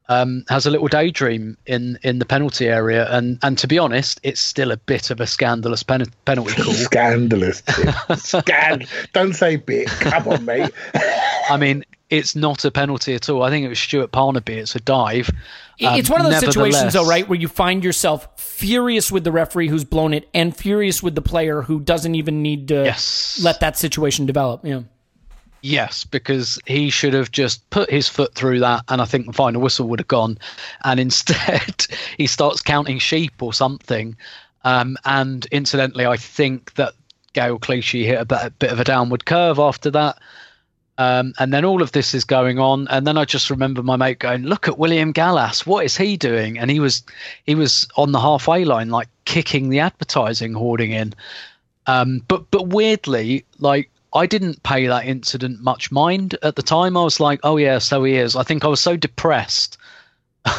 um, 0.09 0.43
has 0.49 0.65
a 0.65 0.71
little 0.71 0.87
daydream 0.87 1.55
in 1.67 1.99
in 2.01 2.17
the 2.17 2.25
penalty 2.25 2.67
area, 2.67 3.07
and 3.15 3.37
and 3.43 3.55
to 3.59 3.67
be 3.67 3.77
honest, 3.77 4.19
it's 4.23 4.41
still 4.41 4.71
a 4.71 4.77
bit 4.77 5.11
of 5.11 5.21
a 5.21 5.27
scandalous 5.27 5.83
pen, 5.83 6.05
penalty 6.25 6.53
call. 6.63 6.73
Scandalous. 6.73 7.61
Scand. 8.15 8.87
Don't 9.13 9.33
say 9.33 9.57
big. 9.57 9.89
Come 9.89 10.27
on, 10.27 10.45
mate. 10.45 10.71
I 11.51 11.57
mean, 11.57 11.85
it's 12.09 12.35
not 12.35 12.65
a 12.65 12.71
penalty 12.71 13.13
at 13.13 13.29
all. 13.29 13.43
I 13.43 13.49
think 13.49 13.65
it 13.65 13.69
was 13.69 13.79
Stuart 13.79 14.11
Parnaby. 14.11 14.57
It's 14.57 14.75
a 14.75 14.79
dive. 14.79 15.29
Um, 15.29 15.97
it's 15.99 16.09
one 16.09 16.25
of 16.25 16.31
those 16.31 16.39
situations, 16.39 16.93
though, 16.93 17.05
right, 17.07 17.27
where 17.29 17.39
you 17.39 17.47
find 17.47 17.83
yourself 17.83 18.27
furious 18.39 19.11
with 19.11 19.23
the 19.23 19.31
referee 19.31 19.67
who's 19.69 19.83
blown 19.85 20.13
it, 20.13 20.27
and 20.33 20.55
furious 20.55 21.03
with 21.03 21.15
the 21.15 21.21
player 21.21 21.61
who 21.61 21.79
doesn't 21.79 22.15
even 22.15 22.41
need 22.41 22.67
to 22.69 22.83
Yes. 22.83 23.39
let 23.43 23.59
that 23.59 23.77
situation 23.77 24.25
develop. 24.25 24.65
Yeah. 24.65 24.81
Yes, 25.61 26.05
because 26.05 26.57
he 26.65 26.89
should 26.89 27.13
have 27.13 27.31
just 27.31 27.69
put 27.69 27.89
his 27.89 28.07
foot 28.07 28.33
through 28.33 28.59
that, 28.61 28.83
and 28.87 29.01
I 29.01 29.05
think 29.05 29.25
the 29.27 29.33
final 29.33 29.61
whistle 29.61 29.87
would 29.89 29.99
have 29.99 30.07
gone. 30.07 30.37
And 30.83 30.99
instead, 30.99 31.85
he 32.17 32.27
starts 32.27 32.61
counting 32.61 32.97
sheep 32.99 33.41
or 33.43 33.53
something. 33.53 34.15
Um, 34.63 34.97
and 35.05 35.45
incidentally, 35.51 36.05
I 36.05 36.17
think 36.17 36.73
that 36.75 36.93
Gaël 37.33 37.61
Clichy 37.61 38.05
hit 38.05 38.19
a 38.19 38.25
bit, 38.25 38.39
a 38.43 38.49
bit 38.51 38.71
of 38.71 38.79
a 38.79 38.83
downward 38.83 39.25
curve 39.25 39.59
after 39.59 39.91
that. 39.91 40.17
Um, 40.99 41.33
and 41.39 41.53
then 41.53 41.63
all 41.63 41.81
of 41.81 41.93
this 41.93 42.13
is 42.13 42.25
going 42.25 42.59
on, 42.59 42.89
and 42.89 43.07
then 43.07 43.17
I 43.17 43.23
just 43.23 43.49
remember 43.49 43.81
my 43.81 43.95
mate 43.95 44.19
going, 44.19 44.43
"Look 44.43 44.67
at 44.67 44.77
William 44.77 45.13
Gallas. 45.13 45.65
What 45.65 45.85
is 45.85 45.95
he 45.95 46.17
doing?" 46.17 46.59
And 46.59 46.69
he 46.69 46.81
was 46.81 47.03
he 47.45 47.55
was 47.55 47.87
on 47.95 48.11
the 48.11 48.19
halfway 48.19 48.65
line, 48.65 48.89
like 48.89 49.07
kicking 49.23 49.69
the 49.69 49.79
advertising 49.79 50.53
hoarding 50.53 50.91
in. 50.91 51.13
Um, 51.87 52.21
but 52.27 52.51
but 52.51 52.67
weirdly, 52.67 53.45
like 53.59 53.89
I 54.13 54.25
didn't 54.25 54.61
pay 54.63 54.87
that 54.87 55.05
incident 55.05 55.61
much 55.61 55.89
mind 55.89 56.35
at 56.43 56.57
the 56.57 56.61
time. 56.61 56.97
I 56.97 57.03
was 57.03 57.21
like, 57.21 57.39
oh 57.43 57.55
yeah, 57.55 57.77
so 57.79 58.03
he 58.03 58.15
is. 58.15 58.35
I 58.35 58.43
think 58.43 58.65
I 58.65 58.67
was 58.67 58.81
so 58.81 58.97
depressed. 58.97 59.77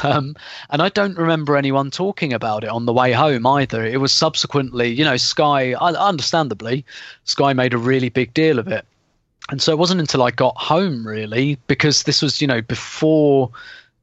Um, 0.05 0.37
and 0.69 0.83
I 0.83 0.91
don't 0.91 1.17
remember 1.17 1.57
anyone 1.57 1.91
talking 1.91 2.33
about 2.33 2.65
it 2.65 2.71
on 2.71 2.85
the 2.85 2.93
way 2.93 3.13
home 3.13 3.47
either. 3.47 3.85
It 3.85 3.99
was 3.99 4.13
subsequently, 4.13 4.89
you 4.89 5.05
know, 5.05 5.17
Sky, 5.17 5.73
understandably, 5.75 6.85
Sky 7.25 7.55
made 7.55 7.73
a 7.73 7.79
really 7.79 8.11
big 8.11 8.33
deal 8.35 8.59
of 8.59 8.69
it. 8.69 8.87
And 9.51 9.61
so 9.61 9.73
it 9.73 9.79
wasn't 9.79 10.01
until 10.01 10.23
I 10.23 10.31
got 10.31 10.57
home, 10.57 11.07
really, 11.07 11.59
because 11.67 12.05
this 12.05 12.23
was, 12.23 12.41
you 12.41 12.47
know, 12.47 12.63
before 12.63 13.51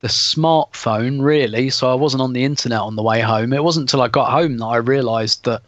the 0.01 0.07
smartphone, 0.07 1.21
really. 1.21 1.69
So 1.69 1.89
I 1.89 1.95
wasn't 1.95 2.21
on 2.21 2.33
the 2.33 2.43
internet 2.43 2.81
on 2.81 2.95
the 2.95 3.03
way 3.03 3.21
home. 3.21 3.53
It 3.53 3.63
wasn't 3.63 3.85
until 3.85 4.01
I 4.01 4.09
got 4.09 4.29
home 4.29 4.57
that 4.57 4.65
I 4.65 4.77
realised 4.77 5.45
that 5.45 5.61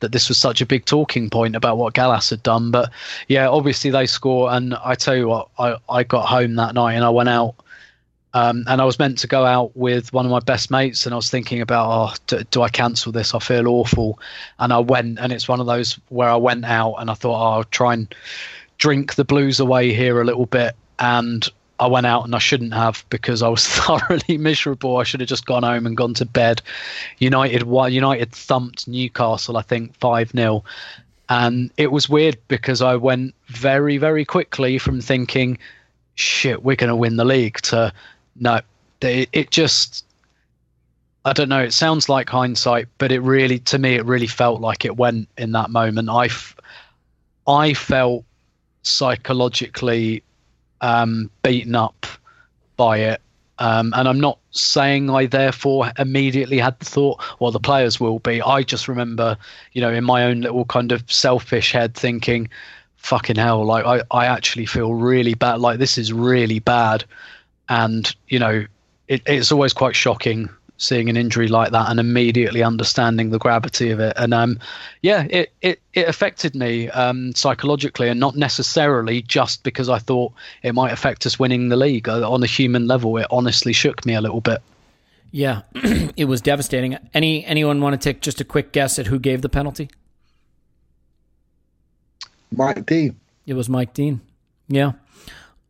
that 0.00 0.12
this 0.12 0.28
was 0.28 0.36
such 0.36 0.60
a 0.60 0.66
big 0.66 0.84
talking 0.84 1.30
point 1.30 1.56
about 1.56 1.78
what 1.78 1.94
Gallas 1.94 2.28
had 2.28 2.42
done. 2.42 2.70
But 2.70 2.90
yeah, 3.28 3.48
obviously 3.48 3.90
they 3.90 4.06
score, 4.06 4.52
and 4.52 4.74
I 4.84 4.94
tell 4.94 5.16
you 5.16 5.28
what, 5.28 5.48
I 5.58 5.76
I 5.88 6.04
got 6.04 6.26
home 6.26 6.54
that 6.56 6.74
night 6.74 6.94
and 6.94 7.04
I 7.04 7.10
went 7.10 7.28
out. 7.28 7.54
Um, 8.34 8.64
and 8.66 8.80
I 8.80 8.84
was 8.84 8.98
meant 8.98 9.18
to 9.18 9.28
go 9.28 9.44
out 9.44 9.76
with 9.76 10.12
one 10.12 10.26
of 10.26 10.32
my 10.32 10.40
best 10.40 10.68
mates, 10.68 11.06
and 11.06 11.12
I 11.12 11.16
was 11.16 11.30
thinking 11.30 11.60
about, 11.60 11.86
oh, 11.88 12.14
do, 12.26 12.42
do 12.50 12.62
I 12.62 12.68
cancel 12.68 13.12
this? 13.12 13.32
I 13.32 13.38
feel 13.38 13.68
awful. 13.68 14.18
And 14.58 14.72
I 14.72 14.80
went, 14.80 15.20
and 15.20 15.32
it's 15.32 15.46
one 15.46 15.60
of 15.60 15.66
those 15.66 16.00
where 16.08 16.28
I 16.28 16.34
went 16.34 16.64
out 16.64 16.94
and 16.94 17.12
I 17.12 17.14
thought, 17.14 17.40
oh, 17.40 17.52
I'll 17.58 17.64
try 17.64 17.94
and 17.94 18.12
drink 18.78 19.14
the 19.14 19.24
blues 19.24 19.60
away 19.60 19.92
here 19.92 20.20
a 20.20 20.24
little 20.24 20.46
bit. 20.46 20.74
And 20.98 21.48
I 21.80 21.86
went 21.86 22.06
out 22.06 22.24
and 22.24 22.34
I 22.34 22.38
shouldn't 22.38 22.74
have 22.74 23.04
because 23.10 23.42
I 23.42 23.48
was 23.48 23.66
thoroughly 23.68 24.38
miserable. 24.38 24.96
I 24.96 25.04
should 25.04 25.20
have 25.20 25.28
just 25.28 25.46
gone 25.46 25.62
home 25.62 25.86
and 25.86 25.96
gone 25.96 26.14
to 26.14 26.24
bed. 26.24 26.62
United, 27.18 27.66
United 27.66 28.32
thumped 28.32 28.86
Newcastle, 28.86 29.56
I 29.56 29.62
think 29.62 29.94
five 29.96 30.30
0 30.30 30.64
And 31.28 31.70
it 31.76 31.90
was 31.90 32.08
weird 32.08 32.36
because 32.48 32.80
I 32.80 32.96
went 32.96 33.34
very, 33.46 33.98
very 33.98 34.24
quickly 34.24 34.78
from 34.78 35.00
thinking, 35.00 35.58
shit, 36.14 36.62
we're 36.62 36.76
going 36.76 36.90
to 36.90 36.96
win 36.96 37.16
the 37.16 37.24
league 37.24 37.60
to 37.62 37.92
no, 38.36 38.60
they, 39.00 39.26
it 39.32 39.50
just, 39.50 40.04
I 41.24 41.32
don't 41.32 41.48
know, 41.48 41.62
it 41.62 41.72
sounds 41.72 42.08
like 42.08 42.28
hindsight, 42.28 42.88
but 42.98 43.12
it 43.12 43.20
really, 43.20 43.58
to 43.60 43.78
me, 43.78 43.94
it 43.94 44.04
really 44.04 44.26
felt 44.26 44.60
like 44.60 44.84
it 44.84 44.96
went 44.96 45.28
in 45.38 45.52
that 45.52 45.70
moment. 45.70 46.08
I, 46.08 46.26
f- 46.26 46.56
I 47.46 47.74
felt 47.74 48.24
psychologically 48.84 50.22
um, 50.80 51.30
beaten 51.42 51.74
up 51.74 52.06
by 52.76 52.98
it. 52.98 53.20
Um, 53.58 53.92
and 53.96 54.08
I'm 54.08 54.18
not 54.18 54.38
saying 54.50 55.10
I 55.10 55.26
therefore 55.26 55.92
immediately 55.98 56.58
had 56.58 56.78
the 56.80 56.84
thought, 56.84 57.22
well, 57.38 57.52
the 57.52 57.60
players 57.60 58.00
will 58.00 58.18
be. 58.18 58.42
I 58.42 58.62
just 58.62 58.88
remember, 58.88 59.36
you 59.72 59.80
know, 59.80 59.92
in 59.92 60.04
my 60.04 60.24
own 60.24 60.40
little 60.40 60.64
kind 60.64 60.90
of 60.90 61.10
selfish 61.10 61.72
head 61.72 61.94
thinking, 61.94 62.48
fucking 62.96 63.36
hell, 63.36 63.64
like 63.64 63.84
I, 63.84 64.02
I 64.10 64.26
actually 64.26 64.66
feel 64.66 64.94
really 64.94 65.34
bad. 65.34 65.60
Like 65.60 65.78
this 65.78 65.98
is 65.98 66.12
really 66.12 66.58
bad. 66.58 67.04
And, 67.68 68.12
you 68.28 68.38
know, 68.38 68.66
it, 69.06 69.22
it's 69.26 69.52
always 69.52 69.72
quite 69.72 69.94
shocking 69.94 70.48
seeing 70.76 71.08
an 71.08 71.16
injury 71.16 71.46
like 71.48 71.70
that 71.70 71.88
and 71.88 72.00
immediately 72.00 72.62
understanding 72.62 73.30
the 73.30 73.38
gravity 73.38 73.90
of 73.90 74.00
it. 74.00 74.12
And 74.16 74.34
um, 74.34 74.58
yeah, 75.02 75.26
it, 75.30 75.52
it, 75.62 75.80
it 75.92 76.08
affected 76.08 76.54
me 76.54 76.88
um, 76.90 77.34
psychologically 77.34 78.08
and 78.08 78.18
not 78.18 78.34
necessarily 78.36 79.22
just 79.22 79.62
because 79.62 79.88
I 79.88 79.98
thought 79.98 80.32
it 80.62 80.74
might 80.74 80.92
affect 80.92 81.26
us 81.26 81.38
winning 81.38 81.68
the 81.68 81.76
league. 81.76 82.08
Uh, 82.08 82.28
on 82.28 82.42
a 82.42 82.46
human 82.46 82.86
level, 82.88 83.16
it 83.18 83.26
honestly 83.30 83.72
shook 83.72 84.04
me 84.04 84.14
a 84.14 84.20
little 84.20 84.40
bit. 84.40 84.60
Yeah, 85.30 85.62
it 86.16 86.26
was 86.26 86.40
devastating. 86.40 86.96
Any 87.12 87.44
anyone 87.44 87.80
want 87.80 88.00
to 88.00 88.08
take 88.08 88.20
just 88.20 88.40
a 88.40 88.44
quick 88.44 88.70
guess 88.72 88.98
at 88.98 89.06
who 89.08 89.18
gave 89.18 89.42
the 89.42 89.48
penalty? 89.48 89.88
Mike 92.52 92.86
Dean. 92.86 93.18
It 93.46 93.54
was 93.54 93.68
Mike 93.68 93.94
Dean. 93.94 94.20
Yeah. 94.68 94.92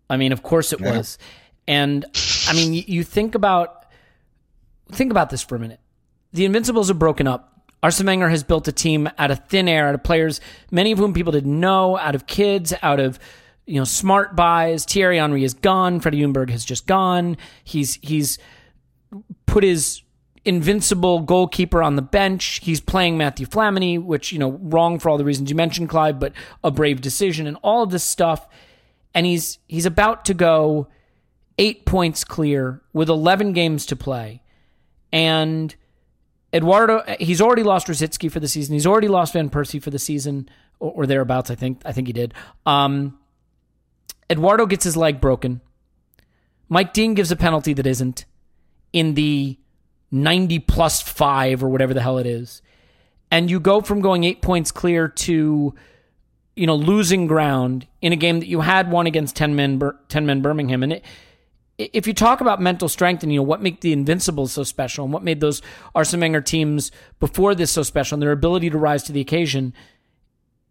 I 0.08 0.16
mean, 0.16 0.32
of 0.32 0.42
course 0.42 0.72
it 0.72 0.80
Yeah. 0.80 0.98
was. 0.98 1.18
And 1.66 2.04
I 2.48 2.52
mean, 2.54 2.74
you, 2.74 2.84
you 2.86 3.04
think 3.04 3.34
about 3.34 3.83
think 4.90 5.10
about 5.10 5.30
this 5.30 5.42
for 5.42 5.56
a 5.56 5.58
minute. 5.58 5.80
The 6.32 6.44
Invincibles 6.44 6.90
are 6.90 6.94
broken 6.94 7.26
up. 7.26 7.50
Arsene 7.82 8.06
Wenger 8.06 8.30
has 8.30 8.42
built 8.42 8.66
a 8.66 8.72
team 8.72 9.10
out 9.18 9.30
of 9.30 9.46
thin 9.46 9.68
air, 9.68 9.88
out 9.88 9.94
of 9.94 10.02
players, 10.02 10.40
many 10.70 10.90
of 10.90 10.98
whom 10.98 11.12
people 11.12 11.32
didn't 11.32 11.60
know, 11.60 11.98
out 11.98 12.14
of 12.14 12.26
kids, 12.26 12.72
out 12.82 12.98
of 12.98 13.18
you 13.66 13.78
know 13.78 13.84
smart 13.84 14.34
buys. 14.34 14.84
Thierry 14.84 15.18
Henry 15.18 15.44
is 15.44 15.54
gone. 15.54 16.00
Freddie 16.00 16.22
Ljungberg 16.22 16.50
has 16.50 16.64
just 16.64 16.86
gone. 16.86 17.36
He's 17.62 17.98
he's 18.02 18.38
put 19.46 19.64
his 19.64 20.02
invincible 20.44 21.20
goalkeeper 21.20 21.82
on 21.82 21.96
the 21.96 22.02
bench. 22.02 22.60
He's 22.62 22.80
playing 22.80 23.16
Mathieu 23.16 23.46
Flamini, 23.46 24.02
which, 24.02 24.32
you 24.32 24.38
know, 24.38 24.52
wrong 24.62 24.98
for 24.98 25.08
all 25.08 25.18
the 25.18 25.24
reasons 25.24 25.50
you 25.50 25.56
mentioned, 25.56 25.88
Clive, 25.88 26.18
but 26.18 26.32
a 26.62 26.70
brave 26.70 27.00
decision 27.00 27.46
and 27.46 27.56
all 27.62 27.82
of 27.82 27.90
this 27.90 28.04
stuff. 28.04 28.46
And 29.14 29.26
he's 29.26 29.58
he's 29.66 29.86
about 29.86 30.24
to 30.26 30.34
go 30.34 30.88
eight 31.58 31.86
points 31.86 32.24
clear 32.24 32.82
with 32.92 33.08
11 33.08 33.52
games 33.52 33.86
to 33.86 33.96
play. 33.96 34.42
And 35.14 35.74
Eduardo, 36.52 37.04
he's 37.20 37.40
already 37.40 37.62
lost 37.62 37.86
Rosicky 37.86 38.30
for 38.30 38.40
the 38.40 38.48
season. 38.48 38.74
He's 38.74 38.86
already 38.86 39.06
lost 39.06 39.32
Van 39.32 39.48
Persie 39.48 39.80
for 39.80 39.90
the 39.90 39.98
season, 39.98 40.48
or, 40.80 40.90
or 40.90 41.06
thereabouts. 41.06 41.50
I 41.50 41.54
think. 41.54 41.80
I 41.84 41.92
think 41.92 42.08
he 42.08 42.12
did. 42.12 42.34
Um, 42.66 43.16
Eduardo 44.28 44.66
gets 44.66 44.82
his 44.82 44.96
leg 44.96 45.20
broken. 45.20 45.60
Mike 46.68 46.92
Dean 46.92 47.14
gives 47.14 47.30
a 47.30 47.36
penalty 47.36 47.74
that 47.74 47.86
isn't 47.86 48.24
in 48.92 49.14
the 49.14 49.56
90 50.10 50.58
plus 50.60 51.00
five 51.00 51.62
or 51.62 51.68
whatever 51.68 51.94
the 51.94 52.02
hell 52.02 52.18
it 52.18 52.26
is. 52.26 52.60
And 53.30 53.48
you 53.48 53.60
go 53.60 53.80
from 53.80 54.00
going 54.00 54.24
eight 54.24 54.42
points 54.42 54.72
clear 54.72 55.08
to, 55.08 55.74
you 56.56 56.66
know, 56.66 56.74
losing 56.74 57.28
ground 57.28 57.86
in 58.00 58.12
a 58.12 58.16
game 58.16 58.40
that 58.40 58.46
you 58.46 58.62
had 58.62 58.90
won 58.90 59.06
against 59.06 59.36
10 59.36 59.54
men, 59.54 59.80
10 60.08 60.26
men 60.26 60.40
Birmingham. 60.40 60.82
And 60.82 60.94
it, 60.94 61.04
if 61.76 62.06
you 62.06 62.14
talk 62.14 62.40
about 62.40 62.60
mental 62.60 62.88
strength 62.88 63.22
and, 63.22 63.32
you 63.32 63.40
know, 63.40 63.44
what 63.44 63.62
made 63.62 63.80
the 63.80 63.92
Invincibles 63.92 64.52
so 64.52 64.62
special 64.62 65.04
and 65.04 65.12
what 65.12 65.24
made 65.24 65.40
those 65.40 65.60
Arsene 65.94 66.20
Wenger 66.20 66.40
teams 66.40 66.92
before 67.18 67.54
this 67.54 67.72
so 67.72 67.82
special 67.82 68.16
and 68.16 68.22
their 68.22 68.32
ability 68.32 68.70
to 68.70 68.78
rise 68.78 69.02
to 69.04 69.12
the 69.12 69.20
occasion, 69.20 69.74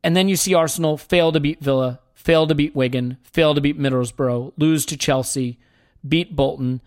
and 0.03 0.15
then 0.15 0.29
you 0.29 0.35
see 0.35 0.53
Arsenal 0.53 0.97
fail 0.97 1.31
to 1.31 1.39
beat 1.39 1.59
Villa, 1.59 1.99
fail 2.13 2.47
to 2.47 2.55
beat 2.55 2.75
Wigan, 2.75 3.17
fail 3.23 3.53
to 3.53 3.61
beat 3.61 3.79
Middlesbrough, 3.79 4.53
lose 4.57 4.85
to 4.85 4.97
Chelsea, 4.97 5.59
beat 6.07 6.35
Bolton, 6.35 6.81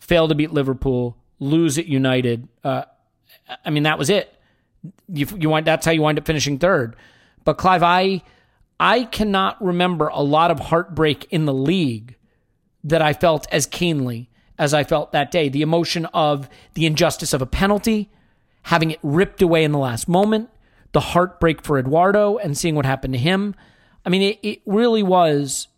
fail 0.00 0.28
to 0.28 0.34
beat 0.34 0.52
Liverpool, 0.52 1.16
lose 1.38 1.78
at 1.78 1.86
United. 1.86 2.48
Uh, 2.62 2.84
I 3.64 3.70
mean, 3.70 3.82
that 3.82 3.98
was 3.98 4.10
it. 4.10 4.34
You, 5.08 5.26
you 5.38 5.50
wind, 5.50 5.66
that's 5.66 5.84
how 5.84 5.92
you 5.92 6.02
wind 6.02 6.18
up 6.18 6.26
finishing 6.26 6.58
third. 6.58 6.96
But 7.44 7.58
Clive, 7.58 7.82
I 7.82 8.22
I 8.80 9.04
cannot 9.04 9.62
remember 9.62 10.08
a 10.08 10.22
lot 10.22 10.50
of 10.50 10.60
heartbreak 10.60 11.26
in 11.30 11.44
the 11.44 11.54
league 11.54 12.16
that 12.84 13.02
I 13.02 13.12
felt 13.12 13.46
as 13.50 13.66
keenly 13.66 14.30
as 14.58 14.72
I 14.72 14.84
felt 14.84 15.12
that 15.12 15.30
day. 15.30 15.48
The 15.48 15.62
emotion 15.62 16.06
of 16.06 16.48
the 16.74 16.86
injustice 16.86 17.32
of 17.32 17.42
a 17.42 17.46
penalty, 17.46 18.10
having 18.62 18.90
it 18.92 19.00
ripped 19.02 19.42
away 19.42 19.64
in 19.64 19.72
the 19.72 19.78
last 19.78 20.06
moment, 20.06 20.50
the 20.92 21.00
heartbreak 21.00 21.62
for 21.62 21.78
Eduardo 21.78 22.36
and 22.36 22.56
seeing 22.56 22.76
what 22.76 22.86
happened 22.86 23.14
to 23.14 23.18
him. 23.18 23.54
I 24.04 24.10
mean, 24.10 24.22
it, 24.22 24.38
it 24.42 24.62
really 24.66 25.02
was 25.02 25.68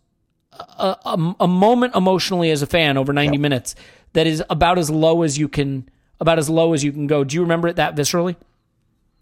a, 0.51 0.95
a, 1.05 1.35
a 1.39 1.47
moment 1.47 1.95
emotionally 1.95 2.51
as 2.51 2.61
a 2.61 2.67
fan 2.67 2.97
over 2.97 3.13
90 3.13 3.37
minutes 3.37 3.73
that 4.13 4.27
is 4.27 4.43
about 4.49 4.77
as 4.77 4.89
low 4.89 5.23
as 5.23 5.37
you 5.37 5.47
can 5.47 5.89
about 6.19 6.39
as 6.39 6.49
low 6.49 6.73
as 6.73 6.83
you 6.83 6.91
can 6.91 7.07
go. 7.07 7.23
Do 7.23 7.35
you 7.35 7.41
remember 7.41 7.67
it 7.67 7.75
that 7.75 7.95
viscerally? 7.95 8.35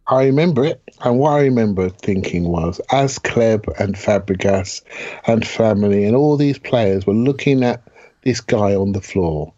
I 0.08 0.26
remember 0.26 0.64
it, 0.64 0.82
and 1.03 1.18
what 1.18 1.32
I 1.32 1.41
remember 1.41 1.89
thinking 1.89 2.47
was, 2.47 2.80
as 2.91 3.18
Hleb 3.20 3.68
and 3.80 3.95
Fabregas 3.95 4.82
and 5.26 5.43
Flamini 5.43 6.06
and 6.06 6.16
all 6.16 6.38
these 6.38 6.60
players 6.60 7.08
were 7.08 7.14
looking 7.14 7.64
at 7.64 7.82
this 8.24 8.39
guy 8.39 8.76
on 8.76 8.91
the 8.91 9.01
floor 9.01 9.53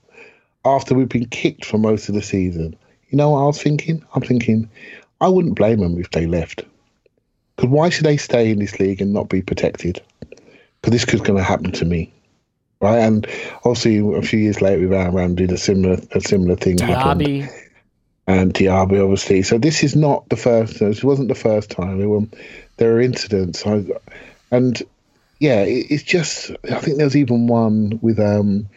after 0.63 0.93
we've 0.95 1.09
been 1.09 1.27
kicked 1.27 1.65
for 1.65 1.77
most 1.77 2.07
of 2.07 2.15
the 2.15 2.21
season, 2.21 2.75
you 3.09 3.17
know 3.17 3.31
what 3.31 3.39
I 3.39 3.45
was 3.45 3.61
thinking? 3.61 4.03
I'm 4.13 4.21
thinking, 4.21 4.69
I 5.19 5.27
wouldn't 5.27 5.55
blame 5.55 5.79
them 5.79 5.99
if 5.99 6.11
they 6.11 6.25
left. 6.25 6.63
Because 7.55 7.69
why 7.69 7.89
should 7.89 8.05
they 8.05 8.17
stay 8.17 8.51
in 8.51 8.59
this 8.59 8.79
league 8.79 9.01
and 9.01 9.13
not 9.13 9.29
be 9.29 9.41
protected? 9.41 10.01
Because 10.29 10.91
this 10.91 11.05
could 11.05 11.23
going 11.23 11.37
to 11.37 11.43
happen 11.43 11.71
to 11.73 11.85
me, 11.85 12.13
right? 12.79 12.99
And 12.99 13.25
obviously, 13.65 13.97
a 13.97 14.21
few 14.21 14.39
years 14.39 14.61
later, 14.61 14.87
with 14.87 14.93
Aaron 14.93 15.35
did 15.35 15.51
a 15.51 15.57
similar 15.57 15.97
a 16.11 16.21
similar 16.21 16.55
thing 16.55 16.77
Diaby. 16.77 17.49
And 18.27 18.53
Diaby, 18.53 19.01
obviously. 19.01 19.41
So 19.41 19.57
this 19.57 19.83
is 19.83 19.95
not 19.95 20.27
the 20.29 20.35
first. 20.35 20.79
This 20.79 21.03
wasn't 21.03 21.29
the 21.29 21.35
first 21.35 21.71
time. 21.71 21.97
There 21.97 22.09
were 22.09 22.25
there 22.75 22.95
are 22.95 23.01
incidents, 23.01 23.65
I, 23.65 23.85
and 24.51 24.81
yeah, 25.39 25.61
it, 25.61 25.87
it's 25.89 26.03
just. 26.03 26.51
I 26.69 26.79
think 26.79 26.97
there 26.97 27.05
was 27.05 27.15
even 27.15 27.47
one 27.47 27.99
with 28.01 28.19
um 28.19 28.67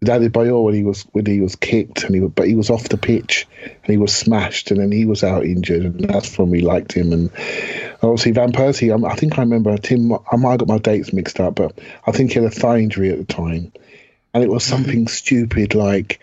with 0.00 0.08
Adebayor 0.08 0.64
when 0.64 0.74
he 0.74 0.84
was 0.84 1.02
when 1.12 1.24
he 1.24 1.40
was 1.40 1.56
kicked 1.56 2.04
and 2.04 2.14
he 2.14 2.20
but 2.20 2.46
he 2.46 2.54
was 2.54 2.70
off 2.70 2.88
the 2.90 2.98
pitch 2.98 3.46
and 3.62 3.86
he 3.86 3.96
was 3.96 4.14
smashed 4.14 4.70
and 4.70 4.80
then 4.80 4.92
he 4.92 5.06
was 5.06 5.24
out 5.24 5.44
injured 5.44 5.82
and 5.82 6.00
that's 6.00 6.38
when 6.38 6.50
we 6.50 6.60
liked 6.60 6.92
him 6.92 7.12
and 7.12 7.30
obviously 8.02 8.32
Van 8.32 8.52
Persie. 8.52 8.92
I, 8.92 9.10
I 9.10 9.16
think 9.16 9.38
I 9.38 9.42
remember 9.42 9.76
Tim. 9.78 10.12
I 10.12 10.36
might 10.36 10.52
have 10.52 10.60
got 10.60 10.68
my 10.68 10.78
dates 10.78 11.12
mixed 11.12 11.40
up, 11.40 11.54
but 11.54 11.78
I 12.06 12.12
think 12.12 12.32
he 12.32 12.38
had 12.38 12.52
a 12.52 12.54
thigh 12.54 12.78
injury 12.78 13.10
at 13.10 13.18
the 13.18 13.24
time, 13.24 13.72
and 14.34 14.42
it 14.42 14.50
was 14.50 14.64
something 14.64 15.08
stupid 15.08 15.74
like 15.74 16.20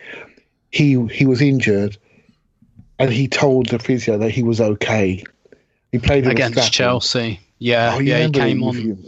he 0.71 1.03
he 1.07 1.25
was 1.25 1.41
injured 1.41 1.97
and 3.00 3.12
he 3.12 3.28
told 3.28 3.68
the 3.70 3.80
physio 3.80 4.18
that 4.18 4.32
he 4.32 4.43
was 4.43 4.60
okay. 4.62 5.24
He 5.91 6.00
played 6.00 6.28
against. 6.28 6.72
Chelsea. 6.72 7.39
Yeah, 7.60 7.93
Oh, 7.95 8.00
you 8.00 8.12
yeah, 8.12 8.26
he 8.26 8.32
came 8.32 8.64
on. 8.64 9.06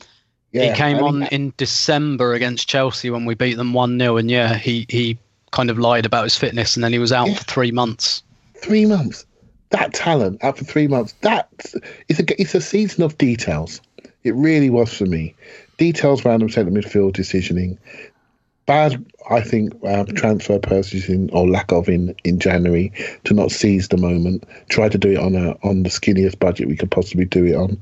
Yeah, 0.52 0.72
he 0.72 0.76
came 0.78 0.98
and 0.98 1.06
on 1.06 1.24
in 1.28 1.54
December 1.58 2.34
against 2.34 2.68
Chelsea 2.68 3.10
when 3.12 3.26
we 3.26 3.36
beat 3.36 3.54
them 3.56 3.74
one 3.74 4.00
0 4.00 4.18
and 4.18 4.32
yeah, 4.32 4.56
he 4.56 4.86
he 4.90 5.18
kind 5.52 5.70
of 5.70 5.78
lied 5.78 6.06
about 6.06 6.24
his 6.24 6.36
fitness, 6.36 6.76
and 6.76 6.84
then 6.84 6.92
he 6.94 7.00
was 7.00 7.12
out 7.12 7.28
Yeah. 7.28 7.36
for 7.36 7.44
three 7.44 7.72
months. 7.72 8.24
three 8.56 8.86
months. 8.86 9.26
That 9.70 9.94
talent 9.94 10.44
out 10.44 10.58
for 10.58 10.66
three 10.66 10.88
months. 10.88 11.14
That 11.22 11.48
it's 12.08 12.20
a 12.20 12.42
it's 12.42 12.56
a 12.56 12.62
season 12.62 13.04
of 13.04 13.18
details. 13.20 13.82
It 14.24 14.34
really 14.34 14.70
was 14.72 14.92
for 14.92 15.06
me. 15.06 15.36
Details 15.78 16.26
random 16.26 16.50
centre 16.50 16.72
midfield 16.72 17.14
decisioning. 17.14 17.78
Bad, 18.70 19.04
I 19.32 19.42
think, 19.42 19.74
uh, 19.84 20.04
transfer 20.14 20.60
purchasing 20.60 21.32
or 21.32 21.50
lack 21.50 21.72
of 21.72 21.90
in, 21.90 22.16
in 22.24 22.38
January 22.38 22.94
to 23.24 23.34
not 23.34 23.50
seize 23.50 23.88
the 23.88 23.98
moment. 23.98 24.44
Try 24.70 24.90
to 24.90 24.98
do 25.00 25.14
it 25.14 25.18
on 25.18 25.34
a 25.34 25.58
on 25.68 25.82
the 25.82 25.90
skinniest 25.90 26.38
budget 26.38 26.68
we 26.68 26.76
could 26.76 26.92
possibly 26.92 27.26
do 27.26 27.46
it 27.46 27.56
on. 27.56 27.82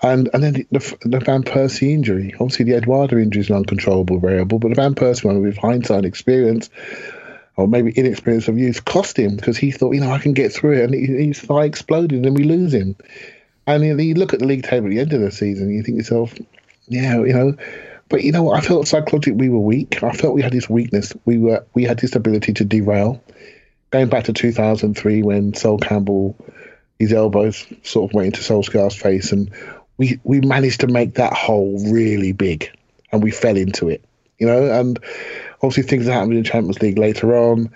And 0.00 0.30
and 0.32 0.42
then 0.42 0.66
the, 0.70 0.96
the 1.02 1.20
Van 1.20 1.42
Persie 1.42 1.92
injury. 1.92 2.32
Obviously, 2.40 2.64
the 2.64 2.78
Eduardo 2.78 3.18
injury 3.18 3.42
is 3.42 3.50
an 3.50 3.56
uncontrollable 3.56 4.18
variable, 4.18 4.58
but 4.58 4.68
the 4.68 4.74
Van 4.74 4.94
Persie 4.94 5.24
one, 5.24 5.42
with 5.42 5.58
hindsight 5.58 6.06
experience, 6.06 6.70
or 7.56 7.68
maybe 7.68 7.92
inexperience 7.92 8.48
of 8.48 8.56
youth, 8.56 8.86
cost 8.86 9.18
him 9.18 9.36
because 9.36 9.58
he 9.58 9.70
thought, 9.70 9.94
you 9.94 10.00
know, 10.00 10.10
I 10.10 10.18
can 10.18 10.32
get 10.32 10.50
through 10.50 10.78
it, 10.78 10.84
and 10.84 10.94
his 10.94 11.40
thigh 11.40 11.66
exploded, 11.66 12.24
and 12.24 12.34
we 12.34 12.44
lose 12.44 12.72
him. 12.72 12.96
And 13.66 13.84
you, 13.84 13.98
you 13.98 14.14
look 14.14 14.32
at 14.32 14.38
the 14.38 14.46
league 14.46 14.64
table 14.64 14.86
at 14.86 14.92
the 14.92 15.00
end 15.00 15.12
of 15.12 15.20
the 15.20 15.30
season, 15.30 15.68
you 15.68 15.82
think 15.82 15.98
yourself, 15.98 16.32
yeah, 16.88 17.18
you 17.18 17.34
know. 17.34 17.54
But 18.10 18.22
you 18.24 18.32
know 18.32 18.42
what? 18.42 18.58
I 18.58 18.66
felt 18.66 18.88
psychologically 18.88 19.32
we 19.32 19.48
were 19.48 19.60
weak. 19.60 20.02
I 20.02 20.12
felt 20.12 20.34
we 20.34 20.42
had 20.42 20.52
this 20.52 20.68
weakness. 20.68 21.14
We 21.24 21.38
were 21.38 21.64
we 21.74 21.84
had 21.84 21.98
this 21.98 22.14
ability 22.14 22.52
to 22.54 22.64
derail. 22.64 23.22
Going 23.90 24.08
back 24.08 24.24
to 24.24 24.32
2003 24.32 25.22
when 25.22 25.54
Sol 25.54 25.78
Campbell, 25.78 26.36
his 26.98 27.12
elbows 27.12 27.66
sort 27.82 28.10
of 28.10 28.14
went 28.14 28.26
into 28.26 28.40
Solskjaer's 28.40 28.94
face, 28.96 29.32
and 29.32 29.50
we 29.96 30.20
we 30.24 30.40
managed 30.40 30.80
to 30.80 30.86
make 30.88 31.14
that 31.14 31.32
hole 31.32 31.78
really 31.90 32.32
big, 32.32 32.70
and 33.12 33.22
we 33.22 33.30
fell 33.30 33.56
into 33.56 33.88
it, 33.88 34.04
you 34.38 34.46
know. 34.46 34.70
And 34.70 34.98
obviously 35.62 35.84
things 35.84 36.06
that 36.06 36.12
happened 36.12 36.32
in 36.34 36.42
the 36.42 36.48
Champions 36.48 36.82
League 36.82 36.98
later 36.98 37.36
on, 37.36 37.70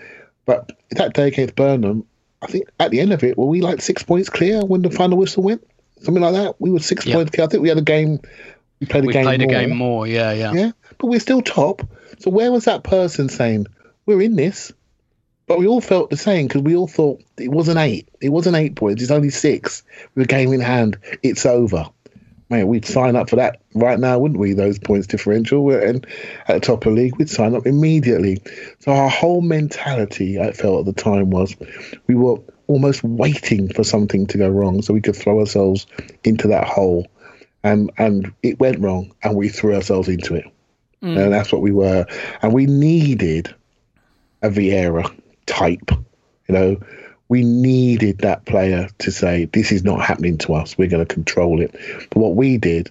but 0.47 0.73
that 0.91 1.15
day 1.15 1.29
against 1.29 1.55
Birmingham, 1.55 2.05
I 2.43 2.47
think 2.47 2.69
at 2.81 2.91
the 2.91 2.99
end 3.01 3.13
of 3.13 3.23
it, 3.23 3.39
were 3.39 3.47
we 3.47 3.61
like 3.61 3.81
six 3.83 4.03
points 4.03 4.29
clear 4.29 4.65
when 4.65 4.83
the 4.83 4.91
final 4.91 5.17
whistle 5.19 5.43
went? 5.45 5.65
Something 6.03 6.23
like 6.23 6.35
that. 6.35 6.61
We 6.61 6.71
were 6.71 6.81
six 6.81 7.07
Yeah. 7.07 7.15
points 7.15 7.31
clear. 7.31 7.47
I 7.47 7.49
think 7.49 7.63
we 7.63 7.69
had 7.69 7.79
a 7.79 7.83
game. 7.83 8.21
We 8.85 8.91
played 8.91 9.05
a 9.05 9.07
we 9.07 9.13
game. 9.13 9.25
played 9.25 9.41
more. 9.41 9.49
a 9.49 9.53
game 9.53 9.77
more. 9.77 10.07
Yeah, 10.07 10.33
yeah. 10.33 10.53
Yeah, 10.53 10.71
but 10.99 11.07
we're 11.07 11.21
still 11.21 11.41
top. 11.41 11.83
So 12.19 12.31
where 12.31 12.53
was 12.53 12.67
that 12.67 12.85
person 12.85 13.29
saying 13.29 13.67
we're 14.07 14.21
in 14.21 14.37
this? 14.37 14.73
But 15.47 15.59
we 15.59 15.67
all 15.67 15.81
felt 15.81 16.11
the 16.11 16.17
same 16.17 16.47
because 16.47 16.63
we 16.63 16.77
all 16.77 16.87
thought 16.87 17.23
it 17.39 17.51
wasn't 17.51 17.79
eight. 17.79 18.09
It 18.21 18.31
wasn't 18.31 18.57
eight 18.57 18.77
points. 18.77 19.03
It's 19.03 19.11
only 19.11 19.31
six. 19.31 19.83
With 20.15 20.25
a 20.25 20.29
game 20.29 20.53
in 20.53 20.61
hand, 20.61 20.99
it's 21.23 21.45
over. 21.45 21.87
Man, 22.51 22.67
we'd 22.69 22.85
sign 22.85 23.17
up 23.17 23.31
for 23.31 23.37
that 23.37 23.63
right 23.75 23.99
now, 23.99 24.19
wouldn't 24.19 24.39
we? 24.39 24.53
Those 24.53 24.79
points 24.79 25.07
differential. 25.07 25.59
Uh, 25.59 25.63
we're 25.63 25.81
in, 25.81 26.05
at 26.47 26.55
the 26.55 26.61
top 26.61 26.85
of 26.85 26.95
the 26.95 27.01
league, 27.03 27.17
we'd 27.17 27.31
sign 27.31 27.55
up 27.55 27.67
immediately. 27.67 28.43
So 28.81 28.93
our 28.93 29.09
whole 29.09 29.41
mentality, 29.41 30.39
I 30.39 30.53
felt 30.53 30.81
at 30.81 30.95
the 30.95 31.03
time, 31.03 31.31
was 31.31 31.57
we 32.07 32.15
were 32.15 32.37
almost 32.67 33.03
waiting 33.03 33.73
for 33.73 33.85
something 33.85 34.27
to 34.29 34.39
go 34.39 34.49
wrong 34.49 34.83
so 34.83 34.95
we 34.95 35.01
could 35.01 35.17
throw 35.17 35.41
ourselves 35.41 35.87
into 36.23 36.49
that 36.49 36.67
hole. 36.67 37.07
And 37.65 37.91
and 37.99 38.33
it 38.43 38.61
went 38.61 38.79
wrong, 38.79 39.13
and 39.23 39.35
we 39.35 39.49
threw 39.49 39.75
ourselves 39.75 40.09
into 40.09 40.37
it 40.37 40.47
mm. 41.05 41.23
and 41.23 41.33
that's 41.33 41.53
what 41.53 41.63
we 41.63 41.73
were. 41.73 42.07
And 42.43 42.53
we 42.53 42.67
needed 42.67 43.55
a 44.43 44.51
Vieira 44.51 45.15
type, 45.47 45.91
you 46.49 46.55
know. 46.55 46.81
We 47.29 47.43
needed 47.43 48.19
that 48.19 48.45
player 48.45 48.89
to 48.99 49.11
say, 49.11 49.47
"This 49.47 49.73
is 49.73 49.83
not 49.83 50.05
happening 50.05 50.39
to 50.39 50.55
us. 50.55 50.77
We're 50.77 50.89
going 50.89 51.05
to 51.05 51.15
control 51.15 51.61
it." 51.61 51.73
But 52.11 52.19
what 52.19 52.37
we 52.37 52.59
did 52.59 52.91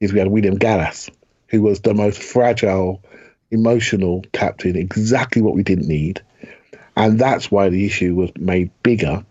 is 0.00 0.12
we 0.12 0.18
had 0.18 0.28
William 0.28 0.56
Gallas, 0.56 1.10
who 1.48 1.62
was 1.62 1.80
the 1.80 1.94
most 1.94 2.22
fragile, 2.22 3.02
emotional 3.50 4.24
captain, 4.32 4.76
exactly 4.76 5.42
what 5.42 5.54
we 5.54 5.62
didn't 5.62 5.88
need, 5.88 6.20
and 6.96 7.18
that's 7.18 7.50
why 7.50 7.68
the 7.68 7.86
issue 7.86 8.14
was 8.14 8.30
made 8.36 8.70
bigger 8.82 9.24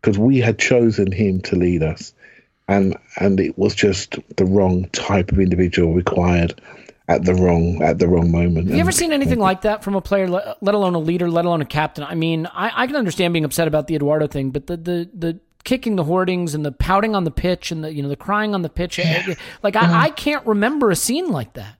because 0.00 0.16
we 0.16 0.38
had 0.38 0.58
chosen 0.58 1.10
him 1.10 1.40
to 1.40 1.56
lead 1.56 1.82
us, 1.82 2.14
and 2.68 2.96
and 3.16 3.40
it 3.40 3.58
was 3.58 3.74
just 3.74 4.16
the 4.36 4.44
wrong 4.44 4.88
type 4.90 5.32
of 5.32 5.40
individual 5.40 5.94
required 5.94 6.60
at 7.08 7.24
the 7.24 7.34
wrong 7.34 7.82
at 7.82 7.98
the 7.98 8.06
wrong 8.06 8.30
moment. 8.30 8.68
Have 8.68 8.76
you 8.76 8.80
ever 8.80 8.92
seen 8.92 9.12
anything 9.12 9.38
like 9.38 9.62
that 9.62 9.82
from 9.82 9.94
a 9.94 10.00
player, 10.00 10.28
let 10.28 10.74
alone 10.74 10.94
a 10.94 10.98
leader, 10.98 11.30
let 11.30 11.46
alone 11.46 11.62
a 11.62 11.66
captain? 11.66 12.04
I 12.04 12.14
mean, 12.14 12.46
I, 12.46 12.82
I 12.82 12.86
can 12.86 12.96
understand 12.96 13.32
being 13.32 13.46
upset 13.46 13.66
about 13.66 13.86
the 13.86 13.96
Eduardo 13.96 14.26
thing, 14.26 14.50
but 14.50 14.66
the, 14.66 14.76
the, 14.76 15.10
the 15.14 15.40
kicking 15.64 15.96
the 15.96 16.04
hoardings 16.04 16.54
and 16.54 16.64
the 16.64 16.72
pouting 16.72 17.14
on 17.14 17.24
the 17.24 17.30
pitch 17.30 17.72
and 17.72 17.82
the 17.82 17.92
you 17.92 18.02
know 18.02 18.08
the 18.08 18.16
crying 18.16 18.54
on 18.54 18.62
the 18.62 18.68
pitch, 18.68 18.98
eh, 18.98 19.34
like 19.62 19.74
I, 19.74 20.04
I 20.04 20.10
can't 20.10 20.46
remember 20.46 20.90
a 20.90 20.96
scene 20.96 21.30
like 21.30 21.54
that. 21.54 21.76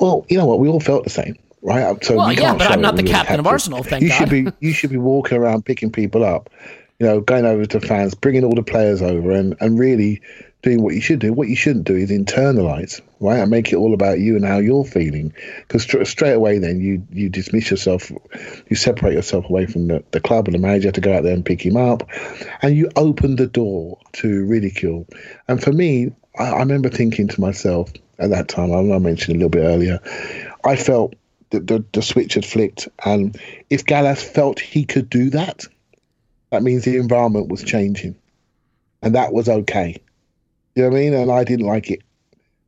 Well, 0.00 0.26
you 0.28 0.38
know 0.38 0.46
what? 0.46 0.58
We 0.58 0.68
all 0.68 0.80
felt 0.80 1.04
the 1.04 1.10
same, 1.10 1.36
right? 1.62 2.02
So 2.04 2.16
Well, 2.16 2.28
we 2.28 2.36
yeah, 2.36 2.54
but 2.54 2.70
I'm 2.70 2.80
not 2.80 2.96
the 2.96 3.02
captain 3.02 3.40
of 3.40 3.46
Arsenal, 3.46 3.82
thank 3.82 4.02
you 4.02 4.08
God. 4.08 4.18
should 4.18 4.30
be 4.30 4.46
you 4.60 4.72
should 4.72 4.90
be 4.90 4.96
walking 4.96 5.36
around 5.36 5.66
picking 5.66 5.92
people 5.92 6.24
up, 6.24 6.48
you 7.04 7.10
know, 7.10 7.20
going 7.20 7.44
over 7.44 7.66
to 7.66 7.80
fans, 7.80 8.14
bringing 8.14 8.44
all 8.44 8.54
the 8.54 8.62
players 8.62 9.02
over, 9.02 9.30
and 9.30 9.54
and 9.60 9.78
really 9.78 10.22
doing 10.62 10.82
what 10.82 10.94
you 10.94 11.02
should 11.02 11.18
do. 11.18 11.34
What 11.34 11.48
you 11.48 11.56
shouldn't 11.56 11.84
do 11.84 11.94
is 11.94 12.10
internalize, 12.10 13.02
right, 13.20 13.40
and 13.40 13.50
make 13.50 13.70
it 13.74 13.76
all 13.76 13.92
about 13.92 14.20
you 14.20 14.36
and 14.36 14.44
how 14.46 14.56
you're 14.56 14.86
feeling. 14.86 15.34
Because 15.68 15.82
straight 16.08 16.32
away, 16.32 16.58
then 16.58 16.80
you 16.80 17.06
you 17.12 17.28
dismiss 17.28 17.70
yourself, 17.70 18.10
you 18.70 18.74
separate 18.74 19.12
yourself 19.12 19.50
away 19.50 19.66
from 19.66 19.88
the, 19.88 20.02
the 20.12 20.20
club 20.20 20.48
and 20.48 20.54
the 20.54 20.58
manager 20.58 20.90
to 20.92 21.00
go 21.02 21.14
out 21.14 21.24
there 21.24 21.34
and 21.34 21.44
pick 21.44 21.60
him 21.60 21.76
up, 21.76 22.08
and 22.62 22.74
you 22.74 22.88
open 22.96 23.36
the 23.36 23.46
door 23.46 23.98
to 24.14 24.46
ridicule. 24.46 25.06
And 25.46 25.62
for 25.62 25.72
me, 25.72 26.10
I, 26.38 26.52
I 26.52 26.58
remember 26.60 26.88
thinking 26.88 27.28
to 27.28 27.40
myself 27.42 27.92
at 28.18 28.30
that 28.30 28.48
time, 28.48 28.72
I 28.72 28.98
mentioned 28.98 29.36
a 29.36 29.38
little 29.40 29.50
bit 29.50 29.64
earlier, 29.64 30.00
I 30.64 30.76
felt 30.76 31.16
that 31.50 31.66
the, 31.66 31.84
the 31.92 32.00
switch 32.00 32.32
had 32.32 32.46
flicked, 32.46 32.88
and 33.04 33.38
if 33.68 33.84
Gallas 33.84 34.22
felt 34.22 34.58
he 34.58 34.86
could 34.86 35.10
do 35.10 35.28
that, 35.30 35.66
that 36.54 36.62
means 36.62 36.84
the 36.84 36.96
environment 36.96 37.48
was 37.48 37.62
changing, 37.62 38.16
and 39.02 39.14
that 39.14 39.32
was 39.32 39.48
okay. 39.48 40.00
You 40.74 40.82
know 40.82 40.88
what 40.90 40.96
I 40.96 41.00
mean? 41.00 41.14
And 41.14 41.30
I 41.30 41.44
didn't 41.44 41.66
like 41.66 41.90
it, 41.90 42.00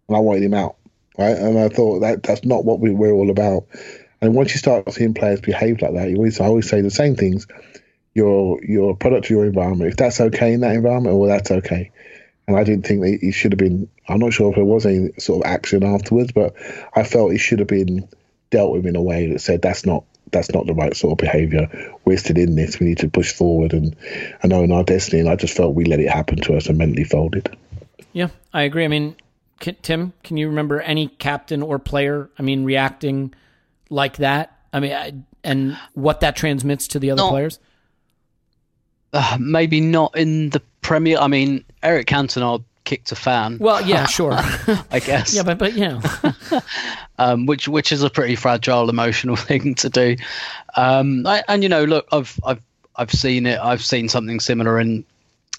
and 0.09 0.17
I 0.17 0.21
wanted 0.21 0.43
him 0.43 0.55
out, 0.55 0.77
right? 1.19 1.37
And 1.37 1.59
I 1.59 1.69
thought 1.69 2.01
that 2.01 2.23
that's 2.23 2.45
not 2.45 2.65
what 2.65 2.81
we, 2.81 2.91
we're 2.91 3.13
all 3.13 3.31
about. 3.31 3.67
And 4.21 4.35
once 4.35 4.53
you 4.53 4.59
start 4.59 4.91
seeing 4.93 5.15
players 5.15 5.41
behave 5.41 5.81
like 5.83 5.95
that, 5.95 6.11
you 6.11 6.17
always 6.17 6.41
I 6.41 6.47
always 6.47 6.69
say 6.69 6.81
the 6.81 6.91
same 6.91 7.17
things. 7.17 7.47
You're 8.15 8.91
a 8.91 8.97
product 8.97 9.27
of 9.27 9.31
your 9.31 9.45
environment. 9.45 9.91
If 9.91 9.97
that's 9.99 10.21
okay 10.21 10.55
in 10.55 10.61
that 10.61 10.75
environment, 10.75 11.17
well, 11.17 11.29
that's 11.29 11.51
okay. 11.51 11.91
And 12.49 12.57
I 12.57 12.65
didn't 12.65 12.87
think 12.87 13.03
that 13.03 13.19
he 13.21 13.31
should 13.31 13.53
have 13.53 13.59
been. 13.59 13.91
I'm 14.09 14.21
not 14.21 14.33
sure 14.33 14.51
if 14.51 14.57
there 14.57 14.65
was 14.65 14.87
any 14.87 15.11
sort 15.19 15.45
of 15.45 15.51
action 15.51 15.85
afterwards, 15.85 16.33
but 16.33 16.55
I 16.95 17.05
felt 17.05 17.33
it 17.33 17.39
should 17.39 17.59
have 17.59 17.69
been 17.69 18.09
dealt 18.51 18.73
with 18.73 18.87
in 18.87 18.97
a 18.97 19.03
way 19.03 19.31
that 19.31 19.41
said 19.41 19.63
that's 19.63 19.85
not 19.85 20.05
that's 20.33 20.53
not 20.53 20.67
the 20.67 20.75
right 20.75 20.97
sort 20.97 21.13
of 21.13 21.19
behaviour. 21.19 21.69
We're 22.05 22.19
still 22.19 22.37
in 22.39 22.57
this. 22.57 22.81
We 22.81 22.87
need 22.87 22.99
to 22.99 23.09
push 23.09 23.33
forward 23.33 23.73
and 23.73 23.95
I 24.43 24.47
know 24.49 24.63
in 24.63 24.73
our 24.73 24.85
destiny. 24.85 25.21
And 25.21 25.29
I 25.29 25.37
just 25.37 25.57
felt 25.57 25.75
we 25.75 25.85
let 25.85 26.01
it 26.01 26.11
happen 26.11 26.37
to 26.43 26.57
us 26.57 26.67
and 26.67 26.79
mentally 26.79 27.05
folded. 27.05 27.57
Yeah, 28.13 28.29
I 28.53 28.63
agree. 28.63 28.85
I 28.85 28.89
mean, 28.89 29.17
can, 29.61 29.77
Tim, 29.83 30.13
can 30.25 30.37
you 30.37 30.49
remember 30.49 30.81
any 30.81 31.09
captain 31.09 31.63
or 31.63 31.79
player? 31.79 32.31
I 32.39 32.43
mean, 32.43 32.65
reacting 32.65 33.35
like 33.89 34.17
that. 34.19 34.59
I 34.73 34.81
mean, 34.81 34.93
I, 34.93 35.13
and 35.45 35.79
what 35.95 36.21
that 36.21 36.37
transmits 36.37 36.89
to 36.89 36.99
the 36.99 37.11
other 37.11 37.23
Not- 37.23 37.31
players. 37.31 37.59
Uh, 39.13 39.39
maybe 39.41 39.81
not 39.81 40.15
in 40.17 40.51
the 40.51 40.61
Premier. 40.83 41.19
I 41.19 41.29
mean, 41.29 41.65
Eric 41.83 42.09
Cantona 42.09 42.63
kicked 42.87 43.13
a 43.13 43.17
fan. 43.17 43.59
Well, 43.59 43.83
yeah, 43.87 44.07
sure. 44.19 44.33
I 44.33 45.01
guess. 45.05 45.35
yeah, 45.35 45.43
but 45.43 45.59
but 45.59 45.75
you 45.75 45.89
know, 45.89 46.01
um, 47.19 47.45
which 47.45 47.69
which 47.69 47.93
is 47.93 48.03
a 48.03 48.09
pretty 48.09 48.37
fragile 48.37 48.89
emotional 48.89 49.37
thing 49.49 49.75
to 49.75 49.91
do. 49.91 50.17
Um, 50.77 51.27
I, 51.27 51.45
and 51.49 51.63
you 51.63 51.69
know, 51.69 51.85
look, 51.85 52.07
I've 52.11 52.41
I've 52.47 52.63
I've 52.97 53.13
seen 53.13 53.45
it. 53.45 53.59
I've 53.61 53.85
seen 53.85 54.09
something 54.09 54.41
similar 54.41 54.81
in 54.81 55.05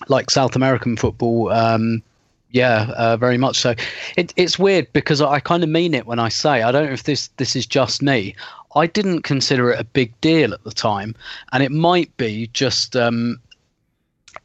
like 0.07 0.31
South 0.31 0.55
American 0.55 0.97
football. 0.97 1.51
Um, 1.51 2.01
yeah, 2.49 2.89
uh, 2.97 3.17
very 3.17 3.37
much 3.37 3.57
so. 3.57 3.75
It, 4.15 4.33
it's 4.37 4.57
weird 4.57 4.91
because 4.93 5.21
I 5.21 5.39
kind 5.39 5.63
of 5.63 5.69
mean 5.69 5.93
it 5.93 6.07
when 6.07 6.17
I 6.17 6.29
say 6.29 6.63
I 6.63 6.71
don't 6.71 6.87
know 6.87 6.93
if 6.93 7.03
this 7.03 7.27
this 7.37 7.55
is 7.55 7.67
just 7.67 8.01
me. 8.01 8.35
I 8.75 8.87
didn't 8.87 9.23
consider 9.23 9.71
it 9.71 9.79
a 9.79 9.83
big 9.83 10.19
deal 10.21 10.53
at 10.53 10.63
the 10.63 10.71
time, 10.71 11.15
and 11.51 11.61
it 11.61 11.71
might 11.71 12.15
be 12.17 12.49
just 12.53 12.95
um, 12.95 13.39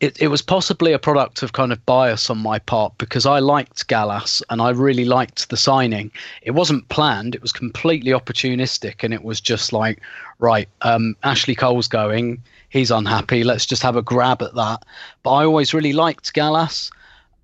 it, 0.03 0.21
it 0.21 0.29
was 0.29 0.43
possibly 0.43 0.93
a 0.93 0.99
product 0.99 1.45
of 1.45 1.53
kind 1.53 1.71
of 1.71 1.87
bias 1.87 2.29
on 2.29 2.39
my 2.39 2.59
part 2.59 2.93
because 2.99 3.25
I 3.25 3.39
liked 3.39 3.87
Gallas 3.87 4.43
and 4.51 4.61
I 4.61 4.71
really 4.71 5.05
liked 5.05 5.49
the 5.49 5.57
signing. 5.57 6.11
It 6.43 6.51
wasn't 6.51 6.89
planned, 6.89 7.37
it 7.37 7.41
was 7.41 7.53
completely 7.53 8.11
opportunistic, 8.11 9.05
and 9.05 9.15
it 9.15 9.23
was 9.23 9.41
just 9.41 9.73
like, 9.73 10.01
right, 10.41 10.69
um, 10.81 11.15
Ashley 11.23 11.55
Cole's 11.55 11.87
going, 11.87 12.43
he's 12.69 12.91
unhappy, 12.91 13.45
let's 13.45 13.65
just 13.65 13.83
have 13.85 13.95
a 13.95 14.03
grab 14.03 14.43
at 14.43 14.57
that. 14.57 14.85
But 15.23 15.35
I 15.35 15.45
always 15.45 15.73
really 15.73 15.93
liked 15.93 16.35
Gallas. 16.35 16.91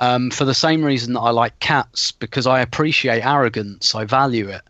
Um, 0.00 0.30
for 0.30 0.44
the 0.44 0.54
same 0.54 0.84
reason 0.84 1.14
that 1.14 1.20
I 1.20 1.30
like 1.30 1.58
cats, 1.60 2.10
because 2.10 2.46
I 2.46 2.60
appreciate 2.60 3.24
arrogance, 3.24 3.94
I 3.94 4.04
value 4.04 4.48
it. 4.48 4.62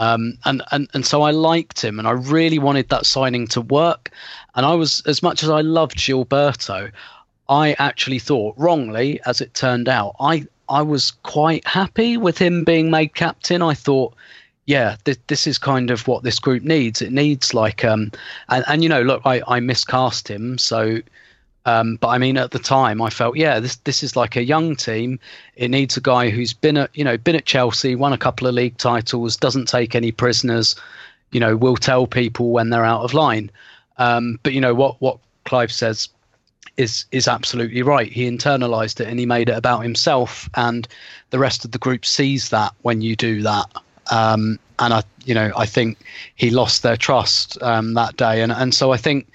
Um, 0.00 0.38
and, 0.44 0.62
and 0.70 0.88
and 0.94 1.04
so 1.04 1.22
I 1.22 1.30
liked 1.30 1.82
him, 1.82 1.98
and 1.98 2.08
I 2.08 2.12
really 2.12 2.58
wanted 2.58 2.88
that 2.88 3.04
signing 3.04 3.46
to 3.48 3.60
work. 3.60 4.10
And 4.54 4.64
I 4.64 4.74
was, 4.74 5.02
as 5.06 5.22
much 5.22 5.42
as 5.42 5.50
I 5.50 5.60
loved 5.60 5.98
Gilberto, 5.98 6.90
I 7.50 7.74
actually 7.80 8.20
thought, 8.20 8.54
wrongly 8.56 9.20
as 9.26 9.40
it 9.40 9.52
turned 9.54 9.88
out, 9.88 10.14
I 10.20 10.46
I 10.68 10.82
was 10.82 11.10
quite 11.10 11.66
happy 11.66 12.16
with 12.16 12.38
him 12.38 12.62
being 12.62 12.92
made 12.92 13.14
captain. 13.16 13.60
I 13.60 13.74
thought, 13.74 14.14
yeah, 14.66 14.96
th- 15.04 15.18
this 15.26 15.48
is 15.48 15.58
kind 15.58 15.90
of 15.90 16.06
what 16.06 16.22
this 16.22 16.38
group 16.38 16.62
needs. 16.62 17.02
It 17.02 17.12
needs 17.12 17.52
like 17.52 17.84
um, 17.84 18.12
and 18.48 18.64
and 18.68 18.82
you 18.84 18.88
know, 18.88 19.02
look, 19.02 19.22
I 19.26 19.42
I 19.46 19.60
miscast 19.60 20.28
him, 20.28 20.56
so. 20.56 21.00
Um, 21.66 21.96
but 21.96 22.08
I 22.08 22.16
mean, 22.16 22.38
at 22.38 22.52
the 22.52 22.58
time, 22.58 23.02
I 23.02 23.10
felt, 23.10 23.36
yeah, 23.36 23.60
this 23.60 23.76
this 23.76 24.02
is 24.02 24.16
like 24.16 24.34
a 24.34 24.42
young 24.42 24.74
team. 24.76 25.20
It 25.56 25.68
needs 25.68 25.94
a 25.94 26.00
guy 26.00 26.30
who's 26.30 26.54
been 26.54 26.78
at, 26.78 26.90
you 26.96 27.04
know, 27.04 27.18
been 27.18 27.36
at 27.36 27.44
Chelsea, 27.44 27.94
won 27.94 28.14
a 28.14 28.18
couple 28.18 28.46
of 28.46 28.54
league 28.54 28.78
titles, 28.78 29.36
doesn't 29.36 29.68
take 29.68 29.94
any 29.94 30.10
prisoners. 30.10 30.74
You 31.32 31.40
know, 31.40 31.56
will 31.58 31.76
tell 31.76 32.06
people 32.06 32.50
when 32.50 32.70
they're 32.70 32.84
out 32.84 33.02
of 33.02 33.12
line. 33.12 33.50
Um, 33.98 34.40
but 34.42 34.54
you 34.54 34.60
know 34.60 34.74
what 34.74 34.98
what 35.02 35.18
Clive 35.44 35.70
says 35.70 36.08
is 36.80 37.04
is 37.12 37.28
absolutely 37.28 37.82
right. 37.82 38.10
He 38.10 38.28
internalized 38.28 39.00
it 39.00 39.08
and 39.08 39.18
he 39.18 39.26
made 39.26 39.48
it 39.48 39.56
about 39.56 39.82
himself, 39.82 40.48
and 40.54 40.88
the 41.30 41.38
rest 41.38 41.64
of 41.64 41.72
the 41.72 41.78
group 41.78 42.06
sees 42.06 42.48
that 42.48 42.72
when 42.82 43.02
you 43.02 43.14
do 43.16 43.42
that. 43.42 43.66
Um, 44.10 44.58
and 44.78 44.94
I, 44.94 45.02
you 45.24 45.34
know, 45.34 45.52
I 45.56 45.66
think 45.66 45.98
he 46.34 46.50
lost 46.50 46.82
their 46.82 46.96
trust 46.96 47.62
um, 47.62 47.94
that 47.94 48.16
day, 48.16 48.40
and 48.40 48.50
and 48.50 48.74
so 48.74 48.92
I 48.92 48.96
think 48.96 49.28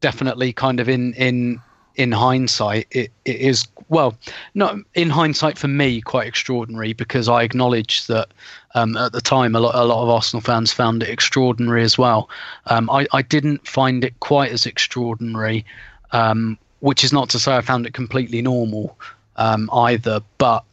definitely 0.00 0.52
kind 0.52 0.80
of 0.80 0.88
in 0.88 1.14
in 1.14 1.60
in 1.94 2.12
hindsight 2.12 2.86
it, 2.92 3.10
it 3.24 3.36
is 3.36 3.66
well 3.88 4.16
not 4.54 4.76
in 4.94 5.10
hindsight 5.10 5.58
for 5.58 5.66
me 5.66 6.00
quite 6.00 6.28
extraordinary 6.28 6.92
because 6.92 7.28
I 7.28 7.42
acknowledge 7.42 8.06
that 8.06 8.28
um, 8.76 8.96
at 8.96 9.10
the 9.10 9.20
time 9.20 9.56
a 9.56 9.60
lot 9.60 9.74
a 9.74 9.84
lot 9.84 10.02
of 10.02 10.08
Arsenal 10.08 10.40
fans 10.40 10.72
found 10.72 11.02
it 11.02 11.08
extraordinary 11.08 11.82
as 11.82 11.98
well. 11.98 12.28
Um, 12.66 12.90
I 12.90 13.06
I 13.12 13.22
didn't 13.22 13.66
find 13.66 14.04
it 14.04 14.18
quite 14.20 14.50
as 14.50 14.66
extraordinary 14.66 15.64
um, 16.12 16.58
which 16.80 17.04
is 17.04 17.12
not 17.12 17.28
to 17.30 17.38
say 17.38 17.56
I 17.56 17.60
found 17.60 17.86
it 17.86 17.94
completely 17.94 18.42
normal 18.42 18.96
um, 19.36 19.68
either. 19.72 20.20
But 20.38 20.64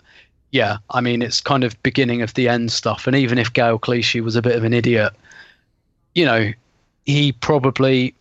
yeah, 0.51 0.77
I 0.89 1.01
mean, 1.01 1.21
it's 1.21 1.41
kind 1.41 1.63
of 1.63 1.81
beginning 1.83 2.21
of 2.21 2.33
the 2.33 2.47
end 2.47 2.71
stuff. 2.71 3.07
And 3.07 3.15
even 3.15 3.37
if 3.37 3.53
Gaël 3.53 3.79
Clichy 3.79 4.21
was 4.21 4.35
a 4.35 4.41
bit 4.41 4.55
of 4.55 4.63
an 4.63 4.73
idiot, 4.73 5.13
you 6.13 6.25
know, 6.25 6.51
he 7.05 7.31
probably. 7.31 8.13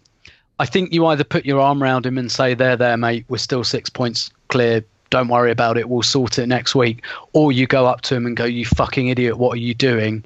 I 0.60 0.66
think 0.66 0.92
you 0.92 1.06
either 1.06 1.24
put 1.24 1.44
your 1.44 1.60
arm 1.60 1.82
around 1.82 2.06
him 2.06 2.16
and 2.16 2.30
say, 2.30 2.54
"There, 2.54 2.76
there, 2.76 2.96
mate, 2.96 3.24
we're 3.28 3.38
still 3.38 3.64
six 3.64 3.90
points 3.90 4.30
clear. 4.48 4.84
Don't 5.10 5.28
worry 5.28 5.50
about 5.50 5.76
it. 5.76 5.88
We'll 5.88 6.02
sort 6.02 6.38
it 6.38 6.46
next 6.46 6.74
week." 6.74 7.04
Or 7.32 7.50
you 7.50 7.66
go 7.66 7.86
up 7.86 8.02
to 8.02 8.14
him 8.14 8.24
and 8.26 8.36
go, 8.36 8.44
"You 8.44 8.64
fucking 8.64 9.08
idiot! 9.08 9.38
What 9.38 9.54
are 9.54 9.60
you 9.60 9.74
doing?" 9.74 10.24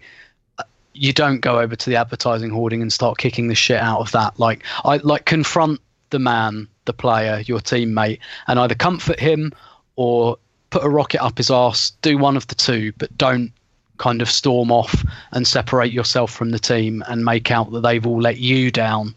You 0.92 1.12
don't 1.12 1.40
go 1.40 1.60
over 1.60 1.76
to 1.76 1.90
the 1.90 1.96
advertising 1.96 2.50
hoarding 2.50 2.82
and 2.82 2.92
start 2.92 3.18
kicking 3.18 3.48
the 3.48 3.54
shit 3.54 3.80
out 3.80 4.00
of 4.00 4.10
that. 4.12 4.38
Like 4.38 4.64
I 4.84 4.96
like 4.96 5.24
confront 5.24 5.80
the 6.10 6.18
man, 6.18 6.68
the 6.84 6.92
player, 6.92 7.40
your 7.46 7.60
teammate, 7.60 8.18
and 8.46 8.58
either 8.58 8.74
comfort 8.74 9.20
him 9.20 9.52
or 9.96 10.38
put 10.70 10.84
a 10.84 10.88
rocket 10.88 11.22
up 11.22 11.38
his 11.38 11.50
arse. 11.50 11.90
Do 12.02 12.18
one 12.18 12.36
of 12.36 12.46
the 12.46 12.54
two, 12.54 12.92
but 12.98 13.16
don't 13.16 13.52
kind 13.98 14.22
of 14.22 14.30
storm 14.30 14.70
off 14.70 15.04
and 15.32 15.46
separate 15.46 15.92
yourself 15.92 16.30
from 16.30 16.50
the 16.50 16.58
team 16.58 17.02
and 17.08 17.24
make 17.24 17.50
out 17.50 17.72
that 17.72 17.80
they've 17.80 18.06
all 18.06 18.20
let 18.20 18.38
you 18.38 18.70
down. 18.70 19.14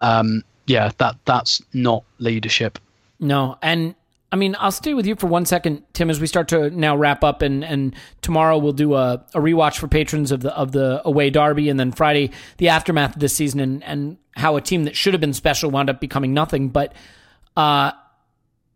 Um, 0.00 0.42
yeah, 0.66 0.90
that 0.98 1.16
that's 1.24 1.62
not 1.72 2.04
leadership. 2.18 2.78
No, 3.20 3.56
and 3.62 3.94
I 4.32 4.36
mean, 4.36 4.56
I'll 4.58 4.72
stay 4.72 4.94
with 4.94 5.06
you 5.06 5.14
for 5.14 5.28
one 5.28 5.46
second, 5.46 5.82
Tim, 5.92 6.10
as 6.10 6.20
we 6.20 6.26
start 6.26 6.48
to 6.48 6.70
now 6.70 6.96
wrap 6.96 7.22
up, 7.22 7.42
and 7.42 7.64
and 7.64 7.94
tomorrow 8.20 8.58
we'll 8.58 8.72
do 8.72 8.94
a, 8.94 9.24
a 9.32 9.40
rewatch 9.40 9.78
for 9.78 9.88
patrons 9.88 10.32
of 10.32 10.40
the 10.40 10.52
of 10.54 10.72
the 10.72 11.00
away 11.04 11.30
derby, 11.30 11.68
and 11.68 11.78
then 11.78 11.92
Friday 11.92 12.30
the 12.58 12.68
aftermath 12.68 13.14
of 13.14 13.20
this 13.20 13.34
season, 13.34 13.60
and 13.60 13.84
and 13.84 14.16
how 14.36 14.56
a 14.56 14.60
team 14.60 14.84
that 14.84 14.94
should 14.94 15.14
have 15.14 15.20
been 15.20 15.32
special 15.32 15.70
wound 15.70 15.90
up 15.90 16.00
becoming 16.00 16.34
nothing. 16.34 16.68
But, 16.68 16.92
uh, 17.56 17.92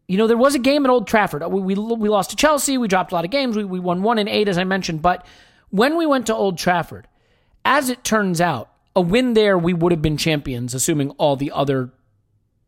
you 0.09 0.17
know, 0.17 0.27
there 0.27 0.37
was 0.37 0.55
a 0.55 0.59
game 0.59 0.85
at 0.85 0.91
Old 0.91 1.07
Trafford. 1.07 1.47
We 1.47 1.61
we, 1.61 1.75
we 1.75 2.09
lost 2.09 2.31
to 2.31 2.37
Chelsea. 2.37 2.79
We 2.79 2.89
dropped 2.89 3.13
a 3.13 3.15
lot 3.15 3.25
of 3.25 3.31
games. 3.31 3.57
We 3.57 3.65
we 3.65 3.79
won 3.79 4.03
one 4.03 4.19
in 4.19 4.27
eight, 4.27 4.49
as 4.49 4.59
I 4.59 4.65
mentioned. 4.65 5.03
But 5.03 5.25
when 5.69 5.97
we 5.97 6.07
went 6.07 6.27
to 6.27 6.35
Old 6.35 6.59
Trafford, 6.59 7.07
as 7.65 7.91
it 7.91 8.03
turns 8.03 8.41
out, 8.41 8.71
a 8.97 9.01
win 9.01 9.35
there, 9.35 9.57
we 9.57 9.75
would 9.75 9.93
have 9.93 10.03
been 10.03 10.17
champions, 10.17 10.75
assuming 10.75 11.11
all 11.11 11.37
the 11.37 11.53
other 11.53 11.91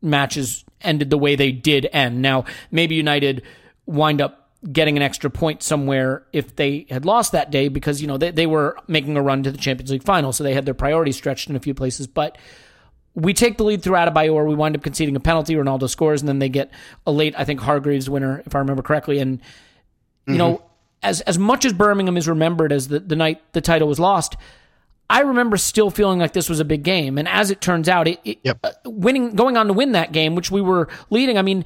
matches 0.01 0.63
ended 0.81 1.09
the 1.09 1.17
way 1.17 1.35
they 1.35 1.51
did 1.51 1.89
end. 1.91 2.21
Now, 2.21 2.45
maybe 2.71 2.95
United 2.95 3.41
wind 3.85 4.21
up 4.21 4.51
getting 4.71 4.95
an 4.95 5.03
extra 5.03 5.29
point 5.29 5.61
somewhere 5.61 6.25
if 6.31 6.55
they 6.55 6.85
had 6.89 7.05
lost 7.05 7.33
that 7.33 7.51
day 7.51 7.67
because, 7.67 8.01
you 8.01 8.07
know, 8.07 8.17
they, 8.17 8.31
they 8.31 8.45
were 8.45 8.77
making 8.87 9.17
a 9.17 9.21
run 9.21 9.43
to 9.43 9.51
the 9.51 9.57
Champions 9.57 9.91
League 9.91 10.03
final, 10.03 10.31
so 10.31 10.43
they 10.43 10.53
had 10.53 10.65
their 10.65 10.73
priorities 10.73 11.17
stretched 11.17 11.49
in 11.49 11.55
a 11.55 11.59
few 11.59 11.73
places. 11.73 12.07
But 12.07 12.37
we 13.15 13.33
take 13.33 13.57
the 13.57 13.63
lead 13.63 13.83
through 13.83 13.95
Adebayor. 13.95 14.47
We 14.47 14.55
wind 14.55 14.75
up 14.75 14.83
conceding 14.83 15.15
a 15.15 15.19
penalty. 15.19 15.55
Ronaldo 15.55 15.89
scores, 15.89 16.21
and 16.21 16.29
then 16.29 16.39
they 16.39 16.49
get 16.49 16.71
a 17.05 17.11
late, 17.11 17.35
I 17.37 17.45
think, 17.45 17.59
Hargreaves 17.59 18.09
winner, 18.09 18.41
if 18.45 18.55
I 18.55 18.59
remember 18.59 18.81
correctly. 18.81 19.19
And, 19.19 19.39
you 20.25 20.33
mm-hmm. 20.33 20.37
know, 20.37 20.63
as, 21.03 21.21
as 21.21 21.37
much 21.37 21.65
as 21.65 21.73
Birmingham 21.73 22.17
is 22.17 22.27
remembered 22.27 22.71
as 22.71 22.87
the, 22.87 22.99
the 22.99 23.15
night 23.15 23.41
the 23.53 23.61
title 23.61 23.87
was 23.87 23.99
lost, 23.99 24.35
I 25.09 25.21
remember 25.21 25.57
still 25.57 25.91
feeling 25.91 26.17
like 26.17 26.33
this 26.33 26.49
was 26.49 26.59
a 26.59 26.65
big 26.65 26.83
game, 26.83 27.17
and 27.17 27.27
as 27.27 27.51
it 27.51 27.61
turns 27.61 27.89
out, 27.89 28.07
it, 28.07 28.19
it 28.23 28.39
yep. 28.41 28.57
uh, 28.63 28.71
winning, 28.85 29.35
going 29.35 29.57
on 29.57 29.67
to 29.67 29.73
win 29.73 29.91
that 29.91 30.11
game, 30.11 30.33
which 30.33 30.49
we 30.49 30.61
were 30.61 30.87
leading. 31.09 31.37
I 31.37 31.41
mean, 31.41 31.65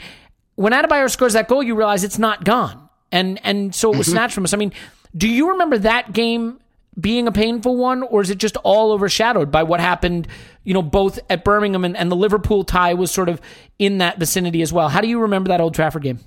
when 0.56 0.74
Adebayor 0.74 1.10
scores 1.10 1.34
that 1.34 1.48
goal, 1.48 1.62
you 1.62 1.76
realize 1.76 2.04
it's 2.04 2.20
not 2.20 2.44
gone, 2.44 2.90
and 3.12 3.40
and 3.46 3.74
so 3.74 3.94
it 3.94 3.98
was 3.98 4.08
mm-hmm. 4.08 4.16
snatched 4.16 4.34
from 4.34 4.44
us. 4.44 4.54
I 4.54 4.58
mean, 4.58 4.74
do 5.16 5.30
you 5.30 5.52
remember 5.52 5.78
that 5.78 6.12
game 6.12 6.60
being 7.00 7.28
a 7.28 7.32
painful 7.32 7.78
one, 7.78 8.04
or 8.04 8.22
is 8.22 8.30
it 8.30 8.38
just 8.38 8.58
all 8.58 8.92
overshadowed 8.92 9.52
by 9.52 9.64
what 9.64 9.80
happened? 9.80 10.28
You 10.64 10.74
know, 10.74 10.82
both 10.82 11.20
at 11.30 11.44
Birmingham 11.44 11.86
and, 11.86 11.96
and 11.96 12.12
the 12.12 12.16
Liverpool 12.16 12.64
tie 12.64 12.94
was 12.94 13.12
sort 13.12 13.30
of 13.30 13.42
in 13.80 14.00
that 14.00 14.20
vicinity 14.20 14.62
as 14.62 14.74
well. 14.74 14.90
How 14.90 15.02
do 15.02 15.08
you 15.08 15.20
remember 15.20 15.50
that 15.50 15.62
Old 15.62 15.74
Trafford 15.74 16.04
game? 16.04 16.20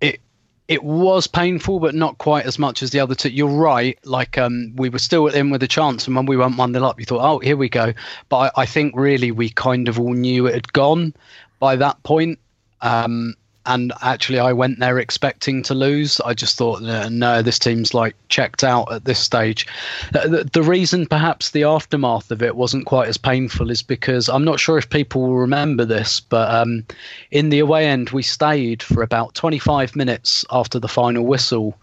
it 0.00 0.20
it 0.68 0.84
was 0.84 1.26
painful, 1.26 1.80
but 1.80 1.94
not 1.94 2.18
quite 2.18 2.46
as 2.46 2.58
much 2.58 2.82
as 2.82 2.90
the 2.90 3.00
other 3.00 3.14
two. 3.14 3.28
You're 3.30 3.48
right. 3.48 3.98
Like 4.04 4.38
um, 4.38 4.72
we 4.76 4.88
were 4.88 5.00
still 5.00 5.26
in 5.26 5.50
with 5.50 5.62
a 5.62 5.68
chance, 5.68 6.06
and 6.06 6.14
when 6.16 6.26
we 6.26 6.36
went 6.36 6.56
one 6.56 6.72
nil 6.72 6.84
up, 6.84 6.98
you 6.98 7.06
thought, 7.06 7.22
"Oh, 7.22 7.38
here 7.38 7.56
we 7.56 7.68
go." 7.68 7.92
But 8.28 8.36
I, 8.56 8.62
I, 8.62 8.66
think 8.66 8.94
really 8.96 9.30
we 9.32 9.50
kind 9.50 9.88
of 9.88 9.98
all 9.98 10.14
knew 10.14 10.46
it 10.46 10.54
had 10.54 10.72
gone 10.72 11.14
by 11.58 11.76
that 11.76 12.02
point. 12.02 12.38
Um, 12.80 13.34
and 13.66 13.92
actually 14.00 14.38
I 14.38 14.52
went 14.52 14.78
there 14.78 14.98
expecting 14.98 15.62
to 15.64 15.74
lose. 15.74 16.20
I 16.20 16.32
just 16.32 16.56
thought, 16.56 16.80
no, 16.80 17.42
this 17.42 17.58
team's 17.58 17.92
like 17.92 18.16
checked 18.28 18.64
out 18.64 18.90
at 18.90 19.04
this 19.04 19.18
stage. 19.18 19.66
The, 20.12 20.48
the, 20.50 20.62
reason 20.62 21.06
perhaps 21.06 21.50
the 21.50 21.64
aftermath 21.64 22.30
of 22.30 22.42
it 22.42 22.56
wasn't 22.56 22.86
quite 22.86 23.08
as 23.08 23.18
painful 23.18 23.70
is 23.70 23.82
because 23.82 24.28
I'm 24.28 24.44
not 24.44 24.60
sure 24.60 24.78
if 24.78 24.88
people 24.88 25.22
will 25.22 25.36
remember 25.36 25.84
this, 25.84 26.20
but 26.20 26.52
um, 26.52 26.84
in 27.30 27.50
the 27.50 27.58
away 27.58 27.86
end 27.86 28.10
we 28.10 28.22
stayed 28.22 28.82
for 28.82 29.02
about 29.02 29.34
25 29.34 29.94
minutes 29.94 30.44
after 30.50 30.78
the 30.78 30.88
final 30.88 31.26
whistle, 31.26 31.76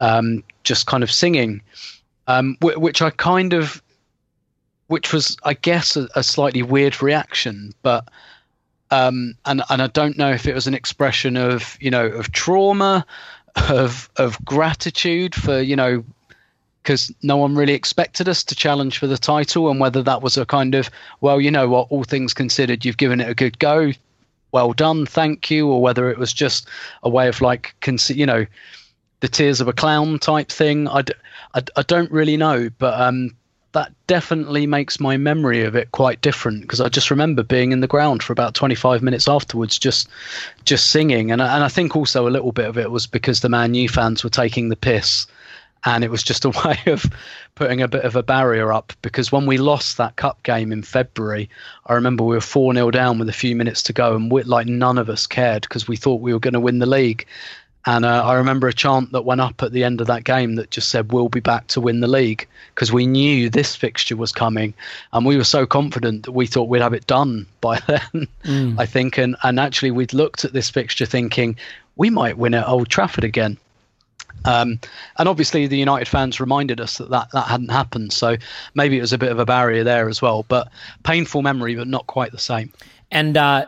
um, 0.00 0.44
just 0.62 0.86
kind 0.86 1.02
of 1.02 1.10
singing, 1.10 1.62
um, 2.26 2.56
which 2.60 3.00
I 3.00 3.10
kind 3.10 3.54
of, 3.54 3.82
which 4.88 5.12
was 5.12 5.38
I 5.44 5.54
guess 5.54 5.96
a, 5.96 6.06
a 6.14 6.22
slightly 6.22 6.62
weird 6.62 7.02
reaction, 7.02 7.72
but 7.82 8.08
um, 8.90 9.34
and 9.44 9.62
and 9.70 9.82
I 9.82 9.86
don't 9.88 10.18
know 10.18 10.30
if 10.30 10.46
it 10.46 10.54
was 10.54 10.66
an 10.66 10.74
expression 10.74 11.36
of 11.36 11.76
you 11.80 11.90
know 11.90 12.06
of 12.06 12.32
trauma, 12.32 13.06
of 13.68 14.10
of 14.16 14.42
gratitude 14.44 15.34
for 15.34 15.60
you 15.60 15.76
know 15.76 16.04
because 16.82 17.10
no 17.22 17.38
one 17.38 17.54
really 17.54 17.72
expected 17.72 18.28
us 18.28 18.44
to 18.44 18.54
challenge 18.54 18.98
for 18.98 19.06
the 19.06 19.16
title, 19.16 19.70
and 19.70 19.80
whether 19.80 20.02
that 20.02 20.22
was 20.22 20.36
a 20.36 20.44
kind 20.44 20.74
of 20.74 20.90
well, 21.20 21.40
you 21.40 21.50
know 21.50 21.68
what, 21.68 21.88
all 21.90 22.04
things 22.04 22.34
considered, 22.34 22.84
you've 22.84 22.98
given 22.98 23.20
it 23.20 23.28
a 23.28 23.34
good 23.34 23.58
go, 23.58 23.92
well 24.54 24.72
done, 24.72 25.04
thank 25.04 25.50
you, 25.50 25.66
or 25.68 25.82
whether 25.82 26.08
it 26.10 26.16
was 26.16 26.32
just 26.32 26.68
a 27.02 27.08
way 27.08 27.26
of 27.26 27.40
like, 27.40 27.74
you 28.08 28.24
know, 28.24 28.46
the 29.18 29.26
tears 29.26 29.60
of 29.60 29.66
a 29.66 29.72
clown 29.72 30.18
type 30.20 30.48
thing. 30.48 30.86
I, 30.86 31.02
I, 31.54 31.62
I 31.74 31.82
don't 31.82 32.10
really 32.12 32.36
know, 32.36 32.70
but 32.78 33.00
um, 33.00 33.34
that 33.74 33.92
definitely 34.06 34.66
makes 34.66 34.98
my 34.98 35.16
memory 35.16 35.62
of 35.62 35.76
it 35.76 35.92
quite 35.92 36.20
different 36.20 36.62
because 36.62 36.80
I 36.80 36.88
just 36.88 37.10
remember 37.10 37.42
being 37.42 37.72
in 37.72 37.80
the 37.80 37.86
ground 37.86 38.22
for 38.22 38.32
about 38.32 38.54
25 38.54 39.02
minutes 39.02 39.28
afterwards, 39.28 39.78
just 39.78 40.08
just 40.64 40.90
singing, 40.90 41.30
and 41.30 41.42
and 41.42 41.62
I 41.62 41.68
think 41.68 41.94
also 41.94 42.26
a 42.26 42.30
little 42.30 42.52
bit 42.52 42.66
of 42.66 42.78
it 42.78 42.90
was 42.90 43.06
because 43.06 43.40
the 43.40 43.48
Man 43.48 43.74
U 43.74 43.88
fans 43.88 44.24
were 44.24 44.30
taking 44.30 44.68
the 44.70 44.76
piss, 44.76 45.26
and 45.84 46.02
it 46.02 46.10
was 46.10 46.22
just 46.22 46.44
a 46.44 46.50
way 46.64 46.78
of 46.86 47.04
putting 47.54 47.82
a 47.82 47.88
bit 47.88 48.04
of 48.04 48.16
a 48.16 48.22
barrier 48.22 48.72
up 48.72 48.92
because 49.02 49.30
when 49.30 49.46
we 49.46 49.58
lost 49.58 49.96
that 49.96 50.16
cup 50.16 50.42
game 50.42 50.72
in 50.72 50.82
February, 50.82 51.50
I 51.86 51.94
remember 51.94 52.24
we 52.24 52.36
were 52.36 52.40
four 52.40 52.72
0 52.72 52.90
down 52.90 53.18
with 53.18 53.28
a 53.28 53.32
few 53.32 53.54
minutes 53.54 53.82
to 53.84 53.92
go, 53.92 54.16
and 54.16 54.30
we, 54.30 54.42
like 54.44 54.66
none 54.66 54.98
of 54.98 55.10
us 55.10 55.26
cared 55.26 55.62
because 55.62 55.86
we 55.86 55.96
thought 55.96 56.20
we 56.20 56.32
were 56.32 56.40
going 56.40 56.54
to 56.54 56.60
win 56.60 56.78
the 56.78 56.86
league, 56.86 57.26
and 57.86 58.04
uh, 58.04 58.24
I 58.24 58.34
remember 58.34 58.66
a 58.66 58.72
chant 58.72 59.12
that 59.12 59.22
went 59.22 59.42
up 59.42 59.62
at 59.62 59.72
the 59.72 59.84
end 59.84 60.00
of 60.00 60.06
that 60.06 60.24
game 60.24 60.54
that 60.54 60.70
just 60.70 60.88
said, 60.88 61.12
We'll 61.12 61.28
be 61.28 61.40
back 61.40 61.66
to 61.68 61.80
win 61.80 62.00
the 62.00 62.08
league. 62.08 62.46
Because 62.74 62.92
we 62.92 63.06
knew 63.06 63.50
this 63.50 63.76
fixture 63.76 64.16
was 64.16 64.32
coming. 64.32 64.74
And 65.12 65.26
we 65.26 65.36
were 65.36 65.44
so 65.44 65.66
confident 65.66 66.24
that 66.24 66.32
we 66.32 66.46
thought 66.46 66.68
we'd 66.68 66.82
have 66.82 66.94
it 66.94 67.06
done 67.06 67.46
by 67.60 67.78
then, 67.86 68.26
mm. 68.44 68.78
I 68.78 68.86
think. 68.86 69.18
And, 69.18 69.36
and 69.42 69.60
actually, 69.60 69.90
we'd 69.90 70.14
looked 70.14 70.44
at 70.44 70.54
this 70.54 70.70
fixture 70.70 71.06
thinking, 71.06 71.56
We 71.96 72.08
might 72.08 72.38
win 72.38 72.54
at 72.54 72.66
Old 72.66 72.88
Trafford 72.88 73.24
again. 73.24 73.58
Um, 74.46 74.80
and 75.18 75.28
obviously, 75.28 75.66
the 75.66 75.78
United 75.78 76.08
fans 76.08 76.40
reminded 76.40 76.80
us 76.80 76.98
that, 76.98 77.10
that 77.10 77.30
that 77.32 77.46
hadn't 77.48 77.70
happened. 77.70 78.12
So 78.14 78.36
maybe 78.74 78.96
it 78.96 79.02
was 79.02 79.12
a 79.12 79.18
bit 79.18 79.30
of 79.30 79.38
a 79.38 79.46
barrier 79.46 79.84
there 79.84 80.08
as 80.08 80.22
well. 80.22 80.44
But 80.48 80.68
painful 81.02 81.42
memory, 81.42 81.74
but 81.74 81.86
not 81.86 82.06
quite 82.06 82.32
the 82.32 82.38
same. 82.38 82.72
And 83.10 83.36
uh, 83.36 83.66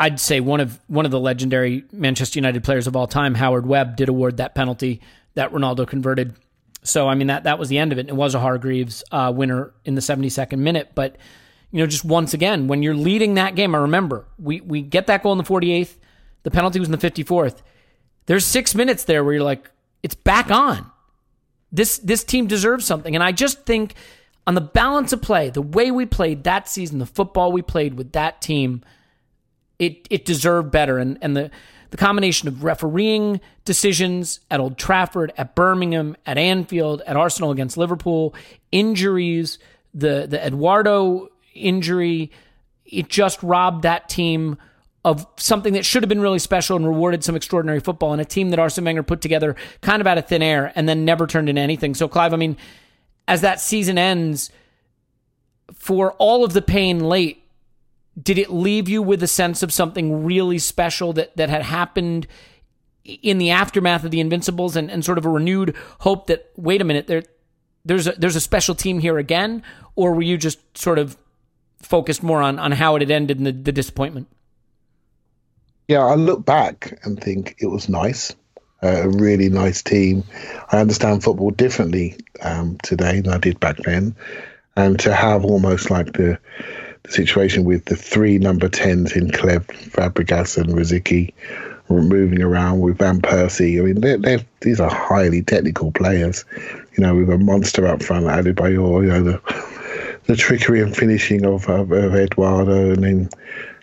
I'd 0.00 0.18
say 0.18 0.40
one 0.40 0.60
of 0.60 0.80
one 0.86 1.04
of 1.04 1.10
the 1.10 1.20
legendary 1.20 1.84
Manchester 1.92 2.38
United 2.38 2.64
players 2.64 2.86
of 2.86 2.96
all 2.96 3.06
time, 3.06 3.34
Howard 3.34 3.66
Webb, 3.66 3.96
did 3.96 4.08
award 4.08 4.38
that 4.38 4.54
penalty 4.54 5.02
that 5.34 5.52
Ronaldo 5.52 5.86
converted. 5.86 6.34
So 6.82 7.06
I 7.06 7.14
mean 7.14 7.26
that 7.26 7.44
that 7.44 7.58
was 7.58 7.68
the 7.68 7.76
end 7.76 7.92
of 7.92 7.98
it. 7.98 8.08
It 8.08 8.16
was 8.16 8.34
a 8.34 8.40
Hargreaves 8.40 9.04
uh, 9.12 9.30
winner 9.36 9.74
in 9.84 9.94
the 9.94 10.00
72nd 10.00 10.58
minute, 10.58 10.92
but 10.94 11.18
you 11.70 11.80
know 11.80 11.86
just 11.86 12.02
once 12.02 12.32
again 12.32 12.66
when 12.66 12.82
you're 12.82 12.94
leading 12.94 13.34
that 13.34 13.54
game, 13.54 13.74
I 13.74 13.78
remember 13.78 14.26
we 14.38 14.62
we 14.62 14.80
get 14.80 15.06
that 15.08 15.22
goal 15.22 15.32
in 15.32 15.38
the 15.38 15.44
48th, 15.44 15.96
the 16.44 16.50
penalty 16.50 16.80
was 16.80 16.88
in 16.88 16.92
the 16.92 17.10
54th. 17.10 17.58
There's 18.24 18.46
six 18.46 18.74
minutes 18.74 19.04
there 19.04 19.22
where 19.22 19.34
you're 19.34 19.42
like, 19.42 19.70
it's 20.02 20.14
back 20.14 20.50
on. 20.50 20.90
This 21.70 21.98
this 21.98 22.24
team 22.24 22.46
deserves 22.46 22.86
something, 22.86 23.14
and 23.14 23.22
I 23.22 23.32
just 23.32 23.66
think 23.66 23.94
on 24.46 24.54
the 24.54 24.62
balance 24.62 25.12
of 25.12 25.20
play, 25.20 25.50
the 25.50 25.60
way 25.60 25.90
we 25.90 26.06
played 26.06 26.44
that 26.44 26.70
season, 26.70 27.00
the 27.00 27.06
football 27.06 27.52
we 27.52 27.60
played 27.60 27.94
with 27.94 28.12
that 28.12 28.40
team 28.40 28.82
it 29.80 30.06
it 30.10 30.24
deserved 30.24 30.70
better. 30.70 30.98
And 30.98 31.18
and 31.20 31.36
the 31.36 31.50
the 31.90 31.96
combination 31.96 32.46
of 32.46 32.62
refereeing 32.62 33.40
decisions 33.64 34.38
at 34.48 34.60
Old 34.60 34.78
Trafford, 34.78 35.32
at 35.36 35.56
Birmingham, 35.56 36.16
at 36.24 36.38
Anfield, 36.38 37.02
at 37.04 37.16
Arsenal 37.16 37.50
against 37.50 37.76
Liverpool, 37.76 38.34
injuries, 38.70 39.58
the 39.92 40.26
the 40.28 40.44
Eduardo 40.46 41.30
injury, 41.54 42.30
it 42.84 43.08
just 43.08 43.42
robbed 43.42 43.82
that 43.82 44.08
team 44.08 44.56
of 45.04 45.26
something 45.36 45.72
that 45.72 45.84
should 45.84 46.02
have 46.02 46.10
been 46.10 46.20
really 46.20 46.38
special 46.38 46.76
and 46.76 46.86
rewarded 46.86 47.24
some 47.24 47.34
extraordinary 47.34 47.80
football 47.80 48.12
and 48.12 48.20
a 48.20 48.24
team 48.24 48.50
that 48.50 48.58
Arsene 48.58 48.84
Wenger 48.84 49.02
put 49.02 49.22
together 49.22 49.56
kind 49.80 50.02
of 50.02 50.06
out 50.06 50.18
of 50.18 50.28
thin 50.28 50.42
air 50.42 50.72
and 50.76 50.86
then 50.86 51.06
never 51.06 51.26
turned 51.26 51.48
into 51.48 51.60
anything. 51.60 51.94
So 51.94 52.06
Clive, 52.06 52.34
I 52.34 52.36
mean, 52.36 52.58
as 53.26 53.40
that 53.40 53.60
season 53.60 53.96
ends, 53.96 54.50
for 55.72 56.12
all 56.12 56.44
of 56.44 56.52
the 56.52 56.60
pain 56.60 57.00
late, 57.00 57.39
did 58.20 58.38
it 58.38 58.50
leave 58.50 58.88
you 58.88 59.02
with 59.02 59.22
a 59.22 59.26
sense 59.26 59.62
of 59.62 59.72
something 59.72 60.24
really 60.24 60.58
special 60.58 61.12
that 61.12 61.36
that 61.36 61.48
had 61.48 61.62
happened 61.62 62.26
in 63.04 63.38
the 63.38 63.50
aftermath 63.50 64.04
of 64.04 64.10
the 64.10 64.20
Invincibles 64.20 64.76
and, 64.76 64.90
and 64.90 65.04
sort 65.04 65.18
of 65.18 65.24
a 65.24 65.28
renewed 65.28 65.74
hope 66.00 66.26
that 66.26 66.50
wait 66.56 66.80
a 66.80 66.84
minute 66.84 67.06
there 67.06 67.22
there's 67.84 68.06
a, 68.06 68.12
there's 68.12 68.36
a 68.36 68.40
special 68.40 68.74
team 68.74 68.98
here 68.98 69.18
again 69.18 69.62
or 69.96 70.12
were 70.14 70.22
you 70.22 70.36
just 70.36 70.58
sort 70.76 70.98
of 70.98 71.16
focused 71.82 72.22
more 72.22 72.42
on 72.42 72.58
on 72.58 72.72
how 72.72 72.96
it 72.96 73.02
had 73.02 73.10
ended 73.10 73.38
and 73.38 73.46
the, 73.46 73.52
the 73.52 73.72
disappointment? 73.72 74.28
Yeah, 75.88 76.04
I 76.04 76.14
look 76.14 76.44
back 76.44 77.00
and 77.02 77.20
think 77.20 77.56
it 77.58 77.66
was 77.66 77.88
nice. 77.88 78.34
Uh, 78.82 79.02
a 79.02 79.08
really 79.08 79.48
nice 79.48 79.82
team. 79.82 80.22
I 80.70 80.78
understand 80.78 81.22
football 81.22 81.50
differently 81.50 82.16
um, 82.42 82.78
today 82.82 83.20
than 83.20 83.32
I 83.32 83.38
did 83.38 83.60
back 83.60 83.76
then, 83.78 84.14
and 84.76 84.98
to 85.00 85.12
have 85.12 85.44
almost 85.44 85.90
like 85.90 86.12
the 86.12 86.38
the 87.02 87.12
situation 87.12 87.64
with 87.64 87.86
the 87.86 87.96
three 87.96 88.38
number 88.38 88.68
tens 88.68 89.12
in 89.12 89.28
Hleb, 89.28 89.66
Fabregas, 89.66 90.56
and 90.56 90.74
Rosicky 90.74 91.32
moving 91.88 92.40
around 92.40 92.80
with 92.80 92.98
Van 92.98 93.20
Persie. 93.20 93.80
I 93.80 93.84
mean, 93.84 94.00
they're, 94.00 94.18
they're, 94.18 94.44
these 94.60 94.80
are 94.80 94.90
highly 94.90 95.42
technical 95.42 95.90
players. 95.92 96.44
You 96.96 97.02
know, 97.02 97.16
with 97.16 97.30
a 97.30 97.38
monster 97.38 97.86
up 97.86 98.02
front, 98.02 98.26
Adebayor, 98.26 99.02
you 99.02 99.08
know, 99.08 99.22
the, 99.22 99.40
the 100.26 100.36
trickery 100.36 100.80
and 100.80 100.96
finishing 100.96 101.44
of, 101.44 101.68
of, 101.68 101.90
of 101.90 102.14
Eduardo, 102.14 102.92
and 102.92 103.02
then, 103.02 103.28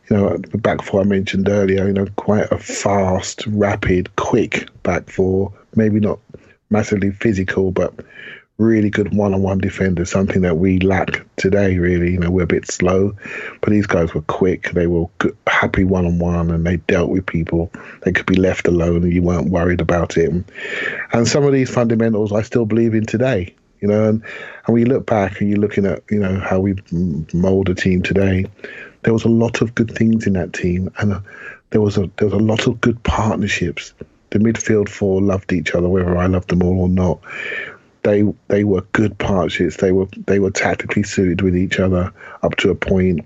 you 0.10 0.15
know, 0.15 0.38
the 0.38 0.57
back 0.57 0.81
four 0.81 1.02
I 1.02 1.03
mentioned 1.03 1.49
earlier, 1.49 1.88
you 1.88 1.94
know, 1.94 2.07
quite 2.15 2.49
a 2.52 2.57
fast, 2.57 3.45
rapid, 3.48 4.15
quick 4.15 4.69
back 4.84 5.10
four. 5.10 5.52
Maybe 5.76 5.99
not 5.99 6.19
massively 6.69 7.11
physical, 7.11 7.72
but 7.72 7.94
really 8.57 8.89
good 8.89 9.13
one-on-one 9.15 9.59
defenders, 9.59 10.09
something 10.09 10.41
that 10.41 10.57
we 10.57 10.79
lack 10.79 11.23
today. 11.35 11.77
Really, 11.77 12.11
you 12.11 12.19
know, 12.19 12.31
we're 12.31 12.43
a 12.43 12.47
bit 12.47 12.69
slow, 12.69 13.15
but 13.61 13.69
these 13.69 13.85
guys 13.85 14.13
were 14.13 14.21
quick. 14.21 14.71
They 14.71 14.88
were 14.88 15.05
happy 15.45 15.84
one-on-one, 15.84 16.51
and 16.51 16.65
they 16.65 16.77
dealt 16.77 17.09
with 17.09 17.25
people. 17.25 17.71
They 18.03 18.11
could 18.11 18.25
be 18.25 18.35
left 18.35 18.67
alone, 18.67 19.03
and 19.03 19.13
you 19.13 19.21
weren't 19.21 19.49
worried 19.49 19.81
about 19.81 20.17
it. 20.17 20.31
And 21.13 21.27
some 21.27 21.43
of 21.43 21.53
these 21.53 21.69
fundamentals, 21.69 22.31
I 22.31 22.41
still 22.41 22.65
believe 22.65 22.93
in 22.93 23.05
today. 23.05 23.53
You 23.79 23.88
know, 23.88 24.09
and, 24.09 24.23
and 24.65 24.73
when 24.73 24.84
you 24.84 24.91
look 24.91 25.05
back 25.05 25.39
and 25.39 25.49
you're 25.49 25.59
looking 25.59 25.85
at 25.85 26.01
you 26.09 26.19
know 26.19 26.39
how 26.39 26.59
we 26.59 26.75
mold 27.31 27.69
a 27.69 27.75
team 27.75 28.01
today, 28.01 28.45
there 29.03 29.13
was 29.13 29.23
a 29.23 29.29
lot 29.29 29.61
of 29.61 29.75
good 29.75 29.93
things 29.95 30.25
in 30.25 30.34
that 30.34 30.53
team, 30.53 30.91
and 30.97 31.13
uh, 31.13 31.19
there 31.69 31.81
was 31.81 31.95
a 31.95 32.09
there 32.17 32.27
was 32.27 32.34
a 32.34 32.43
lot 32.43 32.65
of 32.65 32.81
good 32.81 33.01
partnerships. 33.03 33.93
The 34.31 34.39
midfield 34.39 34.89
four 34.89 35.21
loved 35.21 35.53
each 35.53 35.75
other, 35.75 35.88
whether 35.88 36.17
I 36.17 36.25
loved 36.25 36.49
them 36.49 36.63
all 36.63 36.81
or 36.81 36.89
not 36.89 37.19
they 38.07 38.23
they 38.47 38.63
were 38.63 38.81
good 38.93 39.17
partnerships. 39.17 39.77
They 39.77 39.91
were 39.91 40.07
they 40.25 40.39
were 40.39 40.51
tactically 40.51 41.03
suited 41.03 41.41
with 41.41 41.55
each 41.55 41.79
other 41.79 42.13
up 42.41 42.55
to 42.57 42.71
a 42.71 42.75
point. 42.75 43.25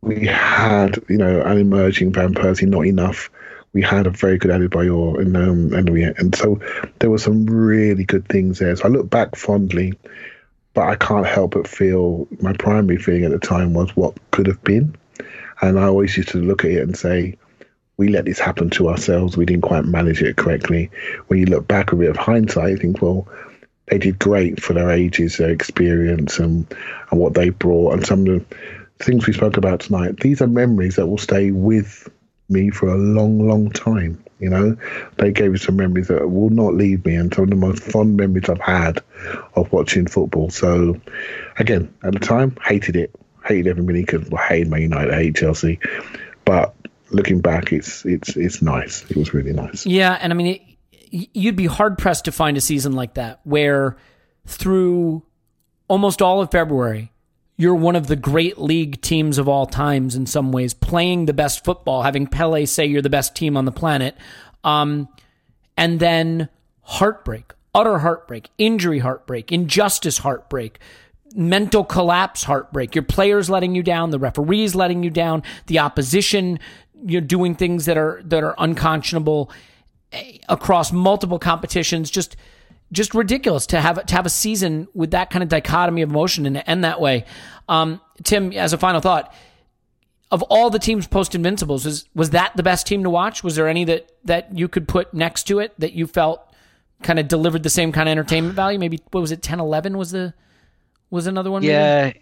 We 0.00 0.26
had 0.26 1.02
you 1.08 1.18
know 1.18 1.40
an 1.42 1.58
emerging 1.58 2.12
Van 2.12 2.34
Persie, 2.34 2.66
not 2.66 2.86
enough. 2.86 3.30
We 3.72 3.80
had 3.80 4.06
a 4.06 4.10
very 4.10 4.38
good 4.38 4.50
Adebayor, 4.50 5.20
and 5.20 5.36
um, 5.36 5.72
and 5.72 5.88
we 5.88 6.02
and 6.02 6.34
so 6.34 6.60
there 6.98 7.10
were 7.10 7.18
some 7.18 7.46
really 7.46 8.04
good 8.04 8.28
things 8.28 8.58
there. 8.58 8.74
So 8.76 8.84
I 8.84 8.88
look 8.88 9.08
back 9.08 9.36
fondly, 9.36 9.94
but 10.74 10.88
I 10.88 10.96
can't 10.96 11.26
help 11.26 11.52
but 11.52 11.68
feel 11.68 12.26
my 12.40 12.52
primary 12.54 12.98
feeling 12.98 13.24
at 13.24 13.30
the 13.30 13.38
time 13.38 13.72
was 13.72 13.96
what 13.96 14.18
could 14.32 14.48
have 14.48 14.62
been, 14.64 14.96
and 15.60 15.78
I 15.78 15.84
always 15.84 16.16
used 16.16 16.30
to 16.30 16.38
look 16.38 16.64
at 16.64 16.72
it 16.72 16.82
and 16.82 16.96
say, 16.96 17.38
we 17.96 18.08
let 18.08 18.24
this 18.24 18.40
happen 18.40 18.68
to 18.70 18.88
ourselves. 18.88 19.36
We 19.36 19.46
didn't 19.46 19.62
quite 19.62 19.84
manage 19.84 20.22
it 20.22 20.36
correctly. 20.36 20.90
When 21.28 21.38
you 21.38 21.46
look 21.46 21.68
back 21.68 21.92
a 21.92 21.96
bit 21.96 22.10
of 22.10 22.16
hindsight, 22.16 22.70
you 22.70 22.76
think, 22.78 23.00
well, 23.00 23.28
they 23.90 23.98
did 23.98 24.18
great 24.18 24.62
for 24.62 24.72
their 24.72 24.90
ages, 24.90 25.36
their 25.36 25.50
experience, 25.50 26.38
and 26.38 26.66
and 27.10 27.20
what 27.20 27.34
they 27.34 27.50
brought, 27.50 27.94
and 27.94 28.06
some 28.06 28.26
of 28.26 28.48
the 28.48 28.56
things 29.04 29.26
we 29.26 29.32
spoke 29.32 29.56
about 29.56 29.80
tonight. 29.80 30.20
These 30.20 30.40
are 30.40 30.46
memories 30.46 30.96
that 30.96 31.06
will 31.06 31.18
stay 31.18 31.50
with 31.50 32.08
me 32.48 32.70
for 32.70 32.88
a 32.88 32.96
long, 32.96 33.46
long 33.48 33.70
time. 33.70 34.22
You 34.38 34.50
know, 34.50 34.76
they 35.18 35.30
gave 35.30 35.52
me 35.52 35.58
some 35.58 35.76
memories 35.76 36.08
that 36.08 36.28
will 36.28 36.50
not 36.50 36.74
leave 36.74 37.04
me, 37.04 37.14
and 37.14 37.32
some 37.32 37.44
of 37.44 37.50
the 37.50 37.56
most 37.56 37.82
fond 37.82 38.16
memories 38.16 38.48
I've 38.48 38.60
had 38.60 39.02
of 39.54 39.72
watching 39.72 40.06
football. 40.06 40.50
So, 40.50 41.00
again, 41.58 41.92
at 42.02 42.12
the 42.12 42.18
time, 42.18 42.56
hated 42.64 42.96
it, 42.96 43.14
hated 43.44 43.68
every 43.68 43.82
minute 43.82 44.06
because 44.06 44.28
well, 44.28 44.42
hated 44.42 44.68
Man 44.68 44.82
United, 44.82 45.14
hate 45.14 45.36
Chelsea, 45.36 45.80
but 46.44 46.74
looking 47.10 47.40
back, 47.40 47.72
it's 47.72 48.04
it's 48.04 48.36
it's 48.36 48.62
nice. 48.62 49.08
It 49.10 49.16
was 49.16 49.32
really 49.34 49.52
nice. 49.52 49.86
Yeah, 49.86 50.18
and 50.20 50.32
I 50.32 50.36
mean, 50.36 50.46
it, 50.46 50.62
you'd 51.12 51.56
be 51.56 51.66
hard 51.66 51.98
pressed 51.98 52.24
to 52.24 52.32
find 52.32 52.56
a 52.56 52.60
season 52.60 52.92
like 52.92 53.14
that 53.14 53.40
where 53.44 53.96
through 54.46 55.22
almost 55.86 56.22
all 56.22 56.40
of 56.40 56.50
February, 56.50 57.12
you're 57.56 57.74
one 57.74 57.94
of 57.94 58.06
the 58.06 58.16
great 58.16 58.58
league 58.58 59.00
teams 59.02 59.36
of 59.36 59.46
all 59.48 59.66
times 59.66 60.16
in 60.16 60.26
some 60.26 60.52
ways, 60.52 60.72
playing 60.72 61.26
the 61.26 61.34
best 61.34 61.64
football, 61.64 62.02
having 62.02 62.26
Pele 62.26 62.64
say 62.64 62.86
you're 62.86 63.02
the 63.02 63.10
best 63.10 63.36
team 63.36 63.56
on 63.56 63.66
the 63.66 63.72
planet. 63.72 64.16
Um, 64.64 65.08
and 65.76 66.00
then 66.00 66.48
heartbreak, 66.80 67.52
utter 67.74 67.98
heartbreak, 67.98 68.48
injury 68.56 69.00
heartbreak, 69.00 69.52
injustice 69.52 70.18
heartbreak, 70.18 70.78
mental 71.34 71.84
collapse 71.84 72.44
heartbreak. 72.44 72.94
Your 72.94 73.04
players 73.04 73.50
letting 73.50 73.74
you 73.74 73.82
down, 73.82 74.10
the 74.10 74.18
referees 74.18 74.74
letting 74.74 75.02
you 75.02 75.10
down, 75.10 75.42
the 75.66 75.78
opposition 75.78 76.58
you're 77.04 77.20
doing 77.20 77.54
things 77.54 77.84
that 77.84 77.98
are 77.98 78.22
that 78.24 78.42
are 78.42 78.54
unconscionable 78.58 79.50
across 80.48 80.92
multiple 80.92 81.38
competitions. 81.38 82.10
Just 82.10 82.36
just 82.92 83.14
ridiculous 83.14 83.66
to 83.66 83.80
have 83.80 84.04
to 84.06 84.14
have 84.14 84.26
a 84.26 84.30
season 84.30 84.86
with 84.94 85.12
that 85.12 85.30
kind 85.30 85.42
of 85.42 85.48
dichotomy 85.48 86.02
of 86.02 86.10
emotion 86.10 86.46
and 86.46 86.62
end 86.66 86.84
that 86.84 87.00
way. 87.00 87.24
Um, 87.68 88.00
Tim, 88.22 88.52
as 88.52 88.72
a 88.72 88.78
final 88.78 89.00
thought, 89.00 89.34
of 90.30 90.42
all 90.42 90.70
the 90.70 90.78
teams 90.78 91.06
post 91.06 91.34
Invincibles, 91.34 91.84
was 91.84 92.06
was 92.14 92.30
that 92.30 92.56
the 92.56 92.62
best 92.62 92.86
team 92.86 93.02
to 93.02 93.10
watch? 93.10 93.42
Was 93.42 93.56
there 93.56 93.68
any 93.68 93.84
that 93.84 94.10
that 94.24 94.56
you 94.56 94.68
could 94.68 94.86
put 94.88 95.12
next 95.14 95.44
to 95.44 95.58
it 95.58 95.72
that 95.78 95.92
you 95.92 96.06
felt 96.06 96.40
kind 97.02 97.18
of 97.18 97.28
delivered 97.28 97.62
the 97.62 97.70
same 97.70 97.92
kind 97.92 98.08
of 98.08 98.12
entertainment 98.12 98.54
value? 98.54 98.78
Maybe 98.78 99.00
what 99.10 99.20
was 99.20 99.32
it? 99.32 99.42
10, 99.42 99.60
11 99.60 99.96
was 99.96 100.10
the 100.10 100.34
was 101.10 101.26
another 101.26 101.50
one. 101.50 101.62
Yeah, 101.62 102.04
maybe? 102.06 102.21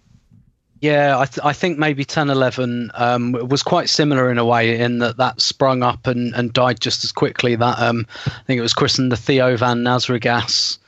Yeah, 0.80 1.18
I, 1.18 1.26
th- 1.26 1.44
I 1.44 1.52
think 1.52 1.78
maybe 1.78 2.04
10 2.04 2.30
11 2.30 2.90
um, 2.94 3.32
was 3.32 3.62
quite 3.62 3.90
similar 3.90 4.30
in 4.30 4.38
a 4.38 4.44
way, 4.46 4.78
in 4.80 4.98
that 5.00 5.18
that 5.18 5.40
sprung 5.40 5.82
up 5.82 6.06
and, 6.06 6.34
and 6.34 6.52
died 6.52 6.80
just 6.80 7.04
as 7.04 7.12
quickly. 7.12 7.54
That 7.54 7.78
um, 7.78 8.06
I 8.26 8.42
think 8.46 8.58
it 8.58 8.62
was 8.62 8.72
christened 8.72 9.12
the 9.12 9.16
Theo 9.16 9.56
Van 9.58 9.84
Nasrigas 9.84 10.78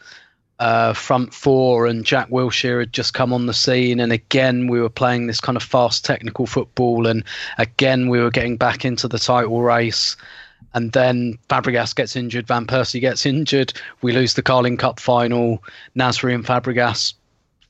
uh, 0.58 0.94
front 0.94 1.34
four, 1.34 1.86
and 1.86 2.06
Jack 2.06 2.30
Wilshere 2.30 2.80
had 2.80 2.92
just 2.92 3.12
come 3.12 3.34
on 3.34 3.46
the 3.46 3.52
scene. 3.52 4.00
And 4.00 4.12
again, 4.12 4.66
we 4.66 4.80
were 4.80 4.88
playing 4.88 5.26
this 5.26 5.40
kind 5.40 5.56
of 5.56 5.62
fast 5.62 6.04
technical 6.04 6.46
football, 6.46 7.06
and 7.06 7.22
again, 7.58 8.08
we 8.08 8.18
were 8.18 8.30
getting 8.30 8.56
back 8.56 8.86
into 8.86 9.08
the 9.08 9.18
title 9.18 9.60
race. 9.60 10.16
And 10.74 10.92
then 10.92 11.38
Fabregas 11.50 11.94
gets 11.94 12.16
injured, 12.16 12.46
Van 12.46 12.64
Persie 12.66 13.00
gets 13.00 13.26
injured, 13.26 13.74
we 14.00 14.12
lose 14.12 14.34
the 14.34 14.42
Carling 14.42 14.78
Cup 14.78 15.00
final, 15.00 15.62
Nasri 15.96 16.34
and 16.34 16.46
Fabregas 16.46 17.12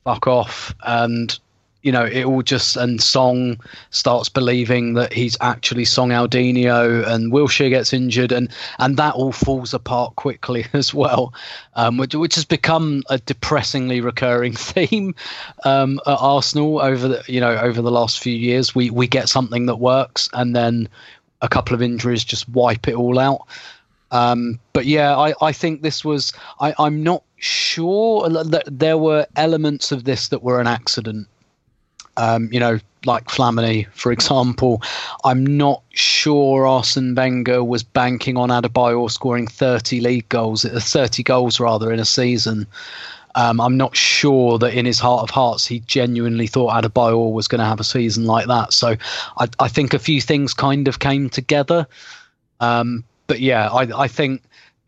fuck 0.05 0.27
off. 0.27 0.73
And 0.85 1.37
you 1.83 1.91
know, 1.91 2.05
it 2.05 2.23
all 2.23 2.41
just 2.41 2.77
and 2.77 3.03
Song 3.03 3.59
starts 3.91 4.29
believing 4.29 4.93
that 4.93 5.11
he's 5.11 5.37
actually 5.41 5.83
Songaldinho, 5.83 7.05
and 7.05 7.31
Wilshere 7.31 7.69
gets 7.69 7.91
injured, 7.91 8.31
and 8.31 8.49
and 8.79 8.95
that 8.97 9.15
all 9.15 9.33
falls 9.33 9.73
apart 9.73 10.15
quickly 10.15 10.65
as 10.73 10.93
well, 10.93 11.33
um, 11.75 11.97
which 11.97 12.15
which 12.15 12.35
has 12.35 12.45
become 12.45 13.03
a 13.09 13.19
depressingly 13.19 13.99
recurring 13.99 14.53
theme 14.55 15.13
um, 15.65 15.99
at 16.07 16.17
Arsenal 16.19 16.79
over 16.79 17.07
the 17.07 17.23
you 17.27 17.41
know 17.41 17.57
over 17.57 17.81
the 17.81 17.91
last 17.91 18.19
few 18.19 18.35
years. 18.35 18.73
We 18.73 18.89
we 18.89 19.05
get 19.05 19.27
something 19.27 19.65
that 19.65 19.75
works, 19.75 20.29
and 20.31 20.55
then 20.55 20.87
a 21.41 21.49
couple 21.49 21.75
of 21.75 21.81
injuries 21.81 22.23
just 22.23 22.47
wipe 22.47 22.87
it 22.87 22.95
all 22.95 23.19
out. 23.19 23.45
Um, 24.11 24.59
but 24.71 24.85
yeah, 24.85 25.17
I, 25.17 25.33
I 25.41 25.51
think 25.51 25.81
this 25.81 26.05
was. 26.05 26.31
I, 26.61 26.73
I'm 26.79 27.03
not 27.03 27.23
sure 27.37 28.29
that 28.29 28.63
there 28.71 28.97
were 28.97 29.27
elements 29.35 29.91
of 29.91 30.05
this 30.05 30.29
that 30.29 30.43
were 30.43 30.61
an 30.61 30.67
accident 30.67 31.27
um, 32.17 32.49
you 32.51 32.59
know, 32.59 32.79
like 33.05 33.25
Flamini, 33.25 33.87
for 33.93 34.11
example. 34.11 34.81
I'm 35.23 35.45
not 35.57 35.81
sure 35.91 36.65
Arsene 36.65 37.15
Wenger 37.15 37.63
was 37.63 37.83
banking 37.83 38.37
on 38.37 38.49
Adebayor 38.49 39.09
scoring 39.11 39.47
30 39.47 40.01
league 40.01 40.29
goals, 40.29 40.65
uh, 40.65 40.79
30 40.79 41.23
goals 41.23 41.59
rather, 41.59 41.91
in 41.91 41.99
a 41.99 42.05
season. 42.05 42.67
Um, 43.35 43.59
I'm 43.59 43.77
not 43.77 43.95
sure 43.95 44.59
that 44.59 44.75
in 44.75 44.85
his 44.85 44.99
heart 44.99 45.23
of 45.23 45.31
hearts 45.31 45.65
he 45.65 45.79
genuinely 45.81 46.45
thought 46.45 46.83
Adebayor 46.83 47.33
was 47.33 47.47
going 47.47 47.59
to 47.59 47.65
have 47.65 47.79
a 47.79 47.83
season 47.83 48.25
like 48.25 48.47
that. 48.47 48.73
So 48.73 48.95
I, 49.37 49.47
I, 49.59 49.67
think 49.67 49.95
a 49.95 49.99
few 49.99 50.21
things 50.21 50.53
kind 50.53 50.87
of 50.87 50.99
came 50.99 51.31
together. 51.31 51.87
Um, 52.59 53.03
but 53.25 53.39
yeah, 53.39 53.69
I, 53.69 54.03
I 54.03 54.07
think 54.07 54.43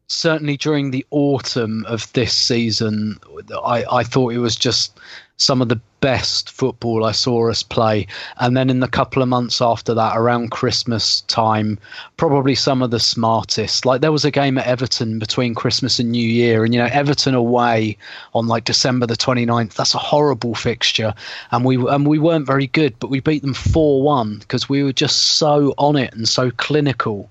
certainly 0.08 0.58
during 0.58 0.92
the 0.92 1.06
autumn 1.10 1.86
of 1.88 2.12
this 2.14 2.34
season, 2.34 3.20
I, 3.64 3.84
I 3.92 4.04
thought 4.04 4.34
it 4.34 4.40
was 4.40 4.56
just 4.56 5.00
some 5.38 5.62
of 5.62 5.70
the 5.70 5.80
best 6.00 6.52
football 6.52 7.04
I 7.04 7.12
saw 7.12 7.50
us 7.50 7.64
play. 7.64 8.08
And 8.38 8.56
then 8.56 8.70
in 8.70 8.80
the 8.80 8.88
couple 8.88 9.22
of 9.22 9.28
months 9.28 9.62
after 9.62 9.94
that, 9.94 10.16
around 10.16 10.52
Christmas 10.52 11.22
time, 11.22 11.80
probably 12.18 12.56
some 12.56 12.82
of 12.82 12.92
the 12.92 13.00
smartest. 13.00 13.86
Like 13.86 14.02
there 14.02 14.12
was 14.12 14.24
a 14.24 14.32
game 14.32 14.58
at 14.58 14.68
Everton 14.68 15.20
between 15.20 15.56
Christmas 15.56 16.00
and 16.00 16.12
New 16.12 16.28
Year, 16.28 16.64
and 16.64 16.74
you 16.74 16.80
know, 16.80 16.90
Everton 16.92 17.34
away 17.34 17.98
on 18.34 18.48
like 18.48 18.66
December 18.66 19.08
the 19.08 19.18
29th. 19.18 19.74
That's 19.74 19.96
a 19.96 20.00
horrible 20.00 20.56
fixture. 20.56 21.14
And 21.52 21.66
we 21.66 21.76
and 21.76 22.08
we 22.08 22.20
weren't 22.20 22.48
very 22.48 22.68
good, 22.68 22.98
but 23.00 23.10
we 23.10 23.20
beat 23.20 23.42
them 23.42 23.54
4-1 23.54 24.40
because 24.40 24.70
we 24.70 24.84
were 24.84 24.94
just 24.94 25.40
so 25.40 25.74
on 25.78 25.96
it 25.96 26.14
and 26.14 26.30
so 26.30 26.52
clinical. 26.52 27.30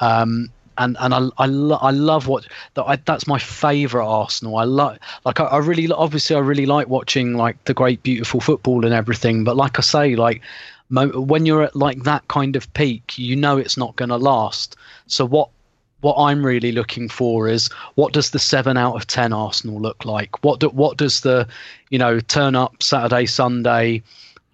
Um, 0.00 0.50
and 0.78 0.96
and 1.00 1.14
I 1.14 1.28
I, 1.38 1.46
lo- 1.46 1.78
I 1.80 1.90
love 1.90 2.26
what 2.26 2.46
that 2.74 2.84
I, 2.84 2.96
that's 2.96 3.26
my 3.26 3.38
favorite 3.38 4.06
Arsenal. 4.06 4.56
I 4.56 4.64
like 4.64 5.00
like 5.24 5.40
I, 5.40 5.44
I 5.44 5.58
really 5.58 5.90
obviously 5.90 6.36
I 6.36 6.40
really 6.40 6.66
like 6.66 6.88
watching 6.88 7.34
like 7.36 7.62
the 7.64 7.74
great 7.74 8.02
beautiful 8.02 8.40
football 8.40 8.84
and 8.84 8.94
everything. 8.94 9.44
But 9.44 9.56
like 9.56 9.78
I 9.78 9.82
say, 9.82 10.16
like 10.16 10.42
mo- 10.90 11.20
when 11.20 11.46
you're 11.46 11.62
at 11.62 11.76
like 11.76 12.02
that 12.04 12.26
kind 12.28 12.56
of 12.56 12.72
peak, 12.74 13.18
you 13.18 13.36
know 13.36 13.58
it's 13.58 13.76
not 13.76 13.96
going 13.96 14.10
to 14.10 14.16
last. 14.16 14.76
So 15.06 15.24
what 15.24 15.48
what 16.00 16.16
I'm 16.18 16.44
really 16.44 16.72
looking 16.72 17.08
for 17.08 17.48
is 17.48 17.68
what 17.94 18.12
does 18.12 18.30
the 18.30 18.38
seven 18.38 18.76
out 18.76 18.96
of 18.96 19.06
ten 19.06 19.32
Arsenal 19.32 19.80
look 19.80 20.04
like? 20.04 20.42
What 20.44 20.60
do, 20.60 20.68
what 20.68 20.96
does 20.96 21.20
the 21.20 21.48
you 21.90 21.98
know 21.98 22.20
turn 22.20 22.54
up 22.54 22.82
Saturday 22.82 23.26
Sunday 23.26 24.02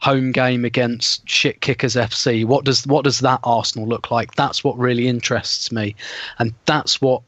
home 0.00 0.32
game 0.32 0.64
against 0.64 1.28
shit 1.28 1.60
kickers 1.60 1.96
FC. 1.96 2.44
What 2.44 2.64
does 2.64 2.86
what 2.86 3.04
does 3.04 3.20
that 3.20 3.40
Arsenal 3.44 3.88
look 3.88 4.10
like? 4.10 4.34
That's 4.34 4.62
what 4.62 4.78
really 4.78 5.08
interests 5.08 5.72
me, 5.72 5.96
and 6.38 6.54
that's 6.66 7.00
what 7.00 7.22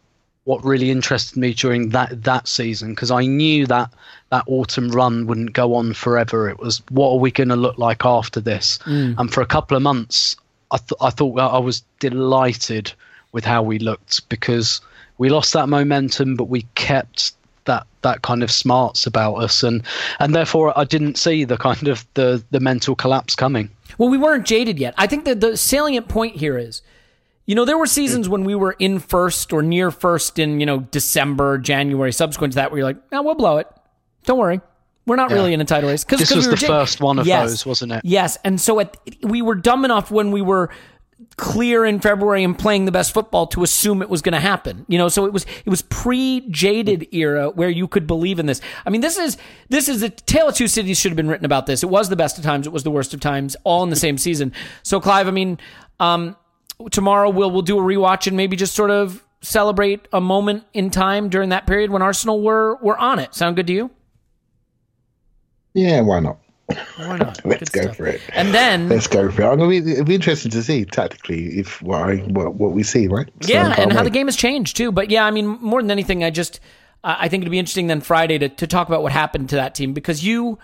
what 0.45 0.65
really 0.65 0.91
interested 0.91 1.37
me 1.37 1.53
during 1.53 1.91
that 1.91 2.23
that 2.25 2.49
season 2.49 2.91
because 2.91 3.11
I 3.11 3.27
knew 3.27 3.67
that 3.67 3.93
that 4.31 4.45
autumn 4.47 4.89
run 4.91 5.27
wouldn't 5.27 5.53
go 5.53 5.75
on 5.75 5.93
forever. 5.93 6.49
It 6.49 6.59
was 6.59 6.83
what 6.91 7.11
are 7.11 7.19
we 7.19 7.31
going 7.31 7.49
to 7.49 7.57
look 7.57 7.79
like 7.79 8.05
after 8.05 8.41
this? 8.41 8.79
Mm. 8.85 9.17
And 9.19 9.33
for 9.33 9.43
a 9.43 9.47
couple 9.47 9.77
of 9.77 9.83
months, 9.83 10.37
I 10.71 10.79
th- 10.79 11.01
I 11.01 11.11
thought 11.11 11.39
I 11.39 11.59
was 11.59 11.83
delighted 11.99 12.93
with 13.33 13.45
how 13.45 13.63
we 13.63 13.79
looked 13.79 14.29
because 14.29 14.81
we 15.19 15.29
lost 15.29 15.53
that 15.53 15.69
momentum, 15.69 16.37
but 16.37 16.45
we 16.45 16.63
kept 16.75 17.33
that 17.67 17.87
that 18.03 18.23
kind 18.23 18.43
of 18.43 18.51
smarts 18.51 19.07
about 19.07 19.35
us 19.35 19.63
and 19.63 19.83
and 20.19 20.35
therefore 20.35 20.77
I 20.79 20.85
didn't 20.85 21.17
see 21.19 21.45
the 21.45 21.57
kind 21.57 21.89
of 21.89 22.07
the 22.15 22.43
the 22.51 22.61
mental 22.61 22.95
collapse 22.95 23.35
coming. 23.35 23.69
Well, 23.99 24.09
we 24.09 24.19
weren't 24.19 24.47
jaded 24.47 24.79
yet. 24.79 24.95
I 24.97 25.07
think 25.07 25.25
that 25.25 25.41
the 25.41 25.57
salient 25.57 26.09
point 26.09 26.37
here 26.37 26.57
is, 26.57 26.81
you 27.47 27.55
know, 27.55 27.65
there 27.65 27.77
were 27.77 27.87
seasons 27.87 28.29
when 28.29 28.45
we 28.45 28.55
were 28.55 28.77
in 28.79 28.99
first 29.01 29.53
or 29.53 29.63
near 29.63 29.91
first 29.91 30.39
in, 30.39 30.61
you 30.61 30.67
know, 30.67 30.81
December, 30.81 31.59
January, 31.59 32.13
subsequent 32.13 32.53
to 32.53 32.57
that, 32.57 32.71
where 32.71 32.79
you're 32.79 32.87
like, 32.87 33.13
no, 33.13 33.23
we'll 33.23 33.35
blow 33.35 33.59
it. 33.59 33.67
Don't 34.25 34.39
worry. 34.39 34.61
We're 35.07 35.17
not 35.17 35.31
really 35.33 35.53
in 35.53 35.61
a 35.61 35.65
title 35.65 35.91
race. 35.91 36.05
'Cause- 36.05 36.21
This 36.21 36.29
'cause 36.29 36.37
was 36.37 36.47
we 36.47 36.51
the 36.53 36.57
jaded. 36.59 36.75
first 36.77 37.01
one 37.01 37.19
of 37.19 37.27
Yes. 37.27 37.51
those, 37.51 37.67
wasn't 37.67 37.93
it? 37.93 38.03
Yes. 38.05 38.39
And 38.45 38.61
so 38.61 38.79
at, 38.81 38.97
we 39.23 39.43
were 39.43 39.57
dumb 39.57 39.85
enough 39.85 40.11
when 40.11 40.31
we 40.31 40.41
were 40.41 40.71
clear 41.37 41.85
in 41.85 42.01
February 42.01 42.45
and 42.45 42.59
playing 42.59 42.85
the 42.85 42.93
best 42.93 43.13
football 43.13 43.47
to 43.49 43.63
assume 43.63 44.03
it 44.03 44.09
was 44.09 44.23
going 44.23 44.33
to 44.33 44.41
happen. 44.41 44.85
You 44.89 44.99
know, 44.99 45.09
so 45.09 45.27
it 45.27 45.33
was 45.33 45.45
it 45.65 45.71
was 45.71 45.83
pre-jaded 45.83 47.09
era 47.13 47.51
where 47.51 47.69
you 47.69 47.89
could 47.89 48.07
believe 48.07 48.39
in 48.39 48.47
this. 48.47 48.61
I 48.87 48.91
mean, 48.91 49.01
this 49.01 49.19
is 49.19 49.37
this 49.69 49.89
is 49.89 50.01
the 50.01 50.11
tale 50.11 50.49
of 50.49 50.55
two 50.55 50.69
cities 50.69 50.99
should 50.99 51.11
have 51.11 51.17
been 51.17 51.29
written 51.29 51.45
about 51.45 51.67
this. 51.67 51.83
It 51.83 51.91
was 51.91 52.09
the 52.09 52.17
best 52.17 52.39
of 52.39 52.45
times, 52.45 52.67
it 52.67 52.73
was 52.73 52.85
the 52.85 52.91
worst 52.91 53.15
of 53.15 53.21
times, 53.21 53.57
all 53.65 53.83
in 53.83 53.91
the 53.91 53.97
same 53.97 54.19
season. 54.19 54.53
So 54.83 55.01
Clive, 55.01 55.29
I 55.29 55.31
mean, 55.31 55.59
um, 55.99 56.37
tomorrow 56.91 57.31
we'll 57.31 57.51
we'll 57.51 57.63
do 57.63 57.79
a 57.79 57.83
rewatch 57.83 58.27
and 58.27 58.37
maybe 58.37 58.57
just 58.57 58.75
sort 58.75 58.91
of 58.91 59.25
celebrate 59.43 60.07
a 60.13 60.21
moment 60.21 60.65
in 60.73 60.91
time 60.91 61.29
during 61.29 61.49
that 61.51 61.67
period 61.67 61.91
when 61.91 62.03
Arsenal 62.03 62.43
were 62.43 62.77
were 62.77 62.99
on 62.99 63.19
it. 63.19 63.35
Sound 63.35 63.57
good 63.57 63.67
to 63.67 63.73
you? 63.73 63.91
Yeah, 65.75 66.01
why 66.01 66.21
not? 66.21 66.39
Why 66.97 67.17
not? 67.19 67.41
Let's 67.45 67.71
Good 67.71 67.73
go 67.73 67.83
stuff. 67.83 67.97
for 67.97 68.07
it. 68.07 68.21
And 68.33 68.53
then 68.55 68.89
Let's 68.89 69.07
go 69.07 69.31
for 69.31 69.43
it. 69.43 69.47
I'm 69.47 69.59
gonna 69.59 69.69
be, 69.71 69.79
it'll 69.93 70.05
be 70.05 70.15
interesting 70.15 70.51
to 70.53 70.63
see 70.63 70.85
tactically 70.85 71.59
if 71.59 71.81
what 71.83 72.03
I 72.03 72.17
what, 72.17 72.55
what 72.55 72.73
we 72.73 72.83
see, 72.83 73.09
right? 73.09 73.29
So 73.43 73.53
Yeah, 73.53 73.67
can't 73.75 73.79
and 73.79 73.93
how 73.93 74.03
the 74.03 74.11
game 74.11 74.27
has 74.27 74.37
changed 74.37 74.77
too. 74.77 74.93
But 74.93 75.11
yeah, 75.11 75.25
I 75.25 75.31
mean, 75.31 75.47
more 75.47 75.81
than 75.83 75.91
anything, 75.91 76.23
I 76.25 76.31
just 76.31 76.61
uh, 77.05 77.17
I 77.19 77.29
think 77.29 77.43
it'd 77.43 77.51
be 77.51 77.59
interesting 77.59 77.87
then 77.87 78.01
Friday 78.01 78.39
to 78.39 78.49
to 78.49 78.67
talk 78.67 78.89
about 78.89 79.03
what 79.03 79.13
happened 79.13 79.49
to 79.51 79.57
that 79.57 79.75
team 79.75 79.93
because 79.93 80.25
you, 80.25 80.59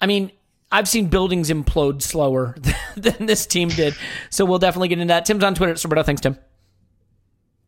I 0.00 0.06
mean. 0.06 0.30
I've 0.72 0.88
seen 0.88 1.06
buildings 1.06 1.48
implode 1.48 2.02
slower 2.02 2.56
than 2.96 3.26
this 3.26 3.46
team 3.46 3.68
did, 3.68 3.94
so 4.30 4.44
we'll 4.44 4.58
definitely 4.58 4.88
get 4.88 4.98
into 4.98 5.12
that. 5.12 5.24
Tim's 5.24 5.44
on 5.44 5.54
Twitter 5.54 5.70
at 5.70 5.78
Stillberto. 5.78 6.04
Thanks, 6.04 6.20
Tim. 6.20 6.36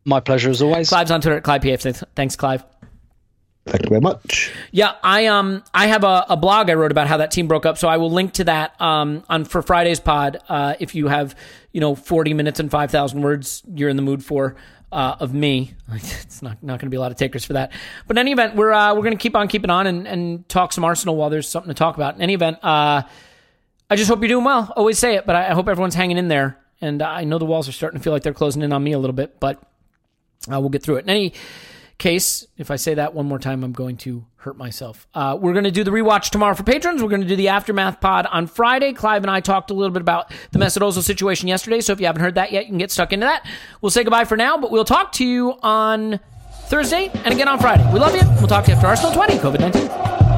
My 0.03 0.19
pleasure 0.19 0.49
as 0.49 0.61
always. 0.61 0.89
Clive's 0.89 1.09
on 1.09 1.21
Twitter 1.21 1.37
at 1.37 1.43
Clive 1.43 1.61
PF. 1.61 1.81
Thanks- 1.81 2.03
Thanks, 2.17 2.35
Clive. 2.35 2.65
Thank 3.65 3.83
you 3.83 3.89
very 3.89 4.01
much. 4.01 4.51
Yeah, 4.71 4.95
I 5.03 5.27
um 5.27 5.63
I 5.73 5.87
have 5.87 6.03
a, 6.03 6.25
a 6.29 6.37
blog 6.37 6.69
I 6.69 6.73
wrote 6.73 6.91
about 6.91 7.07
how 7.07 7.17
that 7.17 7.31
team 7.31 7.47
broke 7.47 7.65
up, 7.65 7.77
so 7.77 7.87
I 7.87 7.97
will 7.97 8.11
link 8.11 8.33
to 8.33 8.45
that 8.45 8.79
um 8.81 9.23
on 9.29 9.45
for 9.45 9.61
Friday's 9.61 9.99
pod. 9.99 10.37
Uh, 10.49 10.75
if 10.79 10.95
you 10.95 11.07
have 11.07 11.35
you 11.71 11.81
know 11.81 11.93
forty 11.95 12.33
minutes 12.33 12.59
and 12.59 12.71
five 12.71 12.89
thousand 12.89 13.21
words, 13.21 13.61
you're 13.73 13.89
in 13.89 13.95
the 13.95 14.01
mood 14.01 14.23
for 14.23 14.55
uh, 14.91 15.15
of 15.19 15.33
me. 15.33 15.73
It's 15.93 16.41
not 16.41 16.61
not 16.63 16.79
going 16.79 16.87
to 16.87 16.89
be 16.89 16.97
a 16.97 16.99
lot 16.99 17.11
of 17.11 17.17
takers 17.17 17.45
for 17.45 17.53
that. 17.53 17.71
But 18.07 18.15
in 18.15 18.19
any 18.19 18.31
event, 18.31 18.55
we're 18.55 18.71
uh, 18.71 18.93
we're 18.95 19.03
going 19.03 19.17
to 19.17 19.21
keep 19.21 19.35
on 19.35 19.47
keeping 19.47 19.69
on 19.69 19.87
and, 19.87 20.07
and 20.07 20.47
talk 20.49 20.73
some 20.73 20.83
Arsenal 20.83 21.15
while 21.15 21.29
there's 21.29 21.47
something 21.47 21.69
to 21.69 21.75
talk 21.75 21.95
about. 21.95 22.15
In 22.15 22.21
any 22.21 22.33
event, 22.33 22.57
uh, 22.63 23.03
I 23.89 23.95
just 23.95 24.09
hope 24.09 24.19
you're 24.19 24.29
doing 24.29 24.45
well. 24.45 24.71
Always 24.75 24.97
say 24.99 25.15
it, 25.15 25.25
but 25.25 25.35
I, 25.35 25.49
I 25.49 25.53
hope 25.53 25.67
everyone's 25.67 25.95
hanging 25.95 26.17
in 26.17 26.27
there. 26.27 26.57
And 26.81 27.01
I 27.01 27.25
know 27.25 27.39
the 27.39 27.45
walls 27.45 27.67
are 27.67 27.73
starting 27.73 27.99
to 27.99 28.03
feel 28.03 28.13
like 28.13 28.23
they're 28.23 28.33
closing 28.33 28.61
in 28.61 28.71
on 28.71 28.81
me 28.81 28.93
a 28.93 28.99
little 28.99 29.15
bit, 29.15 29.39
but 29.39 29.61
uh, 30.51 30.59
we'll 30.59 30.69
get 30.69 30.81
through 30.81 30.97
it. 30.97 31.03
In 31.03 31.09
any 31.09 31.33
case, 31.99 32.47
if 32.57 32.71
I 32.71 32.77
say 32.77 32.95
that 32.95 33.13
one 33.13 33.27
more 33.27 33.37
time, 33.37 33.63
I'm 33.63 33.73
going 33.73 33.97
to 33.97 34.25
hurt 34.37 34.57
myself. 34.57 35.07
Uh, 35.13 35.37
we're 35.39 35.53
going 35.53 35.65
to 35.65 35.71
do 35.71 35.83
the 35.83 35.91
rewatch 35.91 36.31
tomorrow 36.31 36.55
for 36.55 36.63
patrons. 36.63 37.03
We're 37.03 37.09
going 37.09 37.21
to 37.21 37.27
do 37.27 37.35
the 37.35 37.49
aftermath 37.49 38.01
pod 38.01 38.25
on 38.25 38.47
Friday. 38.47 38.93
Clive 38.93 39.23
and 39.23 39.29
I 39.29 39.41
talked 39.41 39.69
a 39.69 39.73
little 39.73 39.93
bit 39.93 40.01
about 40.01 40.31
the 40.51 40.59
Ozil 40.59 41.03
situation 41.03 41.47
yesterday, 41.47 41.81
so 41.81 41.93
if 41.93 41.99
you 41.99 42.07
haven't 42.07 42.21
heard 42.21 42.35
that 42.35 42.51
yet, 42.51 42.63
you 42.63 42.69
can 42.69 42.77
get 42.79 42.89
stuck 42.89 43.13
into 43.13 43.25
that. 43.25 43.45
We'll 43.81 43.91
say 43.91 44.03
goodbye 44.03 44.25
for 44.25 44.37
now, 44.37 44.57
but 44.57 44.71
we'll 44.71 44.85
talk 44.85 45.11
to 45.13 45.25
you 45.25 45.59
on 45.61 46.19
Thursday 46.67 47.11
and 47.13 47.33
again 47.33 47.47
on 47.47 47.59
Friday. 47.59 47.87
We 47.93 47.99
love 47.99 48.15
you. 48.15 48.21
We'll 48.37 48.47
talk 48.47 48.65
to 48.65 48.71
you 48.71 48.75
after 48.75 48.87
Arsenal 48.87 49.11
20, 49.11 49.37
COVID 49.37 49.59
19. 49.59 50.28